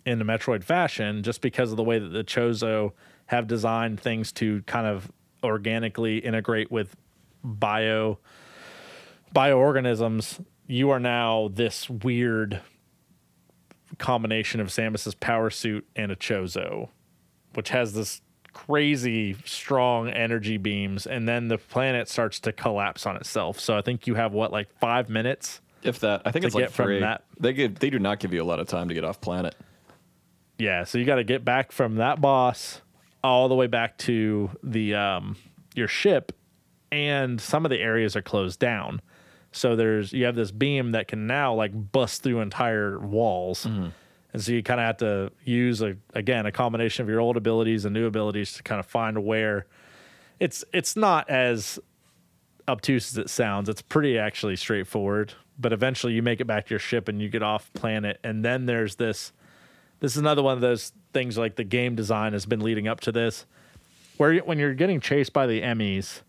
in 0.08 0.18
the 0.18 0.24
metroid 0.24 0.64
fashion 0.64 1.22
just 1.22 1.40
because 1.42 1.70
of 1.70 1.76
the 1.76 1.84
way 1.84 1.98
that 1.98 2.08
the 2.08 2.24
chozo 2.24 2.92
have 3.26 3.46
designed 3.46 4.00
things 4.00 4.32
to 4.32 4.62
kind 4.62 4.86
of 4.86 5.12
organically 5.44 6.18
integrate 6.18 6.70
with 6.70 6.96
bio 7.44 8.18
bioorganisms 9.34 10.42
you 10.66 10.88
are 10.88 10.98
now 10.98 11.50
this 11.52 11.90
weird 11.90 12.60
combination 13.98 14.60
of 14.60 14.68
samus's 14.68 15.14
power 15.14 15.50
suit 15.50 15.86
and 15.94 16.10
a 16.10 16.16
chozo 16.16 16.88
which 17.54 17.68
has 17.68 17.92
this 17.92 18.22
crazy 18.52 19.36
strong 19.44 20.08
energy 20.08 20.56
beams 20.56 21.06
and 21.06 21.28
then 21.28 21.48
the 21.48 21.58
planet 21.58 22.08
starts 22.08 22.40
to 22.40 22.52
collapse 22.52 23.06
on 23.06 23.16
itself. 23.16 23.60
So 23.60 23.76
i 23.76 23.82
think 23.82 24.06
you 24.06 24.14
have 24.14 24.32
what 24.32 24.50
like 24.52 24.68
five 24.80 25.08
minutes 25.08 25.60
If 25.82 26.00
that, 26.00 26.22
I 26.24 26.30
think 26.32 26.44
it's 26.44 26.54
like 26.54 26.64
get 26.64 26.72
from 26.72 26.86
three. 26.86 27.00
that- 27.00 27.24
They 27.38 27.52
give, 27.52 27.78
they 27.78 27.90
do 27.90 27.98
not 27.98 28.18
give 28.20 28.32
you 28.34 28.42
a 28.42 28.44
lot 28.44 28.58
of 28.60 28.66
time 28.68 28.88
to 28.88 28.94
get 28.94 29.04
off 29.04 29.20
planet. 29.20 29.54
yeah 30.58 30.84
so 30.84 30.98
you 30.98 31.04
got 31.04 31.16
to 31.16 31.24
get 31.24 31.44
back 31.44 31.72
from 31.72 31.96
that 31.96 32.20
boss 32.20 32.80
all 33.22 33.48
the 33.48 33.54
way 33.54 33.66
back 33.66 33.98
to 33.98 34.50
the 34.62 34.94
um 34.94 35.36
your 35.74 35.88
ship 35.88 36.32
and 36.90 37.40
some 37.40 37.64
of 37.66 37.70
the 37.70 37.78
areas 37.80 38.16
are 38.16 38.22
closed 38.22 38.58
down. 38.58 39.00
So 39.52 39.76
there's 39.76 40.12
you 40.12 40.24
have 40.24 40.34
this 40.36 40.50
beam 40.50 40.92
that 40.92 41.06
can 41.08 41.26
now 41.26 41.54
like 41.54 41.72
bust 41.92 42.22
through 42.22 42.40
entire 42.40 42.98
walls 42.98 43.66
and 44.32 44.42
so 44.42 44.52
you 44.52 44.62
kind 44.62 44.78
of 44.80 44.86
have 44.86 44.96
to 44.98 45.32
use 45.44 45.80
a 45.82 45.96
again 46.14 46.44
a 46.46 46.52
combination 46.52 47.02
of 47.02 47.08
your 47.08 47.20
old 47.20 47.36
abilities 47.36 47.84
and 47.84 47.94
new 47.94 48.06
abilities 48.06 48.52
to 48.54 48.62
kind 48.62 48.78
of 48.78 48.86
find 48.86 49.24
where 49.24 49.66
it's 50.40 50.64
it's 50.72 50.96
not 50.96 51.28
as 51.30 51.78
obtuse 52.68 53.10
as 53.12 53.18
it 53.18 53.30
sounds. 53.30 53.68
It's 53.68 53.82
pretty 53.82 54.18
actually 54.18 54.56
straightforward. 54.56 55.32
But 55.58 55.72
eventually 55.72 56.12
you 56.12 56.22
make 56.22 56.40
it 56.40 56.44
back 56.46 56.66
to 56.66 56.70
your 56.70 56.78
ship 56.78 57.08
and 57.08 57.20
you 57.20 57.28
get 57.28 57.42
off 57.42 57.72
planet. 57.72 58.20
And 58.22 58.44
then 58.44 58.66
there's 58.66 58.96
this 58.96 59.32
this 60.00 60.12
is 60.12 60.18
another 60.18 60.42
one 60.42 60.54
of 60.54 60.60
those 60.60 60.92
things 61.12 61.36
like 61.36 61.56
the 61.56 61.64
game 61.64 61.96
design 61.96 62.32
has 62.32 62.46
been 62.46 62.60
leading 62.60 62.86
up 62.86 63.00
to 63.00 63.10
this. 63.12 63.46
Where 64.18 64.32
you- 64.34 64.42
when 64.42 64.58
you're 64.58 64.74
getting 64.74 65.00
chased 65.00 65.32
by 65.32 65.46
the 65.48 65.60
EMMIs, 65.62 66.22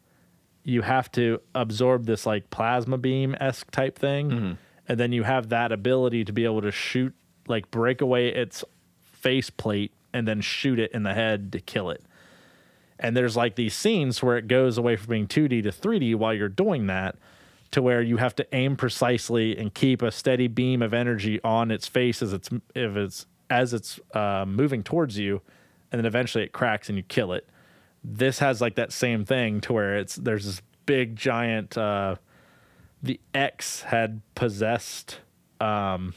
you 0.64 0.82
have 0.82 1.12
to 1.12 1.42
absorb 1.54 2.06
this 2.06 2.26
like 2.26 2.50
plasma 2.50 2.98
beam 2.98 3.36
esque 3.40 3.70
type 3.70 4.00
thing. 4.00 4.30
Mm-hmm. 4.32 4.52
And 4.88 5.00
then 5.00 5.12
you 5.12 5.24
have 5.24 5.50
that 5.50 5.72
ability 5.72 6.26
to 6.26 6.34
be 6.34 6.46
able 6.46 6.62
to 6.62 6.72
shoot 6.72 7.14
like 7.50 7.70
break 7.72 8.02
away 8.02 8.30
its 8.30 8.64
face 9.04 9.50
plate 9.50 9.92
and 10.14 10.28
then 10.28 10.42
shoot 10.42 10.80
it 10.80 10.92
in 10.92 11.04
the 11.04 11.14
head 11.14 11.52
to 11.52 11.60
kill 11.60 11.90
it 11.90 12.04
And 13.00 13.16
there's 13.16 13.36
like 13.38 13.56
these 13.56 13.74
scenes 13.74 14.22
where 14.22 14.38
it 14.38 14.48
goes 14.48 14.78
away 14.78 14.96
from 14.96 15.08
being 15.10 15.28
2D 15.28 15.64
to 15.64 15.70
3D 15.72 16.16
while 16.16 16.34
you're 16.34 16.50
doing 16.50 16.88
that, 16.88 17.16
to 17.72 17.82
where 17.82 18.02
you 18.02 18.18
have 18.18 18.36
to 18.36 18.48
aim 18.56 18.76
precisely 18.76 19.58
and 19.58 19.74
keep 19.74 20.02
a 20.02 20.12
steady 20.12 20.48
beam 20.48 20.82
of 20.82 20.94
energy 20.94 21.40
on 21.44 21.72
its 21.72 21.88
face 21.88 22.22
as 22.22 22.34
it's 22.34 22.50
if 22.76 22.96
it's 22.98 23.26
as 23.50 23.74
it's 23.74 24.00
uh, 24.14 24.46
moving 24.48 24.84
towards 24.84 25.18
you, 25.18 25.42
and 25.92 26.00
then 26.00 26.06
eventually 26.06 26.44
it 26.44 26.52
cracks 26.52 26.90
and 26.90 26.98
you 26.98 27.04
kill 27.04 27.32
it. 27.34 27.48
This 28.04 28.40
has 28.40 28.62
like 28.62 28.76
that 28.76 28.92
same 28.92 29.24
thing 29.26 29.62
to 29.62 29.74
where 29.74 29.98
it's 29.98 30.16
there's 30.16 30.46
this 30.46 30.62
big 30.86 31.16
giant. 31.16 31.78
Uh, 31.78 32.16
the 33.04 33.20
X 33.34 33.84
had 33.84 34.22
possessed 34.36 35.20
um, 35.62 36.14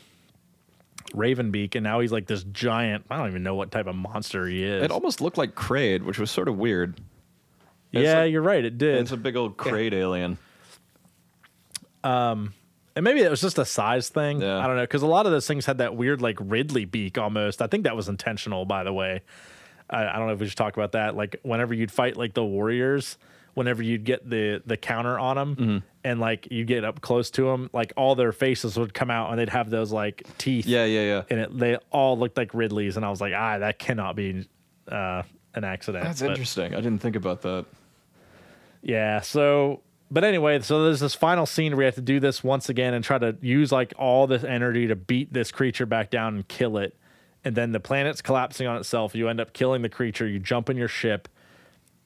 Raven 1.15 1.51
Beak, 1.51 1.75
and 1.75 1.85
now 1.85 2.01
he's 2.01 2.13
like 2.13 2.27
this 2.27 2.45
giant. 2.45 3.05
I 3.11 3.17
don't 3.17 3.29
even 3.29 3.43
know 3.43 3.55
what 3.55 3.71
type 3.71 3.87
of 3.87 3.95
monster 3.95 4.47
he 4.47 4.65
is. 4.65 4.83
It 4.83 4.91
almost 4.91 5.21
looked 5.21 5.39
like 5.39 5.55
Kraid, 5.55 6.03
which 6.03 6.19
was 6.19 6.31
sort 6.31 6.49
of 6.49 6.57
weird. 6.57 7.01
It's 7.93 8.03
yeah, 8.05 8.21
like- 8.21 8.33
you're 8.33 8.43
right. 8.43 8.65
It 8.65 8.79
did. 8.79 8.99
It's 9.01 9.13
a 9.13 9.17
big 9.17 9.37
old 9.37 9.57
Kraid 9.57 9.93
alien. 9.93 10.39
Um, 12.05 12.55
and 12.97 13.05
maybe 13.05 13.21
it 13.21 13.31
was 13.31 13.41
just 13.41 13.59
a 13.59 13.65
size 13.65 14.09
thing. 14.09 14.41
Yeah. 14.41 14.59
I 14.59 14.67
don't 14.67 14.77
know 14.77 14.83
because 14.83 15.03
a 15.03 15.07
lot 15.07 15.27
of 15.27 15.33
those 15.33 15.47
things 15.47 15.67
had 15.67 15.79
that 15.79 15.97
weird 15.97 16.21
like 16.21 16.37
Ridley 16.41 16.85
beak 16.85 17.17
almost. 17.19 17.63
I 17.63 17.67
think 17.67 17.85
that 17.85 17.97
was 17.97 18.09
intentional, 18.09 18.65
by 18.65 18.85
the 18.85 18.93
way. 18.93 19.23
I, 19.89 20.07
I 20.09 20.19
don't 20.19 20.27
know 20.27 20.33
if 20.33 20.41
we 20.41 20.49
should 20.49 20.59
talk 20.59 20.77
about 20.77 20.93
that. 20.93 21.17
Like 21.17 21.37
whenever 21.43 21.75
you'd 21.75 21.93
fight 21.93 22.17
like 22.17 22.35
the 22.35 22.45
warriors, 22.45 23.19
whenever 23.55 23.83
you'd 23.83 24.05
get 24.05 24.29
the 24.29 24.62
the 24.66 24.77
counter 24.77 25.19
on 25.19 25.37
them, 25.37 25.57
Mm-hmm. 25.57 25.79
and 26.05 26.20
like 26.20 26.49
you 26.51 26.65
get 26.65 26.85
up 26.85 27.01
close 27.01 27.31
to 27.33 27.45
them, 27.45 27.69
like 27.73 27.93
all 27.97 28.15
their 28.15 28.33
faces 28.33 28.79
would 28.79 28.95
come 28.95 29.11
out 29.11 29.31
and 29.31 29.39
they'd 29.39 29.49
have 29.51 29.70
those 29.70 29.93
like 29.93 30.23
teeth. 30.39 30.66
Yeah, 30.66 30.85
yeah, 30.85 31.03
yeah. 31.03 31.23
and 31.31 31.41
it 31.41 31.59
they 31.59 31.77
all 31.91 32.19
looked 32.19 32.37
like 32.37 32.55
Ridley's, 32.55 32.97
and 32.97 33.05
I 33.07 33.11
was 33.11 33.20
like, 33.20 33.33
ah, 33.37 33.59
that 33.59 33.79
cannot 33.79 34.16
be 34.16 34.47
uh, 34.89 35.23
an 35.55 35.65
accident. 35.65 36.05
That's 36.05 36.20
But- 36.23 36.31
interesting. 36.31 36.73
I 36.74 36.81
didn't 36.81 36.99
think 37.01 37.16
about 37.16 37.43
that. 37.43 37.66
yeah. 38.83 39.20
So, 39.20 39.81
but 40.11 40.24
anyway, 40.24 40.61
so 40.61 40.85
there's 40.85 41.01
this 41.01 41.15
final 41.15 41.47
scene 41.47 41.73
where 41.73 41.79
we 41.79 41.85
have 41.85 41.95
to 41.97 42.01
do 42.01 42.20
this 42.20 42.43
once 42.45 42.69
again 42.69 42.95
and 42.95 43.05
try 43.05 43.19
to 43.19 43.37
use 43.41 43.73
like 43.73 43.93
all 43.99 44.27
this 44.27 44.45
energy 44.45 44.87
to 44.89 44.97
beat 44.97 45.33
this 45.33 45.51
creature 45.51 45.87
back 45.87 46.11
down 46.11 46.35
and 46.37 46.49
kill 46.49 46.77
it. 46.79 46.97
And 47.45 47.55
then 47.57 47.73
the 47.73 47.81
planet's 47.81 48.23
collapsing 48.23 48.66
on 48.66 48.77
itself. 48.77 49.15
You 49.15 49.29
end 49.29 49.41
up 49.41 49.53
killing 49.53 49.83
the 49.83 49.89
creature. 49.89 50.27
You 50.29 50.39
jump 50.39 50.70
in 50.70 50.77
your 50.77 50.89
ship. 50.89 51.29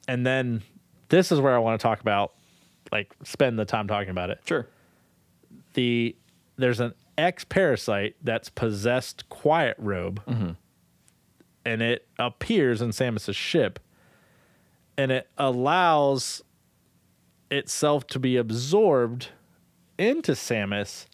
And 0.09 0.24
then 0.27 0.62
this 1.09 1.31
is 1.33 1.41
where 1.41 1.55
I 1.55 1.59
want 1.59 1.81
to 1.81 1.83
talk 1.83 2.01
about, 2.01 2.33
like, 2.93 3.15
spend 3.24 3.59
the 3.59 3.65
time 3.65 3.89
talking 3.89 4.11
about 4.11 4.31
it. 4.31 4.41
Sure. 4.45 4.66
The 5.74 6.16
there's 6.57 6.81
an 6.81 6.95
X 7.19 7.45
parasite 7.45 8.16
that's 8.23 8.49
possessed 8.49 9.28
Quiet 9.28 9.77
Robe, 9.78 10.23
mm-hmm. 10.27 10.53
and 11.65 11.83
it 11.83 12.07
appears 12.19 12.81
in 12.81 12.91
Samus's 12.91 13.37
ship, 13.37 13.78
and 14.97 15.12
it 15.12 15.28
allows 15.37 16.43
itself 17.51 18.07
to 18.09 18.19
be 18.19 18.37
absorbed 18.37 19.28
into 19.99 20.33
Samus, 20.33 21.07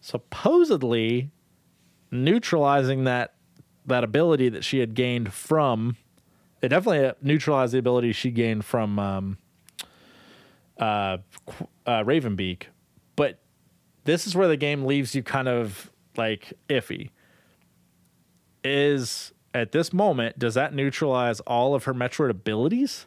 supposedly 0.00 1.30
neutralizing 2.10 3.04
that 3.04 3.34
that 3.86 4.04
ability 4.04 4.50
that 4.50 4.64
she 4.64 4.78
had 4.78 4.94
gained 4.94 5.32
from. 5.32 5.96
It 6.60 6.68
definitely 6.68 7.12
neutralized 7.22 7.72
the 7.72 7.78
ability 7.78 8.12
she 8.12 8.30
gained 8.30 8.64
from 8.64 8.98
um, 8.98 9.38
uh, 10.78 11.18
uh, 11.86 12.02
Raven 12.04 12.36
Beak, 12.36 12.68
but 13.16 13.38
this 14.04 14.26
is 14.26 14.34
where 14.34 14.48
the 14.48 14.56
game 14.56 14.84
leaves 14.84 15.14
you 15.14 15.22
kind 15.22 15.48
of 15.48 15.90
like 16.16 16.52
iffy. 16.68 17.10
Is 18.64 19.32
at 19.54 19.72
this 19.72 19.92
moment, 19.92 20.38
does 20.38 20.54
that 20.54 20.74
neutralize 20.74 21.40
all 21.40 21.74
of 21.74 21.84
her 21.84 21.94
Metroid 21.94 22.30
abilities? 22.30 23.06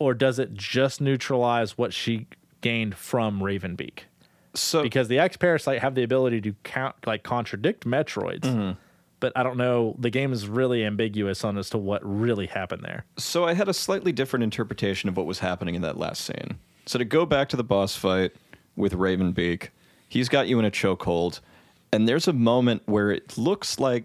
Or 0.00 0.12
does 0.12 0.38
it 0.38 0.54
just 0.54 1.00
neutralize 1.00 1.78
what 1.78 1.92
she 1.92 2.26
gained 2.60 2.96
from 2.96 3.42
Raven 3.42 3.76
Beak? 3.76 4.06
So 4.54 4.82
Because 4.82 5.08
the 5.08 5.18
X 5.18 5.36
Parasite 5.36 5.80
have 5.80 5.94
the 5.94 6.02
ability 6.02 6.40
to 6.42 6.54
count 6.64 6.96
like 7.06 7.22
contradict 7.22 7.84
Metroids. 7.84 8.76
But 9.24 9.32
I 9.36 9.42
don't 9.42 9.56
know. 9.56 9.96
The 9.98 10.10
game 10.10 10.34
is 10.34 10.46
really 10.46 10.84
ambiguous 10.84 11.44
on 11.44 11.56
as 11.56 11.70
to 11.70 11.78
what 11.78 12.02
really 12.04 12.44
happened 12.44 12.82
there. 12.82 13.06
So 13.16 13.46
I 13.46 13.54
had 13.54 13.70
a 13.70 13.72
slightly 13.72 14.12
different 14.12 14.42
interpretation 14.42 15.08
of 15.08 15.16
what 15.16 15.24
was 15.24 15.38
happening 15.38 15.74
in 15.74 15.80
that 15.80 15.96
last 15.96 16.26
scene. 16.26 16.58
So 16.84 16.98
to 16.98 17.06
go 17.06 17.24
back 17.24 17.48
to 17.48 17.56
the 17.56 17.64
boss 17.64 17.96
fight 17.96 18.32
with 18.76 18.92
Raven 18.92 19.32
Beak, 19.32 19.70
he's 20.10 20.28
got 20.28 20.46
you 20.46 20.58
in 20.58 20.66
a 20.66 20.70
chokehold, 20.70 21.40
and 21.90 22.06
there's 22.06 22.28
a 22.28 22.34
moment 22.34 22.82
where 22.84 23.10
it 23.10 23.38
looks 23.38 23.80
like 23.80 24.04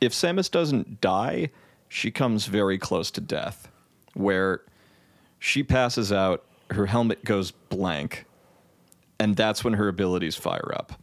if 0.00 0.14
Samus 0.14 0.50
doesn't 0.50 1.02
die, 1.02 1.50
she 1.90 2.10
comes 2.10 2.46
very 2.46 2.78
close 2.78 3.10
to 3.10 3.20
death, 3.20 3.70
where 4.14 4.62
she 5.38 5.62
passes 5.62 6.12
out, 6.12 6.46
her 6.70 6.86
helmet 6.86 7.26
goes 7.26 7.50
blank, 7.50 8.24
and 9.18 9.36
that's 9.36 9.62
when 9.62 9.74
her 9.74 9.88
abilities 9.88 10.34
fire 10.34 10.72
up. 10.74 10.94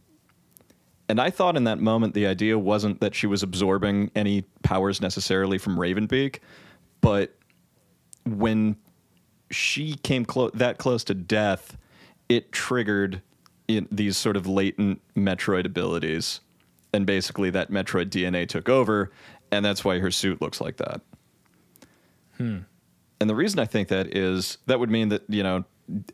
And 1.08 1.20
I 1.20 1.30
thought 1.30 1.56
in 1.56 1.64
that 1.64 1.78
moment 1.78 2.14
the 2.14 2.26
idea 2.26 2.58
wasn't 2.58 3.00
that 3.00 3.14
she 3.14 3.26
was 3.26 3.42
absorbing 3.42 4.10
any 4.14 4.42
powers 4.62 5.00
necessarily 5.00 5.56
from 5.56 5.80
Raven 5.80 6.06
Beak, 6.06 6.40
but 7.00 7.34
when 8.26 8.76
she 9.50 9.94
came 9.94 10.24
clo- 10.26 10.50
that 10.50 10.76
close 10.76 11.04
to 11.04 11.14
death, 11.14 11.78
it 12.28 12.52
triggered 12.52 13.22
in 13.68 13.88
these 13.90 14.16
sort 14.16 14.36
of 14.36 14.46
latent 14.46 15.00
Metroid 15.16 15.64
abilities, 15.64 16.40
and 16.92 17.06
basically 17.06 17.50
that 17.50 17.70
Metroid 17.70 18.10
DNA 18.10 18.46
took 18.46 18.68
over, 18.68 19.10
and 19.50 19.64
that's 19.64 19.84
why 19.84 19.98
her 19.98 20.10
suit 20.10 20.42
looks 20.42 20.60
like 20.60 20.76
that. 20.76 21.00
And 23.20 23.28
the 23.30 23.34
reason 23.34 23.58
I 23.58 23.64
think 23.64 23.88
that 23.88 24.14
is 24.14 24.58
that 24.66 24.78
would 24.78 24.90
mean 24.90 25.08
that 25.08 25.22
you 25.28 25.42
know 25.42 25.64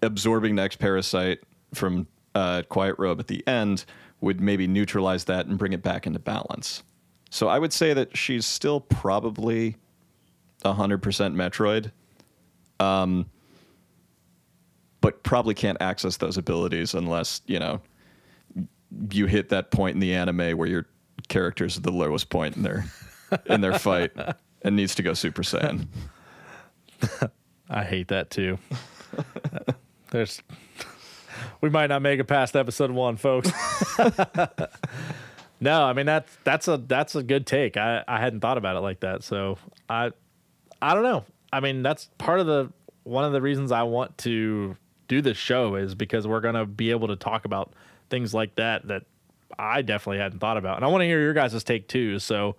absorbing 0.02 0.54
the 0.54 0.62
next 0.62 0.76
parasite 0.76 1.40
from 1.74 2.06
uh, 2.34 2.62
Quiet 2.68 2.96
Robe 2.98 3.20
at 3.20 3.26
the 3.26 3.46
end 3.46 3.84
would 4.20 4.40
maybe 4.40 4.66
neutralize 4.66 5.24
that 5.24 5.46
and 5.46 5.58
bring 5.58 5.72
it 5.72 5.82
back 5.82 6.06
into 6.06 6.18
balance. 6.18 6.82
So 7.30 7.48
I 7.48 7.58
would 7.58 7.72
say 7.72 7.94
that 7.94 8.16
she's 8.16 8.46
still 8.46 8.80
probably 8.80 9.76
hundred 10.64 11.02
percent 11.02 11.34
Metroid, 11.34 11.90
um, 12.80 13.26
but 15.00 15.22
probably 15.22 15.54
can't 15.54 15.76
access 15.80 16.16
those 16.16 16.38
abilities 16.38 16.94
unless 16.94 17.42
you 17.46 17.58
know 17.58 17.80
you 19.10 19.26
hit 19.26 19.50
that 19.50 19.70
point 19.70 19.94
in 19.94 20.00
the 20.00 20.14
anime 20.14 20.56
where 20.56 20.68
your 20.68 20.86
character's 21.28 21.76
at 21.76 21.82
the 21.82 21.92
lowest 21.92 22.30
point 22.30 22.56
in 22.56 22.62
their 22.62 22.84
in 23.46 23.60
their 23.60 23.78
fight 23.78 24.12
and 24.62 24.76
needs 24.76 24.94
to 24.94 25.02
go 25.02 25.12
Super 25.12 25.42
Saiyan. 25.42 25.86
I 27.70 27.84
hate 27.84 28.08
that 28.08 28.30
too. 28.30 28.58
There's 30.10 30.42
we 31.64 31.70
might 31.70 31.86
not 31.86 32.02
make 32.02 32.20
it 32.20 32.24
past 32.24 32.56
episode 32.56 32.90
one, 32.90 33.16
folks. 33.16 33.50
no, 35.60 35.82
I 35.82 35.94
mean 35.94 36.04
that's 36.04 36.36
that's 36.44 36.68
a 36.68 36.76
that's 36.76 37.14
a 37.14 37.22
good 37.22 37.46
take. 37.46 37.78
I, 37.78 38.04
I 38.06 38.20
hadn't 38.20 38.40
thought 38.40 38.58
about 38.58 38.76
it 38.76 38.80
like 38.80 39.00
that. 39.00 39.22
So 39.22 39.56
I 39.88 40.10
I 40.82 40.92
don't 40.92 41.04
know. 41.04 41.24
I 41.50 41.60
mean 41.60 41.82
that's 41.82 42.10
part 42.18 42.40
of 42.40 42.46
the 42.46 42.70
one 43.04 43.24
of 43.24 43.32
the 43.32 43.40
reasons 43.40 43.72
I 43.72 43.84
want 43.84 44.18
to 44.18 44.76
do 45.08 45.22
this 45.22 45.38
show 45.38 45.76
is 45.76 45.94
because 45.94 46.26
we're 46.26 46.42
gonna 46.42 46.66
be 46.66 46.90
able 46.90 47.08
to 47.08 47.16
talk 47.16 47.46
about 47.46 47.72
things 48.10 48.34
like 48.34 48.56
that 48.56 48.86
that 48.88 49.04
I 49.58 49.80
definitely 49.80 50.18
hadn't 50.18 50.40
thought 50.40 50.58
about. 50.58 50.76
And 50.76 50.84
I 50.84 50.88
want 50.88 51.00
to 51.00 51.06
hear 51.06 51.22
your 51.22 51.32
guys' 51.32 51.64
take 51.64 51.88
too. 51.88 52.18
So 52.18 52.56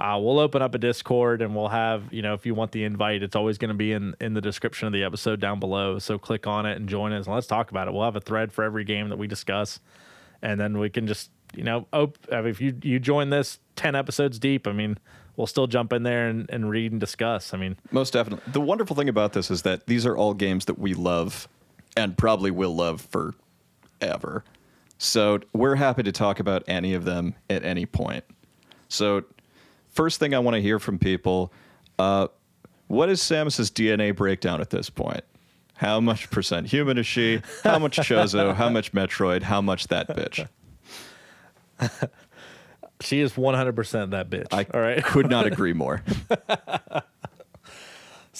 uh, 0.00 0.18
we'll 0.18 0.38
open 0.38 0.62
up 0.62 0.74
a 0.74 0.78
Discord 0.78 1.42
and 1.42 1.54
we'll 1.54 1.68
have, 1.68 2.10
you 2.10 2.22
know, 2.22 2.32
if 2.32 2.46
you 2.46 2.54
want 2.54 2.72
the 2.72 2.84
invite, 2.84 3.22
it's 3.22 3.36
always 3.36 3.58
going 3.58 3.68
to 3.68 3.74
be 3.74 3.92
in, 3.92 4.16
in 4.18 4.32
the 4.32 4.40
description 4.40 4.86
of 4.86 4.94
the 4.94 5.04
episode 5.04 5.40
down 5.40 5.60
below. 5.60 5.98
So 5.98 6.18
click 6.18 6.46
on 6.46 6.64
it 6.64 6.78
and 6.78 6.88
join 6.88 7.12
us 7.12 7.26
and 7.26 7.34
let's 7.34 7.46
talk 7.46 7.70
about 7.70 7.86
it. 7.86 7.92
We'll 7.92 8.04
have 8.04 8.16
a 8.16 8.20
thread 8.20 8.50
for 8.50 8.64
every 8.64 8.84
game 8.84 9.10
that 9.10 9.18
we 9.18 9.26
discuss. 9.26 9.78
And 10.40 10.58
then 10.58 10.78
we 10.78 10.88
can 10.88 11.06
just, 11.06 11.30
you 11.54 11.64
know, 11.64 11.86
op- 11.92 12.16
if 12.30 12.62
you, 12.62 12.74
you 12.82 12.98
join 12.98 13.28
this 13.28 13.58
10 13.76 13.94
episodes 13.94 14.38
deep, 14.38 14.66
I 14.66 14.72
mean, 14.72 14.96
we'll 15.36 15.46
still 15.46 15.66
jump 15.66 15.92
in 15.92 16.02
there 16.02 16.28
and, 16.28 16.48
and 16.48 16.70
read 16.70 16.92
and 16.92 17.00
discuss. 17.00 17.52
I 17.52 17.58
mean, 17.58 17.76
Most 17.90 18.14
definitely. 18.14 18.50
The 18.52 18.60
wonderful 18.62 18.96
thing 18.96 19.10
about 19.10 19.34
this 19.34 19.50
is 19.50 19.62
that 19.62 19.86
these 19.86 20.06
are 20.06 20.16
all 20.16 20.32
games 20.32 20.64
that 20.64 20.78
we 20.78 20.94
love 20.94 21.46
and 21.94 22.16
probably 22.16 22.50
will 22.50 22.74
love 22.74 23.06
forever. 24.00 24.44
So 24.96 25.40
we're 25.52 25.76
happy 25.76 26.04
to 26.04 26.12
talk 26.12 26.40
about 26.40 26.62
any 26.66 26.94
of 26.94 27.04
them 27.04 27.34
at 27.50 27.64
any 27.64 27.84
point. 27.84 28.24
So, 28.88 29.24
first 29.90 30.20
thing 30.20 30.34
I 30.34 30.38
want 30.38 30.54
to 30.54 30.60
hear 30.62 30.78
from 30.78 30.98
people 30.98 31.52
uh, 31.98 32.28
what 32.88 33.08
is 33.08 33.20
Samus's 33.20 33.70
DNA 33.70 34.16
breakdown 34.16 34.60
at 34.60 34.70
this 34.70 34.90
point? 34.90 35.22
How 35.74 36.00
much 36.00 36.30
percent 36.30 36.66
human 36.66 36.98
is 36.98 37.06
she? 37.06 37.40
How 37.62 37.78
much 37.78 37.96
Chozo? 37.96 38.54
How 38.54 38.68
much 38.68 38.92
Metroid? 38.92 39.42
How 39.42 39.60
much 39.60 39.86
that 39.88 40.08
bitch? 40.08 40.48
she 43.00 43.20
is 43.20 43.32
100% 43.34 44.10
that 44.10 44.28
bitch. 44.28 44.48
I 44.52 44.66
all 44.74 44.80
right. 44.80 45.04
could 45.04 45.30
not 45.30 45.46
agree 45.52 45.72
more. 45.72 46.02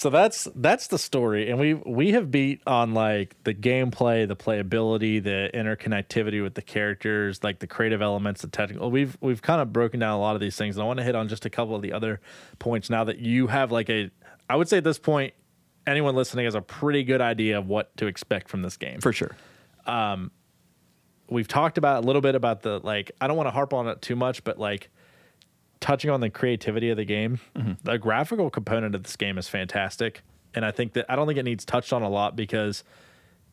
So 0.00 0.08
that's 0.08 0.48
that's 0.56 0.86
the 0.86 0.98
story, 0.98 1.50
and 1.50 1.60
we 1.60 1.74
we 1.74 2.12
have 2.12 2.30
beat 2.30 2.62
on 2.66 2.94
like 2.94 3.36
the 3.44 3.52
gameplay, 3.52 4.26
the 4.26 4.34
playability, 4.34 5.22
the 5.22 5.50
interconnectivity 5.52 6.42
with 6.42 6.54
the 6.54 6.62
characters, 6.62 7.44
like 7.44 7.58
the 7.58 7.66
creative 7.66 8.00
elements, 8.00 8.40
the 8.40 8.48
technical. 8.48 8.90
We've 8.90 9.18
we've 9.20 9.42
kind 9.42 9.60
of 9.60 9.74
broken 9.74 10.00
down 10.00 10.14
a 10.14 10.18
lot 10.18 10.36
of 10.36 10.40
these 10.40 10.56
things, 10.56 10.76
and 10.76 10.82
I 10.82 10.86
want 10.86 11.00
to 11.00 11.04
hit 11.04 11.14
on 11.14 11.28
just 11.28 11.44
a 11.44 11.50
couple 11.50 11.76
of 11.76 11.82
the 11.82 11.92
other 11.92 12.18
points 12.58 12.88
now 12.88 13.04
that 13.04 13.18
you 13.18 13.48
have 13.48 13.72
like 13.72 13.90
a. 13.90 14.10
I 14.48 14.56
would 14.56 14.70
say 14.70 14.78
at 14.78 14.84
this 14.84 14.98
point 14.98 15.34
anyone 15.86 16.14
listening 16.14 16.46
has 16.46 16.54
a 16.54 16.62
pretty 16.62 17.04
good 17.04 17.20
idea 17.20 17.58
of 17.58 17.66
what 17.66 17.94
to 17.98 18.06
expect 18.06 18.48
from 18.48 18.62
this 18.62 18.78
game. 18.78 19.02
For 19.02 19.12
sure. 19.12 19.36
Um, 19.84 20.30
we've 21.28 21.46
talked 21.46 21.76
about 21.76 22.04
a 22.04 22.06
little 22.06 22.22
bit 22.22 22.34
about 22.34 22.62
the 22.62 22.78
like. 22.78 23.10
I 23.20 23.26
don't 23.26 23.36
want 23.36 23.48
to 23.48 23.52
harp 23.52 23.74
on 23.74 23.86
it 23.86 24.00
too 24.00 24.16
much, 24.16 24.44
but 24.44 24.58
like 24.58 24.88
touching 25.80 26.10
on 26.10 26.20
the 26.20 26.30
creativity 26.30 26.90
of 26.90 26.96
the 26.96 27.04
game, 27.04 27.40
mm-hmm. 27.56 27.72
the 27.82 27.98
graphical 27.98 28.50
component 28.50 28.94
of 28.94 29.02
this 29.02 29.16
game 29.16 29.38
is 29.38 29.48
fantastic, 29.48 30.22
and 30.54 30.64
I 30.64 30.70
think 30.70 30.92
that 30.94 31.06
I 31.08 31.16
don't 31.16 31.26
think 31.26 31.38
it 31.38 31.44
needs 31.44 31.64
touched 31.64 31.92
on 31.92 32.02
a 32.02 32.08
lot 32.08 32.36
because 32.36 32.84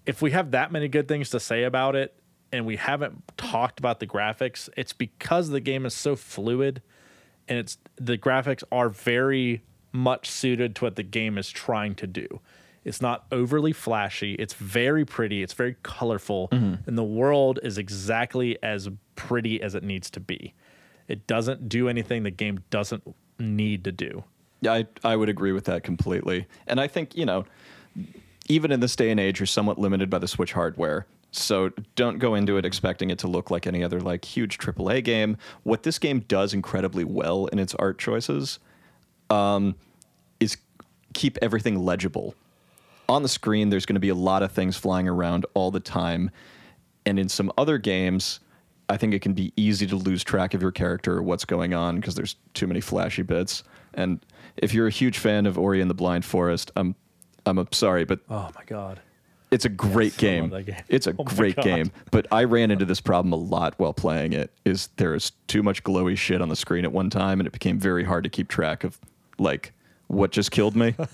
if 0.05 0.21
we 0.21 0.31
have 0.31 0.51
that 0.51 0.71
many 0.71 0.87
good 0.87 1.07
things 1.07 1.29
to 1.31 1.39
say 1.39 1.63
about 1.63 1.95
it 1.95 2.15
and 2.51 2.65
we 2.65 2.77
haven't 2.77 3.23
talked 3.37 3.79
about 3.79 3.99
the 3.99 4.07
graphics, 4.07 4.69
it's 4.77 4.93
because 4.93 5.49
the 5.49 5.59
game 5.59 5.85
is 5.85 5.93
so 5.93 6.15
fluid 6.15 6.81
and 7.47 7.59
it's 7.59 7.77
the 7.97 8.17
graphics 8.17 8.63
are 8.71 8.89
very 8.89 9.63
much 9.91 10.29
suited 10.29 10.75
to 10.75 10.85
what 10.85 10.95
the 10.95 11.03
game 11.03 11.37
is 11.37 11.49
trying 11.49 11.95
to 11.95 12.07
do. 12.07 12.27
It's 12.83 13.01
not 13.01 13.25
overly 13.31 13.73
flashy. 13.73 14.35
It's 14.35 14.53
very 14.53 15.03
pretty. 15.03 15.43
It's 15.43 15.53
very 15.53 15.75
colorful, 15.83 16.47
mm-hmm. 16.49 16.87
and 16.87 16.97
the 16.97 17.03
world 17.03 17.59
is 17.61 17.77
exactly 17.77 18.57
as 18.63 18.87
pretty 19.15 19.61
as 19.61 19.75
it 19.75 19.83
needs 19.83 20.09
to 20.11 20.21
be. 20.21 20.53
It 21.07 21.27
doesn't 21.27 21.69
do 21.69 21.89
anything 21.89 22.23
the 22.23 22.31
game 22.31 22.63
doesn't 22.69 23.03
need 23.39 23.83
to 23.85 23.91
do. 23.91 24.23
Yeah, 24.61 24.73
I, 24.73 24.87
I 25.03 25.15
would 25.15 25.29
agree 25.29 25.51
with 25.51 25.65
that 25.65 25.83
completely. 25.83 26.47
And 26.65 26.79
I 26.79 26.87
think, 26.87 27.15
you 27.15 27.25
know, 27.25 27.45
even 28.47 28.71
in 28.71 28.79
this 28.79 28.95
day 28.95 29.11
and 29.11 29.19
age, 29.19 29.39
you're 29.39 29.47
somewhat 29.47 29.77
limited 29.77 30.09
by 30.09 30.19
the 30.19 30.27
Switch 30.27 30.53
hardware. 30.53 31.05
So 31.31 31.71
don't 31.95 32.19
go 32.19 32.35
into 32.35 32.57
it 32.57 32.65
expecting 32.65 33.09
it 33.09 33.19
to 33.19 33.27
look 33.27 33.51
like 33.51 33.67
any 33.67 33.83
other 33.83 33.99
like 33.99 34.25
huge 34.25 34.57
AAA 34.57 35.03
game. 35.03 35.37
What 35.63 35.83
this 35.83 35.99
game 35.99 36.21
does 36.21 36.53
incredibly 36.53 37.03
well 37.03 37.47
in 37.47 37.59
its 37.59 37.75
art 37.75 37.99
choices 37.99 38.59
um, 39.29 39.75
is 40.39 40.57
keep 41.13 41.37
everything 41.41 41.79
legible. 41.79 42.33
On 43.09 43.23
the 43.23 43.29
screen, 43.29 43.69
there's 43.69 43.85
going 43.85 43.95
to 43.95 44.01
be 44.01 44.09
a 44.09 44.15
lot 44.15 44.43
of 44.43 44.51
things 44.51 44.75
flying 44.77 45.07
around 45.07 45.45
all 45.53 45.71
the 45.71 45.79
time. 45.79 46.31
And 47.05 47.19
in 47.19 47.29
some 47.29 47.51
other 47.57 47.77
games, 47.77 48.39
I 48.89 48.97
think 48.97 49.13
it 49.13 49.21
can 49.21 49.33
be 49.33 49.51
easy 49.57 49.85
to 49.87 49.95
lose 49.95 50.23
track 50.23 50.53
of 50.53 50.61
your 50.61 50.71
character 50.71 51.17
or 51.17 51.21
what's 51.23 51.45
going 51.45 51.73
on 51.73 51.97
because 51.97 52.15
there's 52.15 52.35
too 52.53 52.67
many 52.67 52.79
flashy 52.81 53.21
bits. 53.21 53.63
And 53.93 54.25
if 54.57 54.73
you're 54.73 54.87
a 54.87 54.91
huge 54.91 55.17
fan 55.17 55.45
of 55.45 55.57
Ori 55.57 55.81
and 55.81 55.89
the 55.89 55.93
Blind 55.95 56.23
Forest, 56.25 56.71
I'm 56.75 56.95
I'm 57.45 57.65
sorry, 57.71 58.05
but 58.05 58.19
Oh 58.29 58.49
my 58.55 58.63
god. 58.65 58.99
it's 59.51 59.65
a 59.65 59.69
great 59.69 60.13
I 60.15 60.21
game. 60.21 60.49
game. 60.49 60.75
It's 60.89 61.07
a 61.07 61.15
Oh 61.17 61.23
great 61.23 61.55
game, 61.57 61.91
but 62.11 62.27
I 62.31 62.43
ran 62.45 62.71
into 62.71 62.85
this 62.85 63.01
problem 63.01 63.31
a 63.33 63.37
lot 63.37 63.73
while 63.77 63.93
playing 63.93 64.33
it. 64.33 64.51
Is 64.65 64.89
there 64.97 65.15
is 65.15 65.31
too 65.47 65.63
much 65.63 65.83
glowy 65.83 66.17
shit 66.17 66.41
on 66.41 66.49
the 66.49 66.55
screen 66.55 66.85
at 66.85 66.91
one 66.91 67.09
time, 67.09 67.39
and 67.39 67.47
it 67.47 67.51
became 67.53 67.79
very 67.79 68.03
hard 68.03 68.23
to 68.25 68.29
keep 68.29 68.47
track 68.49 68.83
of 68.83 68.97
like 69.39 69.73
what 70.07 70.31
just 70.31 70.51
killed 70.51 70.75
me. 70.75 70.95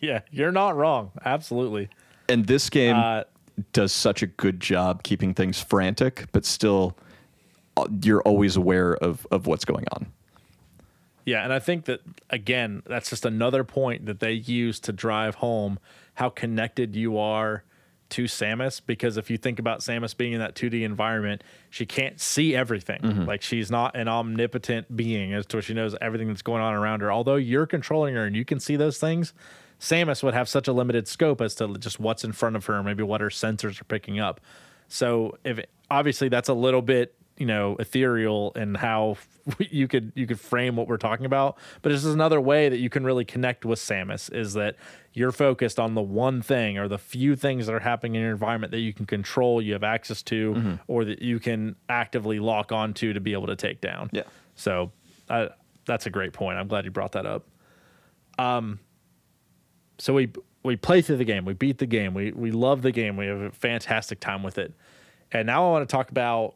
Yeah, 0.00 0.20
you're 0.30 0.52
not 0.52 0.76
wrong. 0.76 1.10
Absolutely. 1.24 1.88
and 2.28 2.46
this 2.46 2.68
game 2.68 2.96
Uh, 2.96 3.22
does 3.72 3.92
such 3.92 4.22
a 4.22 4.26
good 4.26 4.60
job 4.60 5.02
keeping 5.02 5.34
things 5.34 5.60
frantic, 5.60 6.26
but 6.32 6.44
still 6.44 6.96
uh, 7.76 7.86
you're 8.02 8.22
always 8.22 8.56
aware 8.56 8.94
of 8.96 9.26
of 9.30 9.46
what's 9.46 9.64
going 9.64 9.86
on. 9.92 10.06
Yeah, 11.24 11.42
and 11.42 11.52
I 11.52 11.58
think 11.58 11.86
that 11.86 12.00
again, 12.30 12.82
that's 12.86 13.10
just 13.10 13.24
another 13.24 13.64
point 13.64 14.06
that 14.06 14.20
they 14.20 14.32
use 14.32 14.78
to 14.80 14.92
drive 14.92 15.36
home 15.36 15.78
how 16.14 16.28
connected 16.30 16.94
you 16.94 17.18
are 17.18 17.64
to 18.10 18.24
Samus. 18.24 18.80
Because 18.84 19.16
if 19.16 19.30
you 19.30 19.36
think 19.36 19.58
about 19.58 19.80
Samus 19.80 20.16
being 20.16 20.34
in 20.34 20.38
that 20.38 20.54
2D 20.54 20.82
environment, 20.82 21.42
she 21.68 21.84
can't 21.84 22.20
see 22.20 22.54
everything. 22.54 23.00
Like 23.26 23.42
she's 23.42 23.70
not 23.70 23.96
an 23.96 24.06
omnipotent 24.06 24.96
being 24.96 25.34
as 25.34 25.46
to 25.46 25.56
where 25.56 25.62
she 25.62 25.74
knows 25.74 25.96
everything 26.00 26.28
that's 26.28 26.42
going 26.42 26.62
on 26.62 26.74
around 26.74 27.00
her. 27.00 27.10
Although 27.10 27.36
you're 27.36 27.66
controlling 27.66 28.14
her 28.14 28.24
and 28.24 28.36
you 28.36 28.44
can 28.44 28.60
see 28.60 28.76
those 28.76 28.98
things, 28.98 29.34
Samus 29.80 30.22
would 30.22 30.34
have 30.34 30.48
such 30.48 30.68
a 30.68 30.72
limited 30.72 31.06
scope 31.06 31.40
as 31.40 31.54
to 31.56 31.76
just 31.78 32.00
what's 32.00 32.24
in 32.24 32.32
front 32.32 32.56
of 32.56 32.66
her, 32.66 32.82
maybe 32.82 33.02
what 33.02 33.20
her 33.20 33.28
sensors 33.28 33.80
are 33.80 33.84
picking 33.84 34.18
up. 34.18 34.40
So 34.88 35.36
if 35.44 35.60
obviously 35.90 36.28
that's 36.28 36.48
a 36.48 36.54
little 36.54 36.82
bit 36.82 37.14
you 37.38 37.46
know 37.46 37.76
ethereal 37.78 38.52
and 38.54 38.76
how 38.76 39.16
you 39.58 39.86
could 39.88 40.12
you 40.14 40.26
could 40.26 40.40
frame 40.40 40.76
what 40.76 40.88
we're 40.88 40.96
talking 40.96 41.26
about. 41.26 41.58
But 41.82 41.90
this 41.90 42.04
is 42.04 42.14
another 42.14 42.40
way 42.40 42.68
that 42.68 42.78
you 42.78 42.88
can 42.88 43.04
really 43.04 43.24
connect 43.24 43.64
with 43.64 43.78
samus 43.78 44.32
is 44.32 44.54
that 44.54 44.76
you're 45.12 45.32
focused 45.32 45.78
on 45.78 45.94
the 45.94 46.02
one 46.02 46.42
thing 46.42 46.78
or 46.78 46.88
the 46.88 46.98
few 46.98 47.36
things 47.36 47.66
that 47.66 47.74
are 47.74 47.80
happening 47.80 48.14
in 48.16 48.22
your 48.22 48.30
environment 48.30 48.70
that 48.72 48.80
you 48.80 48.92
can 48.92 49.06
control 49.06 49.62
you 49.62 49.72
have 49.72 49.84
access 49.84 50.22
to 50.22 50.78
or 50.88 51.04
that 51.04 51.22
you 51.22 51.38
can 51.38 51.76
actively 51.88 52.38
lock 52.38 52.72
onto 52.72 53.12
to 53.12 53.20
be 53.20 53.32
able 53.32 53.46
to 53.46 53.56
take 53.56 53.80
down. 53.80 54.10
Yeah. 54.12 54.22
so 54.54 54.92
uh, 55.28 55.48
that's 55.84 56.06
a 56.06 56.10
great 56.10 56.32
point. 56.32 56.58
I'm 56.58 56.68
glad 56.68 56.84
you 56.84 56.90
brought 56.90 57.12
that 57.12 57.26
up. 57.26 57.46
Um 58.38 58.80
so 59.98 60.14
we 60.14 60.30
we 60.62 60.76
play 60.76 61.00
through 61.00 61.16
the 61.16 61.24
game 61.24 61.44
we 61.44 61.54
beat 61.54 61.78
the 61.78 61.86
game 61.86 62.14
we 62.14 62.32
we 62.32 62.50
love 62.50 62.82
the 62.82 62.92
game 62.92 63.16
we 63.16 63.26
have 63.26 63.40
a 63.40 63.50
fantastic 63.50 64.20
time 64.20 64.42
with 64.42 64.58
it 64.58 64.72
and 65.32 65.46
now 65.46 65.66
i 65.66 65.70
want 65.70 65.88
to 65.88 65.92
talk 65.92 66.10
about 66.10 66.54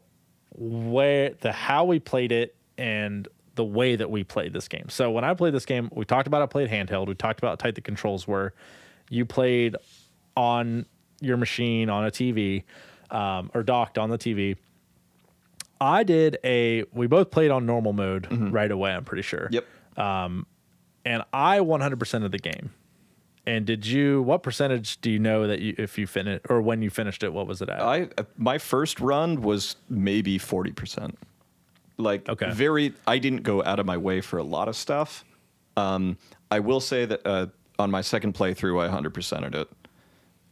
where 0.55 1.31
the 1.41 1.51
how 1.51 1.85
we 1.85 1.99
played 1.99 2.31
it 2.31 2.55
and 2.77 3.27
the 3.55 3.63
way 3.63 3.95
that 3.95 4.09
we 4.09 4.23
played 4.23 4.53
this 4.53 4.67
game. 4.67 4.87
So 4.89 5.11
when 5.11 5.23
I 5.23 5.33
played 5.33 5.53
this 5.53 5.65
game, 5.65 5.89
we 5.93 6.05
talked 6.05 6.27
about 6.27 6.41
I 6.41 6.45
played 6.45 6.69
handheld. 6.69 7.07
We 7.07 7.15
talked 7.15 7.39
about 7.39 7.49
how 7.49 7.55
tight 7.55 7.75
the 7.75 7.81
controls 7.81 8.27
were. 8.27 8.53
You 9.09 9.25
played 9.25 9.75
on 10.35 10.85
your 11.19 11.37
machine 11.37 11.89
on 11.89 12.05
a 12.05 12.11
TV 12.11 12.63
um, 13.09 13.51
or 13.53 13.63
docked 13.63 13.97
on 13.97 14.09
the 14.09 14.17
TV. 14.17 14.55
I 15.79 16.03
did 16.03 16.37
a. 16.43 16.85
We 16.93 17.07
both 17.07 17.31
played 17.31 17.51
on 17.51 17.65
normal 17.65 17.93
mode 17.93 18.27
right 18.31 18.71
away. 18.71 18.91
I'm 18.91 19.03
pretty 19.03 19.23
sure. 19.23 19.49
Yep. 19.51 19.65
And 21.03 21.23
I 21.33 21.59
100% 21.59 22.25
of 22.25 22.31
the 22.31 22.37
game. 22.37 22.71
And 23.47 23.65
did 23.65 23.85
you? 23.87 24.21
What 24.21 24.43
percentage 24.43 25.01
do 25.01 25.09
you 25.09 25.17
know 25.19 25.47
that 25.47 25.59
you 25.59 25.73
if 25.77 25.97
you 25.97 26.05
finished 26.05 26.45
or 26.49 26.61
when 26.61 26.81
you 26.81 26.89
finished 26.89 27.23
it? 27.23 27.33
What 27.33 27.47
was 27.47 27.61
it 27.61 27.69
at? 27.69 27.81
I 27.81 28.09
my 28.37 28.57
first 28.57 28.99
run 28.99 29.41
was 29.41 29.75
maybe 29.89 30.37
forty 30.37 30.71
percent. 30.71 31.17
Like 31.97 32.27
Okay. 32.29 32.51
very, 32.51 32.93
I 33.05 33.17
didn't 33.19 33.43
go 33.43 33.63
out 33.63 33.79
of 33.79 33.85
my 33.85 33.97
way 33.97 34.21
for 34.21 34.37
a 34.37 34.43
lot 34.43 34.67
of 34.67 34.75
stuff. 34.75 35.23
Um, 35.77 36.17
I 36.49 36.59
will 36.59 36.79
say 36.79 37.05
that 37.05 37.25
uh, 37.25 37.47
on 37.79 37.89
my 37.91 38.01
second 38.01 38.33
playthrough, 38.33 38.83
I 38.83 38.89
hundred 38.89 39.13
percented 39.13 39.55
it. 39.55 39.69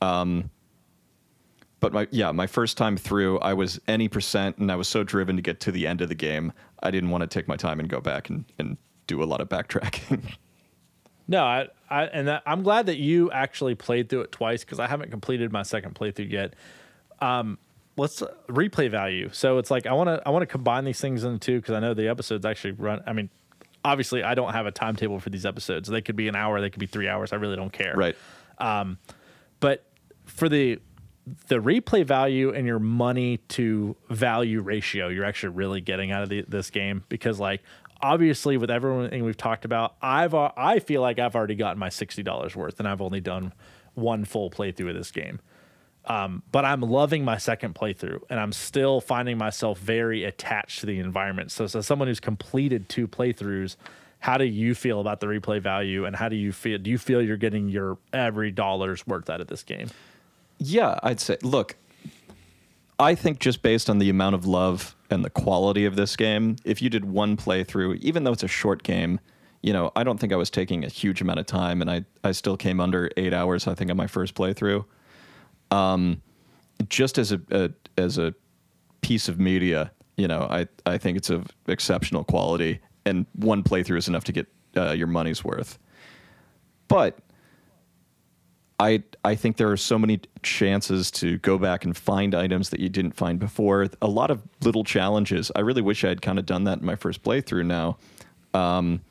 Um, 0.01 0.49
but 1.79 1.93
my 1.93 2.07
yeah, 2.11 2.31
my 2.31 2.47
first 2.47 2.75
time 2.77 2.97
through, 2.97 3.39
I 3.39 3.53
was 3.53 3.79
any 3.87 4.07
percent, 4.07 4.57
and 4.57 4.71
I 4.71 4.75
was 4.75 4.87
so 4.87 5.03
driven 5.03 5.35
to 5.35 5.41
get 5.41 5.59
to 5.61 5.71
the 5.71 5.85
end 5.87 6.01
of 6.01 6.09
the 6.09 6.15
game, 6.15 6.53
I 6.81 6.91
didn't 6.91 7.09
want 7.09 7.21
to 7.21 7.27
take 7.27 7.47
my 7.47 7.55
time 7.55 7.79
and 7.79 7.87
go 7.87 8.01
back 8.01 8.29
and, 8.29 8.45
and 8.57 8.77
do 9.07 9.21
a 9.23 9.25
lot 9.25 9.41
of 9.41 9.49
backtracking. 9.49 10.23
No, 11.29 11.43
I, 11.43 11.67
I 11.89 12.05
and 12.05 12.27
that, 12.27 12.41
I'm 12.47 12.63
glad 12.63 12.87
that 12.87 12.97
you 12.97 13.31
actually 13.31 13.75
played 13.75 14.09
through 14.09 14.21
it 14.21 14.31
twice 14.31 14.65
because 14.65 14.79
I 14.79 14.87
haven't 14.87 15.11
completed 15.11 15.51
my 15.51 15.61
second 15.61 15.93
playthrough 15.93 16.31
yet. 16.31 16.55
Um, 17.19 17.59
let's 17.97 18.21
uh, 18.23 18.33
replay 18.47 18.89
value. 18.89 19.29
So 19.31 19.59
it's 19.59 19.69
like 19.69 19.85
I 19.85 19.93
want 19.93 20.07
to 20.07 20.27
I 20.27 20.31
want 20.31 20.41
to 20.41 20.47
combine 20.47 20.85
these 20.85 20.99
things 20.99 21.23
into 21.23 21.37
two 21.37 21.61
because 21.61 21.75
I 21.75 21.79
know 21.79 21.93
the 21.93 22.09
episodes 22.09 22.45
actually 22.45 22.71
run. 22.71 23.03
I 23.05 23.13
mean, 23.13 23.29
obviously 23.85 24.23
I 24.23 24.33
don't 24.33 24.53
have 24.53 24.65
a 24.65 24.71
timetable 24.71 25.19
for 25.19 25.29
these 25.29 25.45
episodes. 25.45 25.87
They 25.87 26.01
could 26.01 26.15
be 26.15 26.27
an 26.27 26.35
hour, 26.35 26.59
they 26.61 26.71
could 26.71 26.79
be 26.79 26.87
three 26.87 27.07
hours. 27.07 27.31
I 27.31 27.35
really 27.35 27.55
don't 27.55 27.71
care. 27.71 27.93
right. 27.95 28.15
Um, 28.57 28.97
But 29.59 29.85
for 30.25 30.49
the 30.49 30.79
the 31.47 31.57
replay 31.57 32.03
value 32.03 32.51
and 32.51 32.65
your 32.65 32.79
money 32.79 33.37
to 33.49 33.95
value 34.09 34.61
ratio, 34.61 35.09
you're 35.09 35.25
actually 35.25 35.53
really 35.55 35.79
getting 35.79 36.11
out 36.11 36.23
of 36.23 36.29
the, 36.29 36.43
this 36.47 36.71
game 36.71 37.03
because, 37.07 37.39
like, 37.39 37.61
obviously, 38.01 38.57
with 38.57 38.69
everything 38.69 39.23
we've 39.23 39.37
talked 39.37 39.65
about, 39.65 39.95
I've 40.01 40.33
uh, 40.33 40.51
I 40.55 40.79
feel 40.79 41.01
like 41.01 41.19
I've 41.19 41.35
already 41.35 41.55
gotten 41.55 41.79
my 41.79 41.89
sixty 41.89 42.23
dollars 42.23 42.55
worth, 42.55 42.79
and 42.79 42.87
I've 42.87 43.01
only 43.01 43.21
done 43.21 43.53
one 43.95 44.25
full 44.25 44.49
playthrough 44.49 44.89
of 44.89 44.95
this 44.95 45.11
game. 45.11 45.39
Um, 46.05 46.41
but 46.51 46.65
I'm 46.65 46.81
loving 46.81 47.23
my 47.23 47.37
second 47.37 47.75
playthrough, 47.75 48.21
and 48.29 48.39
I'm 48.39 48.51
still 48.51 48.99
finding 48.99 49.37
myself 49.37 49.79
very 49.79 50.23
attached 50.23 50.79
to 50.79 50.85
the 50.85 50.99
environment. 50.99 51.51
So, 51.51 51.65
as 51.65 51.85
someone 51.85 52.07
who's 52.07 52.19
completed 52.19 52.89
two 52.89 53.07
playthroughs, 53.07 53.75
how 54.19 54.37
do 54.37 54.45
you 54.45 54.73
feel 54.73 55.01
about 55.01 55.19
the 55.19 55.27
replay 55.27 55.61
value, 55.61 56.05
and 56.05 56.15
how 56.15 56.29
do 56.29 56.35
you 56.35 56.51
feel? 56.51 56.77
Do 56.77 56.89
you 56.89 56.97
feel 56.97 57.21
you're 57.21 57.37
getting 57.37 57.69
your 57.69 57.97
every 58.11 58.51
dollar's 58.51 59.05
worth 59.05 59.29
out 59.29 59.41
of 59.41 59.47
this 59.47 59.63
game? 59.63 59.89
Yeah, 60.57 60.99
I'd 61.03 61.19
say. 61.19 61.37
Look, 61.43 61.75
I 62.99 63.15
think 63.15 63.39
just 63.39 63.61
based 63.61 63.89
on 63.89 63.97
the 63.99 64.09
amount 64.09 64.35
of 64.35 64.45
love 64.45 64.95
and 65.09 65.23
the 65.23 65.29
quality 65.29 65.85
of 65.85 65.95
this 65.95 66.17
game, 66.17 66.57
if 66.65 66.81
you 66.81 66.89
did 66.89 67.05
one 67.05 67.37
playthrough, 67.37 67.97
even 67.99 68.25
though 68.25 68.33
it's 68.33 68.43
a 68.43 68.47
short 68.47 68.83
game, 68.83 69.21
you 69.63 69.71
know, 69.71 69.91
I 69.95 70.03
don't 70.03 70.19
think 70.19 70.33
I 70.33 70.35
was 70.35 70.49
taking 70.49 70.83
a 70.83 70.89
huge 70.89 71.21
amount 71.21 71.39
of 71.39 71.45
time, 71.45 71.81
and 71.81 71.89
I 71.89 72.05
I 72.23 72.33
still 72.33 72.57
came 72.57 72.79
under 72.79 73.09
eight 73.17 73.33
hours. 73.33 73.67
I 73.67 73.75
think 73.75 73.89
on 73.89 73.97
my 73.97 74.07
first 74.07 74.35
playthrough. 74.35 74.85
Um, 75.71 76.21
just 76.87 77.17
as 77.17 77.31
a, 77.31 77.41
a 77.51 77.69
as 77.97 78.17
a 78.17 78.33
piece 79.01 79.27
of 79.27 79.39
media, 79.39 79.91
you 80.17 80.27
know, 80.27 80.47
I 80.49 80.67
I 80.85 80.97
think 80.97 81.17
it's 81.17 81.29
of 81.29 81.47
exceptional 81.67 82.23
quality, 82.23 82.79
and 83.05 83.25
one 83.33 83.63
playthrough 83.63 83.97
is 83.97 84.07
enough 84.07 84.23
to 84.25 84.31
get 84.31 84.47
uh, 84.77 84.91
your 84.91 85.07
money's 85.07 85.43
worth. 85.43 85.77
But 86.87 87.19
I 88.79 89.03
I 89.25 89.35
think 89.35 89.57
there 89.57 89.71
are 89.71 89.77
so 89.77 89.99
many 89.99 90.21
chances 90.41 91.11
to 91.11 91.37
go 91.39 91.57
back 91.57 91.83
and 91.83 91.95
find 91.95 92.33
items 92.33 92.69
that 92.69 92.79
you 92.79 92.89
didn't 92.89 93.11
find 93.11 93.39
before. 93.39 93.87
A 94.01 94.07
lot 94.07 94.31
of 94.31 94.41
little 94.61 94.83
challenges. 94.83 95.51
I 95.55 95.59
really 95.59 95.81
wish 95.81 96.03
I 96.03 96.09
had 96.09 96.21
kind 96.21 96.39
of 96.39 96.45
done 96.45 96.63
that 96.63 96.79
in 96.79 96.85
my 96.85 96.95
first 96.95 97.23
playthrough 97.23 97.65
now. 97.65 97.97
Um, 98.53 99.01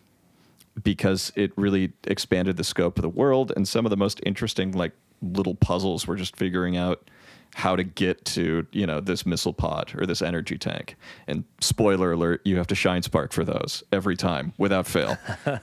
because 0.82 1.32
it 1.34 1.52
really 1.56 1.92
expanded 2.04 2.56
the 2.56 2.64
scope 2.64 2.98
of 2.98 3.02
the 3.02 3.08
world 3.08 3.52
and 3.56 3.66
some 3.66 3.84
of 3.86 3.90
the 3.90 3.96
most 3.96 4.20
interesting 4.24 4.72
like 4.72 4.92
little 5.22 5.54
puzzles 5.54 6.06
were 6.06 6.16
just 6.16 6.36
figuring 6.36 6.76
out 6.76 7.10
how 7.54 7.74
to 7.74 7.82
get 7.82 8.24
to 8.24 8.66
you 8.72 8.86
know 8.86 9.00
this 9.00 9.26
missile 9.26 9.52
pod 9.52 9.92
or 9.98 10.06
this 10.06 10.22
energy 10.22 10.56
tank 10.56 10.96
and 11.26 11.44
spoiler 11.60 12.12
alert 12.12 12.40
you 12.44 12.56
have 12.56 12.66
to 12.66 12.74
shine 12.74 13.02
spark 13.02 13.32
for 13.32 13.44
those 13.44 13.82
every 13.90 14.16
time 14.16 14.52
without 14.58 14.86
fail 14.86 15.16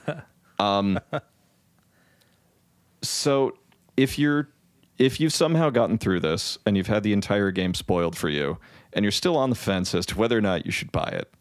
um, 0.58 0.98
so 3.02 3.56
if 3.96 4.18
you're 4.18 4.48
if 4.98 5.20
you've 5.20 5.32
somehow 5.32 5.68
gotten 5.68 5.98
through 5.98 6.20
this 6.20 6.58
and 6.64 6.76
you've 6.76 6.86
had 6.86 7.02
the 7.02 7.12
entire 7.12 7.50
game 7.50 7.74
spoiled 7.74 8.16
for 8.16 8.28
you 8.28 8.58
and 8.92 9.04
you're 9.04 9.12
still 9.12 9.36
on 9.36 9.50
the 9.50 9.56
fence 9.56 9.94
as 9.94 10.06
to 10.06 10.16
whether 10.16 10.36
or 10.36 10.40
not 10.40 10.64
you 10.64 10.72
should 10.72 10.90
buy 10.92 11.08
it 11.12 11.32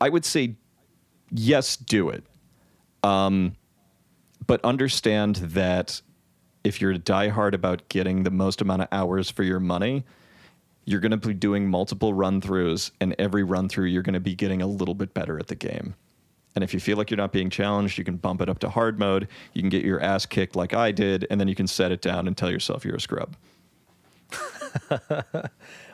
i 0.00 0.08
would 0.08 0.24
say 0.24 0.54
yes 1.30 1.76
do 1.76 2.08
it 2.08 2.24
um, 3.02 3.56
but 4.46 4.64
understand 4.64 5.36
that 5.36 6.00
if 6.64 6.80
you're 6.80 6.94
diehard 6.94 7.54
about 7.54 7.88
getting 7.88 8.22
the 8.22 8.30
most 8.30 8.60
amount 8.60 8.82
of 8.82 8.88
hours 8.92 9.30
for 9.30 9.42
your 9.42 9.60
money, 9.60 10.04
you're 10.84 11.00
going 11.00 11.10
to 11.10 11.16
be 11.16 11.34
doing 11.34 11.68
multiple 11.68 12.14
run 12.14 12.40
throughs, 12.40 12.90
and 13.00 13.14
every 13.18 13.42
run 13.42 13.68
through, 13.68 13.86
you're 13.86 14.02
going 14.02 14.14
to 14.14 14.20
be 14.20 14.34
getting 14.34 14.62
a 14.62 14.66
little 14.66 14.94
bit 14.94 15.14
better 15.14 15.38
at 15.38 15.48
the 15.48 15.54
game. 15.54 15.94
And 16.54 16.62
if 16.62 16.74
you 16.74 16.80
feel 16.80 16.96
like 16.96 17.10
you're 17.10 17.16
not 17.16 17.32
being 17.32 17.50
challenged, 17.50 17.96
you 17.96 18.04
can 18.04 18.16
bump 18.16 18.42
it 18.42 18.48
up 18.48 18.58
to 18.60 18.68
hard 18.68 18.98
mode. 18.98 19.28
You 19.54 19.62
can 19.62 19.70
get 19.70 19.84
your 19.84 20.00
ass 20.00 20.26
kicked 20.26 20.54
like 20.54 20.74
I 20.74 20.92
did, 20.92 21.26
and 21.30 21.40
then 21.40 21.48
you 21.48 21.54
can 21.54 21.66
set 21.66 21.92
it 21.92 22.02
down 22.02 22.26
and 22.26 22.36
tell 22.36 22.50
yourself 22.50 22.84
you're 22.84 22.96
a 22.96 23.00
scrub. 23.00 23.36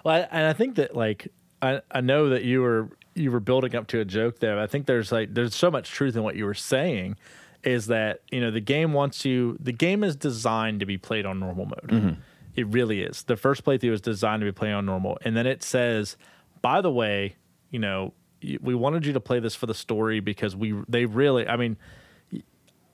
well, 0.04 0.26
and 0.30 0.46
I 0.46 0.52
think 0.52 0.76
that 0.76 0.96
like 0.96 1.28
I, 1.62 1.80
I 1.90 2.00
know 2.00 2.28
that 2.30 2.44
you 2.44 2.62
were 2.62 2.88
you 3.14 3.30
were 3.30 3.40
building 3.40 3.74
up 3.74 3.86
to 3.88 4.00
a 4.00 4.04
joke 4.04 4.38
there. 4.40 4.58
I 4.58 4.66
think 4.66 4.86
there's 4.86 5.12
like 5.12 5.34
there's 5.34 5.54
so 5.54 5.70
much 5.70 5.90
truth 5.90 6.16
in 6.16 6.22
what 6.22 6.36
you 6.36 6.44
were 6.44 6.54
saying 6.54 7.16
is 7.64 7.86
that 7.86 8.20
you 8.30 8.40
know 8.40 8.50
the 8.50 8.60
game 8.60 8.92
wants 8.92 9.24
you 9.24 9.56
the 9.60 9.72
game 9.72 10.04
is 10.04 10.16
designed 10.16 10.80
to 10.80 10.86
be 10.86 10.96
played 10.96 11.26
on 11.26 11.40
normal 11.40 11.66
mode 11.66 11.88
mm-hmm. 11.88 12.20
it 12.54 12.66
really 12.68 13.02
is 13.02 13.24
the 13.24 13.36
first 13.36 13.64
playthrough 13.64 13.92
is 13.92 14.00
designed 14.00 14.40
to 14.40 14.44
be 14.44 14.52
played 14.52 14.72
on 14.72 14.86
normal 14.86 15.18
and 15.24 15.36
then 15.36 15.46
it 15.46 15.62
says 15.62 16.16
by 16.62 16.80
the 16.80 16.90
way 16.90 17.34
you 17.70 17.78
know 17.78 18.12
we 18.60 18.74
wanted 18.74 19.06
you 19.06 19.12
to 19.12 19.20
play 19.20 19.40
this 19.40 19.54
for 19.54 19.66
the 19.66 19.74
story 19.74 20.20
because 20.20 20.54
we 20.54 20.74
they 20.88 21.04
really 21.04 21.46
i 21.48 21.56
mean 21.56 21.76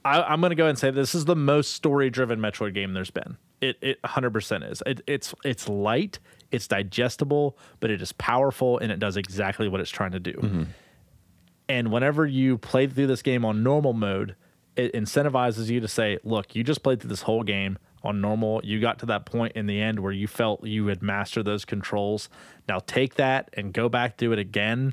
I, 0.07 0.35
am 0.35 0.41
going 0.41 0.51
to 0.51 0.55
go 0.55 0.65
ahead 0.65 0.71
and 0.71 0.79
say 0.79 0.91
this 0.91 1.15
is 1.15 1.25
the 1.25 1.37
most 1.37 1.73
story 1.73 2.11
driven 2.11 2.39
metroid 2.39 2.75
game 2.75 2.93
there's 2.93 3.11
been 3.11 3.37
it, 3.61 3.77
it 3.81 4.03
100% 4.03 4.71
is 4.71 4.83
it, 4.85 5.01
it's 5.07 5.35
it's 5.45 5.69
light 5.69 6.19
it's 6.51 6.69
digestible 6.69 7.59
but 7.81 7.91
it 7.91 8.03
is 8.03 8.13
powerful 8.13 8.79
and 8.79 8.93
it 8.93 8.99
does 8.99 9.17
exactly 9.17 9.69
what 9.69 9.81
it's 9.81 9.91
trying 9.91 10.13
to 10.13 10.21
do 10.21 10.33
mm-hmm. 10.33 10.63
and 11.69 11.91
whenever 11.91 12.27
you 12.27 12.59
play 12.59 12.87
through 12.87 13.07
this 13.07 13.23
game 13.23 13.45
on 13.45 13.63
normal 13.63 13.93
mode 13.93 14.37
it 14.77 14.93
incentivizes 14.93 15.71
you 15.71 15.81
to 15.81 15.89
say, 15.89 16.19
look, 16.25 16.55
you 16.55 16.65
just 16.65 16.83
played 16.83 17.01
through 17.01 17.11
this 17.11 17.23
whole 17.23 17.43
game 17.43 17.79
on 18.03 18.21
normal. 18.21 18.61
You 18.65 18.81
got 18.81 18.99
to 19.01 19.07
that 19.07 19.25
point 19.25 19.53
in 19.57 19.67
the 19.67 19.81
end 19.81 20.01
where 20.01 20.13
you 20.13 20.27
felt 20.27 20.65
you 20.65 20.87
had 20.87 21.03
mastered 21.03 21.45
those 21.45 21.65
controls. 21.65 22.29
Now 22.69 22.81
take 22.81 23.15
that 23.15 23.51
and 23.55 23.73
go 23.73 23.89
back 23.89 24.17
do 24.17 24.33
it 24.33 24.39
again 24.39 24.93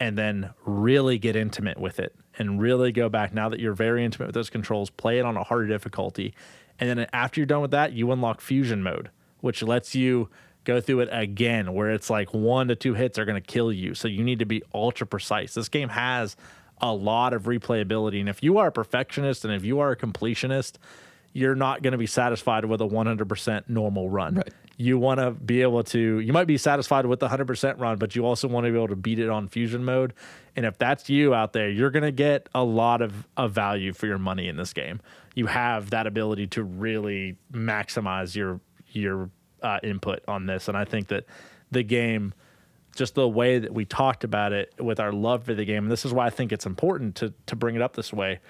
and 0.00 0.16
then 0.16 0.50
really 0.64 1.18
get 1.18 1.36
intimate 1.36 1.78
with 1.78 1.98
it 1.98 2.14
and 2.38 2.60
really 2.60 2.92
go 2.92 3.08
back 3.08 3.34
now 3.34 3.48
that 3.48 3.60
you're 3.60 3.74
very 3.74 4.04
intimate 4.04 4.26
with 4.26 4.34
those 4.34 4.50
controls, 4.50 4.90
play 4.90 5.18
it 5.18 5.24
on 5.24 5.36
a 5.36 5.42
harder 5.42 5.66
difficulty. 5.66 6.34
And 6.78 6.88
then 6.88 7.06
after 7.12 7.40
you're 7.40 7.46
done 7.46 7.62
with 7.62 7.72
that, 7.72 7.92
you 7.92 8.10
unlock 8.12 8.40
fusion 8.40 8.82
mode, 8.82 9.10
which 9.40 9.62
lets 9.62 9.94
you 9.94 10.28
go 10.64 10.80
through 10.80 11.00
it 11.00 11.08
again 11.10 11.72
where 11.72 11.90
it's 11.90 12.10
like 12.10 12.32
one 12.32 12.68
to 12.68 12.76
two 12.76 12.94
hits 12.94 13.18
are 13.18 13.24
going 13.24 13.40
to 13.40 13.46
kill 13.46 13.72
you. 13.72 13.94
So 13.94 14.06
you 14.06 14.22
need 14.22 14.38
to 14.38 14.44
be 14.44 14.62
ultra 14.74 15.06
precise. 15.06 15.54
This 15.54 15.68
game 15.68 15.88
has 15.88 16.36
a 16.80 16.92
lot 16.92 17.32
of 17.32 17.44
replayability. 17.44 18.20
And 18.20 18.28
if 18.28 18.42
you 18.42 18.58
are 18.58 18.68
a 18.68 18.72
perfectionist 18.72 19.44
and 19.44 19.52
if 19.52 19.64
you 19.64 19.80
are 19.80 19.90
a 19.90 19.96
completionist, 19.96 20.74
you're 21.32 21.54
not 21.54 21.82
going 21.82 21.92
to 21.92 21.98
be 21.98 22.06
satisfied 22.06 22.64
with 22.64 22.80
a 22.80 22.86
100% 22.86 23.68
normal 23.68 24.08
run. 24.08 24.36
Right. 24.36 24.52
You 24.76 24.98
want 24.98 25.18
to 25.18 25.32
be 25.32 25.62
able 25.62 25.82
to, 25.84 26.20
you 26.20 26.32
might 26.32 26.46
be 26.46 26.56
satisfied 26.56 27.06
with 27.06 27.20
the 27.20 27.28
100% 27.28 27.80
run, 27.80 27.98
but 27.98 28.14
you 28.14 28.24
also 28.24 28.46
want 28.48 28.66
to 28.66 28.72
be 28.72 28.78
able 28.78 28.88
to 28.88 28.96
beat 28.96 29.18
it 29.18 29.28
on 29.28 29.48
fusion 29.48 29.84
mode. 29.84 30.14
And 30.56 30.64
if 30.64 30.78
that's 30.78 31.08
you 31.10 31.34
out 31.34 31.52
there, 31.52 31.68
you're 31.68 31.90
going 31.90 32.04
to 32.04 32.12
get 32.12 32.48
a 32.54 32.62
lot 32.62 33.02
of, 33.02 33.26
of 33.36 33.52
value 33.52 33.92
for 33.92 34.06
your 34.06 34.18
money 34.18 34.48
in 34.48 34.56
this 34.56 34.72
game. 34.72 35.00
You 35.34 35.46
have 35.46 35.90
that 35.90 36.06
ability 36.06 36.46
to 36.48 36.62
really 36.62 37.36
maximize 37.52 38.34
your, 38.34 38.60
your 38.92 39.30
uh, 39.62 39.80
input 39.82 40.22
on 40.28 40.46
this. 40.46 40.68
And 40.68 40.76
I 40.76 40.84
think 40.84 41.08
that 41.08 41.24
the 41.70 41.82
game, 41.82 42.32
just 42.94 43.14
the 43.14 43.28
way 43.28 43.58
that 43.58 43.72
we 43.72 43.84
talked 43.84 44.24
about 44.24 44.52
it 44.52 44.72
with 44.78 45.00
our 45.00 45.12
love 45.12 45.44
for 45.44 45.54
the 45.54 45.64
game. 45.64 45.84
And 45.84 45.92
this 45.92 46.04
is 46.04 46.12
why 46.12 46.26
I 46.26 46.30
think 46.30 46.52
it's 46.52 46.66
important 46.66 47.16
to 47.16 47.32
to 47.46 47.56
bring 47.56 47.76
it 47.76 47.82
up 47.82 47.94
this 47.94 48.12
way. 48.12 48.40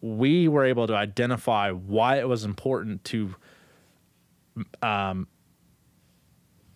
We 0.00 0.48
were 0.48 0.64
able 0.64 0.86
to 0.86 0.94
identify 0.94 1.70
why 1.70 2.18
it 2.18 2.28
was 2.28 2.44
important 2.44 3.04
to 3.04 3.34
um, 4.82 5.26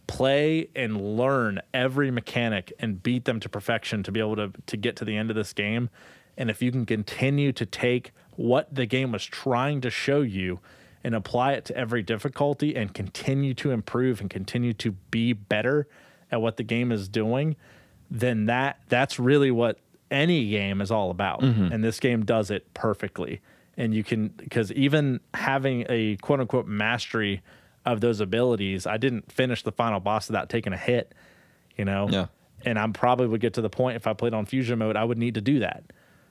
play 0.07 0.69
and 0.77 1.17
learn 1.17 1.61
every 1.73 2.11
mechanic 2.11 2.73
and 2.79 3.03
beat 3.03 3.25
them 3.25 3.41
to 3.41 3.49
perfection 3.49 4.03
to 4.03 4.13
be 4.13 4.21
able 4.21 4.37
to 4.37 4.53
to 4.67 4.77
get 4.77 4.97
to 4.97 5.05
the 5.05 5.17
end 5.17 5.31
of 5.31 5.37
this 5.37 5.53
game. 5.53 5.91
And 6.37 6.51
if 6.51 6.61
you 6.61 6.71
can 6.73 6.85
continue 6.85 7.53
to 7.53 7.65
take 7.65 8.13
what 8.37 8.75
the 8.75 8.87
game 8.87 9.13
was 9.13 9.25
trying 9.25 9.81
to 9.83 9.91
show 9.91 10.21
you 10.21 10.61
and 11.05 11.15
apply 11.15 11.53
it 11.53 11.65
to 11.67 11.77
every 11.77 12.03
difficulty 12.03 12.75
and 12.75 12.93
continue 12.93 13.55
to 13.55 13.71
improve 13.71 14.21
and 14.21 14.29
continue 14.29 14.73
to 14.73 14.93
be 15.11 15.33
better, 15.33 15.87
at 16.35 16.43
what 16.43 16.57
the 16.57 16.63
game 16.65 16.91
is 16.91 17.09
doing, 17.09 17.57
then 18.11 18.47
that 18.47 18.81
that's 18.89 19.19
really 19.19 19.51
what 19.51 19.79
any 20.11 20.49
game 20.51 20.81
is 20.81 20.91
all 20.91 21.11
about. 21.11 21.41
Mm-hmm. 21.41 21.73
And 21.73 21.85
this 21.85 22.01
game 22.01 22.25
does 22.25 22.51
it 22.51 22.73
perfectly. 22.75 23.41
And 23.77 23.95
you 23.95 24.05
can 24.05 24.29
because 24.29 24.71
even 24.73 25.21
having 25.33 25.85
a 25.89 26.17
quote 26.17 26.41
unquote 26.41 26.67
mastery 26.67 27.43
of 27.85 28.01
those 28.01 28.21
abilities, 28.21 28.87
I 28.87 28.97
didn't 28.97 29.31
finish 29.31 29.63
the 29.63 29.73
final 29.73 30.01
boss 30.01 30.29
without 30.29 30.49
taking 30.49 30.73
a 30.73 30.77
hit, 30.77 31.15
you 31.77 31.85
know? 31.85 32.09
Yeah. 32.09 32.27
And 32.65 32.79
I 32.79 32.87
probably 32.89 33.27
would 33.27 33.41
get 33.41 33.55
to 33.55 33.61
the 33.61 33.69
point 33.69 33.97
if 33.97 34.07
I 34.07 34.15
played 34.15 34.33
on 34.33 34.47
fusion 34.47 34.79
mode, 34.79 34.97
I 34.97 35.05
would 35.05 35.19
need 35.19 35.35
to 35.35 35.41
do 35.41 35.59
that. 35.59 35.85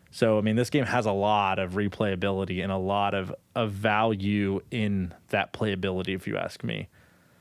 So 0.10 0.38
I 0.38 0.42
mean, 0.42 0.56
this 0.56 0.70
game 0.70 0.86
has 0.86 1.06
a 1.06 1.12
lot 1.12 1.60
of 1.60 1.72
replayability 1.72 2.64
and 2.64 2.72
a 2.72 2.78
lot 2.78 3.14
of, 3.14 3.34
of 3.56 3.72
value 3.72 4.62
in 4.72 5.14
that 5.30 5.54
playability, 5.54 6.16
if 6.16 6.28
you 6.28 6.38
ask 6.38 6.64
me. 6.64 6.88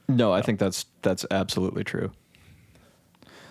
No, 0.09 0.33
I 0.33 0.43
think 0.43 0.59
that's 0.59 0.87
that's 1.03 1.25
absolutely 1.31 1.85
true. 1.85 2.13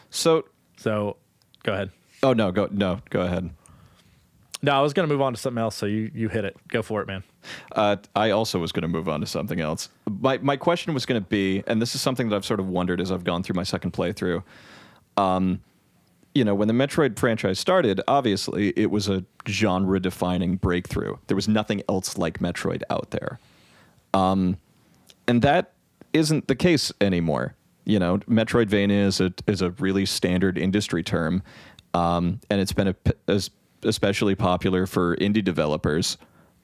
So, 0.09 0.45
so 0.77 1.17
go 1.63 1.73
ahead. 1.73 1.91
Oh 2.23 2.34
no, 2.34 2.52
go 2.52 2.68
no, 2.72 2.99
go 3.10 3.22
ahead. 3.22 3.49
No, 4.64 4.73
I 4.73 4.81
was 4.81 4.93
going 4.93 5.07
to 5.07 5.14
move 5.14 5.22
on 5.22 5.34
to 5.34 5.39
something 5.39 5.61
else, 5.61 5.76
so 5.76 5.85
you 5.88 6.11
you 6.14 6.30
hit 6.30 6.45
it. 6.45 6.56
Go 6.68 6.81
for 6.84 7.02
it, 7.02 7.07
man. 7.07 7.23
Uh, 7.72 7.98
I 8.15 8.30
also 8.30 8.60
was 8.60 8.72
going 8.72 8.84
to 8.84 8.88
move 8.88 9.10
on 9.10 9.22
to 9.22 9.27
something 9.27 9.60
else. 9.60 9.89
My 10.07 10.38
my 10.38 10.56
question 10.56 10.93
was 10.93 11.06
going 11.06 11.22
to 11.22 11.27
be, 11.27 11.64
and 11.65 11.81
this 11.81 11.95
is 11.95 12.02
something 12.02 12.30
that 12.30 12.35
I've 12.35 12.45
sort 12.45 12.60
of 12.60 12.69
wondered 12.69 13.02
as 13.02 13.11
I've 13.11 13.23
gone 13.23 13.41
through 13.41 13.56
my 13.56 13.64
second 13.64 13.93
playthrough. 13.93 14.43
Um, 15.18 15.61
you 16.35 16.45
know, 16.45 16.56
when 16.56 16.68
the 16.68 16.73
Metroid 16.73 17.18
franchise 17.18 17.60
started, 17.60 17.99
obviously 18.07 18.69
it 18.77 18.89
was 18.89 19.10
a 19.10 19.26
genre-defining 19.49 20.56
breakthrough. 20.56 21.18
There 21.27 21.35
was 21.35 21.49
nothing 21.49 21.81
else 21.89 22.18
like 22.18 22.39
Metroid 22.39 22.84
out 22.89 23.10
there, 23.10 23.39
um, 24.14 24.57
and 25.27 25.41
that 25.41 25.73
isn't 26.14 26.48
the 26.48 26.56
case 26.56 26.93
anymore 27.02 27.56
you 27.85 27.99
know, 27.99 28.18
Metroidvania 28.19 29.06
is 29.06 29.19
a 29.19 29.34
is 29.48 29.61
a 29.61 29.72
really 29.72 30.06
standard 30.06 30.57
industry 30.57 31.03
term, 31.03 31.41
um, 31.93 32.39
and 32.49 32.61
it's 32.61 32.73
been 32.73 32.89
a, 32.89 32.95
a, 33.27 33.41
especially 33.84 34.35
popular 34.35 34.85
for 34.85 35.15
indie 35.18 35.43
developers 35.43 36.18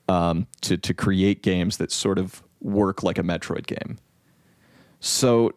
um, 0.08 0.48
to 0.62 0.78
to 0.78 0.94
create 0.94 1.44
games 1.44 1.78
that 1.78 1.91
sort 1.91 2.18
of 2.18 2.41
work 2.62 3.04
like 3.04 3.18
a 3.18 3.24
Metroid 3.24 3.68
game. 3.68 3.98
So, 4.99 5.54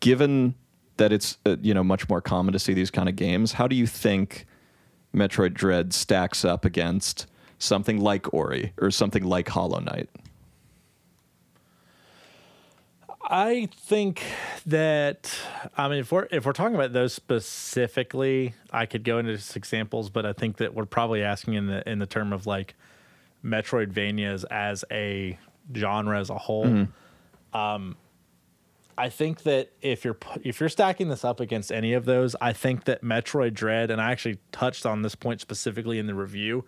given 0.00 0.54
that 0.98 1.12
it's 1.12 1.38
uh, 1.46 1.56
you 1.62 1.74
know 1.74 1.84
much 1.84 2.08
more 2.08 2.20
common 2.20 2.52
to 2.52 2.58
see 2.58 2.74
these 2.74 2.90
kind 2.90 3.08
of 3.08 3.16
games, 3.16 3.52
how 3.52 3.66
do 3.66 3.76
you 3.76 3.86
think 3.86 4.46
Metroid 5.14 5.54
Dread 5.54 5.92
stacks 5.92 6.44
up 6.44 6.64
against 6.64 7.26
something 7.58 7.98
like 8.00 8.32
Ori 8.32 8.72
or 8.78 8.90
something 8.90 9.24
like 9.24 9.48
Hollow 9.48 9.80
Knight? 9.80 10.08
I 13.30 13.68
think 13.76 14.22
that 14.66 15.38
I 15.76 15.88
mean 15.88 15.98
if 15.98 16.10
we're 16.10 16.26
if 16.30 16.46
we're 16.46 16.52
talking 16.52 16.74
about 16.74 16.94
those 16.94 17.12
specifically, 17.12 18.54
I 18.72 18.86
could 18.86 19.04
go 19.04 19.18
into 19.18 19.38
examples, 19.54 20.08
but 20.08 20.24
I 20.24 20.32
think 20.32 20.56
that 20.56 20.74
we're 20.74 20.86
probably 20.86 21.22
asking 21.22 21.54
in 21.54 21.66
the 21.66 21.86
in 21.88 21.98
the 21.98 22.06
term 22.06 22.32
of 22.32 22.46
like 22.46 22.74
Metroidvanias 23.44 24.46
as 24.50 24.82
a 24.90 25.38
genre 25.76 26.18
as 26.18 26.30
a 26.30 26.38
whole. 26.38 26.64
Mm-hmm. 26.64 27.56
Um, 27.56 27.96
I 28.96 29.10
think 29.10 29.42
that 29.42 29.72
if 29.82 30.06
you're 30.06 30.16
if 30.42 30.58
you're 30.58 30.70
stacking 30.70 31.10
this 31.10 31.22
up 31.22 31.38
against 31.38 31.70
any 31.70 31.92
of 31.92 32.06
those, 32.06 32.34
I 32.40 32.54
think 32.54 32.84
that 32.84 33.04
Metroid 33.04 33.52
Dread, 33.52 33.90
and 33.90 34.00
I 34.00 34.10
actually 34.10 34.38
touched 34.52 34.86
on 34.86 35.02
this 35.02 35.14
point 35.14 35.42
specifically 35.42 35.98
in 35.98 36.06
the 36.06 36.14
review. 36.14 36.64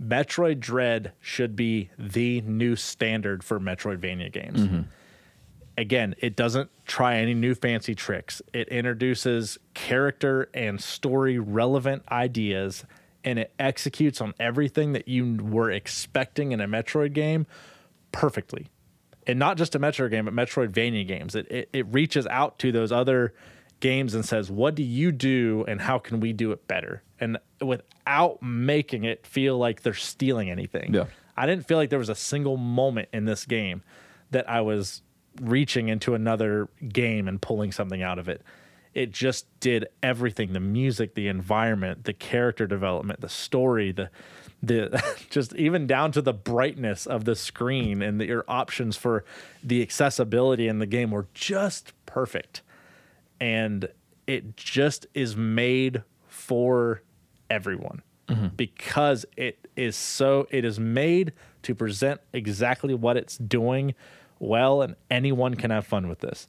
Metroid 0.00 0.60
Dread 0.60 1.12
should 1.22 1.56
be 1.56 1.88
the 1.98 2.42
new 2.42 2.76
standard 2.76 3.42
for 3.42 3.58
Metroidvania 3.58 4.30
games. 4.30 4.60
Mm-hmm 4.60 4.82
again, 5.76 6.14
it 6.18 6.36
doesn't 6.36 6.70
try 6.86 7.16
any 7.16 7.34
new 7.34 7.54
fancy 7.54 7.94
tricks. 7.94 8.42
It 8.52 8.68
introduces 8.68 9.58
character 9.74 10.48
and 10.54 10.80
story 10.80 11.38
relevant 11.38 12.04
ideas 12.10 12.84
and 13.26 13.40
it 13.40 13.52
executes 13.58 14.20
on 14.20 14.32
everything 14.38 14.92
that 14.92 15.08
you 15.08 15.36
were 15.42 15.70
expecting 15.70 16.52
in 16.52 16.60
a 16.60 16.68
Metroid 16.68 17.12
game 17.12 17.46
perfectly. 18.12 18.68
And 19.26 19.40
not 19.40 19.56
just 19.56 19.74
a 19.74 19.80
Metroid 19.80 20.12
game, 20.12 20.26
but 20.26 20.34
Metroidvania 20.34 21.06
games. 21.06 21.34
It, 21.34 21.50
it, 21.50 21.68
it 21.72 21.86
reaches 21.92 22.28
out 22.28 22.60
to 22.60 22.70
those 22.70 22.92
other 22.92 23.34
games 23.80 24.14
and 24.14 24.24
says, 24.24 24.48
What 24.48 24.76
do 24.76 24.84
you 24.84 25.10
do 25.10 25.64
and 25.66 25.80
how 25.80 25.98
can 25.98 26.20
we 26.20 26.32
do 26.32 26.52
it 26.52 26.68
better? 26.68 27.02
And 27.18 27.38
without 27.60 28.40
making 28.40 29.02
it 29.02 29.26
feel 29.26 29.58
like 29.58 29.82
they're 29.82 29.94
stealing 29.94 30.48
anything. 30.48 30.94
Yeah. 30.94 31.06
I 31.36 31.46
didn't 31.46 31.66
feel 31.66 31.76
like 31.76 31.90
there 31.90 31.98
was 31.98 32.08
a 32.08 32.14
single 32.14 32.56
moment 32.56 33.08
in 33.12 33.24
this 33.24 33.44
game 33.44 33.82
that 34.30 34.48
I 34.48 34.60
was 34.60 35.02
reaching 35.40 35.88
into 35.88 36.14
another 36.14 36.68
game 36.88 37.28
and 37.28 37.40
pulling 37.40 37.72
something 37.72 38.02
out 38.02 38.18
of 38.18 38.28
it. 38.28 38.42
It 38.94 39.12
just 39.12 39.46
did 39.60 39.88
everything 40.02 40.52
the 40.52 40.60
music, 40.60 41.14
the 41.14 41.28
environment, 41.28 42.04
the 42.04 42.14
character 42.14 42.66
development, 42.66 43.20
the 43.20 43.28
story, 43.28 43.92
the 43.92 44.10
the 44.62 45.02
just 45.30 45.54
even 45.54 45.86
down 45.86 46.12
to 46.12 46.22
the 46.22 46.32
brightness 46.32 47.06
of 47.06 47.24
the 47.24 47.36
screen 47.36 48.00
and 48.00 48.20
the, 48.20 48.26
your 48.26 48.44
options 48.48 48.96
for 48.96 49.24
the 49.62 49.82
accessibility 49.82 50.66
in 50.66 50.78
the 50.78 50.86
game 50.86 51.10
were 51.10 51.26
just 51.34 51.92
perfect. 52.06 52.62
And 53.38 53.88
it 54.26 54.56
just 54.56 55.06
is 55.12 55.36
made 55.36 56.02
for 56.26 57.02
everyone 57.50 58.02
mm-hmm. 58.28 58.48
because 58.56 59.24
it 59.36 59.68
is 59.76 59.96
so 59.96 60.46
it 60.50 60.64
is 60.64 60.80
made 60.80 61.32
to 61.62 61.74
present 61.74 62.20
exactly 62.32 62.94
what 62.94 63.16
it's 63.16 63.36
doing 63.36 63.94
well 64.38 64.82
and 64.82 64.96
anyone 65.10 65.54
can 65.54 65.70
have 65.70 65.86
fun 65.86 66.08
with 66.08 66.20
this. 66.20 66.48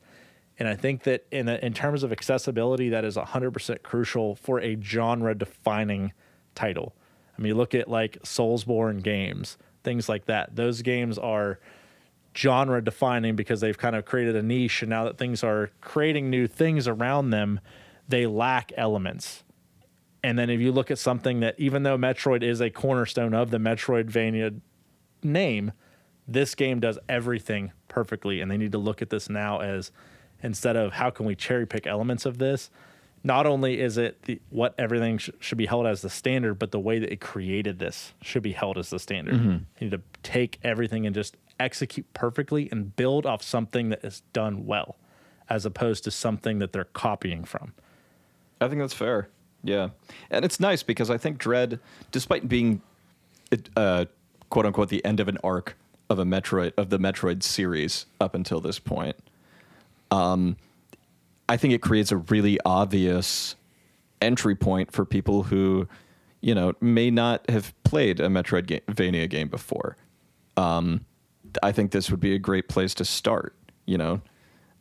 And 0.60 0.68
i 0.68 0.76
think 0.76 1.04
that 1.04 1.26
in, 1.32 1.48
a, 1.48 1.56
in 1.56 1.74
terms 1.74 2.04
of 2.04 2.12
accessibility 2.12 2.90
that 2.90 3.06
is 3.06 3.16
100% 3.16 3.84
crucial 3.84 4.36
for 4.36 4.60
a 4.60 4.80
genre 4.82 5.36
defining 5.36 6.14
title. 6.56 6.96
I 7.38 7.42
mean 7.42 7.50
you 7.50 7.56
look 7.56 7.76
at 7.76 7.88
like 7.88 8.22
soulsborne 8.24 9.04
games 9.04 9.58
things 9.84 10.10
like 10.10 10.26
that. 10.26 10.56
Those 10.56 10.82
games 10.82 11.18
are 11.18 11.60
genre 12.36 12.84
defining 12.84 13.36
because 13.36 13.62
they've 13.62 13.78
kind 13.78 13.96
of 13.96 14.06
created 14.06 14.36
a 14.36 14.44
niche 14.44 14.82
and 14.82 14.90
now 14.90 15.06
that 15.06 15.18
things 15.18 15.44
are 15.44 15.72
creating 15.82 16.30
new 16.30 16.46
things 16.46 16.88
around 16.88 17.30
them 17.30 17.60
they 18.08 18.26
lack 18.26 18.72
elements. 18.78 19.44
And 20.24 20.38
then 20.38 20.50
if 20.50 20.60
you 20.60 20.72
look 20.72 20.92
at 20.92 21.00
something 21.00 21.42
that 21.42 21.56
even 21.58 21.84
though 21.84 21.98
Metroid 21.98 22.44
is 22.44 22.62
a 22.62 22.70
cornerstone 22.70 23.34
of 23.34 23.52
the 23.52 23.58
Metroidvania 23.58 24.60
name, 25.24 25.72
this 26.28 26.56
game 26.56 26.80
does 26.80 27.00
everything 27.08 27.72
perfectly. 27.88 28.42
And 28.42 28.52
they 28.52 28.58
need 28.58 28.72
to 28.74 28.78
look 28.78 29.02
at 29.02 29.10
this 29.10 29.30
now 29.30 29.60
as 29.60 29.92
instead 30.44 30.76
of 30.76 30.94
how 30.94 31.10
can 31.10 31.26
we 31.26 31.36
cherry 31.36 31.66
pick 31.66 31.88
elements 31.88 32.26
of 32.26 32.38
this, 32.38 32.70
not 33.24 33.46
only 33.46 33.80
is 33.80 33.98
it 33.98 34.22
the, 34.24 34.40
what 34.50 34.76
everything 34.78 35.18
sh- 35.18 35.32
should 35.40 35.58
be 35.58 35.66
held 35.66 35.88
as 35.88 36.02
the 36.02 36.10
standard, 36.10 36.60
but 36.60 36.72
the 36.72 36.80
way 36.80 37.00
that 37.00 37.12
it 37.12 37.20
created 37.20 37.80
this 37.80 38.14
should 38.22 38.44
be 38.44 38.52
held 38.52 38.78
as 38.78 38.90
the 38.90 39.00
standard. 39.00 39.36
You 39.36 39.62
need 39.82 39.92
to 39.92 40.02
take 40.24 40.60
everything 40.64 41.06
and 41.06 41.16
just 41.16 41.36
execute 41.60 42.06
perfectly 42.14 42.70
and 42.72 42.96
build 42.96 43.26
off 43.26 43.42
something 43.42 43.90
that 43.90 44.06
is 44.06 44.22
done 44.34 44.66
well, 44.66 44.96
as 45.50 45.66
opposed 45.66 46.04
to 46.04 46.12
something 46.12 46.60
that 46.60 46.72
they're 46.72 46.86
copying 46.86 47.44
from. 47.44 47.74
I 48.62 48.68
think 48.68 48.80
that's 48.82 48.94
fair. 48.94 49.30
Yeah, 49.64 49.90
and 50.30 50.46
it's 50.46 50.60
nice 50.60 50.84
because 50.84 51.10
I 51.10 51.18
think 51.18 51.40
Dread, 51.40 51.80
despite 52.12 52.48
being, 52.48 52.82
uh, 53.76 54.06
quote 54.50 54.66
unquote, 54.68 54.90
the 54.90 55.04
end 55.04 55.20
of 55.20 55.28
an 55.28 55.40
arc 55.44 55.76
of 56.10 56.20
a 56.20 56.26
Metroid 56.26 56.74
of 56.78 56.90
the 56.90 57.00
Metroid 57.00 57.44
series 57.44 58.06
up 58.20 58.36
until 58.36 58.62
this 58.62 58.80
point, 58.80 59.16
um, 60.12 60.58
I 61.50 61.58
think 61.58 61.74
it 61.74 61.82
creates 61.82 62.12
a 62.12 62.18
really 62.18 62.60
obvious 62.66 63.56
entry 64.22 64.56
point 64.56 64.92
for 64.92 65.06
people 65.06 65.44
who, 65.44 65.88
you 66.42 66.56
know, 66.56 66.74
may 66.82 67.10
not 67.12 67.50
have 67.50 67.74
played 67.84 68.20
a 68.20 68.28
Metroidvania 68.28 69.30
game 69.30 69.48
before. 69.48 69.96
Um, 70.56 71.06
I 71.64 71.72
think 71.72 71.92
this 71.92 72.10
would 72.12 72.20
be 72.20 72.34
a 72.34 72.40
great 72.40 72.68
place 72.68 72.94
to 72.96 73.06
start. 73.06 73.56
You 73.86 73.98
know, 73.98 74.22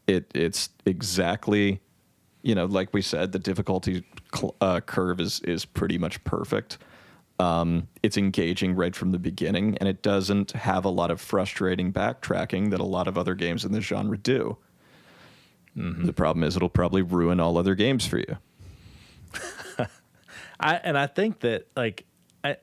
it 0.06 0.30
it's 0.34 0.70
exactly 0.84 1.80
you 2.46 2.54
know, 2.54 2.66
like 2.66 2.94
we 2.94 3.02
said, 3.02 3.32
the 3.32 3.40
difficulty 3.40 4.04
cl- 4.32 4.54
uh, 4.60 4.80
curve 4.80 5.20
is 5.20 5.40
is 5.40 5.64
pretty 5.64 5.98
much 5.98 6.22
perfect. 6.22 6.78
Um, 7.38 7.88
it's 8.02 8.16
engaging 8.16 8.74
right 8.74 8.96
from 8.96 9.12
the 9.12 9.18
beginning, 9.18 9.76
and 9.78 9.88
it 9.88 10.02
doesn't 10.02 10.52
have 10.52 10.86
a 10.86 10.88
lot 10.88 11.10
of 11.10 11.20
frustrating 11.20 11.92
backtracking 11.92 12.70
that 12.70 12.80
a 12.80 12.84
lot 12.84 13.06
of 13.08 13.18
other 13.18 13.34
games 13.34 13.64
in 13.64 13.72
this 13.72 13.84
genre 13.84 14.16
do. 14.16 14.56
The 15.76 16.12
problem 16.14 16.42
is, 16.42 16.56
it'll 16.56 16.70
probably 16.70 17.02
ruin 17.02 17.38
all 17.38 17.58
other 17.58 17.74
games 17.74 18.06
for 18.06 18.18
you. 18.18 18.38
I 20.60 20.76
and 20.76 20.96
I 20.96 21.06
think 21.06 21.40
that 21.40 21.66
like 21.76 22.06
I 22.42 22.56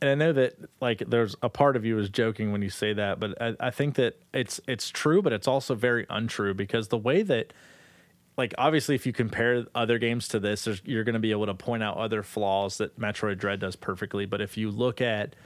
and 0.00 0.10
I 0.10 0.14
know 0.16 0.32
that 0.32 0.56
like 0.80 1.04
there's 1.06 1.36
a 1.42 1.48
part 1.48 1.76
of 1.76 1.84
you 1.84 1.96
is 1.98 2.10
joking 2.10 2.50
when 2.50 2.60
you 2.60 2.70
say 2.70 2.92
that, 2.92 3.20
but 3.20 3.40
I, 3.40 3.54
I 3.60 3.70
think 3.70 3.94
that 3.94 4.20
it's 4.32 4.60
it's 4.66 4.90
true, 4.90 5.22
but 5.22 5.32
it's 5.32 5.46
also 5.46 5.76
very 5.76 6.06
untrue 6.10 6.54
because 6.54 6.88
the 6.88 6.98
way 6.98 7.22
that 7.22 7.52
like 8.36 8.54
obviously 8.58 8.94
if 8.94 9.06
you 9.06 9.12
compare 9.12 9.66
other 9.74 9.98
games 9.98 10.28
to 10.28 10.40
this, 10.40 10.64
there's, 10.64 10.82
you're 10.84 11.04
going 11.04 11.14
to 11.14 11.20
be 11.20 11.30
able 11.30 11.46
to 11.46 11.54
point 11.54 11.82
out 11.82 11.96
other 11.96 12.22
flaws 12.22 12.78
that 12.78 12.98
Metroid 12.98 13.38
Dread 13.38 13.60
does 13.60 13.76
perfectly. 13.76 14.26
But 14.26 14.40
if 14.40 14.56
you 14.56 14.70
look 14.70 15.00
at 15.00 15.36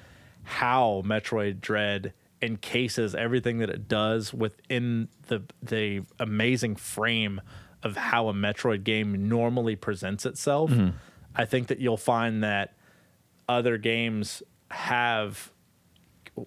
how 0.44 1.02
Metroid 1.04 1.60
Dread 1.60 2.14
encases 2.40 3.14
everything 3.14 3.58
that 3.58 3.68
it 3.68 3.88
does 3.88 4.32
within 4.32 5.08
the 5.26 5.42
the 5.62 6.02
amazing 6.18 6.76
frame 6.76 7.40
of 7.82 7.96
how 7.96 8.28
a 8.28 8.32
Metroid 8.32 8.84
game 8.84 9.28
normally 9.28 9.76
presents 9.76 10.24
itself, 10.24 10.70
mm-hmm. 10.70 10.96
I 11.36 11.44
think 11.44 11.68
that 11.68 11.78
you'll 11.78 11.96
find 11.96 12.42
that 12.42 12.74
other 13.48 13.76
games 13.76 14.42
have 14.70 15.52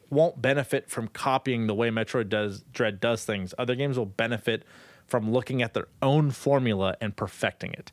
won't 0.10 0.42
benefit 0.42 0.90
from 0.90 1.08
copying 1.10 1.68
the 1.68 1.76
way 1.76 1.90
Metroid 1.90 2.30
does 2.30 2.64
Dread 2.74 3.00
does 3.00 3.26
things. 3.26 3.54
Other 3.60 3.76
games 3.76 3.98
will 3.98 4.06
benefit 4.06 4.64
from 5.12 5.30
looking 5.30 5.62
at 5.62 5.74
their 5.74 5.88
own 6.02 6.32
formula 6.32 6.96
and 7.02 7.14
perfecting 7.18 7.74
it. 7.74 7.92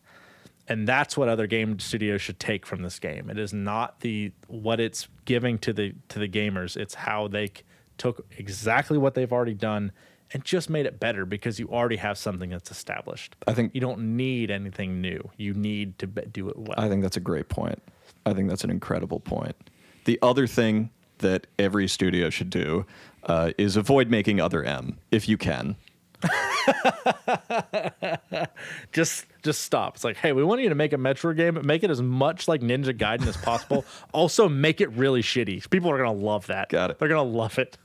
And 0.69 0.86
that's 0.86 1.16
what 1.16 1.28
other 1.28 1.49
game 1.49 1.81
studios 1.81 2.23
should 2.23 2.39
take 2.39 2.65
from 2.65 2.82
this 2.82 3.01
game. 3.01 3.28
It 3.28 3.39
is 3.40 3.53
not 3.53 4.01
the 4.01 4.31
what 4.47 4.78
it's 4.78 5.09
giving 5.24 5.59
to 5.59 5.73
the 5.73 5.95
to 6.11 6.20
the 6.20 6.28
gamers. 6.28 6.77
It's 6.77 6.95
how 6.95 7.27
they 7.27 7.49
c- 7.49 7.53
took 7.97 8.24
exactly 8.39 8.99
what 8.99 9.15
they've 9.15 9.32
already 9.32 9.55
done 9.55 9.90
and 10.32 10.45
just 10.45 10.70
made 10.70 10.86
it 10.86 11.01
better 11.01 11.24
because 11.27 11.59
you 11.59 11.69
already 11.70 11.97
have 11.97 12.19
something 12.19 12.51
that's 12.51 12.70
established. 12.70 13.35
I 13.49 13.55
think 13.55 13.74
You 13.74 13.81
don't 13.81 14.16
need 14.16 14.51
anything 14.51 15.01
new. 15.01 15.28
You 15.39 15.55
need 15.55 15.99
to 15.99 16.07
be- 16.07 16.23
do 16.31 16.49
it 16.51 16.57
well. 16.57 16.74
I 16.78 16.89
think 16.89 17.03
that's 17.03 17.16
a 17.16 17.20
great 17.20 17.49
point. 17.49 17.82
I 18.27 18.32
think 18.35 18.49
that's 18.49 18.62
an 18.62 18.70
incredible 18.70 19.19
point. 19.20 19.57
The 20.05 20.19
other 20.23 20.47
thing 20.47 20.90
that 21.19 21.47
every 21.59 21.89
studio 21.89 22.31
should 22.31 22.51
do 22.51 22.85
uh, 23.24 23.51
is 23.59 23.74
avoid 23.77 24.09
making 24.11 24.39
other 24.40 24.62
M 24.62 24.99
if 25.11 25.28
you 25.28 25.36
can. 25.39 25.77
just 28.93 29.27
just 29.43 29.62
stop. 29.62 29.97
It's 29.97 30.05
like, 30.05 30.16
hey, 30.16 30.32
we 30.32 30.43
want 30.43 30.61
you 30.61 30.69
to 30.69 30.74
make 30.74 30.93
a 30.93 30.99
Metro 30.99 31.32
game, 31.32 31.55
but 31.55 31.65
make 31.65 31.82
it 31.85 31.90
as 31.90 32.03
much 32.03 32.49
like 32.49 32.61
Ninja 32.61 32.97
Gaiden 32.97 33.27
as 33.27 33.36
possible. 33.36 33.85
also, 34.12 34.49
make 34.49 34.81
it 34.81 34.90
really 34.93 35.23
shitty. 35.23 35.69
People 35.70 35.90
are 35.90 35.99
gonna 35.99 36.12
love 36.12 36.47
that. 36.49 36.69
Got 36.69 36.90
it. 36.90 36.99
They're 36.99 37.09
gonna 37.09 37.23
love 37.23 37.59
it. 37.59 37.77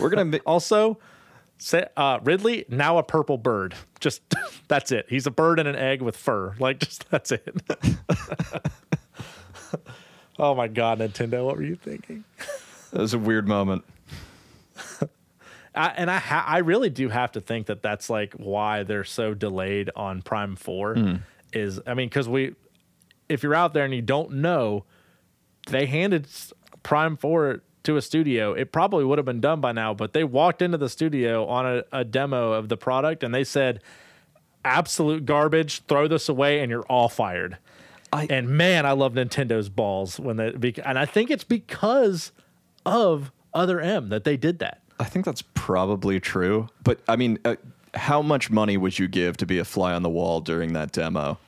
We're 0.00 0.10
gonna. 0.10 0.24
Ma- 0.24 0.38
Also, 0.46 0.98
say, 1.58 1.86
uh, 1.96 2.18
Ridley 2.22 2.64
now 2.68 2.98
a 2.98 3.02
purple 3.02 3.38
bird. 3.38 3.74
Just 4.00 4.22
that's 4.68 4.92
it. 4.92 5.06
He's 5.08 5.26
a 5.26 5.30
bird 5.30 5.58
and 5.58 5.68
an 5.68 5.76
egg 5.76 6.02
with 6.02 6.16
fur. 6.16 6.54
Like 6.58 6.80
just 6.80 7.08
that's 7.10 7.32
it. 7.32 7.56
oh 10.38 10.54
my 10.54 10.68
god, 10.68 10.98
Nintendo, 10.98 11.44
what 11.44 11.56
were 11.56 11.64
you 11.64 11.76
thinking? 11.76 12.24
that 12.92 13.00
was 13.00 13.14
a 13.14 13.18
weird 13.18 13.48
moment. 13.48 13.84
I, 15.78 15.88
and 15.96 16.10
I 16.10 16.18
ha- 16.18 16.44
I 16.46 16.58
really 16.58 16.90
do 16.90 17.08
have 17.08 17.32
to 17.32 17.40
think 17.40 17.66
that 17.66 17.82
that's 17.82 18.10
like 18.10 18.34
why 18.34 18.82
they're 18.82 19.04
so 19.04 19.32
delayed 19.32 19.90
on 19.94 20.22
Prime 20.22 20.56
4 20.56 20.94
hmm. 20.94 21.14
is 21.52 21.80
I 21.86 21.94
mean 21.94 22.10
cuz 22.10 22.28
we 22.28 22.54
if 23.28 23.42
you're 23.42 23.54
out 23.54 23.74
there 23.74 23.84
and 23.84 23.94
you 23.94 24.02
don't 24.02 24.32
know 24.32 24.84
they 25.68 25.86
handed 25.86 26.26
Prime 26.82 27.16
4 27.16 27.62
to 27.84 27.96
a 27.96 28.02
studio. 28.02 28.54
It 28.54 28.72
probably 28.72 29.04
would 29.04 29.18
have 29.18 29.24
been 29.24 29.40
done 29.40 29.60
by 29.60 29.70
now 29.70 29.94
but 29.94 30.12
they 30.12 30.24
walked 30.24 30.62
into 30.62 30.78
the 30.78 30.88
studio 30.88 31.46
on 31.46 31.64
a, 31.64 31.84
a 31.92 32.04
demo 32.04 32.52
of 32.52 32.68
the 32.68 32.76
product 32.76 33.22
and 33.22 33.32
they 33.32 33.44
said 33.44 33.80
absolute 34.64 35.24
garbage 35.24 35.82
throw 35.84 36.08
this 36.08 36.28
away 36.28 36.58
and 36.60 36.70
you're 36.70 36.86
all 36.86 37.08
fired. 37.08 37.56
I- 38.12 38.26
and 38.28 38.48
man 38.48 38.84
I 38.84 38.92
love 38.92 39.14
Nintendo's 39.14 39.68
balls 39.68 40.18
when 40.18 40.38
they 40.38 40.74
and 40.84 40.98
I 40.98 41.06
think 41.06 41.30
it's 41.30 41.44
because 41.44 42.32
of 42.84 43.30
other 43.54 43.80
M 43.80 44.08
that 44.08 44.24
they 44.24 44.36
did 44.36 44.58
that 44.58 44.82
I 45.00 45.04
think 45.04 45.24
that's 45.24 45.42
probably 45.54 46.20
true. 46.20 46.68
But 46.82 47.00
I 47.08 47.16
mean, 47.16 47.38
uh, 47.44 47.56
how 47.94 48.22
much 48.22 48.50
money 48.50 48.76
would 48.76 48.98
you 48.98 49.08
give 49.08 49.36
to 49.38 49.46
be 49.46 49.58
a 49.58 49.64
fly 49.64 49.92
on 49.94 50.02
the 50.02 50.08
wall 50.08 50.40
during 50.40 50.72
that 50.74 50.92
demo? 50.92 51.38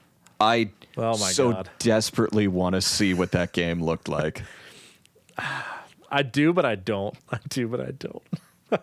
I 0.40 0.70
Oh 0.96 1.16
my 1.18 1.30
so 1.30 1.52
God. 1.52 1.70
desperately 1.78 2.48
want 2.48 2.74
to 2.74 2.80
see 2.80 3.14
what 3.14 3.32
that 3.32 3.52
game 3.52 3.82
looked 3.82 4.08
like. 4.08 4.42
I 6.10 6.22
do, 6.22 6.52
but 6.52 6.64
I 6.64 6.74
don't. 6.74 7.16
I 7.30 7.38
do, 7.48 7.68
but 7.68 7.80
I 7.80 7.92
don't. 7.92 8.22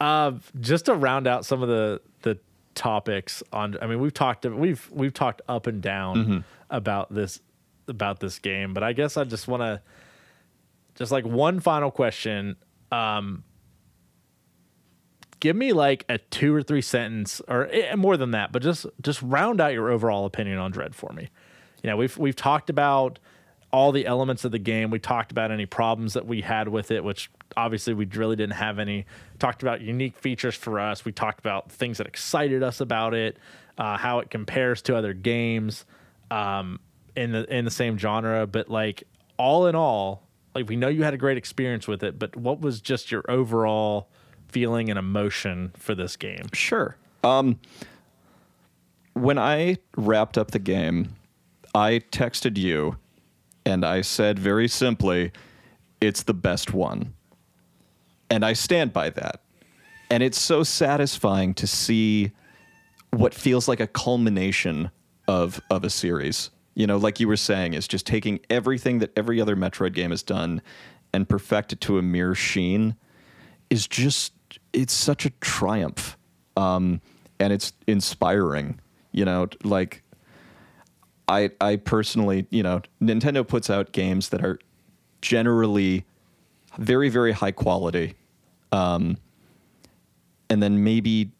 uh, 0.00 0.32
just 0.60 0.86
to 0.86 0.94
round 0.94 1.26
out 1.26 1.44
some 1.44 1.62
of 1.62 1.68
the 1.68 2.00
the 2.22 2.38
topics 2.74 3.42
on. 3.52 3.76
I 3.80 3.86
mean, 3.86 4.00
we've 4.00 4.14
talked. 4.14 4.44
We've 4.44 4.88
we've 4.90 5.14
talked 5.14 5.42
up 5.48 5.66
and 5.66 5.80
down 5.82 6.44
about 6.70 7.12
this 7.14 7.40
about 7.88 8.20
this 8.20 8.38
game, 8.38 8.72
but 8.74 8.82
I 8.82 8.92
guess 8.92 9.16
I 9.16 9.24
just 9.24 9.46
want 9.48 9.62
to 9.62 9.80
just 10.96 11.12
like 11.12 11.24
one 11.24 11.60
final 11.60 11.90
question. 11.90 12.56
Um, 12.92 13.44
give 15.40 15.56
me 15.56 15.72
like 15.72 16.04
a 16.08 16.18
two 16.18 16.54
or 16.54 16.62
three 16.62 16.82
sentence, 16.82 17.40
or 17.48 17.68
eh, 17.72 17.94
more 17.96 18.16
than 18.16 18.30
that, 18.32 18.52
but 18.52 18.62
just 18.62 18.86
just 19.00 19.20
round 19.22 19.60
out 19.60 19.72
your 19.72 19.90
overall 19.90 20.26
opinion 20.26 20.58
on 20.58 20.70
Dread 20.70 20.94
for 20.94 21.12
me. 21.12 21.28
You 21.82 21.90
know, 21.90 21.96
we've 21.96 22.16
we've 22.16 22.36
talked 22.36 22.70
about 22.70 23.18
all 23.72 23.92
the 23.92 24.06
elements 24.06 24.44
of 24.44 24.52
the 24.52 24.58
game. 24.58 24.90
We 24.90 24.98
talked 24.98 25.32
about 25.32 25.50
any 25.50 25.66
problems 25.66 26.14
that 26.14 26.26
we 26.26 26.40
had 26.42 26.68
with 26.68 26.90
it, 26.90 27.04
which 27.04 27.30
obviously 27.56 27.94
we 27.94 28.04
really 28.06 28.36
didn't 28.36 28.54
have 28.56 28.78
any. 28.78 29.06
Talked 29.38 29.62
about 29.62 29.80
unique 29.80 30.18
features 30.18 30.54
for 30.54 30.78
us. 30.78 31.04
We 31.04 31.12
talked 31.12 31.40
about 31.40 31.70
things 31.70 31.98
that 31.98 32.06
excited 32.06 32.62
us 32.62 32.80
about 32.80 33.14
it, 33.14 33.38
uh, 33.78 33.96
how 33.96 34.18
it 34.18 34.30
compares 34.30 34.82
to 34.82 34.96
other 34.96 35.14
games 35.14 35.84
um, 36.30 36.80
in 37.16 37.32
the 37.32 37.52
in 37.54 37.64
the 37.64 37.70
same 37.70 37.98
genre. 37.98 38.46
But 38.46 38.68
like 38.68 39.04
all 39.36 39.66
in 39.66 39.74
all, 39.74 40.28
like 40.54 40.68
we 40.68 40.76
know 40.76 40.88
you 40.88 41.02
had 41.02 41.14
a 41.14 41.18
great 41.18 41.36
experience 41.36 41.86
with 41.86 42.02
it. 42.02 42.18
But 42.18 42.36
what 42.36 42.60
was 42.60 42.80
just 42.80 43.10
your 43.10 43.24
overall 43.28 44.08
feeling 44.48 44.90
and 44.90 44.98
emotion 44.98 45.72
for 45.76 45.94
this 45.94 46.16
game? 46.16 46.46
Sure. 46.52 46.96
Um, 47.22 47.60
when 49.14 49.38
I 49.38 49.78
wrapped 49.96 50.38
up 50.38 50.50
the 50.50 50.58
game, 50.58 51.16
I 51.74 52.00
texted 52.10 52.56
you 52.56 52.96
and 53.64 53.84
I 53.84 54.00
said 54.00 54.38
very 54.38 54.68
simply, 54.68 55.32
it's 56.00 56.22
the 56.22 56.34
best 56.34 56.72
one. 56.72 57.14
And 58.30 58.44
I 58.44 58.54
stand 58.54 58.92
by 58.92 59.10
that. 59.10 59.42
And 60.10 60.22
it's 60.22 60.40
so 60.40 60.62
satisfying 60.62 61.54
to 61.54 61.66
see 61.66 62.32
what 63.10 63.34
feels 63.34 63.68
like 63.68 63.80
a 63.80 63.86
culmination 63.86 64.90
of 65.28 65.60
of 65.70 65.84
a 65.84 65.90
series. 65.90 66.50
You 66.74 66.86
know, 66.86 66.96
like 66.96 67.20
you 67.20 67.28
were 67.28 67.36
saying, 67.36 67.74
is 67.74 67.88
just 67.88 68.06
taking 68.06 68.40
everything 68.48 69.00
that 69.00 69.12
every 69.16 69.40
other 69.40 69.56
Metroid 69.56 69.92
game 69.92 70.10
has 70.10 70.22
done 70.22 70.62
and 71.12 71.28
perfect 71.28 71.72
it 71.72 71.80
to 71.82 71.98
a 71.98 72.02
mere 72.02 72.34
sheen 72.34 72.94
is 73.68 73.86
just 73.86 74.32
it's 74.72 74.92
such 74.92 75.26
a 75.26 75.30
triumph. 75.40 76.16
Um, 76.56 77.00
and 77.38 77.52
it's 77.52 77.72
inspiring. 77.86 78.80
You 79.12 79.24
know, 79.24 79.48
like 79.64 80.02
I 81.26 81.50
I 81.60 81.76
personally, 81.76 82.46
you 82.50 82.62
know, 82.62 82.82
Nintendo 83.02 83.46
puts 83.46 83.70
out 83.70 83.92
games 83.92 84.28
that 84.28 84.44
are 84.44 84.58
generally 85.22 86.04
very 86.78 87.08
very 87.08 87.32
high 87.32 87.50
quality, 87.50 88.14
um, 88.70 89.16
and 90.48 90.62
then 90.62 90.84
maybe 90.84 91.32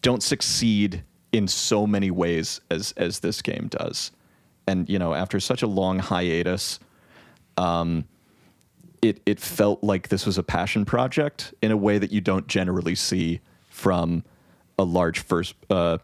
don't 0.00 0.22
succeed 0.22 1.04
in 1.32 1.48
so 1.48 1.86
many 1.86 2.10
ways 2.10 2.60
as 2.70 2.92
as 2.92 3.20
this 3.20 3.42
game 3.42 3.68
does. 3.68 4.12
And 4.66 4.88
you 4.88 4.98
know, 4.98 5.14
after 5.14 5.40
such 5.40 5.62
a 5.62 5.66
long 5.66 5.98
hiatus, 5.98 6.78
um, 7.56 8.04
it 9.00 9.20
it 9.26 9.40
felt 9.40 9.82
like 9.82 10.08
this 10.08 10.24
was 10.24 10.38
a 10.38 10.42
passion 10.42 10.84
project 10.84 11.52
in 11.62 11.72
a 11.72 11.76
way 11.76 11.98
that 11.98 12.12
you 12.12 12.20
don't 12.20 12.46
generally 12.46 12.94
see 12.94 13.40
from 13.68 14.22
a 14.78 14.84
large 14.84 15.20
first, 15.20 15.54
uh, 15.70 15.98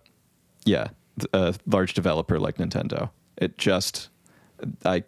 yeah, 0.65 0.89
a 1.33 1.55
large 1.67 1.95
developer 1.95 2.39
like 2.39 2.57
Nintendo. 2.57 3.11
It 3.37 3.59
just, 3.59 4.09
I 4.85 5.05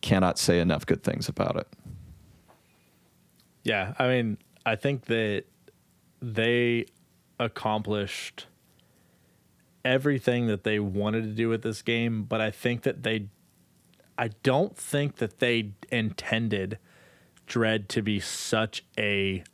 cannot 0.00 0.38
say 0.38 0.60
enough 0.60 0.86
good 0.86 1.02
things 1.02 1.28
about 1.28 1.56
it. 1.56 1.68
Yeah, 3.64 3.94
I 3.98 4.08
mean, 4.08 4.38
I 4.64 4.76
think 4.76 5.06
that 5.06 5.44
they 6.22 6.86
accomplished 7.38 8.46
everything 9.86 10.48
that 10.48 10.64
they 10.64 10.78
wanted 10.78 11.22
to 11.22 11.30
do 11.30 11.48
with 11.48 11.62
this 11.62 11.80
game, 11.80 12.24
but 12.24 12.40
I 12.40 12.50
think 12.50 12.82
that 12.82 13.02
they 13.02 13.28
I 14.18 14.28
don't 14.42 14.76
think 14.76 15.16
that 15.16 15.38
they 15.38 15.72
intended 15.90 16.78
Dread 17.46 17.88
to 17.90 18.02
be 18.02 18.18
such 18.18 18.84
a 18.98 19.44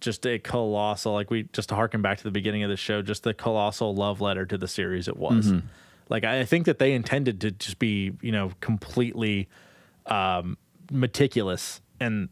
just 0.00 0.26
a 0.26 0.38
colossal 0.38 1.14
like 1.14 1.30
we 1.30 1.44
just 1.52 1.70
to 1.70 1.74
harken 1.74 2.02
back 2.02 2.18
to 2.18 2.24
the 2.24 2.30
beginning 2.30 2.62
of 2.62 2.70
the 2.70 2.76
show, 2.76 3.02
just 3.02 3.24
the 3.24 3.34
colossal 3.34 3.94
love 3.94 4.20
letter 4.20 4.46
to 4.46 4.56
the 4.56 4.68
series 4.68 5.08
it 5.08 5.16
was. 5.16 5.46
Mm-hmm. 5.46 5.66
Like 6.08 6.24
I 6.24 6.44
think 6.44 6.66
that 6.66 6.78
they 6.78 6.92
intended 6.92 7.40
to 7.40 7.50
just 7.50 7.78
be, 7.78 8.12
you 8.20 8.30
know, 8.30 8.52
completely 8.60 9.48
um, 10.06 10.58
meticulous 10.92 11.80
in 12.00 12.28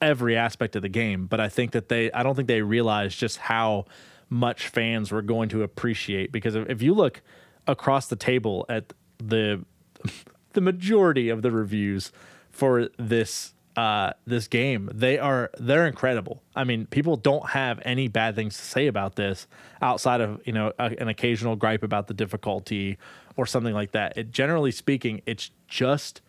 every 0.00 0.36
aspect 0.36 0.74
of 0.76 0.82
the 0.82 0.88
game, 0.88 1.26
but 1.26 1.40
I 1.40 1.48
think 1.48 1.70
that 1.70 1.88
they 1.88 2.12
I 2.12 2.22
don't 2.22 2.34
think 2.34 2.48
they 2.48 2.62
realized 2.62 3.18
just 3.18 3.38
how 3.38 3.86
much 4.32 4.68
fans 4.68 5.12
were 5.12 5.20
going 5.20 5.48
to 5.50 5.62
appreciate 5.62 6.32
because 6.32 6.54
if 6.54 6.80
you 6.80 6.94
look 6.94 7.20
across 7.66 8.06
the 8.06 8.16
table 8.16 8.64
at 8.68 8.92
the 9.18 9.62
the 10.54 10.60
majority 10.60 11.28
of 11.28 11.42
the 11.42 11.50
reviews 11.50 12.12
for 12.50 12.88
this 12.98 13.54
uh, 13.76 14.12
this 14.26 14.48
game. 14.48 14.90
They 14.92 15.18
are 15.18 15.50
they're 15.58 15.86
incredible. 15.86 16.42
I 16.54 16.64
mean, 16.64 16.86
people 16.86 17.16
don't 17.16 17.50
have 17.50 17.80
any 17.84 18.08
bad 18.08 18.34
things 18.34 18.56
to 18.56 18.62
say 18.62 18.86
about 18.86 19.16
this 19.16 19.46
outside 19.80 20.20
of 20.20 20.40
you 20.44 20.52
know 20.52 20.72
a, 20.78 20.94
an 20.98 21.08
occasional 21.08 21.56
gripe 21.56 21.82
about 21.82 22.06
the 22.06 22.14
difficulty 22.14 22.98
or 23.36 23.46
something 23.46 23.74
like 23.74 23.92
that. 23.92 24.16
It 24.16 24.30
generally 24.30 24.72
speaking, 24.72 25.22
it's 25.24 25.50
just 25.68 26.20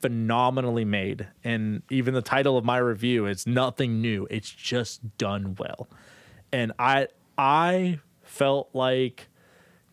phenomenally 0.00 0.84
made, 0.84 1.28
and 1.44 1.82
even 1.90 2.14
the 2.14 2.22
title 2.22 2.56
of 2.56 2.64
my 2.64 2.78
review 2.78 3.26
is 3.26 3.46
nothing 3.46 4.00
new. 4.00 4.26
It's 4.30 4.50
just 4.50 5.16
done 5.16 5.56
well, 5.58 5.88
and 6.52 6.72
I 6.78 7.08
I 7.40 8.00
felt 8.22 8.68
like 8.74 9.28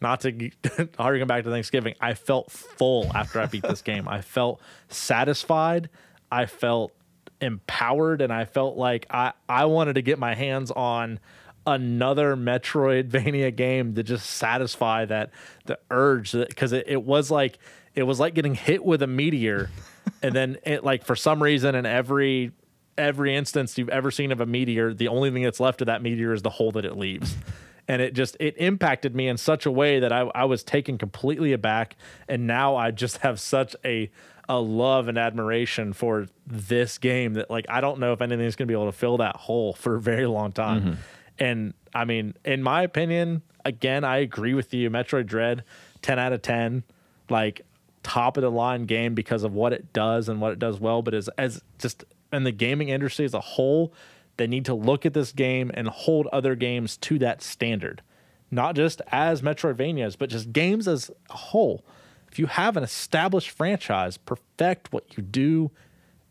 not 0.01 0.19
to 0.21 0.51
harken 0.99 1.27
back 1.27 1.45
to 1.45 1.49
Thanksgiving, 1.49 1.95
I 2.01 2.13
felt 2.13 2.51
full 2.51 3.09
after 3.15 3.39
I 3.39 3.45
beat 3.45 3.63
this 3.63 3.81
game. 3.83 4.05
I 4.05 4.19
felt 4.19 4.61
satisfied. 4.89 5.89
I 6.29 6.45
felt 6.45 6.91
empowered 7.39 8.19
and 8.19 8.33
I 8.33 8.43
felt 8.43 8.75
like 8.75 9.05
I, 9.09 9.31
I 9.47 9.63
wanted 9.63 9.93
to 9.93 10.01
get 10.01 10.19
my 10.19 10.35
hands 10.35 10.71
on 10.71 11.21
another 11.65 12.35
Metroidvania 12.35 13.55
game 13.55 13.95
to 13.95 14.03
just 14.03 14.29
satisfy 14.29 15.05
that 15.05 15.31
the 15.65 15.79
urge 15.89 16.33
because 16.33 16.73
it, 16.73 16.83
it 16.87 17.03
was 17.03 17.31
like 17.31 17.59
it 17.95 18.03
was 18.03 18.19
like 18.19 18.33
getting 18.33 18.55
hit 18.55 18.83
with 18.83 19.01
a 19.01 19.07
meteor 19.07 19.69
and 20.21 20.35
then 20.35 20.57
it 20.65 20.83
like 20.83 21.05
for 21.05 21.15
some 21.15 21.41
reason 21.41 21.75
in 21.75 21.85
every 21.85 22.51
every 22.97 23.35
instance 23.35 23.77
you've 23.77 23.89
ever 23.89 24.11
seen 24.11 24.31
of 24.31 24.41
a 24.41 24.45
meteor 24.45 24.93
the 24.93 25.07
only 25.07 25.31
thing 25.31 25.43
that's 25.43 25.59
left 25.59 25.81
of 25.81 25.87
that 25.87 26.01
meteor 26.01 26.33
is 26.33 26.41
the 26.41 26.49
hole 26.49 26.71
that 26.71 26.85
it 26.85 26.97
leaves 26.97 27.35
and 27.87 28.01
it 28.01 28.13
just 28.13 28.35
it 28.39 28.55
impacted 28.57 29.15
me 29.15 29.27
in 29.27 29.37
such 29.37 29.65
a 29.65 29.71
way 29.71 29.99
that 29.99 30.11
I, 30.11 30.29
I 30.35 30.45
was 30.45 30.63
taken 30.63 30.97
completely 30.97 31.53
aback 31.53 31.95
and 32.27 32.47
now 32.47 32.75
I 32.75 32.91
just 32.91 33.17
have 33.17 33.39
such 33.39 33.75
a 33.85 34.09
a 34.49 34.59
love 34.59 35.07
and 35.07 35.17
admiration 35.17 35.93
for 35.93 36.27
this 36.45 36.97
game 36.97 37.33
that 37.33 37.49
like 37.49 37.65
I 37.69 37.81
don't 37.81 37.99
know 37.99 38.13
if 38.13 38.21
anything's 38.21 38.55
going 38.55 38.67
to 38.67 38.71
be 38.71 38.75
able 38.75 38.91
to 38.91 38.97
fill 38.97 39.17
that 39.17 39.35
hole 39.35 39.73
for 39.73 39.95
a 39.95 40.01
very 40.01 40.25
long 40.25 40.51
time. 40.51 40.81
Mm-hmm. 40.81 40.93
And 41.39 41.73
I 41.93 42.05
mean, 42.05 42.33
in 42.45 42.63
my 42.63 42.81
opinion, 42.81 43.41
again, 43.65 44.03
I 44.03 44.17
agree 44.17 44.53
with 44.53 44.73
you. 44.73 44.89
Metroid 44.89 45.27
Dread, 45.27 45.63
10 46.01 46.17
out 46.17 46.33
of 46.33 46.41
10, 46.41 46.83
like 47.29 47.61
top 48.03 48.37
of 48.37 48.41
the 48.41 48.49
line 48.49 48.85
game 48.85 49.13
because 49.13 49.43
of 49.43 49.53
what 49.53 49.73
it 49.73 49.91
does 49.91 50.29
and 50.29 50.39
what 50.39 50.53
it 50.53 50.59
does 50.59 50.79
well, 50.79 51.01
but 51.01 51.13
as 51.13 51.29
as 51.37 51.61
just 51.77 52.05
in 52.31 52.43
the 52.43 52.51
gaming 52.51 52.89
industry 52.89 53.25
as 53.25 53.33
a 53.33 53.39
whole, 53.39 53.93
they 54.37 54.47
need 54.47 54.65
to 54.65 54.73
look 54.73 55.05
at 55.05 55.13
this 55.13 55.31
game 55.31 55.71
and 55.73 55.87
hold 55.87 56.27
other 56.27 56.55
games 56.55 56.97
to 56.97 57.19
that 57.19 57.41
standard. 57.41 58.01
Not 58.49 58.75
just 58.75 59.01
as 59.11 59.41
Metroidvanias, 59.41 60.17
but 60.17 60.29
just 60.29 60.53
games 60.53 60.87
as 60.87 61.11
a 61.29 61.37
whole 61.37 61.83
if 62.31 62.39
you 62.39 62.47
have 62.47 62.77
an 62.77 62.83
established 62.83 63.49
franchise, 63.49 64.17
perfect 64.17 64.91
what 64.91 65.17
you 65.17 65.23
do 65.23 65.71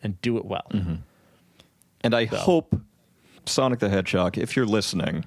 and 0.03 0.21
do 0.21 0.37
it 0.37 0.45
well. 0.45 0.67
Mm-hmm. 0.73 0.95
And 2.03 2.15
I 2.15 2.27
so. 2.27 2.37
hope 2.37 2.77
Sonic 3.47 3.81
the 3.81 3.89
Hedgehog, 3.89 4.39
if 4.39 4.55
you're 4.55 4.67
listening, 4.67 5.25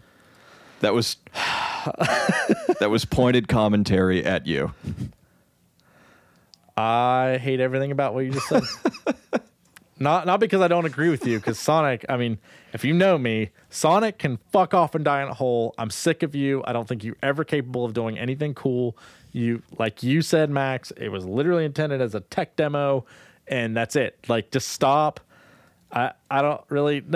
that 0.82 0.94
was 0.94 1.18
that 2.80 2.90
was 2.90 3.04
pointed 3.06 3.48
commentary 3.48 4.24
at 4.24 4.48
you. 4.48 4.74
I 6.78 7.40
hate 7.42 7.60
everything 7.60 7.92
about 7.92 8.14
what 8.14 8.22
you 8.22 8.32
just 8.32 8.48
said. 8.48 8.64
not 10.00 10.26
not 10.26 10.40
because 10.40 10.62
I 10.62 10.68
don't 10.68 10.86
agree 10.86 11.10
with 11.10 11.26
you, 11.28 11.38
because 11.40 11.60
Sonic. 11.60 12.06
I 12.08 12.18
mean, 12.18 12.38
if 12.74 12.86
you 12.86 12.94
know 12.94 13.18
me, 13.18 13.50
Sonic 13.70 14.18
can 14.18 14.38
fuck 14.52 14.74
off 14.74 14.96
and 14.96 15.04
die 15.04 15.22
in 15.22 15.28
a 15.28 15.34
hole. 15.34 15.76
I'm 15.78 15.90
sick 15.90 16.24
of 16.24 16.36
you. 16.36 16.64
I 16.66 16.74
don't 16.74 16.88
think 16.88 17.04
you're 17.04 17.18
ever 17.22 17.44
capable 17.44 17.86
of 17.86 17.94
doing 17.94 18.18
anything 18.18 18.54
cool. 18.54 18.98
You 19.32 19.62
like 19.78 20.02
you 20.02 20.22
said, 20.22 20.50
Max. 20.50 20.92
It 20.92 21.10
was 21.10 21.26
literally 21.26 21.66
intended 21.66 22.02
as 22.02 22.16
a 22.16 22.22
tech 22.22 22.56
demo, 22.56 23.06
and 23.48 23.76
that's 23.76 23.96
it. 23.96 24.18
Like, 24.28 24.52
just 24.52 24.70
stop. 24.70 25.20
I 25.92 26.12
I 26.32 26.42
don't 26.42 26.62
really. 26.70 27.04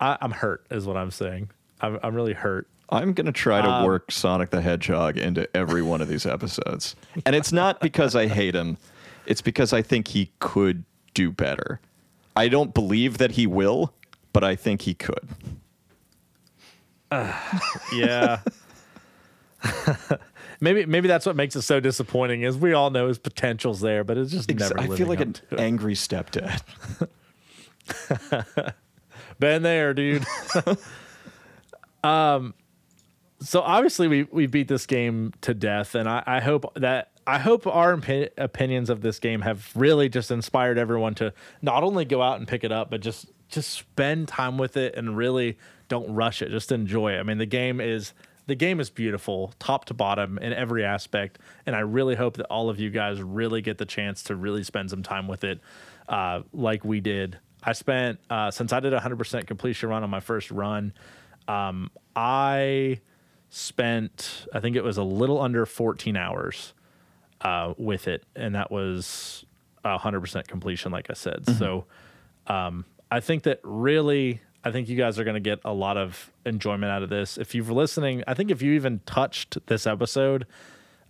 I, 0.00 0.18
am 0.20 0.32
hurt, 0.32 0.66
is 0.70 0.84
what 0.86 0.96
I'm 0.96 1.10
saying. 1.10 1.50
I'm 1.80 1.98
I'm 2.02 2.14
really 2.14 2.32
hurt. 2.32 2.66
I'm 2.88 3.12
gonna 3.12 3.32
try 3.32 3.62
to 3.62 3.68
um, 3.68 3.84
work 3.84 4.10
Sonic 4.10 4.50
the 4.50 4.60
Hedgehog 4.60 5.16
into 5.16 5.48
every 5.56 5.82
one 5.82 6.00
of 6.00 6.08
these 6.08 6.26
episodes, 6.26 6.96
and 7.24 7.36
it's 7.36 7.52
not 7.52 7.80
because 7.80 8.16
I 8.16 8.26
hate 8.26 8.54
him. 8.54 8.76
It's 9.26 9.40
because 9.40 9.72
I 9.72 9.82
think 9.82 10.08
he 10.08 10.32
could 10.38 10.84
do 11.14 11.30
better. 11.30 11.80
I 12.34 12.48
don't 12.48 12.74
believe 12.74 13.18
that 13.18 13.32
he 13.32 13.46
will, 13.46 13.92
but 14.32 14.42
I 14.42 14.56
think 14.56 14.82
he 14.82 14.94
could. 14.94 15.28
Uh, 17.10 17.32
yeah. 17.94 18.40
maybe 20.60 20.86
maybe 20.86 21.08
that's 21.08 21.26
what 21.26 21.36
makes 21.36 21.54
it 21.56 21.62
so 21.62 21.80
disappointing. 21.80 22.42
Is 22.42 22.56
we 22.56 22.72
all 22.72 22.90
know 22.90 23.08
his 23.08 23.18
potential's 23.18 23.80
there, 23.80 24.04
but 24.04 24.18
it's 24.18 24.30
just 24.30 24.50
Ex- 24.50 24.60
never. 24.60 24.80
I 24.80 24.96
feel 24.96 25.06
like 25.06 25.20
an 25.20 25.36
it. 25.50 25.60
angry 25.60 25.94
stepdad. 25.94 26.62
Been 29.38 29.62
there, 29.62 29.94
dude. 29.94 30.24
um, 32.04 32.54
so 33.40 33.60
obviously 33.60 34.08
we 34.08 34.22
we 34.24 34.46
beat 34.46 34.68
this 34.68 34.86
game 34.86 35.32
to 35.42 35.54
death, 35.54 35.94
and 35.94 36.08
I, 36.08 36.22
I 36.26 36.40
hope 36.40 36.72
that 36.76 37.11
I 37.26 37.38
hope 37.38 37.66
our 37.66 37.96
opi- 37.96 38.30
opinions 38.36 38.90
of 38.90 39.00
this 39.00 39.18
game 39.18 39.42
have 39.42 39.70
really 39.74 40.08
just 40.08 40.30
inspired 40.30 40.78
everyone 40.78 41.14
to 41.16 41.32
not 41.60 41.82
only 41.84 42.04
go 42.04 42.20
out 42.20 42.38
and 42.38 42.48
pick 42.48 42.64
it 42.64 42.72
up, 42.72 42.90
but 42.90 43.00
just 43.00 43.26
just 43.48 43.70
spend 43.70 44.28
time 44.28 44.56
with 44.56 44.76
it 44.76 44.94
and 44.96 45.16
really 45.16 45.58
don't 45.88 46.12
rush 46.14 46.40
it. 46.40 46.50
Just 46.50 46.72
enjoy 46.72 47.12
it. 47.12 47.20
I 47.20 47.22
mean, 47.22 47.38
the 47.38 47.46
game 47.46 47.80
is 47.80 48.12
the 48.46 48.54
game 48.54 48.80
is 48.80 48.90
beautiful, 48.90 49.52
top 49.58 49.84
to 49.86 49.94
bottom 49.94 50.38
in 50.38 50.52
every 50.52 50.84
aspect, 50.84 51.38
and 51.64 51.76
I 51.76 51.80
really 51.80 52.16
hope 52.16 52.36
that 52.38 52.46
all 52.46 52.68
of 52.68 52.80
you 52.80 52.90
guys 52.90 53.22
really 53.22 53.62
get 53.62 53.78
the 53.78 53.86
chance 53.86 54.22
to 54.24 54.36
really 54.36 54.64
spend 54.64 54.90
some 54.90 55.02
time 55.02 55.28
with 55.28 55.44
it, 55.44 55.60
uh, 56.08 56.42
like 56.52 56.84
we 56.84 57.00
did. 57.00 57.38
I 57.62 57.72
spent 57.72 58.18
uh, 58.30 58.50
since 58.50 58.72
I 58.72 58.80
did 58.80 58.92
a 58.92 59.00
hundred 59.00 59.18
percent 59.18 59.46
completion 59.46 59.88
run 59.88 60.02
on 60.02 60.10
my 60.10 60.20
first 60.20 60.50
run. 60.50 60.92
Um, 61.46 61.90
I 62.16 63.00
spent 63.50 64.46
I 64.52 64.60
think 64.60 64.74
it 64.76 64.82
was 64.82 64.96
a 64.96 65.02
little 65.04 65.40
under 65.40 65.66
14 65.66 66.16
hours 66.16 66.72
uh, 67.42 67.74
with 67.76 68.08
it, 68.08 68.24
and 68.36 68.54
that 68.54 68.70
was 68.70 69.44
a 69.84 69.98
hundred 69.98 70.20
percent 70.20 70.48
completion, 70.48 70.92
like 70.92 71.10
I 71.10 71.14
said. 71.14 71.44
So 71.58 71.86
um, 72.46 72.84
I 73.10 73.20
think 73.20 73.42
that 73.44 73.60
really, 73.62 74.40
I 74.64 74.70
think 74.70 74.88
you 74.88 74.96
guys 74.96 75.18
are 75.18 75.24
going 75.24 75.34
to 75.34 75.40
get 75.40 75.60
a 75.64 75.72
lot 75.72 75.96
of 75.96 76.30
enjoyment 76.46 76.90
out 76.90 77.02
of 77.02 77.08
this. 77.08 77.36
If 77.38 77.54
you're 77.54 77.64
listening, 77.64 78.22
I 78.26 78.34
think 78.34 78.50
if 78.50 78.62
you 78.62 78.72
even 78.72 79.00
touched 79.06 79.58
this 79.66 79.86
episode, 79.86 80.46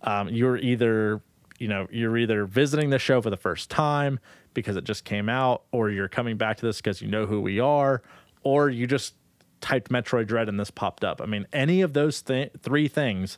um, 0.01 0.29
you're 0.29 0.57
either 0.57 1.21
you 1.59 1.67
know 1.67 1.87
you're 1.91 2.17
either 2.17 2.45
visiting 2.45 2.89
the 2.89 2.99
show 2.99 3.21
for 3.21 3.29
the 3.29 3.37
first 3.37 3.69
time 3.69 4.19
because 4.53 4.75
it 4.75 4.83
just 4.83 5.05
came 5.05 5.29
out, 5.29 5.63
or 5.71 5.89
you're 5.89 6.09
coming 6.09 6.37
back 6.37 6.57
to 6.57 6.65
this 6.65 6.77
because 6.77 7.01
you 7.01 7.07
know 7.07 7.25
who 7.25 7.41
we 7.41 7.59
are, 7.59 8.01
or 8.43 8.69
you 8.69 8.85
just 8.85 9.15
typed 9.61 9.89
Metroid 9.89 10.27
Dread 10.27 10.49
and 10.49 10.59
this 10.59 10.69
popped 10.69 11.03
up. 11.03 11.21
I 11.21 11.25
mean, 11.25 11.47
any 11.53 11.81
of 11.81 11.93
those 11.93 12.21
th- 12.21 12.51
three 12.61 12.87
things 12.87 13.37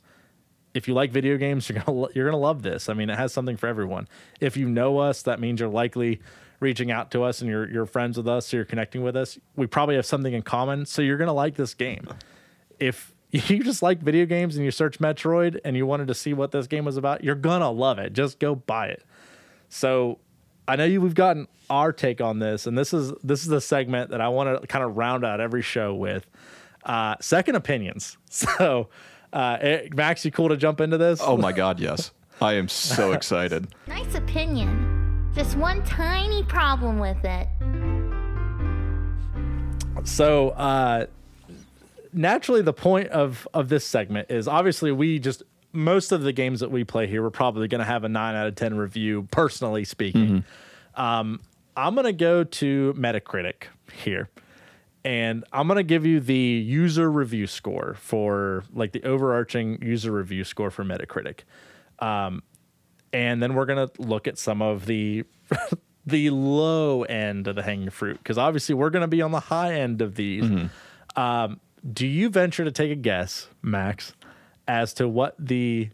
if 0.75 0.89
you 0.89 0.93
like 0.93 1.11
video 1.11 1.37
games, 1.37 1.67
you're 1.69 1.81
gonna 1.81 2.07
you're 2.13 2.25
gonna 2.25 2.37
love 2.37 2.61
this. 2.61 2.89
I 2.89 2.93
mean, 2.93 3.09
it 3.09 3.17
has 3.17 3.33
something 3.33 3.55
for 3.57 3.65
everyone. 3.67 4.07
If 4.41 4.57
you 4.57 4.69
know 4.69 4.99
us, 4.99 5.23
that 5.23 5.39
means 5.39 5.61
you're 5.61 5.69
likely 5.69 6.19
reaching 6.59 6.91
out 6.91 7.11
to 7.11 7.23
us 7.23 7.41
and 7.41 7.49
you're 7.49 7.67
you're 7.71 7.85
friends 7.85 8.17
with 8.17 8.27
us, 8.27 8.47
so 8.47 8.57
you're 8.57 8.65
connecting 8.65 9.01
with 9.01 9.15
us. 9.15 9.39
We 9.55 9.67
probably 9.67 9.95
have 9.95 10.05
something 10.05 10.33
in 10.33 10.41
common, 10.41 10.85
so 10.85 11.01
you're 11.01 11.17
gonna 11.17 11.33
like 11.33 11.55
this 11.55 11.73
game. 11.73 12.07
If 12.77 13.13
you 13.31 13.63
just 13.63 13.81
like 13.81 14.01
video 14.01 14.25
games 14.25 14.57
and 14.57 14.65
you 14.65 14.71
search 14.71 14.99
Metroid 14.99 15.59
and 15.63 15.77
you 15.77 15.87
wanted 15.87 16.09
to 16.09 16.13
see 16.13 16.33
what 16.33 16.51
this 16.51 16.67
game 16.67 16.83
was 16.83 16.97
about, 16.97 17.23
you're 17.23 17.35
gonna 17.35 17.71
love 17.71 17.97
it. 17.97 18.11
Just 18.11 18.39
go 18.39 18.53
buy 18.53 18.87
it. 18.87 19.03
So 19.69 20.19
I 20.67 20.75
know 20.75 20.83
you 20.83 20.99
we've 20.99 21.15
gotten 21.15 21.47
our 21.69 21.93
take 21.93 22.19
on 22.19 22.39
this, 22.39 22.67
and 22.67 22.77
this 22.77 22.93
is 22.93 23.13
this 23.23 23.43
is 23.43 23.47
the 23.47 23.61
segment 23.61 24.11
that 24.11 24.19
I 24.19 24.27
want 24.27 24.61
to 24.61 24.67
kind 24.67 24.83
of 24.83 24.97
round 24.97 25.23
out 25.23 25.39
every 25.39 25.61
show 25.61 25.93
with. 25.93 26.27
Uh, 26.83 27.15
second 27.21 27.55
opinions. 27.55 28.17
So, 28.29 28.89
uh, 29.35 29.57
eh, 29.59 29.87
Max, 29.93 30.25
you 30.25 30.31
cool 30.31 30.49
to 30.49 30.57
jump 30.57 30.81
into 30.81 30.97
this? 30.97 31.19
oh 31.21 31.37
my 31.37 31.51
god, 31.51 31.79
yes. 31.79 32.11
I 32.41 32.53
am 32.53 32.67
so 32.67 33.11
excited. 33.13 33.67
Nice 33.87 34.15
opinion. 34.15 35.31
Just 35.35 35.57
one 35.57 35.83
tiny 35.83 36.43
problem 36.43 36.99
with 36.99 37.23
it. 37.23 37.47
So, 40.05 40.49
uh, 40.49 41.07
naturally, 42.13 42.61
the 42.61 42.73
point 42.73 43.09
of 43.09 43.47
of 43.53 43.69
this 43.69 43.85
segment 43.85 44.31
is 44.31 44.47
obviously 44.47 44.91
we 44.91 45.19
just 45.19 45.43
most 45.73 46.11
of 46.11 46.21
the 46.21 46.31
games 46.31 46.61
that 46.61 46.71
we 46.71 46.83
play 46.83 47.05
here, 47.07 47.21
we're 47.21 47.29
probably 47.29 47.67
going 47.67 47.79
to 47.79 47.85
have 47.85 48.03
a 48.05 48.09
nine 48.09 48.35
out 48.35 48.47
of 48.47 48.55
ten 48.55 48.77
review. 48.77 49.27
Personally 49.31 49.83
speaking, 49.83 50.45
um, 50.95 51.41
I'm 51.75 51.95
going 51.95 52.05
to 52.05 52.13
go 52.13 52.43
to 52.43 52.93
Metacritic 52.97 53.63
here, 53.91 54.29
and 55.05 55.45
I'm 55.53 55.67
going 55.67 55.77
to 55.77 55.83
give 55.83 56.05
you 56.05 56.19
the 56.19 56.35
user 56.35 57.09
review 57.09 57.45
score 57.47 57.95
for 57.99 58.63
like 58.73 58.91
the 58.91 59.03
overarching 59.03 59.81
user 59.81 60.11
review 60.11 60.43
score 60.43 60.71
for 60.71 60.83
Metacritic. 60.83 61.41
Um, 61.99 62.41
and 63.13 63.41
then 63.41 63.53
we're 63.53 63.65
gonna 63.65 63.89
look 63.97 64.27
at 64.27 64.37
some 64.37 64.61
of 64.61 64.85
the 64.87 65.23
the 66.05 66.29
low 66.31 67.03
end 67.03 67.47
of 67.47 67.55
the 67.55 67.63
hanging 67.63 67.89
fruit 67.89 68.17
because 68.17 68.37
obviously 68.37 68.75
we're 68.75 68.89
gonna 68.89 69.07
be 69.07 69.21
on 69.21 69.31
the 69.31 69.39
high 69.39 69.75
end 69.75 70.01
of 70.01 70.15
these. 70.15 70.43
Um, 71.15 71.61
do 71.93 72.05
you 72.05 72.29
venture 72.29 72.65
to 72.65 72.71
take 72.71 72.91
a 72.91 72.95
guess, 72.95 73.47
Max, 73.61 74.13
as 74.67 74.93
to 74.95 75.07
what 75.07 75.35
the 75.39 75.89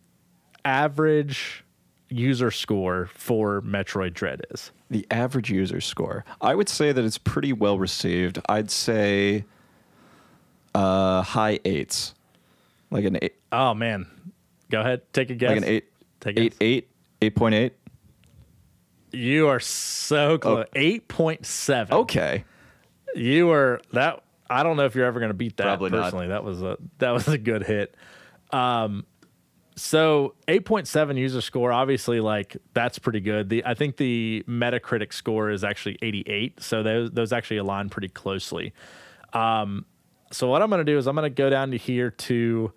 average 0.65 1.63
user 2.09 2.49
score 2.49 3.09
for 3.13 3.61
Metroid 3.61 4.13
Dread 4.13 4.41
is? 4.49 4.71
The 4.91 5.07
average 5.09 5.49
user 5.49 5.81
score. 5.81 6.23
I 6.41 6.53
would 6.53 6.69
say 6.69 6.91
that 6.91 7.03
it's 7.03 7.17
pretty 7.17 7.53
well 7.53 7.79
received. 7.79 8.39
I'd 8.47 8.69
say 8.69 9.45
uh, 10.75 11.21
high 11.23 11.59
eights. 11.65 12.13
Like 12.91 13.05
an 13.05 13.17
eight 13.21 13.35
Oh 13.53 13.73
man, 13.73 14.05
go 14.69 14.81
ahead, 14.81 15.01
take 15.13 15.29
a 15.29 15.35
guess. 15.35 15.49
like 15.51 15.57
an 15.59 15.63
eight 15.63 15.85
Take 16.19 16.37
a 16.37 16.41
eight 16.41 16.49
guess. 16.51 16.57
eight 16.61 16.89
eight 17.21 17.35
point 17.35 17.55
eight. 17.55 17.73
You 19.13 19.47
are 19.47 19.59
so 19.61 20.37
close. 20.37 20.65
Eight 20.75 21.07
point 21.07 21.45
seven. 21.45 21.93
Okay. 21.93 22.43
You 23.15 23.47
were 23.47 23.81
that. 23.93 24.23
I 24.49 24.63
don't 24.63 24.75
know 24.75 24.83
if 24.85 24.95
you're 24.95 25.05
ever 25.05 25.19
going 25.19 25.29
to 25.31 25.33
beat 25.37 25.55
that. 25.57 25.63
Probably 25.63 25.89
not. 25.89 26.03
personally, 26.03 26.27
that 26.27 26.43
was 26.43 26.61
a 26.61 26.77
that 26.97 27.11
was 27.11 27.27
a 27.29 27.37
good 27.37 27.63
hit. 27.63 27.95
Um, 28.51 29.05
so 29.75 30.35
8.7 30.47 31.17
user 31.17 31.41
score, 31.41 31.71
obviously, 31.71 32.19
like 32.19 32.57
that's 32.73 32.99
pretty 32.99 33.21
good. 33.21 33.49
The 33.49 33.65
I 33.65 33.73
think 33.73 33.97
the 33.97 34.43
Metacritic 34.47 35.13
score 35.13 35.49
is 35.49 35.63
actually 35.63 35.97
88, 36.01 36.61
so 36.61 36.83
those 36.83 37.11
those 37.11 37.31
actually 37.31 37.57
align 37.57 37.89
pretty 37.89 38.09
closely. 38.09 38.73
Um, 39.33 39.85
so 40.31 40.47
what 40.47 40.61
I'm 40.61 40.69
going 40.69 40.85
to 40.85 40.91
do 40.91 40.97
is 40.97 41.07
I'm 41.07 41.15
going 41.15 41.29
to 41.29 41.35
go 41.35 41.49
down 41.49 41.71
to 41.71 41.77
here 41.77 42.11
to. 42.11 42.73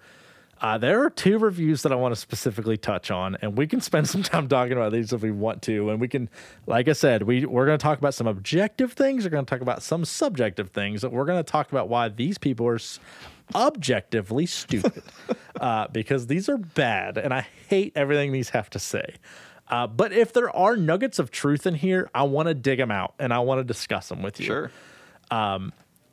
Uh, 0.60 0.78
there 0.78 1.02
are 1.02 1.10
two 1.10 1.36
reviews 1.38 1.82
that 1.82 1.92
I 1.92 1.96
want 1.96 2.14
to 2.14 2.20
specifically 2.20 2.76
touch 2.76 3.10
on, 3.10 3.36
and 3.42 3.58
we 3.58 3.66
can 3.66 3.80
spend 3.80 4.08
some 4.14 4.22
time 4.22 4.48
talking 4.48 4.74
about 4.74 4.92
these 4.92 5.12
if 5.12 5.20
we 5.20 5.32
want 5.32 5.62
to. 5.62 5.90
And 5.90 6.00
we 6.00 6.06
can, 6.06 6.30
like 6.66 6.88
I 6.88 6.92
said, 6.92 7.24
we 7.24 7.44
we're 7.44 7.66
going 7.66 7.76
to 7.76 7.82
talk 7.82 7.98
about 7.98 8.14
some 8.14 8.28
objective 8.28 8.92
things. 8.92 9.24
We're 9.24 9.30
going 9.30 9.44
to 9.44 9.50
talk 9.50 9.62
about 9.62 9.82
some 9.82 10.04
subjective 10.04 10.70
things. 10.70 11.04
We're 11.04 11.24
going 11.24 11.42
to 11.42 11.50
talk 11.50 11.72
about 11.72 11.88
why 11.88 12.08
these 12.08 12.38
people 12.38 12.68
are 12.68 12.78
objectively 13.54 14.46
stupid, 14.46 15.02
uh, 15.60 15.88
because 15.88 16.26
these 16.28 16.48
are 16.48 16.58
bad, 16.58 17.18
and 17.18 17.34
I 17.34 17.46
hate 17.68 17.92
everything 17.96 18.32
these 18.32 18.50
have 18.50 18.70
to 18.70 18.78
say. 18.78 19.16
Uh, 19.68 19.86
but 19.86 20.12
if 20.12 20.32
there 20.32 20.54
are 20.54 20.76
nuggets 20.76 21.18
of 21.18 21.30
truth 21.30 21.66
in 21.66 21.74
here, 21.74 22.10
I 22.14 22.24
want 22.24 22.48
to 22.48 22.54
dig 22.54 22.78
them 22.78 22.90
out 22.90 23.14
and 23.18 23.32
I 23.32 23.38
want 23.38 23.60
to 23.60 23.64
discuss 23.64 24.08
them 24.10 24.22
with 24.22 24.38
you. 24.38 24.46
Sure. 24.46 24.70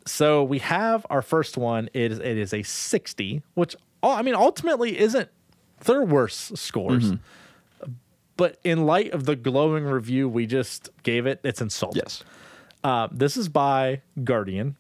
So 0.06 0.44
we 0.44 0.60
have 0.60 1.06
our 1.10 1.22
first 1.22 1.58
one. 1.58 1.90
It 1.94 2.12
is 2.12 2.20
it 2.20 2.38
is 2.38 2.54
a 2.54 2.64
sixty, 2.64 3.44
which 3.54 3.76
I 4.04 4.22
mean 4.22 4.36
ultimately 4.36 5.00
isn't 5.00 5.30
their 5.86 6.04
worst 6.04 6.58
scores. 6.58 7.14
But 8.38 8.60
in 8.64 8.86
light 8.86 9.12
of 9.12 9.26
the 9.26 9.36
glowing 9.36 9.86
review 9.86 10.28
we 10.28 10.48
just 10.48 10.90
gave 11.04 11.28
it, 11.28 11.40
it's 11.44 11.62
insulting. 11.62 12.02
Yes. 12.04 12.24
Uh, 12.84 13.08
this 13.12 13.38
is 13.38 13.50
by 13.50 14.02
Guardian, 14.24 14.76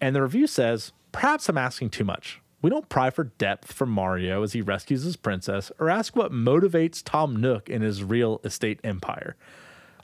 and 0.00 0.16
the 0.16 0.22
review 0.22 0.48
says, 0.48 0.92
"Perhaps 1.12 1.48
I'm 1.48 1.58
asking 1.58 1.90
too 1.90 2.04
much. 2.04 2.40
We 2.62 2.70
don't 2.70 2.88
pry 2.88 3.10
for 3.10 3.24
depth 3.24 3.72
from 3.72 3.90
Mario 3.90 4.42
as 4.42 4.52
he 4.52 4.62
rescues 4.62 5.02
his 5.02 5.16
princess, 5.16 5.70
or 5.78 5.90
ask 5.90 6.16
what 6.16 6.32
motivates 6.32 7.02
Tom 7.04 7.36
Nook 7.36 7.68
in 7.68 7.82
his 7.82 8.02
real 8.02 8.40
estate 8.44 8.80
empire." 8.82 9.36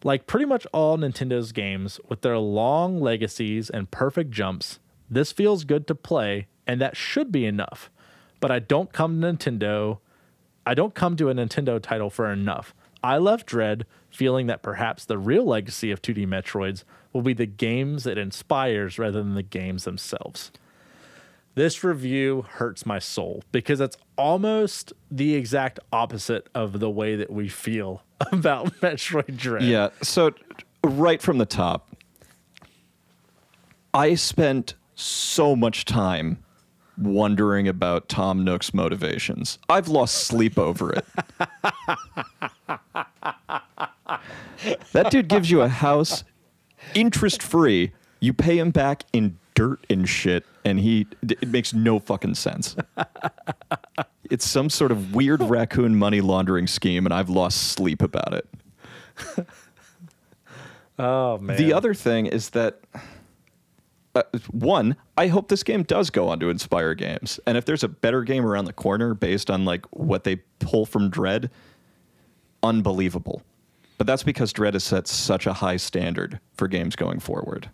Like 0.05 0.27
pretty 0.27 0.45
much 0.45 0.67
all 0.73 0.97
Nintendo's 0.97 1.53
games, 1.53 1.99
with 2.09 2.21
their 2.21 2.39
long 2.39 3.01
legacies 3.01 3.69
and 3.69 3.91
perfect 3.91 4.31
jumps, 4.31 4.79
this 5.11 5.33
feels 5.33 5.65
good 5.65 5.87
to 5.89 5.95
play, 5.95 6.47
and 6.67 6.81
that 6.81 6.97
should 6.97 7.33
be 7.33 7.47
enough. 7.47 7.91
But 8.41 8.51
I 8.51 8.59
don't 8.59 8.93
come 8.93 9.21
to 9.21 9.33
Nintendo. 9.33 9.99
I 10.67 10.75
don't 10.75 10.95
come 10.95 11.17
to 11.17 11.31
a 11.31 11.35
Nintendo 11.35 11.81
title 11.83 12.11
for 12.11 12.31
enough. 12.31 12.75
I 13.03 13.19
left 13.19 13.47
Dread 13.47 13.87
feeling 14.11 14.47
that 14.49 14.63
perhaps 14.63 15.05
the 15.05 15.19
real 15.19 15.45
legacy 15.45 15.91
of 15.91 16.03
2D 16.03 16.27
Metroids 16.27 16.85
will 17.13 17.23
be 17.23 17.33
the 17.33 17.47
games 17.47 18.07
it 18.07 18.19
inspires 18.19 18.99
rather 18.99 19.23
than 19.23 19.35
the 19.35 19.43
games 19.43 19.85
themselves. 19.85 20.53
This 21.59 21.83
review 21.83 22.47
hurts 22.49 22.87
my 22.87 23.01
soul 23.01 23.43
because 23.51 23.81
it's 23.81 23.97
almost 24.17 24.93
the 25.11 25.35
exact 25.35 25.81
opposite 25.93 26.49
of 26.55 26.79
the 26.79 26.89
way 26.89 27.17
that 27.17 27.33
we 27.33 27.49
feel 27.49 28.05
about 28.31 28.67
Metroid 28.81 29.37
Dread. 29.37 29.65
Yeah. 29.65 29.89
So 30.01 30.31
right 30.85 31.21
from 31.21 31.39
the 31.39 31.47
top, 31.47 31.97
I 33.93 34.15
spent 34.15 34.75
so 34.95 35.57
much 35.57 35.85
time 35.85 36.39
wondering 36.97 37.67
about 37.67 38.09
Tom 38.09 38.45
Nook's 38.45 38.73
motivations. 38.73 39.59
I've 39.69 39.89
lost 39.89 40.29
sleep 40.29 40.61
over 40.61 40.93
it. 40.93 41.05
that 44.93 45.11
dude 45.11 45.27
gives 45.27 45.51
you 45.51 45.63
a 45.63 45.69
house 45.69 46.23
interest 46.95 47.43
free. 47.43 47.91
You 48.20 48.32
pay 48.32 48.59
him 48.59 48.70
back 48.70 49.05
in 49.12 49.39
dirt 49.55 49.85
and 49.90 50.09
shit, 50.09 50.45
and 50.65 50.78
he 50.81 51.07
it 51.23 51.49
makes 51.49 51.73
no 51.73 51.99
fucking 51.99 52.35
sense. 52.35 52.77
it's 54.31 54.47
some 54.47 54.70
sort 54.70 54.93
of 54.93 55.15
weird 55.15 55.43
raccoon 55.43 55.97
money 55.97 56.20
laundering 56.20 56.66
scheme, 56.66 57.07
and 57.07 57.12
I've 57.12 57.28
lost 57.28 57.73
sleep 57.73 58.03
about 58.03 58.35
it. 58.35 58.49
Oh 60.99 61.39
man. 61.39 61.57
The 61.57 61.73
other 61.73 61.95
thing 61.95 62.27
is 62.27 62.51
that 62.51 62.81
uh, 64.15 64.23
one, 64.51 64.97
I 65.16 65.28
hope 65.28 65.49
this 65.49 65.62
game 65.62 65.85
does 65.85 66.11
go 66.11 66.28
on 66.28 66.40
to 66.40 66.51
inspire 66.51 66.95
games, 66.95 67.39
and 67.47 67.57
if 67.57 67.65
there's 67.65 67.85
a 67.85 67.89
better 67.89 68.23
game 68.23 68.45
around 68.45 68.65
the 68.65 68.73
corner 68.73 69.15
based 69.15 69.51
on 69.51 69.65
like 69.65 69.86
what 69.97 70.24
they 70.24 70.36
pull 70.59 70.86
from 70.86 71.09
Dread, 71.09 71.51
unbelievable. 72.62 73.43
But 73.97 74.07
that's 74.07 74.23
because 74.23 74.53
Dread 74.53 74.74
has 74.74 74.85
set 74.85 75.07
such 75.07 75.47
a 75.47 75.53
high 75.53 75.77
standard 75.77 76.40
for 76.55 76.69
games 76.69 76.97
going 76.97 77.20
forward. 77.20 77.70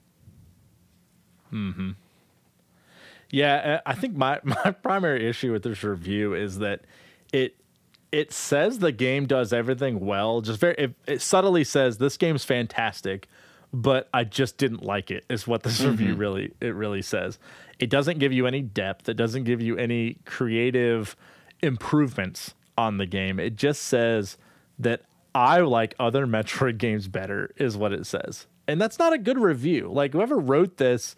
Yeah, 3.31 3.81
uh, 3.85 3.91
I 3.91 3.95
think 3.95 4.17
my 4.17 4.41
my 4.45 4.71
primary 4.71 5.29
issue 5.29 5.53
with 5.53 5.63
this 5.65 5.83
review 5.83 6.35
is 6.35 6.59
that 6.59 6.83
it 7.33 7.57
it 8.13 8.33
says 8.33 8.79
the 8.79 8.93
game 8.93 9.27
does 9.27 9.53
everything 9.53 9.99
well. 9.99 10.41
Just 10.41 10.61
very 10.61 10.75
it, 10.77 10.95
it 11.07 11.21
subtly 11.21 11.65
says 11.65 11.99
this 11.99 12.17
game's 12.17 12.45
fantastic, 12.45 13.29
but 13.73 14.09
I 14.15 14.23
just 14.23 14.57
didn't 14.57 14.85
like 14.85 15.11
it. 15.11 15.25
Is 15.29 15.47
what 15.49 15.65
this 15.65 15.81
review 15.85 16.15
really 16.15 16.53
it 16.61 16.75
really 16.75 17.03
says. 17.03 17.39
It 17.81 17.91
doesn't 17.91 18.21
give 18.21 18.33
you 18.33 18.47
any 18.47 18.63
depth. 18.63 19.09
It 19.09 19.15
doesn't 19.15 19.45
give 19.45 19.61
you 19.61 19.77
any 19.77 20.19
creative 20.25 21.17
improvements 21.61 22.55
on 22.79 22.99
the 22.99 23.07
game. 23.07 23.41
It 23.41 23.57
just 23.57 23.83
says 23.83 24.39
that 24.79 25.03
I 25.35 25.59
like 25.61 25.97
other 25.99 26.25
Metroid 26.29 26.79
games 26.79 27.09
better. 27.09 27.53
Is 27.57 27.77
what 27.77 27.93
it 27.93 28.07
says, 28.07 28.47
and 28.67 28.81
that's 28.81 28.99
not 28.99 29.13
a 29.13 29.19
good 29.19 29.39
review. 29.39 29.91
Like 29.93 30.13
whoever 30.13 30.39
wrote 30.39 30.77
this 30.79 31.17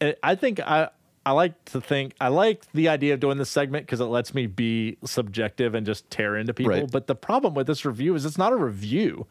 I- 0.00 0.16
I 0.22 0.34
think 0.34 0.60
I 0.60 0.88
I 1.24 1.30
like 1.32 1.64
to 1.66 1.80
think 1.80 2.14
I 2.20 2.28
like 2.28 2.70
the 2.72 2.88
idea 2.88 3.14
of 3.14 3.20
doing 3.20 3.38
this 3.38 3.50
segment 3.50 3.86
because 3.86 4.00
it 4.00 4.06
lets 4.06 4.34
me 4.34 4.46
be 4.48 4.96
subjective 5.04 5.74
and 5.74 5.86
just 5.86 6.10
tear 6.10 6.36
into 6.36 6.52
people. 6.52 6.72
Right. 6.72 6.90
But 6.90 7.06
the 7.06 7.14
problem 7.14 7.54
with 7.54 7.66
this 7.68 7.84
review 7.84 8.14
is 8.16 8.24
it's 8.24 8.38
not 8.38 8.52
a 8.52 8.56
review. 8.56 9.26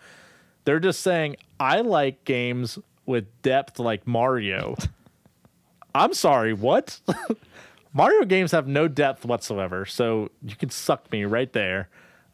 They're 0.64 0.80
just 0.80 1.02
saying 1.02 1.36
I 1.60 1.82
like 1.82 2.24
games 2.24 2.80
with 3.06 3.26
depth 3.42 3.80
like 3.80 4.08
Mario. 4.08 4.78
I'm 5.96 6.14
sorry, 6.14 6.54
what? 6.54 7.02
Mario 7.94 8.24
games 8.24 8.54
have 8.54 8.68
no 8.68 8.88
depth 8.88 9.26
whatsoever, 9.26 9.86
so 9.86 10.30
you 10.42 10.56
can 10.56 10.70
suck 10.70 11.12
me 11.12 11.26
right 11.26 11.52
there. 11.52 11.90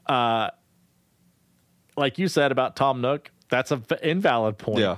Uh, 0.05 0.51
like 1.95 2.19
you 2.19 2.27
said 2.27 2.51
about 2.51 2.75
Tom 2.75 3.01
Nook, 3.01 3.31
that's 3.49 3.71
a 3.71 3.77
v- 3.77 3.95
invalid 4.03 4.57
point 4.57 4.79
Yeah. 4.79 4.97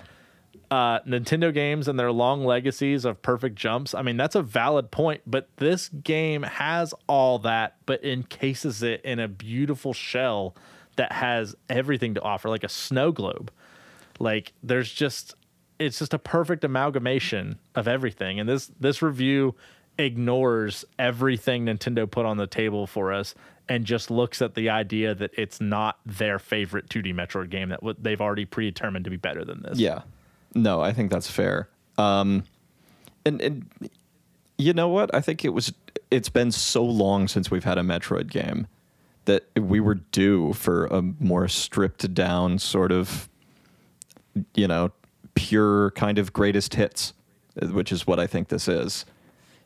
uh, 0.71 0.99
Nintendo 1.01 1.53
games 1.53 1.87
and 1.87 1.99
their 1.99 2.11
long 2.11 2.43
legacies 2.45 3.05
of 3.05 3.21
perfect 3.21 3.55
jumps. 3.55 3.93
I 3.93 4.01
mean, 4.01 4.17
that's 4.17 4.35
a 4.35 4.41
valid 4.41 4.91
point, 4.91 5.21
but 5.27 5.49
this 5.57 5.89
game 5.89 6.43
has 6.43 6.93
all 7.07 7.39
that, 7.39 7.75
but 7.85 8.03
encases 8.03 8.81
it 8.83 9.01
in 9.03 9.19
a 9.19 9.27
beautiful 9.27 9.93
shell 9.93 10.55
that 10.95 11.11
has 11.13 11.55
everything 11.69 12.13
to 12.15 12.21
offer, 12.21 12.49
like 12.49 12.63
a 12.63 12.69
snow 12.69 13.11
globe. 13.11 13.51
Like 14.19 14.53
there's 14.61 14.91
just, 14.91 15.33
it's 15.79 15.99
just 15.99 16.13
a 16.13 16.19
perfect 16.19 16.63
amalgamation 16.63 17.57
of 17.73 17.87
everything. 17.87 18.39
And 18.39 18.49
this 18.49 18.69
this 18.79 19.01
review 19.01 19.55
ignores 19.97 20.85
everything 20.97 21.65
Nintendo 21.65 22.09
put 22.09 22.25
on 22.25 22.37
the 22.37 22.47
table 22.47 22.87
for 22.87 23.11
us 23.13 23.35
and 23.69 23.85
just 23.85 24.09
looks 24.09 24.41
at 24.41 24.55
the 24.55 24.69
idea 24.69 25.13
that 25.15 25.31
it's 25.37 25.61
not 25.61 25.99
their 26.05 26.39
favorite 26.39 26.89
2D 26.89 27.13
Metroid 27.13 27.49
game 27.49 27.69
that 27.69 27.79
they've 28.03 28.19
already 28.19 28.45
predetermined 28.45 29.05
to 29.05 29.11
be 29.11 29.17
better 29.17 29.45
than 29.45 29.61
this. 29.61 29.79
Yeah. 29.79 30.01
No, 30.55 30.81
I 30.81 30.91
think 30.91 31.11
that's 31.11 31.29
fair. 31.29 31.69
Um, 31.97 32.43
and 33.25 33.41
and 33.41 33.89
you 34.57 34.73
know 34.73 34.89
what? 34.89 35.13
I 35.13 35.21
think 35.21 35.45
it 35.45 35.49
was. 35.49 35.71
It's 36.09 36.29
been 36.29 36.51
so 36.51 36.83
long 36.83 37.27
since 37.27 37.51
we've 37.51 37.63
had 37.63 37.77
a 37.77 37.81
Metroid 37.81 38.31
game 38.31 38.67
that 39.25 39.47
we 39.55 39.79
were 39.79 39.95
due 39.95 40.53
for 40.53 40.87
a 40.87 41.01
more 41.01 41.47
stripped 41.47 42.13
down 42.15 42.57
sort 42.57 42.91
of, 42.91 43.29
you 44.55 44.67
know, 44.67 44.91
pure 45.35 45.91
kind 45.91 46.17
of 46.17 46.33
greatest 46.33 46.73
hits, 46.73 47.13
which 47.61 47.91
is 47.91 48.07
what 48.07 48.19
I 48.19 48.25
think 48.25 48.47
this 48.47 48.67
is. 48.67 49.05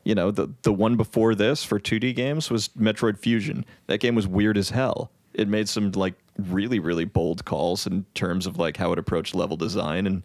You 0.04 0.14
know, 0.14 0.30
the 0.30 0.48
the 0.62 0.72
one 0.72 0.96
before 0.96 1.34
this 1.34 1.64
for 1.64 1.80
2D 1.80 2.14
games 2.14 2.50
was 2.50 2.68
Metroid 2.68 3.18
Fusion. 3.18 3.64
That 3.86 3.98
game 3.98 4.14
was 4.14 4.26
weird 4.26 4.58
as 4.58 4.70
hell. 4.70 5.10
It 5.32 5.48
made 5.48 5.68
some 5.68 5.90
like 5.92 6.14
really 6.38 6.78
really 6.78 7.04
bold 7.04 7.44
calls 7.44 7.86
in 7.86 8.04
terms 8.14 8.46
of 8.46 8.58
like 8.58 8.76
how 8.76 8.92
it 8.92 8.98
approached 8.98 9.34
level 9.34 9.56
design 9.56 10.06
and 10.06 10.22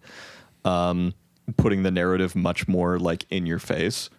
um, 0.65 1.13
putting 1.57 1.83
the 1.83 1.91
narrative 1.91 2.35
much 2.35 2.67
more 2.67 2.99
like 2.99 3.25
in 3.29 3.45
your 3.45 3.59
face. 3.59 4.09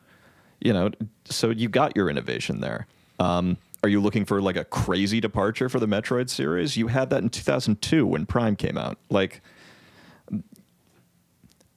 You 0.60 0.72
know, 0.72 0.90
so 1.24 1.50
you 1.50 1.68
got 1.68 1.96
your 1.96 2.10
innovation 2.10 2.60
there. 2.60 2.86
Um, 3.18 3.56
are 3.82 3.88
you 3.88 4.00
looking 4.00 4.24
for 4.24 4.42
like 4.42 4.56
a 4.56 4.64
crazy 4.64 5.20
departure 5.20 5.68
for 5.68 5.80
the 5.80 5.86
Metroid 5.86 6.28
series? 6.28 6.76
You 6.76 6.88
had 6.88 7.10
that 7.10 7.22
in 7.22 7.30
2002 7.30 8.06
when 8.06 8.26
Prime 8.26 8.56
came 8.56 8.76
out. 8.76 8.98
Like, 9.08 9.40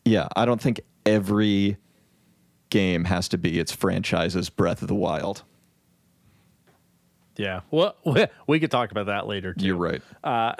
yeah, 0.03 0.27
I 0.35 0.45
don't 0.45 0.61
think 0.61 0.81
every 1.05 1.77
game 2.73 3.03
has 3.03 3.29
to 3.29 3.37
be 3.37 3.59
its 3.59 3.71
franchise's 3.71 4.49
Breath 4.49 4.81
of 4.81 4.87
the 4.87 4.95
Wild. 4.95 5.43
Yeah. 7.37 7.61
Well, 7.69 7.95
we, 8.47 8.59
could 8.59 8.71
talk 8.71 8.89
about 8.89 9.05
that 9.05 9.27
later 9.27 9.53
too. 9.53 9.67
You're 9.67 9.75
right. 9.75 10.01
Uh, 10.23 10.55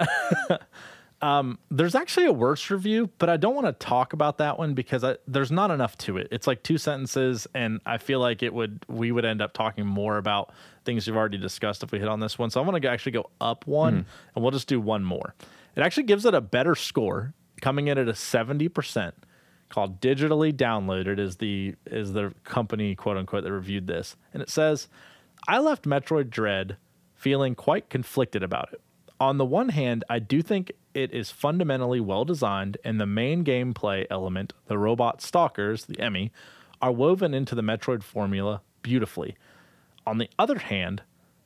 um, 1.20 1.58
there's 1.72 1.96
actually 1.96 2.26
a 2.26 2.32
worse 2.32 2.70
review, 2.70 3.10
but 3.18 3.28
I 3.28 3.36
don't 3.36 3.56
want 3.56 3.66
to 3.66 3.72
talk 3.72 4.12
about 4.12 4.38
that 4.38 4.60
one 4.60 4.74
because 4.74 5.02
I, 5.02 5.16
there's 5.26 5.50
not 5.50 5.72
enough 5.72 5.98
to 5.98 6.16
it. 6.16 6.28
It's 6.30 6.46
like 6.46 6.62
two 6.62 6.78
sentences, 6.78 7.48
and 7.52 7.80
I 7.84 7.98
feel 7.98 8.20
like 8.20 8.44
it 8.44 8.54
would 8.54 8.86
we 8.88 9.10
would 9.10 9.24
end 9.24 9.42
up 9.42 9.52
talking 9.52 9.84
more 9.84 10.16
about 10.16 10.52
things 10.84 11.08
we've 11.08 11.16
already 11.16 11.38
discussed 11.38 11.82
if 11.82 11.90
we 11.90 11.98
hit 11.98 12.06
on 12.06 12.20
this 12.20 12.38
one. 12.38 12.48
So 12.50 12.60
I'm 12.60 12.66
going 12.68 12.80
to 12.80 12.88
actually 12.88 13.12
go 13.12 13.28
up 13.40 13.66
one, 13.66 13.92
mm-hmm. 13.92 14.08
and 14.36 14.42
we'll 14.42 14.52
just 14.52 14.68
do 14.68 14.80
one 14.80 15.02
more. 15.02 15.34
It 15.74 15.80
actually 15.80 16.04
gives 16.04 16.24
it 16.24 16.34
a 16.34 16.40
better 16.40 16.76
score, 16.76 17.34
coming 17.60 17.88
in 17.88 17.98
at 17.98 18.06
a 18.06 18.14
seventy 18.14 18.68
percent. 18.68 19.16
Called 19.68 20.00
digitally 20.00 20.52
downloaded 20.52 21.18
is 21.18 21.36
the 21.36 21.74
is 21.86 22.12
the 22.12 22.32
company 22.44 22.94
quote 22.94 23.16
unquote 23.16 23.44
that 23.44 23.52
reviewed 23.52 23.86
this, 23.86 24.16
and 24.32 24.42
it 24.42 24.48
says, 24.50 24.88
"I 25.48 25.58
left 25.58 25.84
Metroid 25.84 26.30
Dread 26.30 26.76
feeling 27.14 27.54
quite 27.54 27.88
conflicted 27.88 28.42
about 28.42 28.72
it. 28.72 28.80
On 29.18 29.38
the 29.38 29.44
one 29.44 29.70
hand, 29.70 30.04
I 30.10 30.18
do 30.18 30.42
think 30.42 30.72
it 30.92 31.12
is 31.12 31.30
fundamentally 31.30 32.00
well 32.00 32.24
designed, 32.24 32.76
and 32.84 33.00
the 33.00 33.06
main 33.06 33.44
gameplay 33.44 34.06
element, 34.10 34.52
the 34.66 34.78
robot 34.78 35.22
stalkers, 35.22 35.86
the 35.86 35.96
EMMI, 35.96 36.30
are 36.82 36.92
woven 36.92 37.32
into 37.32 37.54
the 37.54 37.62
Metroid 37.62 38.02
formula 38.02 38.60
beautifully. 38.82 39.36
On 40.06 40.18
the 40.18 40.28
other 40.38 40.58
hand, 40.58 41.02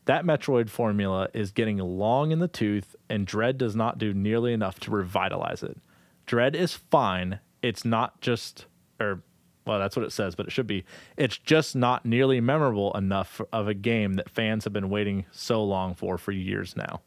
that 0.07 0.25
Metroid 0.25 0.69
formula 0.71 1.29
is 1.35 1.53
getting 1.53 1.77
long 1.79 2.31
in 2.31 2.41
the 2.41 2.49
tooth, 2.49 2.97
and 3.09 3.27
Dread 3.27 3.59
does 3.59 3.77
not 3.77 3.99
do 3.99 4.13
nearly 4.13 4.53
enough 4.53 4.81
to 4.81 4.91
revitalize 4.91 5.63
it. 5.63 5.79
Dread 6.27 6.57
is 6.57 6.75
fine. 6.75 7.41
It's 7.63 7.85
not 7.85 8.21
just, 8.21 8.67
or, 9.01 9.23
well, 9.67 9.79
that's 9.79 9.97
what 9.97 10.05
it 10.05 10.13
says, 10.13 10.35
but 10.35 10.47
it 10.47 10.53
should 10.53 10.67
be. 10.67 10.85
It's 11.17 11.37
just 11.39 11.77
not 11.77 12.05
nearly 12.07 12.41
memorable 12.41 12.93
enough 12.97 13.41
of 13.53 13.69
a 13.69 13.75
game 13.75 14.15
that 14.15 14.31
fans 14.31 14.65
have 14.65 14.73
been 14.73 14.91
waiting 14.91 15.27
so 15.31 15.63
long 15.63 15.95
for 15.95 16.19
for 16.19 16.33
years 16.33 16.77
now. 16.77 17.03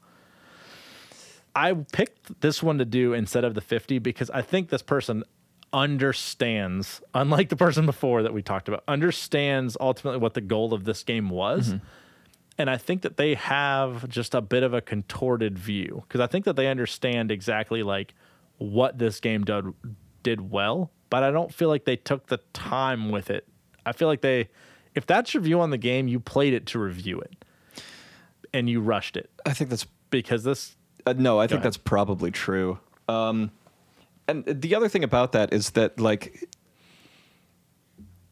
I 1.56 1.74
picked 1.74 2.42
this 2.42 2.64
one 2.64 2.78
to 2.78 2.86
do 2.86 3.14
instead 3.14 3.44
of 3.44 3.56
the 3.56 3.62
50 3.62 4.00
because 4.00 4.30
I 4.30 4.42
think 4.42 4.70
this 4.70 4.82
person 4.82 5.24
understands, 5.74 7.02
unlike 7.14 7.50
the 7.50 7.56
person 7.56 7.86
before 7.86 8.24
that 8.24 8.34
we 8.34 8.42
talked 8.42 8.68
about, 8.68 8.84
understands 8.88 9.78
ultimately 9.80 10.20
what 10.20 10.34
the 10.34 10.42
goal 10.42 10.74
of 10.74 10.84
this 10.84 11.04
game 11.04 11.30
was. 11.30 11.70
Mm-hmm. 11.70 11.86
And 12.58 12.70
I 12.70 12.78
think 12.78 13.02
that 13.02 13.18
they 13.18 13.36
have 13.36 14.08
just 14.08 14.36
a 14.36 14.42
bit 14.42 14.64
of 14.64 14.74
a 14.74 14.82
contorted 14.82 15.58
view 15.58 16.04
because 16.08 16.22
I 16.22 16.28
think 16.28 16.46
that 16.46 16.56
they 16.56 16.68
understand 16.68 17.32
exactly 17.32 17.82
like 17.82 18.14
what 18.58 18.98
this 18.98 19.20
game 19.20 19.44
did 19.44 19.66
did 20.24 20.52
well, 20.52 20.92
but 21.10 21.24
I 21.24 21.32
don't 21.32 21.54
feel 21.54 21.70
like 21.70 21.86
they 21.86 21.96
took 21.96 22.28
the 22.28 22.40
time 22.54 23.10
with 23.12 23.30
it. 23.30 23.48
I 23.86 23.92
feel 23.92 24.08
like 24.08 24.22
they 24.22 24.50
if 24.94 25.06
that's 25.06 25.34
your 25.34 25.42
view 25.42 25.62
on 25.62 25.70
the 25.70 25.78
game, 25.78 26.08
you 26.08 26.20
played 26.20 26.54
it 26.54 26.66
to 26.68 26.80
review 26.80 27.20
it. 27.20 27.46
And 28.54 28.70
you 28.70 28.82
rushed 28.82 29.16
it 29.16 29.30
I 29.46 29.54
think 29.54 29.70
that's 29.70 29.86
because 30.10 30.44
this 30.44 30.76
Uh, 31.06 31.14
no, 31.18 31.40
I 31.40 31.48
think 31.48 31.60
ahead. 31.60 31.64
that's 31.64 31.78
probably 31.78 32.32
true. 32.32 32.80
Um, 33.08 33.52
and 34.28 34.46
the 34.46 34.76
other 34.76 34.90
thing 34.90 35.04
about 35.04 35.32
that 35.32 35.54
is 35.54 35.72
that 35.72 36.00
like 36.00 36.50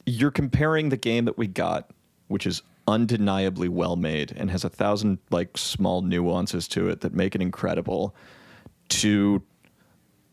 you're 0.06 0.32
comparing 0.32 0.90
the 0.90 0.98
game 0.98 1.26
that 1.26 1.38
we 1.38 1.48
got, 1.48 1.90
which 2.28 2.46
is 2.46 2.62
undeniably 2.88 3.70
well 3.70 3.96
made 3.96 4.34
and 4.36 4.50
has 4.50 4.64
a 4.64 4.70
thousand 4.70 5.20
like 5.30 5.58
small 5.58 6.02
nuances 6.02 6.68
to 6.68 6.90
it 6.90 7.02
that 7.02 7.14
make 7.14 7.36
it 7.36 7.42
incredible, 7.42 8.16
to 8.90 9.42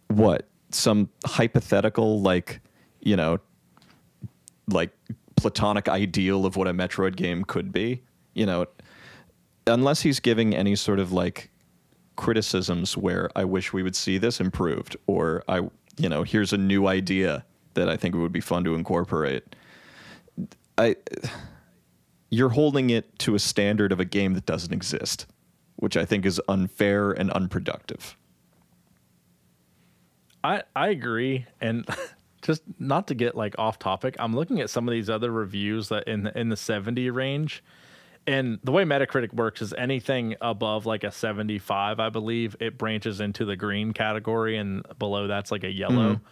what 0.08 0.48
some 0.70 1.08
hypothetical 1.24 2.20
like 2.20 2.60
you 3.00 3.16
know 3.16 3.38
like 4.68 4.90
platonic 5.36 5.88
ideal 5.88 6.46
of 6.46 6.56
what 6.56 6.66
a 6.66 6.72
Metroid 6.72 7.16
game 7.16 7.44
could 7.44 7.72
be. 7.72 8.02
You 8.34 8.46
know, 8.46 8.66
unless 9.66 10.02
he's 10.02 10.20
giving 10.20 10.54
any 10.54 10.76
sort 10.76 10.98
of 10.98 11.12
like 11.12 11.50
criticisms 12.16 12.96
where 12.96 13.30
I 13.36 13.44
wish 13.44 13.72
we 13.72 13.82
would 13.82 13.96
see 13.96 14.18
this 14.18 14.40
improved, 14.40 14.96
or 15.06 15.44
I, 15.48 15.58
you 15.98 16.08
know, 16.08 16.22
here's 16.22 16.52
a 16.52 16.58
new 16.58 16.86
idea 16.86 17.44
that 17.74 17.88
I 17.88 17.96
think 17.96 18.14
would 18.14 18.32
be 18.32 18.40
fun 18.40 18.64
to 18.64 18.74
incorporate. 18.74 19.54
I, 20.78 20.96
you're 22.30 22.50
holding 22.50 22.90
it 22.90 23.18
to 23.20 23.34
a 23.34 23.38
standard 23.38 23.92
of 23.92 24.00
a 24.00 24.04
game 24.04 24.34
that 24.34 24.46
doesn't 24.46 24.72
exist, 24.72 25.26
which 25.76 25.96
I 25.96 26.04
think 26.04 26.26
is 26.26 26.40
unfair 26.48 27.12
and 27.12 27.30
unproductive. 27.30 28.16
I 30.46 30.62
I 30.76 30.88
agree, 30.88 31.46
and 31.60 31.88
just 32.42 32.62
not 32.78 33.08
to 33.08 33.14
get 33.14 33.34
like 33.34 33.56
off 33.58 33.78
topic, 33.78 34.16
I'm 34.18 34.34
looking 34.34 34.60
at 34.60 34.70
some 34.70 34.88
of 34.88 34.92
these 34.92 35.10
other 35.10 35.30
reviews 35.32 35.88
that 35.88 36.06
in 36.06 36.22
the, 36.22 36.38
in 36.38 36.48
the 36.48 36.56
70 36.56 37.10
range, 37.10 37.64
and 38.26 38.60
the 38.62 38.70
way 38.70 38.84
Metacritic 38.84 39.34
works 39.34 39.60
is 39.60 39.72
anything 39.74 40.36
above 40.40 40.86
like 40.86 41.04
a 41.04 41.10
75, 41.10 41.98
I 41.98 42.08
believe, 42.10 42.56
it 42.60 42.78
branches 42.78 43.20
into 43.20 43.44
the 43.44 43.56
green 43.56 43.92
category, 43.92 44.56
and 44.56 44.86
below 44.98 45.26
that's 45.26 45.50
like 45.50 45.64
a 45.64 45.70
yellow. 45.70 46.14
Mm-hmm. 46.14 46.24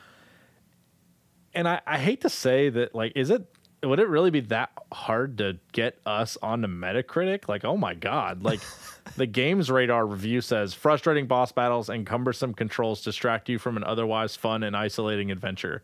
And 1.57 1.69
I, 1.69 1.81
I 1.87 1.99
hate 1.99 2.23
to 2.23 2.29
say 2.29 2.69
that, 2.69 2.95
like, 2.95 3.13
is 3.15 3.31
it 3.31 3.47
would 3.89 3.99
it 3.99 4.09
really 4.09 4.31
be 4.31 4.41
that 4.41 4.71
hard 4.93 5.39
to 5.39 5.59
get 5.73 5.99
us 6.07 6.37
onto 6.43 6.69
Metacritic? 6.69 7.49
Like, 7.49 7.65
oh 7.65 7.77
my 7.77 7.95
god, 7.95 8.43
like 8.43 8.61
the 9.17 9.27
GamesRadar 9.27 10.11
review 10.11 10.41
says 10.41 10.75
frustrating 10.75 11.27
boss 11.27 11.53
battles 11.53 11.89
and 11.89 12.07
cumbersome 12.07 12.55
controls 12.55 13.03
distract 13.03 13.49
you 13.49 13.59
from 13.59 13.77
an 13.77 13.85
otherwise 13.85 14.37
fun 14.37 14.63
and 14.63 14.77
isolating 14.77 15.31
adventure. 15.31 15.83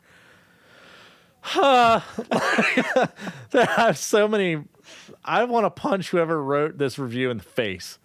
Huh. 1.43 2.01
there 3.51 3.67
have 3.67 3.97
so 3.97 4.29
many 4.29 4.63
I 5.25 5.45
want 5.45 5.65
to 5.65 5.71
punch 5.71 6.11
whoever 6.11 6.43
wrote 6.43 6.79
this 6.79 6.99
review 6.99 7.31
in 7.31 7.39
the 7.39 7.43
face. 7.43 7.99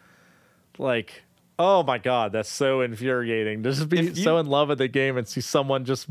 Like, 0.78 1.24
oh 1.58 1.84
my 1.84 1.98
god, 1.98 2.32
that's 2.32 2.50
so 2.50 2.82
infuriating. 2.82 3.64
Just 3.64 3.90
be 3.90 4.02
you- 4.02 4.16
so 4.16 4.38
in 4.38 4.46
love 4.46 4.70
with 4.70 4.78
the 4.78 4.88
game 4.88 5.18
and 5.18 5.28
see 5.28 5.42
someone 5.42 5.86
just 5.86 6.08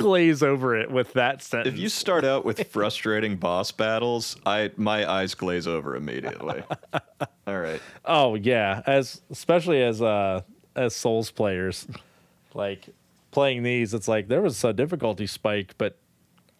glaze 0.00 0.42
over 0.42 0.74
it 0.76 0.90
with 0.90 1.12
that 1.12 1.42
sentence. 1.42 1.74
If 1.74 1.80
you 1.80 1.88
start 1.88 2.24
out 2.24 2.44
with 2.44 2.66
frustrating 2.72 3.36
boss 3.36 3.70
battles, 3.70 4.36
I 4.46 4.70
my 4.76 5.08
eyes 5.10 5.34
glaze 5.34 5.66
over 5.68 5.94
immediately. 5.96 6.62
All 7.46 7.58
right. 7.60 7.80
Oh 8.04 8.34
yeah, 8.34 8.82
as 8.86 9.20
especially 9.30 9.82
as 9.82 10.00
uh 10.02 10.40
as 10.74 10.94
Souls 10.96 11.30
players, 11.30 11.86
like 12.54 12.88
playing 13.30 13.62
these, 13.62 13.94
it's 13.94 14.08
like 14.08 14.28
there 14.28 14.42
was 14.42 14.62
a 14.64 14.72
difficulty 14.72 15.26
spike, 15.26 15.74
but 15.78 15.96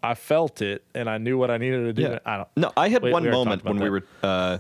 I 0.03 0.15
felt 0.15 0.63
it 0.63 0.85
and 0.95 1.09
I 1.11 1.19
knew 1.19 1.37
what 1.39 1.51
I 1.51 1.57
needed 1.59 1.85
to 1.85 1.93
do. 1.93 2.03
Yeah. 2.03 2.19
I 2.25 2.37
don't. 2.39 2.49
No, 2.57 2.73
I 2.77 2.89
had 2.89 3.03
We- 3.03 3.13
one 3.13 3.23
we 3.25 3.31
moment 3.31 3.65
when 3.65 3.77
about 3.77 3.85
we 3.85 3.91
were 3.91 4.05
uh, 4.23 4.59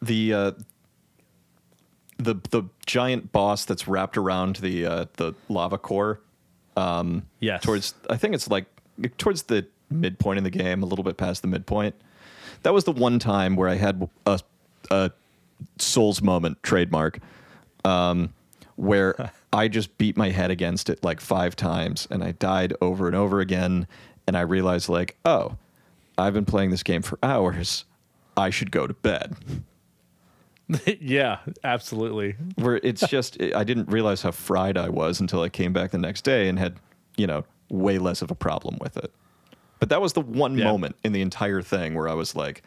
the 0.00 0.34
uh, 0.34 0.52
the 2.18 2.34
the 2.50 2.64
giant 2.86 3.32
boss 3.32 3.64
that's 3.64 3.88
wrapped 3.88 4.16
around 4.16 4.56
the 4.56 4.86
uh, 4.86 5.04
the 5.14 5.34
lava 5.48 5.78
core 5.78 6.20
Yes. 7.40 7.62
towards 7.62 7.94
I 8.08 8.16
think 8.16 8.34
it's 8.34 8.48
like 8.48 8.66
towards 9.18 9.44
the 9.44 9.66
midpoint 9.90 10.38
in 10.38 10.44
the 10.44 10.50
game, 10.50 10.82
a 10.82 10.86
little 10.86 11.04
bit 11.04 11.16
past 11.16 11.42
the 11.42 11.48
midpoint. 11.48 11.94
That 12.62 12.72
was 12.72 12.84
the 12.84 12.92
one 12.92 13.18
time 13.18 13.56
where 13.56 13.68
I 13.68 13.74
had 13.74 14.08
a, 14.26 14.40
a 14.90 15.10
Souls 15.78 16.22
moment 16.22 16.62
trademark, 16.62 17.18
um, 17.84 18.32
where 18.76 19.32
I 19.52 19.68
just 19.68 19.98
beat 19.98 20.16
my 20.16 20.30
head 20.30 20.50
against 20.50 20.88
it 20.88 21.02
like 21.04 21.20
five 21.20 21.56
times, 21.56 22.08
and 22.10 22.22
I 22.22 22.32
died 22.32 22.74
over 22.80 23.06
and 23.06 23.16
over 23.16 23.40
again, 23.40 23.86
and 24.26 24.36
I 24.36 24.42
realized 24.42 24.88
like, 24.88 25.16
oh, 25.24 25.56
I've 26.16 26.34
been 26.34 26.44
playing 26.44 26.70
this 26.70 26.82
game 26.82 27.02
for 27.02 27.18
hours. 27.22 27.84
I 28.36 28.50
should 28.50 28.70
go 28.70 28.86
to 28.86 28.94
bed. 28.94 29.36
yeah, 31.00 31.38
absolutely. 31.64 32.36
Where 32.56 32.76
it's 32.82 33.06
just 33.08 33.40
I 33.42 33.64
didn't 33.64 33.88
realize 33.90 34.22
how 34.22 34.30
fried 34.30 34.76
I 34.78 34.88
was 34.88 35.20
until 35.20 35.42
I 35.42 35.48
came 35.48 35.72
back 35.72 35.90
the 35.90 35.98
next 35.98 36.22
day 36.22 36.48
and 36.48 36.58
had 36.58 36.76
you 37.16 37.26
know 37.26 37.44
way 37.68 37.98
less 37.98 38.22
of 38.22 38.30
a 38.30 38.34
problem 38.34 38.78
with 38.80 38.96
it. 38.96 39.12
But 39.80 39.88
that 39.88 40.00
was 40.00 40.12
the 40.12 40.20
one 40.20 40.56
Yeah. 40.56 40.64
moment 40.64 40.96
in 41.02 41.12
the 41.12 41.20
entire 41.22 41.60
thing 41.62 41.94
where 41.94 42.08
I 42.08 42.14
was 42.14 42.34
like, 42.36 42.62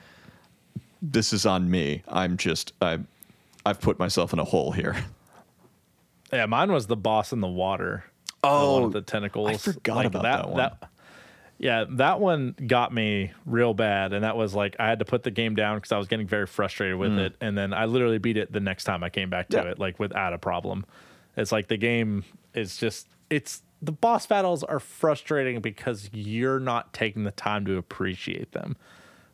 "This 1.01 1.31
is 1.33 1.45
on 1.45 1.69
me. 1.71 2.03
I'm 2.07 2.37
just 2.37 2.73
I, 2.81 2.99
I've 3.65 3.79
put 3.81 3.97
myself 3.99 4.33
in 4.33 4.39
a 4.39 4.43
hole 4.45 4.71
here." 4.73 4.95
Yeah, 6.33 6.45
mine 6.47 6.71
was 6.71 6.87
the 6.87 6.97
boss 6.97 7.31
in 7.31 7.39
the 7.39 7.47
water. 7.47 8.03
Oh, 8.43 8.89
the, 8.89 8.99
the 8.99 9.01
tentacles. 9.01 9.49
I 9.49 9.57
forgot 9.57 10.05
about 10.05 10.23
that 10.23 10.49
one. 10.49 10.71
Yeah, 11.65 11.85
that 11.89 12.19
one 12.19 12.55
got 12.67 12.93
me 12.93 13.31
real 13.45 13.73
bad, 13.73 14.13
and 14.13 14.23
that 14.23 14.37
was 14.37 14.53
like 14.53 14.75
I 14.79 14.87
had 14.87 14.99
to 14.99 15.05
put 15.05 15.23
the 15.23 15.31
game 15.31 15.55
down 15.55 15.77
because 15.77 15.91
I 15.91 15.97
was 15.97 16.07
getting 16.07 16.27
very 16.27 16.45
frustrated 16.47 16.97
with 16.97 17.17
it, 17.17 17.35
and 17.41 17.57
then 17.57 17.73
I 17.73 17.85
literally 17.85 18.17
beat 18.19 18.37
it 18.37 18.51
the 18.51 18.59
next 18.59 18.83
time 18.83 19.03
I 19.03 19.09
came 19.09 19.29
back 19.29 19.49
to 19.49 19.57
Mm. 19.57 19.63
Yeah. 19.65 19.71
it, 19.71 19.79
like 19.79 19.99
without 19.99 20.33
a 20.33 20.37
problem. 20.37 20.85
It's 21.37 21.51
like 21.51 21.67
the 21.67 21.77
game 21.77 22.23
is 22.53 22.77
just 22.77 23.07
it's 23.29 23.63
the 23.81 23.91
boss 23.91 24.25
battles 24.25 24.63
are 24.63 24.79
frustrating 24.79 25.59
because 25.61 26.09
you're 26.13 26.59
not 26.59 26.93
taking 26.93 27.23
the 27.23 27.31
time 27.31 27.65
to 27.65 27.77
appreciate 27.77 28.51
them. 28.53 28.77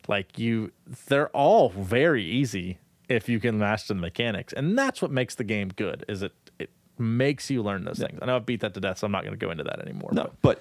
Like 0.08 0.38
you, 0.38 0.72
they're 1.06 1.28
all 1.28 1.68
very 1.68 2.24
easy 2.24 2.78
if 3.08 3.28
you 3.28 3.38
can 3.38 3.58
master 3.58 3.94
the 3.94 4.00
mechanics, 4.00 4.52
and 4.52 4.76
that's 4.76 5.00
what 5.00 5.10
makes 5.10 5.34
the 5.36 5.44
game 5.44 5.68
good. 5.76 6.04
Is 6.08 6.22
it 6.22 6.32
it 6.58 6.70
makes 6.98 7.50
you 7.50 7.62
learn 7.62 7.84
those 7.84 7.98
things. 7.98 8.18
I 8.20 8.26
know 8.26 8.36
I've 8.36 8.46
beat 8.46 8.60
that 8.60 8.74
to 8.74 8.80
death, 8.80 8.98
so 8.98 9.06
I'm 9.06 9.12
not 9.12 9.22
going 9.24 9.38
to 9.38 9.44
go 9.46 9.50
into 9.50 9.64
that 9.64 9.80
anymore. 9.80 10.10
No, 10.12 10.30
but 10.42 10.60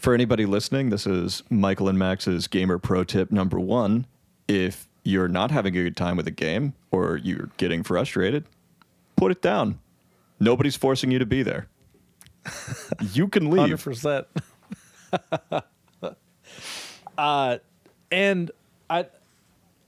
for 0.00 0.14
anybody 0.14 0.46
listening, 0.46 0.90
this 0.90 1.06
is 1.06 1.42
Michael 1.50 1.88
and 1.88 1.98
Max's 1.98 2.46
gamer 2.46 2.78
pro 2.78 3.04
tip 3.04 3.30
number 3.30 3.58
one. 3.58 4.06
If 4.46 4.88
you're 5.02 5.28
not 5.28 5.50
having 5.50 5.76
a 5.76 5.82
good 5.82 5.96
time 5.96 6.16
with 6.16 6.26
a 6.26 6.32
game 6.32 6.74
or 6.90 7.16
you're 7.16 7.50
getting 7.56 7.82
frustrated, 7.82 8.44
put 9.16 9.32
it 9.32 9.42
down. 9.42 9.78
Nobody's 10.40 10.76
forcing 10.76 11.10
you 11.10 11.18
to 11.18 11.26
be 11.26 11.42
there. 11.42 11.68
you 13.12 13.28
can 13.28 13.50
leave. 13.50 13.60
Hundred 13.60 13.80
percent. 13.80 14.26
Uh, 17.18 17.58
and 18.12 18.52
I, 18.88 19.06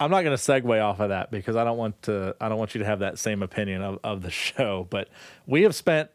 I'm 0.01 0.11
not 0.11 0.23
going 0.23 0.37
to 0.37 0.43
segue 0.43 0.83
off 0.85 0.99
of 0.99 1.11
that 1.11 1.31
because 1.31 1.55
I 1.55 1.63
don't 1.63 1.79
want 1.79 2.03
to. 2.03 2.35
I 2.41 2.49
don't 2.49 2.59
want 2.59 2.75
you 2.75 2.81
to 2.81 2.85
have 2.85 2.99
that 2.99 3.19
same 3.19 3.43
opinion 3.43 3.83
of, 3.83 4.01
of 4.03 4.23
the 4.23 4.31
show. 4.33 4.87
But 4.91 5.09
we 5.47 5.63
have 5.63 5.75
spent 5.75 6.11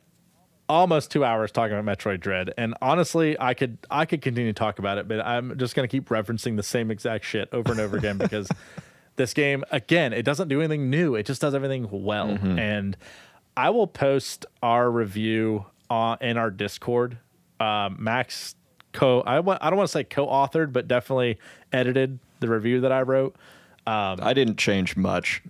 almost 0.68 1.12
two 1.12 1.24
hours 1.24 1.52
talking 1.52 1.78
about 1.78 1.98
Metroid 1.98 2.20
Dread, 2.20 2.54
and 2.58 2.74
honestly, 2.82 3.40
I 3.40 3.54
could 3.54 3.78
I 3.90 4.06
could 4.06 4.22
continue 4.22 4.52
to 4.52 4.58
talk 4.58 4.80
about 4.80 4.98
it, 4.98 5.08
but 5.08 5.26
I'm 5.26 5.58
just 5.58 5.76
going 5.76 5.88
to 5.88 5.92
keep 5.92 6.10
referencing 6.10 6.56
the 6.56 6.64
same 6.64 6.92
exact 6.92 7.26
shit 7.26 7.50
over 7.52 7.72
and 7.72 7.82
over 7.82 7.98
again 7.98 8.18
because 8.18 8.50
this 9.16 9.34
game 9.34 9.64
again 9.72 10.14
it 10.14 10.24
doesn't 10.24 10.48
do 10.48 10.60
anything 10.62 10.90
new. 10.90 11.16
It 11.16 11.26
just 11.26 11.42
does 11.42 11.56
everything 11.56 11.88
well, 11.92 12.30
and 12.60 12.98
I 13.56 13.70
will 13.70 13.88
post 13.88 14.46
our 14.64 14.90
review 14.90 15.66
on 15.90 16.18
in 16.22 16.38
our 16.38 16.52
Discord. 16.52 17.18
Um, 17.60 17.98
Max 18.00 18.56
co 18.92 19.22
I 19.22 19.40
want 19.40 19.64
I 19.64 19.70
don't 19.70 19.78
want 19.78 19.90
to 19.90 19.94
say 19.94 20.04
co-authored, 20.04 20.74
but 20.74 20.88
definitely 20.88 21.38
edited 21.72 22.20
the 22.40 22.50
review 22.50 22.82
that 22.82 22.92
I 22.92 23.02
wrote. 23.02 23.36
I 24.22 24.34
didn't 24.34 24.58
change 24.58 24.98
much. 24.98 25.44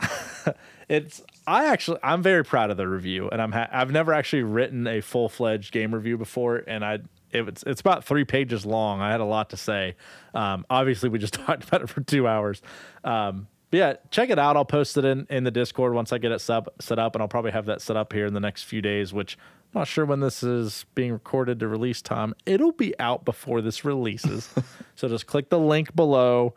It's 0.88 1.22
I 1.46 1.66
actually 1.66 1.98
I'm 2.02 2.22
very 2.22 2.44
proud 2.44 2.70
of 2.70 2.76
the 2.76 2.88
review, 2.88 3.28
and 3.28 3.40
I'm 3.40 3.52
ha- 3.52 3.68
I've 3.70 3.90
never 3.90 4.12
actually 4.12 4.42
written 4.42 4.86
a 4.86 5.00
full 5.00 5.28
fledged 5.28 5.72
game 5.72 5.94
review 5.94 6.16
before, 6.16 6.62
and 6.66 6.84
I 6.84 7.00
it's 7.32 7.62
it's 7.64 7.80
about 7.80 8.04
three 8.04 8.24
pages 8.24 8.64
long. 8.64 9.00
I 9.00 9.10
had 9.10 9.20
a 9.20 9.24
lot 9.24 9.50
to 9.50 9.56
say. 9.56 9.96
Um, 10.34 10.64
obviously, 10.70 11.08
we 11.08 11.18
just 11.18 11.34
talked 11.46 11.64
about 11.64 11.82
it 11.82 11.88
for 11.88 12.00
two 12.00 12.26
hours. 12.26 12.62
Um, 13.02 13.48
but 13.70 13.78
yeah, 13.78 13.94
check 14.10 14.30
it 14.30 14.38
out. 14.38 14.56
I'll 14.56 14.64
post 14.64 14.96
it 14.96 15.04
in 15.04 15.26
in 15.28 15.44
the 15.44 15.50
Discord 15.50 15.94
once 15.94 16.12
I 16.12 16.18
get 16.18 16.32
it 16.32 16.40
sub, 16.40 16.68
set 16.80 16.98
up, 16.98 17.14
and 17.14 17.22
I'll 17.22 17.28
probably 17.28 17.50
have 17.50 17.66
that 17.66 17.82
set 17.82 17.96
up 17.96 18.12
here 18.12 18.26
in 18.26 18.34
the 18.34 18.40
next 18.40 18.62
few 18.62 18.80
days. 18.80 19.12
Which 19.12 19.36
I'm 19.74 19.80
not 19.80 19.88
sure 19.88 20.04
when 20.04 20.20
this 20.20 20.42
is 20.42 20.86
being 20.94 21.12
recorded 21.12 21.60
to 21.60 21.68
release 21.68 22.00
time. 22.00 22.34
It'll 22.46 22.72
be 22.72 22.98
out 22.98 23.24
before 23.24 23.60
this 23.60 23.84
releases, 23.84 24.48
so 24.94 25.08
just 25.08 25.26
click 25.26 25.50
the 25.50 25.58
link 25.58 25.94
below 25.94 26.54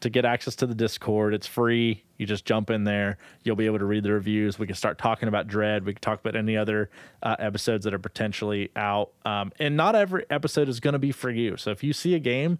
to 0.00 0.10
get 0.10 0.24
access 0.24 0.54
to 0.56 0.66
the 0.66 0.74
Discord. 0.74 1.34
It's 1.34 1.46
free. 1.46 2.04
You 2.18 2.26
just 2.26 2.44
jump 2.44 2.70
in 2.70 2.84
there. 2.84 3.18
You'll 3.44 3.56
be 3.56 3.66
able 3.66 3.78
to 3.78 3.84
read 3.84 4.04
the 4.04 4.12
reviews. 4.12 4.58
We 4.58 4.66
can 4.66 4.76
start 4.76 4.98
talking 4.98 5.28
about 5.28 5.48
Dread. 5.48 5.84
We 5.84 5.94
can 5.94 6.00
talk 6.00 6.20
about 6.20 6.36
any 6.36 6.56
other 6.56 6.90
uh, 7.22 7.36
episodes 7.38 7.84
that 7.84 7.94
are 7.94 7.98
potentially 7.98 8.70
out. 8.76 9.12
Um, 9.24 9.52
and 9.58 9.76
not 9.76 9.94
every 9.94 10.24
episode 10.30 10.68
is 10.68 10.80
going 10.80 10.92
to 10.92 10.98
be 10.98 11.12
for 11.12 11.30
you. 11.30 11.56
So 11.56 11.70
if 11.70 11.82
you 11.82 11.92
see 11.92 12.14
a 12.14 12.18
game 12.18 12.58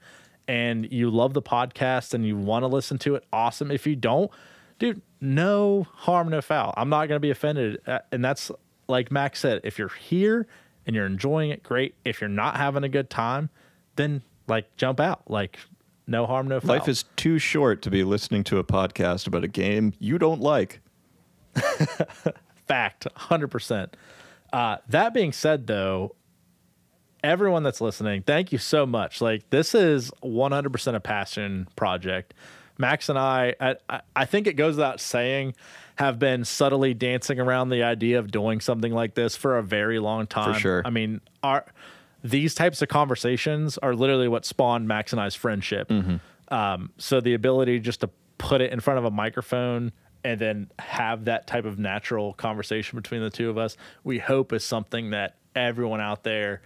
and 0.49 0.91
you 0.91 1.11
love 1.11 1.35
the 1.35 1.43
podcast 1.43 2.15
and 2.15 2.27
you 2.27 2.37
want 2.37 2.63
to 2.63 2.69
listen 2.69 2.99
to 2.99 3.15
it, 3.17 3.25
awesome. 3.33 3.71
If 3.71 3.87
you 3.87 3.97
don't, 3.97 4.31
dude, 4.79 5.03
no 5.21 5.87
harm, 5.93 6.29
no 6.29 6.41
foul. 6.41 6.73
I'm 6.77 6.89
not 6.89 7.09
going 7.09 7.17
to 7.17 7.21
be 7.21 7.31
offended. 7.31 7.81
Uh, 7.87 8.01
and 8.13 8.25
that's 8.25 8.51
like 8.89 9.11
Max 9.11 9.41
said, 9.41 9.61
if 9.65 9.79
you're 9.79 9.89
here 9.89 10.47
and 10.87 10.95
you're 10.95 11.07
enjoying 11.07 11.51
it, 11.51 11.63
great. 11.63 11.95
If 12.05 12.21
you're 12.21 12.29
not 12.29 12.57
having 12.57 12.85
a 12.85 12.89
good 12.89 13.11
time, 13.11 13.51
then 13.97 14.23
like 14.47 14.75
jump 14.77 15.01
out. 15.01 15.31
Like 15.31 15.59
no 16.07 16.27
harm, 16.27 16.49
no 16.49 16.61
foul. 16.61 16.77
Life 16.77 16.89
is 16.89 17.05
too 17.17 17.39
short 17.39 17.83
to 17.83 17.91
be 17.91 18.05
listening 18.05 18.45
to 18.45 18.59
a 18.59 18.65
podcast 18.65 19.27
about 19.27 19.45
a 19.45 19.49
game 19.49 19.93
you 19.99 20.19
don't 20.19 20.41
like. 20.41 20.81
fact 22.67 23.07
100% 23.17 23.89
uh, 24.53 24.77
that 24.89 25.15
being 25.15 25.33
said 25.33 25.67
though 25.67 26.15
everyone 27.25 27.63
that's 27.63 27.81
listening 27.81 28.23
thank 28.23 28.53
you 28.53 28.59
so 28.59 28.85
much 28.87 29.21
like 29.21 29.49
this 29.51 29.75
is 29.75 30.11
100% 30.23 30.95
a 30.95 31.01
passion 31.01 31.67
project 31.77 32.35
max 32.79 33.09
and 33.09 33.19
i 33.19 33.55
I- 33.61 33.77
i, 33.89 34.01
I 34.15 34.25
think 34.27 34.47
it 34.47 34.53
goes 34.55 34.77
without 34.77 35.01
saying 35.01 35.55
have 35.97 36.19
been 36.19 36.45
subtly 36.45 36.93
dancing 36.93 37.41
around 37.41 37.71
the 37.71 37.83
idea 37.83 38.19
of 38.19 38.31
doing 38.31 38.61
something 38.61 38.93
like 38.93 39.15
this 39.15 39.35
for 39.37 39.57
a 39.59 39.63
very 39.63 39.99
long 39.99 40.27
time 40.27 40.55
For 40.55 40.61
sure. 40.61 40.83
i 40.85 40.91
mean 40.91 41.21
our 41.43 41.65
these 42.25 42.55
types 42.55 42.83
of 42.83 42.89
conversations 42.89 43.79
are 43.79 43.95
literally 43.95 44.29
what 44.29 44.45
spawned 44.45 44.89
max 44.89 45.13
and 45.13 45.21
i's 45.21 45.35
friendship 45.35 45.91
Um, 46.49 46.91
so 46.99 47.21
the 47.21 47.35
ability 47.35 47.81
just 47.81 48.01
to 48.01 48.11
put 48.39 48.61
it 48.61 48.73
in 48.73 48.81
front 48.81 48.99
of 48.99 49.05
a 49.05 49.11
microphone 49.11 49.93
and 50.25 50.41
then 50.41 50.71
have 50.79 51.25
that 51.27 51.47
type 51.47 51.65
of 51.65 51.79
natural 51.79 52.33
conversation 52.35 52.97
between 52.97 53.21
the 53.23 53.31
two 53.31 53.49
of 53.51 53.59
us, 53.59 53.77
we 54.05 54.19
hope 54.19 54.53
is 54.53 54.65
something 54.65 55.11
that 55.11 55.37
everyone 55.55 56.01
out 56.01 56.23
there 56.25 56.63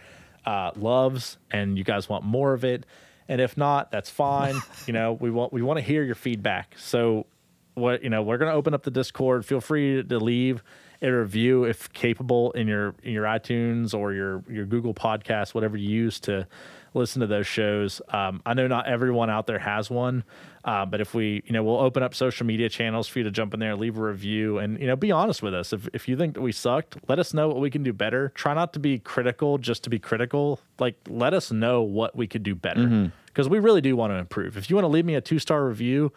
uh, 0.46 0.70
loves 0.76 1.38
and 1.50 1.76
you 1.78 1.84
guys 1.84 2.08
want 2.08 2.24
more 2.24 2.52
of 2.52 2.64
it. 2.64 2.84
And 3.28 3.40
if 3.40 3.56
not, 3.56 3.90
that's 3.90 4.10
fine. 4.10 4.56
you 4.86 4.92
know, 4.92 5.12
we 5.12 5.30
want 5.30 5.52
we 5.52 5.62
want 5.62 5.78
to 5.78 5.82
hear 5.82 6.02
your 6.02 6.14
feedback. 6.14 6.74
So 6.78 7.26
what 7.74 8.02
you 8.02 8.10
know, 8.10 8.22
we're 8.22 8.38
gonna 8.38 8.52
open 8.54 8.74
up 8.74 8.82
the 8.82 8.90
Discord. 8.90 9.44
Feel 9.46 9.60
free 9.60 10.02
to 10.02 10.18
leave 10.18 10.62
a 11.02 11.10
review 11.10 11.64
if 11.64 11.92
capable 11.92 12.52
in 12.52 12.68
your 12.68 12.94
in 13.02 13.12
your 13.12 13.24
iTunes 13.24 13.94
or 13.94 14.12
your 14.12 14.44
your 14.48 14.66
Google 14.66 14.94
Podcast, 14.94 15.54
whatever 15.54 15.76
you 15.76 15.88
use 15.88 16.20
to 16.20 16.46
listen 16.94 17.20
to 17.20 17.26
those 17.26 17.46
shows. 17.46 18.02
Um, 18.08 18.42
I 18.44 18.54
know 18.54 18.66
not 18.66 18.86
everyone 18.86 19.30
out 19.30 19.46
there 19.46 19.58
has 19.60 19.88
one, 19.90 20.24
uh, 20.64 20.84
but 20.86 21.00
if 21.00 21.14
we, 21.14 21.42
you 21.46 21.52
know, 21.52 21.62
we'll 21.62 21.78
open 21.78 22.02
up 22.02 22.14
social 22.14 22.44
media 22.46 22.68
channels 22.68 23.06
for 23.06 23.20
you 23.20 23.24
to 23.24 23.30
jump 23.30 23.54
in 23.54 23.60
there, 23.60 23.76
leave 23.76 23.96
a 23.96 24.02
review, 24.02 24.58
and 24.58 24.78
you 24.80 24.86
know, 24.86 24.96
be 24.96 25.12
honest 25.12 25.42
with 25.42 25.54
us. 25.54 25.72
If 25.72 25.88
if 25.92 26.08
you 26.08 26.16
think 26.16 26.34
that 26.34 26.40
we 26.40 26.52
sucked, 26.52 26.96
let 27.08 27.18
us 27.18 27.32
know 27.32 27.48
what 27.48 27.60
we 27.60 27.70
can 27.70 27.82
do 27.82 27.92
better. 27.92 28.32
Try 28.34 28.54
not 28.54 28.72
to 28.74 28.78
be 28.78 28.98
critical 28.98 29.58
just 29.58 29.84
to 29.84 29.90
be 29.90 29.98
critical. 29.98 30.60
Like, 30.78 30.96
let 31.08 31.32
us 31.34 31.50
know 31.50 31.82
what 31.82 32.16
we 32.16 32.26
could 32.26 32.42
do 32.42 32.54
better 32.54 33.12
because 33.26 33.48
we 33.48 33.58
really 33.58 33.80
do 33.80 33.96
want 33.96 34.12
to 34.12 34.16
improve. 34.16 34.56
If 34.56 34.68
you 34.68 34.76
want 34.76 34.84
to 34.84 34.88
leave 34.88 35.04
me 35.04 35.14
a 35.14 35.20
two 35.20 35.38
star 35.38 35.64
review. 35.64 36.12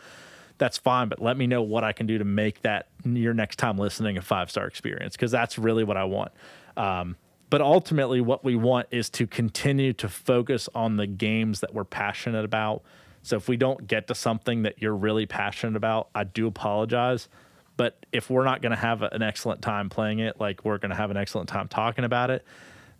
That's 0.58 0.78
fine, 0.78 1.10
but 1.10 1.22
let 1.22 1.38
me 1.38 1.48
know 1.48 1.62
what 1.62 1.84
I 1.84 1.94
can 1.94 2.06
do 2.06 2.18
to 2.18 2.26
make 2.26 2.62
that 2.62 2.88
your 3.04 3.34
next 3.34 3.58
time 3.58 3.78
listening 3.78 4.18
a 4.18 4.22
five 4.22 4.50
star 4.50 4.68
experience 4.68 5.16
because 5.16 5.32
that's 5.32 5.58
really 5.58 5.84
what 5.84 5.98
I 5.98 6.04
want. 6.04 6.32
Um, 6.78 7.18
but 7.50 7.62
ultimately, 7.62 8.22
what 8.22 8.44
we 8.44 8.56
want 8.56 8.88
is 8.92 9.10
to 9.12 9.28
continue 9.28 9.94
to 9.94 10.10
focus 10.10 10.70
on 10.74 10.98
the 10.98 11.06
games 11.06 11.60
that 11.60 11.74
we're 11.74 11.84
passionate 11.84 12.46
about. 12.46 12.82
So 13.22 13.38
if 13.38 13.48
we 13.48 13.58
don't 13.58 13.88
get 13.88 14.08
to 14.08 14.16
something 14.16 14.64
that 14.64 14.82
you're 14.82 14.96
really 14.96 15.26
passionate 15.26 15.76
about, 15.76 16.10
I 16.16 16.24
do 16.24 16.48
apologize. 16.48 17.30
But 17.78 18.06
if 18.12 18.30
we're 18.30 18.44
not 18.44 18.62
going 18.62 18.72
to 18.72 18.78
have 18.78 19.02
an 19.02 19.22
excellent 19.22 19.62
time 19.62 19.90
playing 19.90 20.20
it, 20.20 20.40
like 20.40 20.66
we're 20.66 20.78
going 20.78 20.92
to 20.92 20.96
have 20.96 21.12
an 21.12 21.18
excellent 21.18 21.50
time 21.50 21.68
talking 21.68 22.06
about 22.06 22.30
it, 22.30 22.46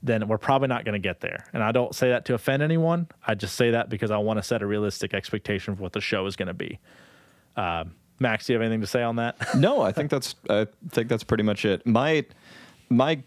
then 0.02 0.28
we're 0.28 0.38
probably 0.38 0.68
not 0.68 0.86
going 0.86 0.94
to 0.94 1.00
get 1.00 1.22
there. 1.22 1.46
And 1.54 1.64
I 1.64 1.72
don't 1.72 1.96
say 1.96 2.10
that 2.10 2.26
to 2.26 2.34
offend 2.34 2.62
anyone. 2.62 3.08
I 3.26 3.36
just 3.36 3.56
say 3.56 3.72
that 3.72 3.90
because 3.90 4.12
I 4.12 4.18
want 4.18 4.38
to 4.38 4.44
set 4.44 4.62
a 4.62 4.66
realistic 4.66 5.14
expectation 5.14 5.76
for 5.76 5.82
what 5.82 5.94
the 5.94 6.02
show 6.02 6.26
is 6.26 6.36
going 6.36 6.48
to 6.48 6.54
be. 6.54 6.80
Uh, 7.56 7.86
Max, 8.20 8.46
do 8.46 8.54
you 8.54 8.60
have 8.60 8.64
anything 8.64 8.82
to 8.82 8.88
say 8.88 9.04
on 9.04 9.18
that? 9.18 9.36
no, 9.56 9.82
I 9.82 9.92
think 9.92 10.10
that's 10.10 10.36
I 10.50 10.68
think 10.90 11.10
that's 11.10 11.24
pretty 11.24 11.44
much 11.44 11.66
it. 11.66 11.86
My 11.86 12.26
my 12.90 13.22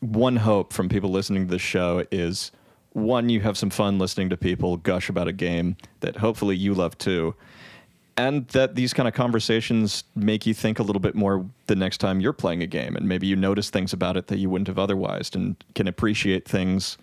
one 0.00 0.36
hope 0.36 0.72
from 0.72 0.88
people 0.88 1.10
listening 1.10 1.46
to 1.46 1.50
this 1.50 1.62
show 1.62 2.04
is 2.10 2.52
one, 2.94 3.28
you 3.28 3.40
have 3.40 3.58
some 3.58 3.70
fun 3.70 3.98
listening 3.98 4.30
to 4.30 4.36
people 4.36 4.76
gush 4.76 5.08
about 5.08 5.28
a 5.28 5.32
game 5.32 5.76
that 6.00 6.16
hopefully 6.16 6.56
you 6.56 6.74
love 6.74 6.96
too. 6.96 7.34
And 8.16 8.46
that 8.48 8.76
these 8.76 8.92
kind 8.94 9.08
of 9.08 9.14
conversations 9.14 10.04
make 10.14 10.46
you 10.46 10.54
think 10.54 10.78
a 10.78 10.84
little 10.84 11.00
bit 11.00 11.16
more 11.16 11.44
the 11.66 11.74
next 11.74 11.98
time 11.98 12.20
you're 12.20 12.32
playing 12.32 12.62
a 12.62 12.66
game, 12.68 12.94
and 12.94 13.08
maybe 13.08 13.26
you 13.26 13.34
notice 13.34 13.70
things 13.70 13.92
about 13.92 14.16
it 14.16 14.28
that 14.28 14.38
you 14.38 14.48
wouldn't 14.48 14.68
have 14.68 14.78
otherwise, 14.78 15.30
and 15.34 15.56
can 15.74 15.88
appreciate 15.88 16.46
things 16.46 16.96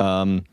um, 0.00 0.44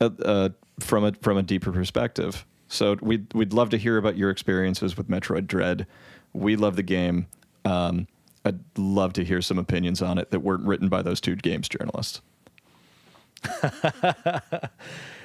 uh, 0.00 0.08
uh, 0.24 0.48
from 0.80 1.04
a 1.04 1.12
from 1.20 1.36
a 1.36 1.42
deeper 1.42 1.72
perspective. 1.72 2.46
So 2.68 2.96
we'd 3.00 3.32
we'd 3.34 3.52
love 3.52 3.70
to 3.70 3.76
hear 3.76 3.98
about 3.98 4.16
your 4.16 4.30
experiences 4.30 4.96
with 4.96 5.08
Metroid 5.08 5.46
Dread. 5.46 5.86
We 6.32 6.56
love 6.56 6.76
the 6.76 6.82
game. 6.82 7.26
Um, 7.64 8.08
I'd 8.44 8.60
love 8.76 9.12
to 9.14 9.24
hear 9.24 9.40
some 9.40 9.58
opinions 9.58 10.02
on 10.02 10.18
it 10.18 10.30
that 10.30 10.40
weren't 10.40 10.64
written 10.64 10.88
by 10.88 11.02
those 11.02 11.20
two 11.20 11.36
games 11.36 11.68
journalists. 11.68 12.20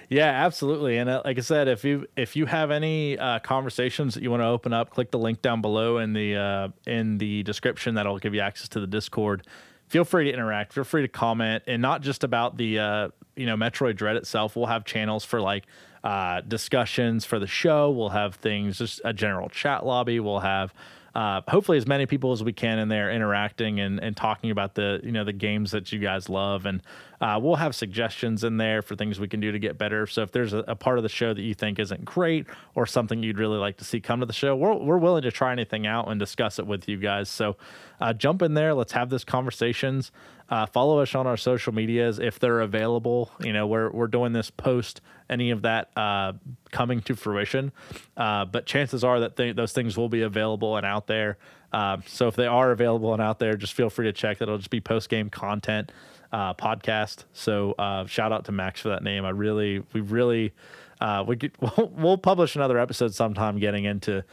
Yeah, 0.10 0.26
absolutely. 0.26 0.98
And 0.98 1.08
uh, 1.08 1.22
like 1.24 1.38
I 1.38 1.42
said, 1.42 1.68
if 1.68 1.84
you 1.84 2.08
if 2.18 2.36
you 2.36 2.48
have 2.48 2.72
any 2.72 3.18
uh, 3.18 3.40
conversations 3.40 4.16
that 4.16 4.24
you 4.24 4.32
want 4.32 4.42
to 4.42 4.48
open 4.48 4.74
up, 4.74 4.90
click 4.90 5.12
the 5.12 5.20
link 5.20 5.44
down 5.44 5.62
below 5.62 6.00
in 6.00 6.14
the 6.14 6.36
uh, 6.36 6.70
in 6.88 7.20
the 7.20 7.44
description. 7.44 7.94
That'll 7.94 8.18
give 8.18 8.34
you 8.34 8.42
access 8.42 8.68
to 8.70 8.80
the 8.80 8.88
Discord. 8.88 9.46
Feel 9.88 10.04
free 10.04 10.26
to 10.26 10.34
interact. 10.34 10.74
Feel 10.74 10.84
free 10.84 11.04
to 11.04 11.08
comment, 11.08 11.64
and 11.68 11.80
not 11.80 12.02
just 12.02 12.24
about 12.24 12.58
the 12.58 12.80
uh, 12.80 13.10
you 13.36 13.46
know 13.46 13.56
Metroid 13.56 13.98
Dread 13.98 14.16
itself. 14.16 14.56
We'll 14.56 14.66
have 14.66 14.84
channels 14.84 15.24
for 15.24 15.40
like 15.40 15.68
uh, 16.04 16.42
discussions 16.42 17.26
for 17.26 17.40
the 17.40 17.48
show. 17.48 17.92
We'll 17.92 18.10
have 18.10 18.36
things 18.36 18.78
just 18.78 19.02
a 19.04 19.14
general 19.14 19.50
chat 19.50 19.86
lobby. 19.86 20.20
We'll 20.20 20.40
have 20.40 20.74
uh, 21.16 21.42
hopefully 21.48 21.78
as 21.78 21.88
many 21.88 22.06
people 22.06 22.32
as 22.32 22.44
we 22.44 22.54
can 22.54 22.80
in 22.80 22.88
there 22.88 23.12
interacting 23.12 23.80
and, 23.80 24.00
and 24.00 24.16
talking 24.16 24.52
about 24.52 24.76
the 24.76 25.00
you 25.04 25.12
know 25.12 25.24
the 25.24 25.34
games 25.34 25.72
that 25.72 25.92
you 25.92 26.00
guys 26.00 26.30
love. 26.30 26.66
And 26.66 26.82
uh, 27.20 27.40
we'll 27.42 27.56
have 27.56 27.76
suggestions 27.76 28.44
in 28.44 28.58
there 28.58 28.82
for 28.82 28.96
things 28.96 29.20
we 29.20 29.28
can 29.28 29.40
do 29.40 29.52
to 29.52 29.60
get 29.60 29.78
better. 29.78 30.08
So 30.08 30.22
if 30.22 30.32
there's 30.32 30.54
a, 30.54 30.60
a, 30.60 30.76
part 30.76 30.98
of 30.98 31.04
the 31.04 31.10
show 31.10 31.34
that 31.34 31.42
you 31.42 31.54
think 31.54 31.80
isn't 31.80 32.06
great 32.06 32.48
or 32.76 32.86
something 32.86 33.22
you'd 33.22 33.40
really 33.40 33.58
like 33.58 33.78
to 33.78 33.84
see 33.84 34.00
come 34.00 34.22
to 34.22 34.26
the 34.26 34.34
show 34.34 34.56
we're, 34.56 34.76
we're 34.76 34.98
willing 34.98 35.24
to 35.24 35.32
try 35.32 35.52
anything 35.52 35.86
out 35.86 36.10
and 36.10 36.20
discuss 36.20 36.60
it 36.60 36.68
with 36.68 36.88
you 36.88 36.98
guys. 36.98 37.28
So 37.28 37.58
uh, 38.00 38.14
jump 38.14 38.42
in 38.42 38.54
there. 38.54 38.74
Let's 38.74 38.94
have 38.94 39.10
this 39.10 39.24
conversations 39.24 40.12
uh, 40.50 40.66
follow 40.66 41.00
us 41.00 41.16
on 41.16 41.28
our 41.28 41.38
social 41.38 41.74
medias 41.74 42.20
if 42.20 42.40
they're 42.40 42.62
available. 42.62 43.32
You 43.40 43.54
know, 43.54 43.68
we're 43.68 43.90
we're 43.92 44.08
doing 44.08 44.34
this 44.34 44.50
post 44.50 45.02
any 45.30 45.52
of 45.52 45.62
that 45.62 45.96
uh, 45.96 46.34
coming 46.72 47.02
to 47.02 47.16
fruition, 47.16 47.72
uh, 48.18 48.46
but 48.46 48.66
chances 48.66 49.04
are 49.04 49.20
that 49.20 49.38
th- 49.38 49.56
those 49.56 49.74
things 49.74 49.96
will 49.96 50.10
be 50.10 50.22
available 50.22 50.76
and 50.76 50.86
out 50.86 51.08
there. 51.08 51.38
Uh, 51.72 51.98
so 52.08 52.28
if 52.28 52.36
they 52.36 52.48
are 52.48 52.72
available 52.72 53.14
and 53.14 53.22
out 53.22 53.38
there, 53.40 53.56
just 53.56 53.74
feel 53.74 53.90
free 53.90 54.06
to 54.08 54.14
check. 54.14 54.40
That'll 54.40 54.58
just 54.58 54.72
be 54.72 54.82
post 54.82 55.08
game 55.10 55.30
content 55.30 55.92
uh, 56.32 56.54
podcast. 56.56 57.26
So 57.34 57.74
uh, 57.74 58.06
shout 58.08 58.32
out 58.32 58.46
to 58.46 58.52
Max 58.52 58.82
for 58.82 58.90
that 58.90 59.04
name. 59.04 59.26
I 59.26 59.30
really, 59.30 59.84
we 59.94 60.02
really 60.02 60.54
uh, 61.02 61.24
we 61.26 61.38
we'll, 61.60 61.92
we'll, 61.96 62.18
publish 62.18 62.56
another 62.56 62.78
episode 62.78 63.14
sometime 63.14 63.58
getting 63.58 63.86
into 63.86 64.24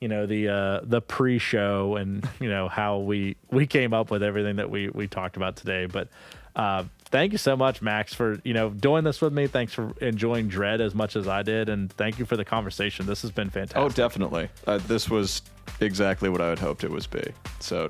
you 0.00 0.08
know 0.08 0.26
the 0.26 0.48
uh, 0.48 0.80
the 0.82 1.00
pre-show 1.00 1.96
and 1.96 2.28
you 2.40 2.48
know 2.48 2.68
how 2.68 2.98
we 2.98 3.36
we 3.50 3.66
came 3.66 3.92
up 3.94 4.10
with 4.10 4.22
everything 4.22 4.56
that 4.56 4.70
we 4.70 4.88
we 4.88 5.06
talked 5.06 5.36
about 5.36 5.56
today. 5.56 5.86
But 5.86 6.08
uh, 6.56 6.84
thank 7.06 7.32
you 7.32 7.38
so 7.38 7.56
much 7.56 7.80
max 7.80 8.12
for 8.12 8.40
you 8.44 8.54
know 8.54 8.70
doing 8.70 9.04
this 9.04 9.20
with 9.20 9.32
me. 9.32 9.46
Thanks 9.46 9.72
for 9.72 9.92
enjoying 10.00 10.48
dread 10.48 10.80
as 10.80 10.94
much 10.94 11.16
as 11.16 11.28
i 11.28 11.42
did. 11.42 11.68
And 11.68 11.92
thank 11.92 12.18
you 12.18 12.24
for 12.24 12.36
the 12.36 12.44
conversation. 12.44 13.06
This 13.06 13.22
has 13.22 13.30
been 13.30 13.50
fantastic. 13.50 13.78
Oh 13.78 13.88
definitely. 13.88 14.48
Uh, 14.66 14.78
this 14.78 15.08
was 15.08 15.42
exactly 15.80 16.28
what 16.28 16.40
i 16.40 16.48
had 16.48 16.58
hoped 16.58 16.84
it 16.84 16.90
was 16.90 17.06
be. 17.06 17.22
So 17.60 17.88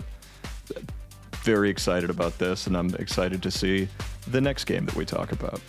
very 1.43 1.71
excited 1.71 2.11
about 2.11 2.39
this. 2.39 2.67
And 2.67 2.77
i'm 2.77 2.95
excited 2.97 3.43
to 3.45 3.51
see 3.51 3.89
the 4.27 4.41
next 4.41 4.65
game 4.65 4.85
that 4.87 4.97
we 4.97 5.05
talk 5.05 5.33
about 5.33 5.61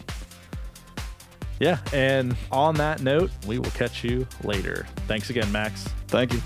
yeah. 1.59 1.79
And 1.93 2.35
on 2.51 2.75
that 2.75 3.01
note, 3.01 3.31
we 3.45 3.59
will 3.59 3.71
catch 3.71 4.03
you 4.03 4.27
later. 4.43 4.85
Thanks 5.07 5.29
again, 5.29 5.51
Max. 5.51 5.87
Thank 6.07 6.33
you. 6.33 6.41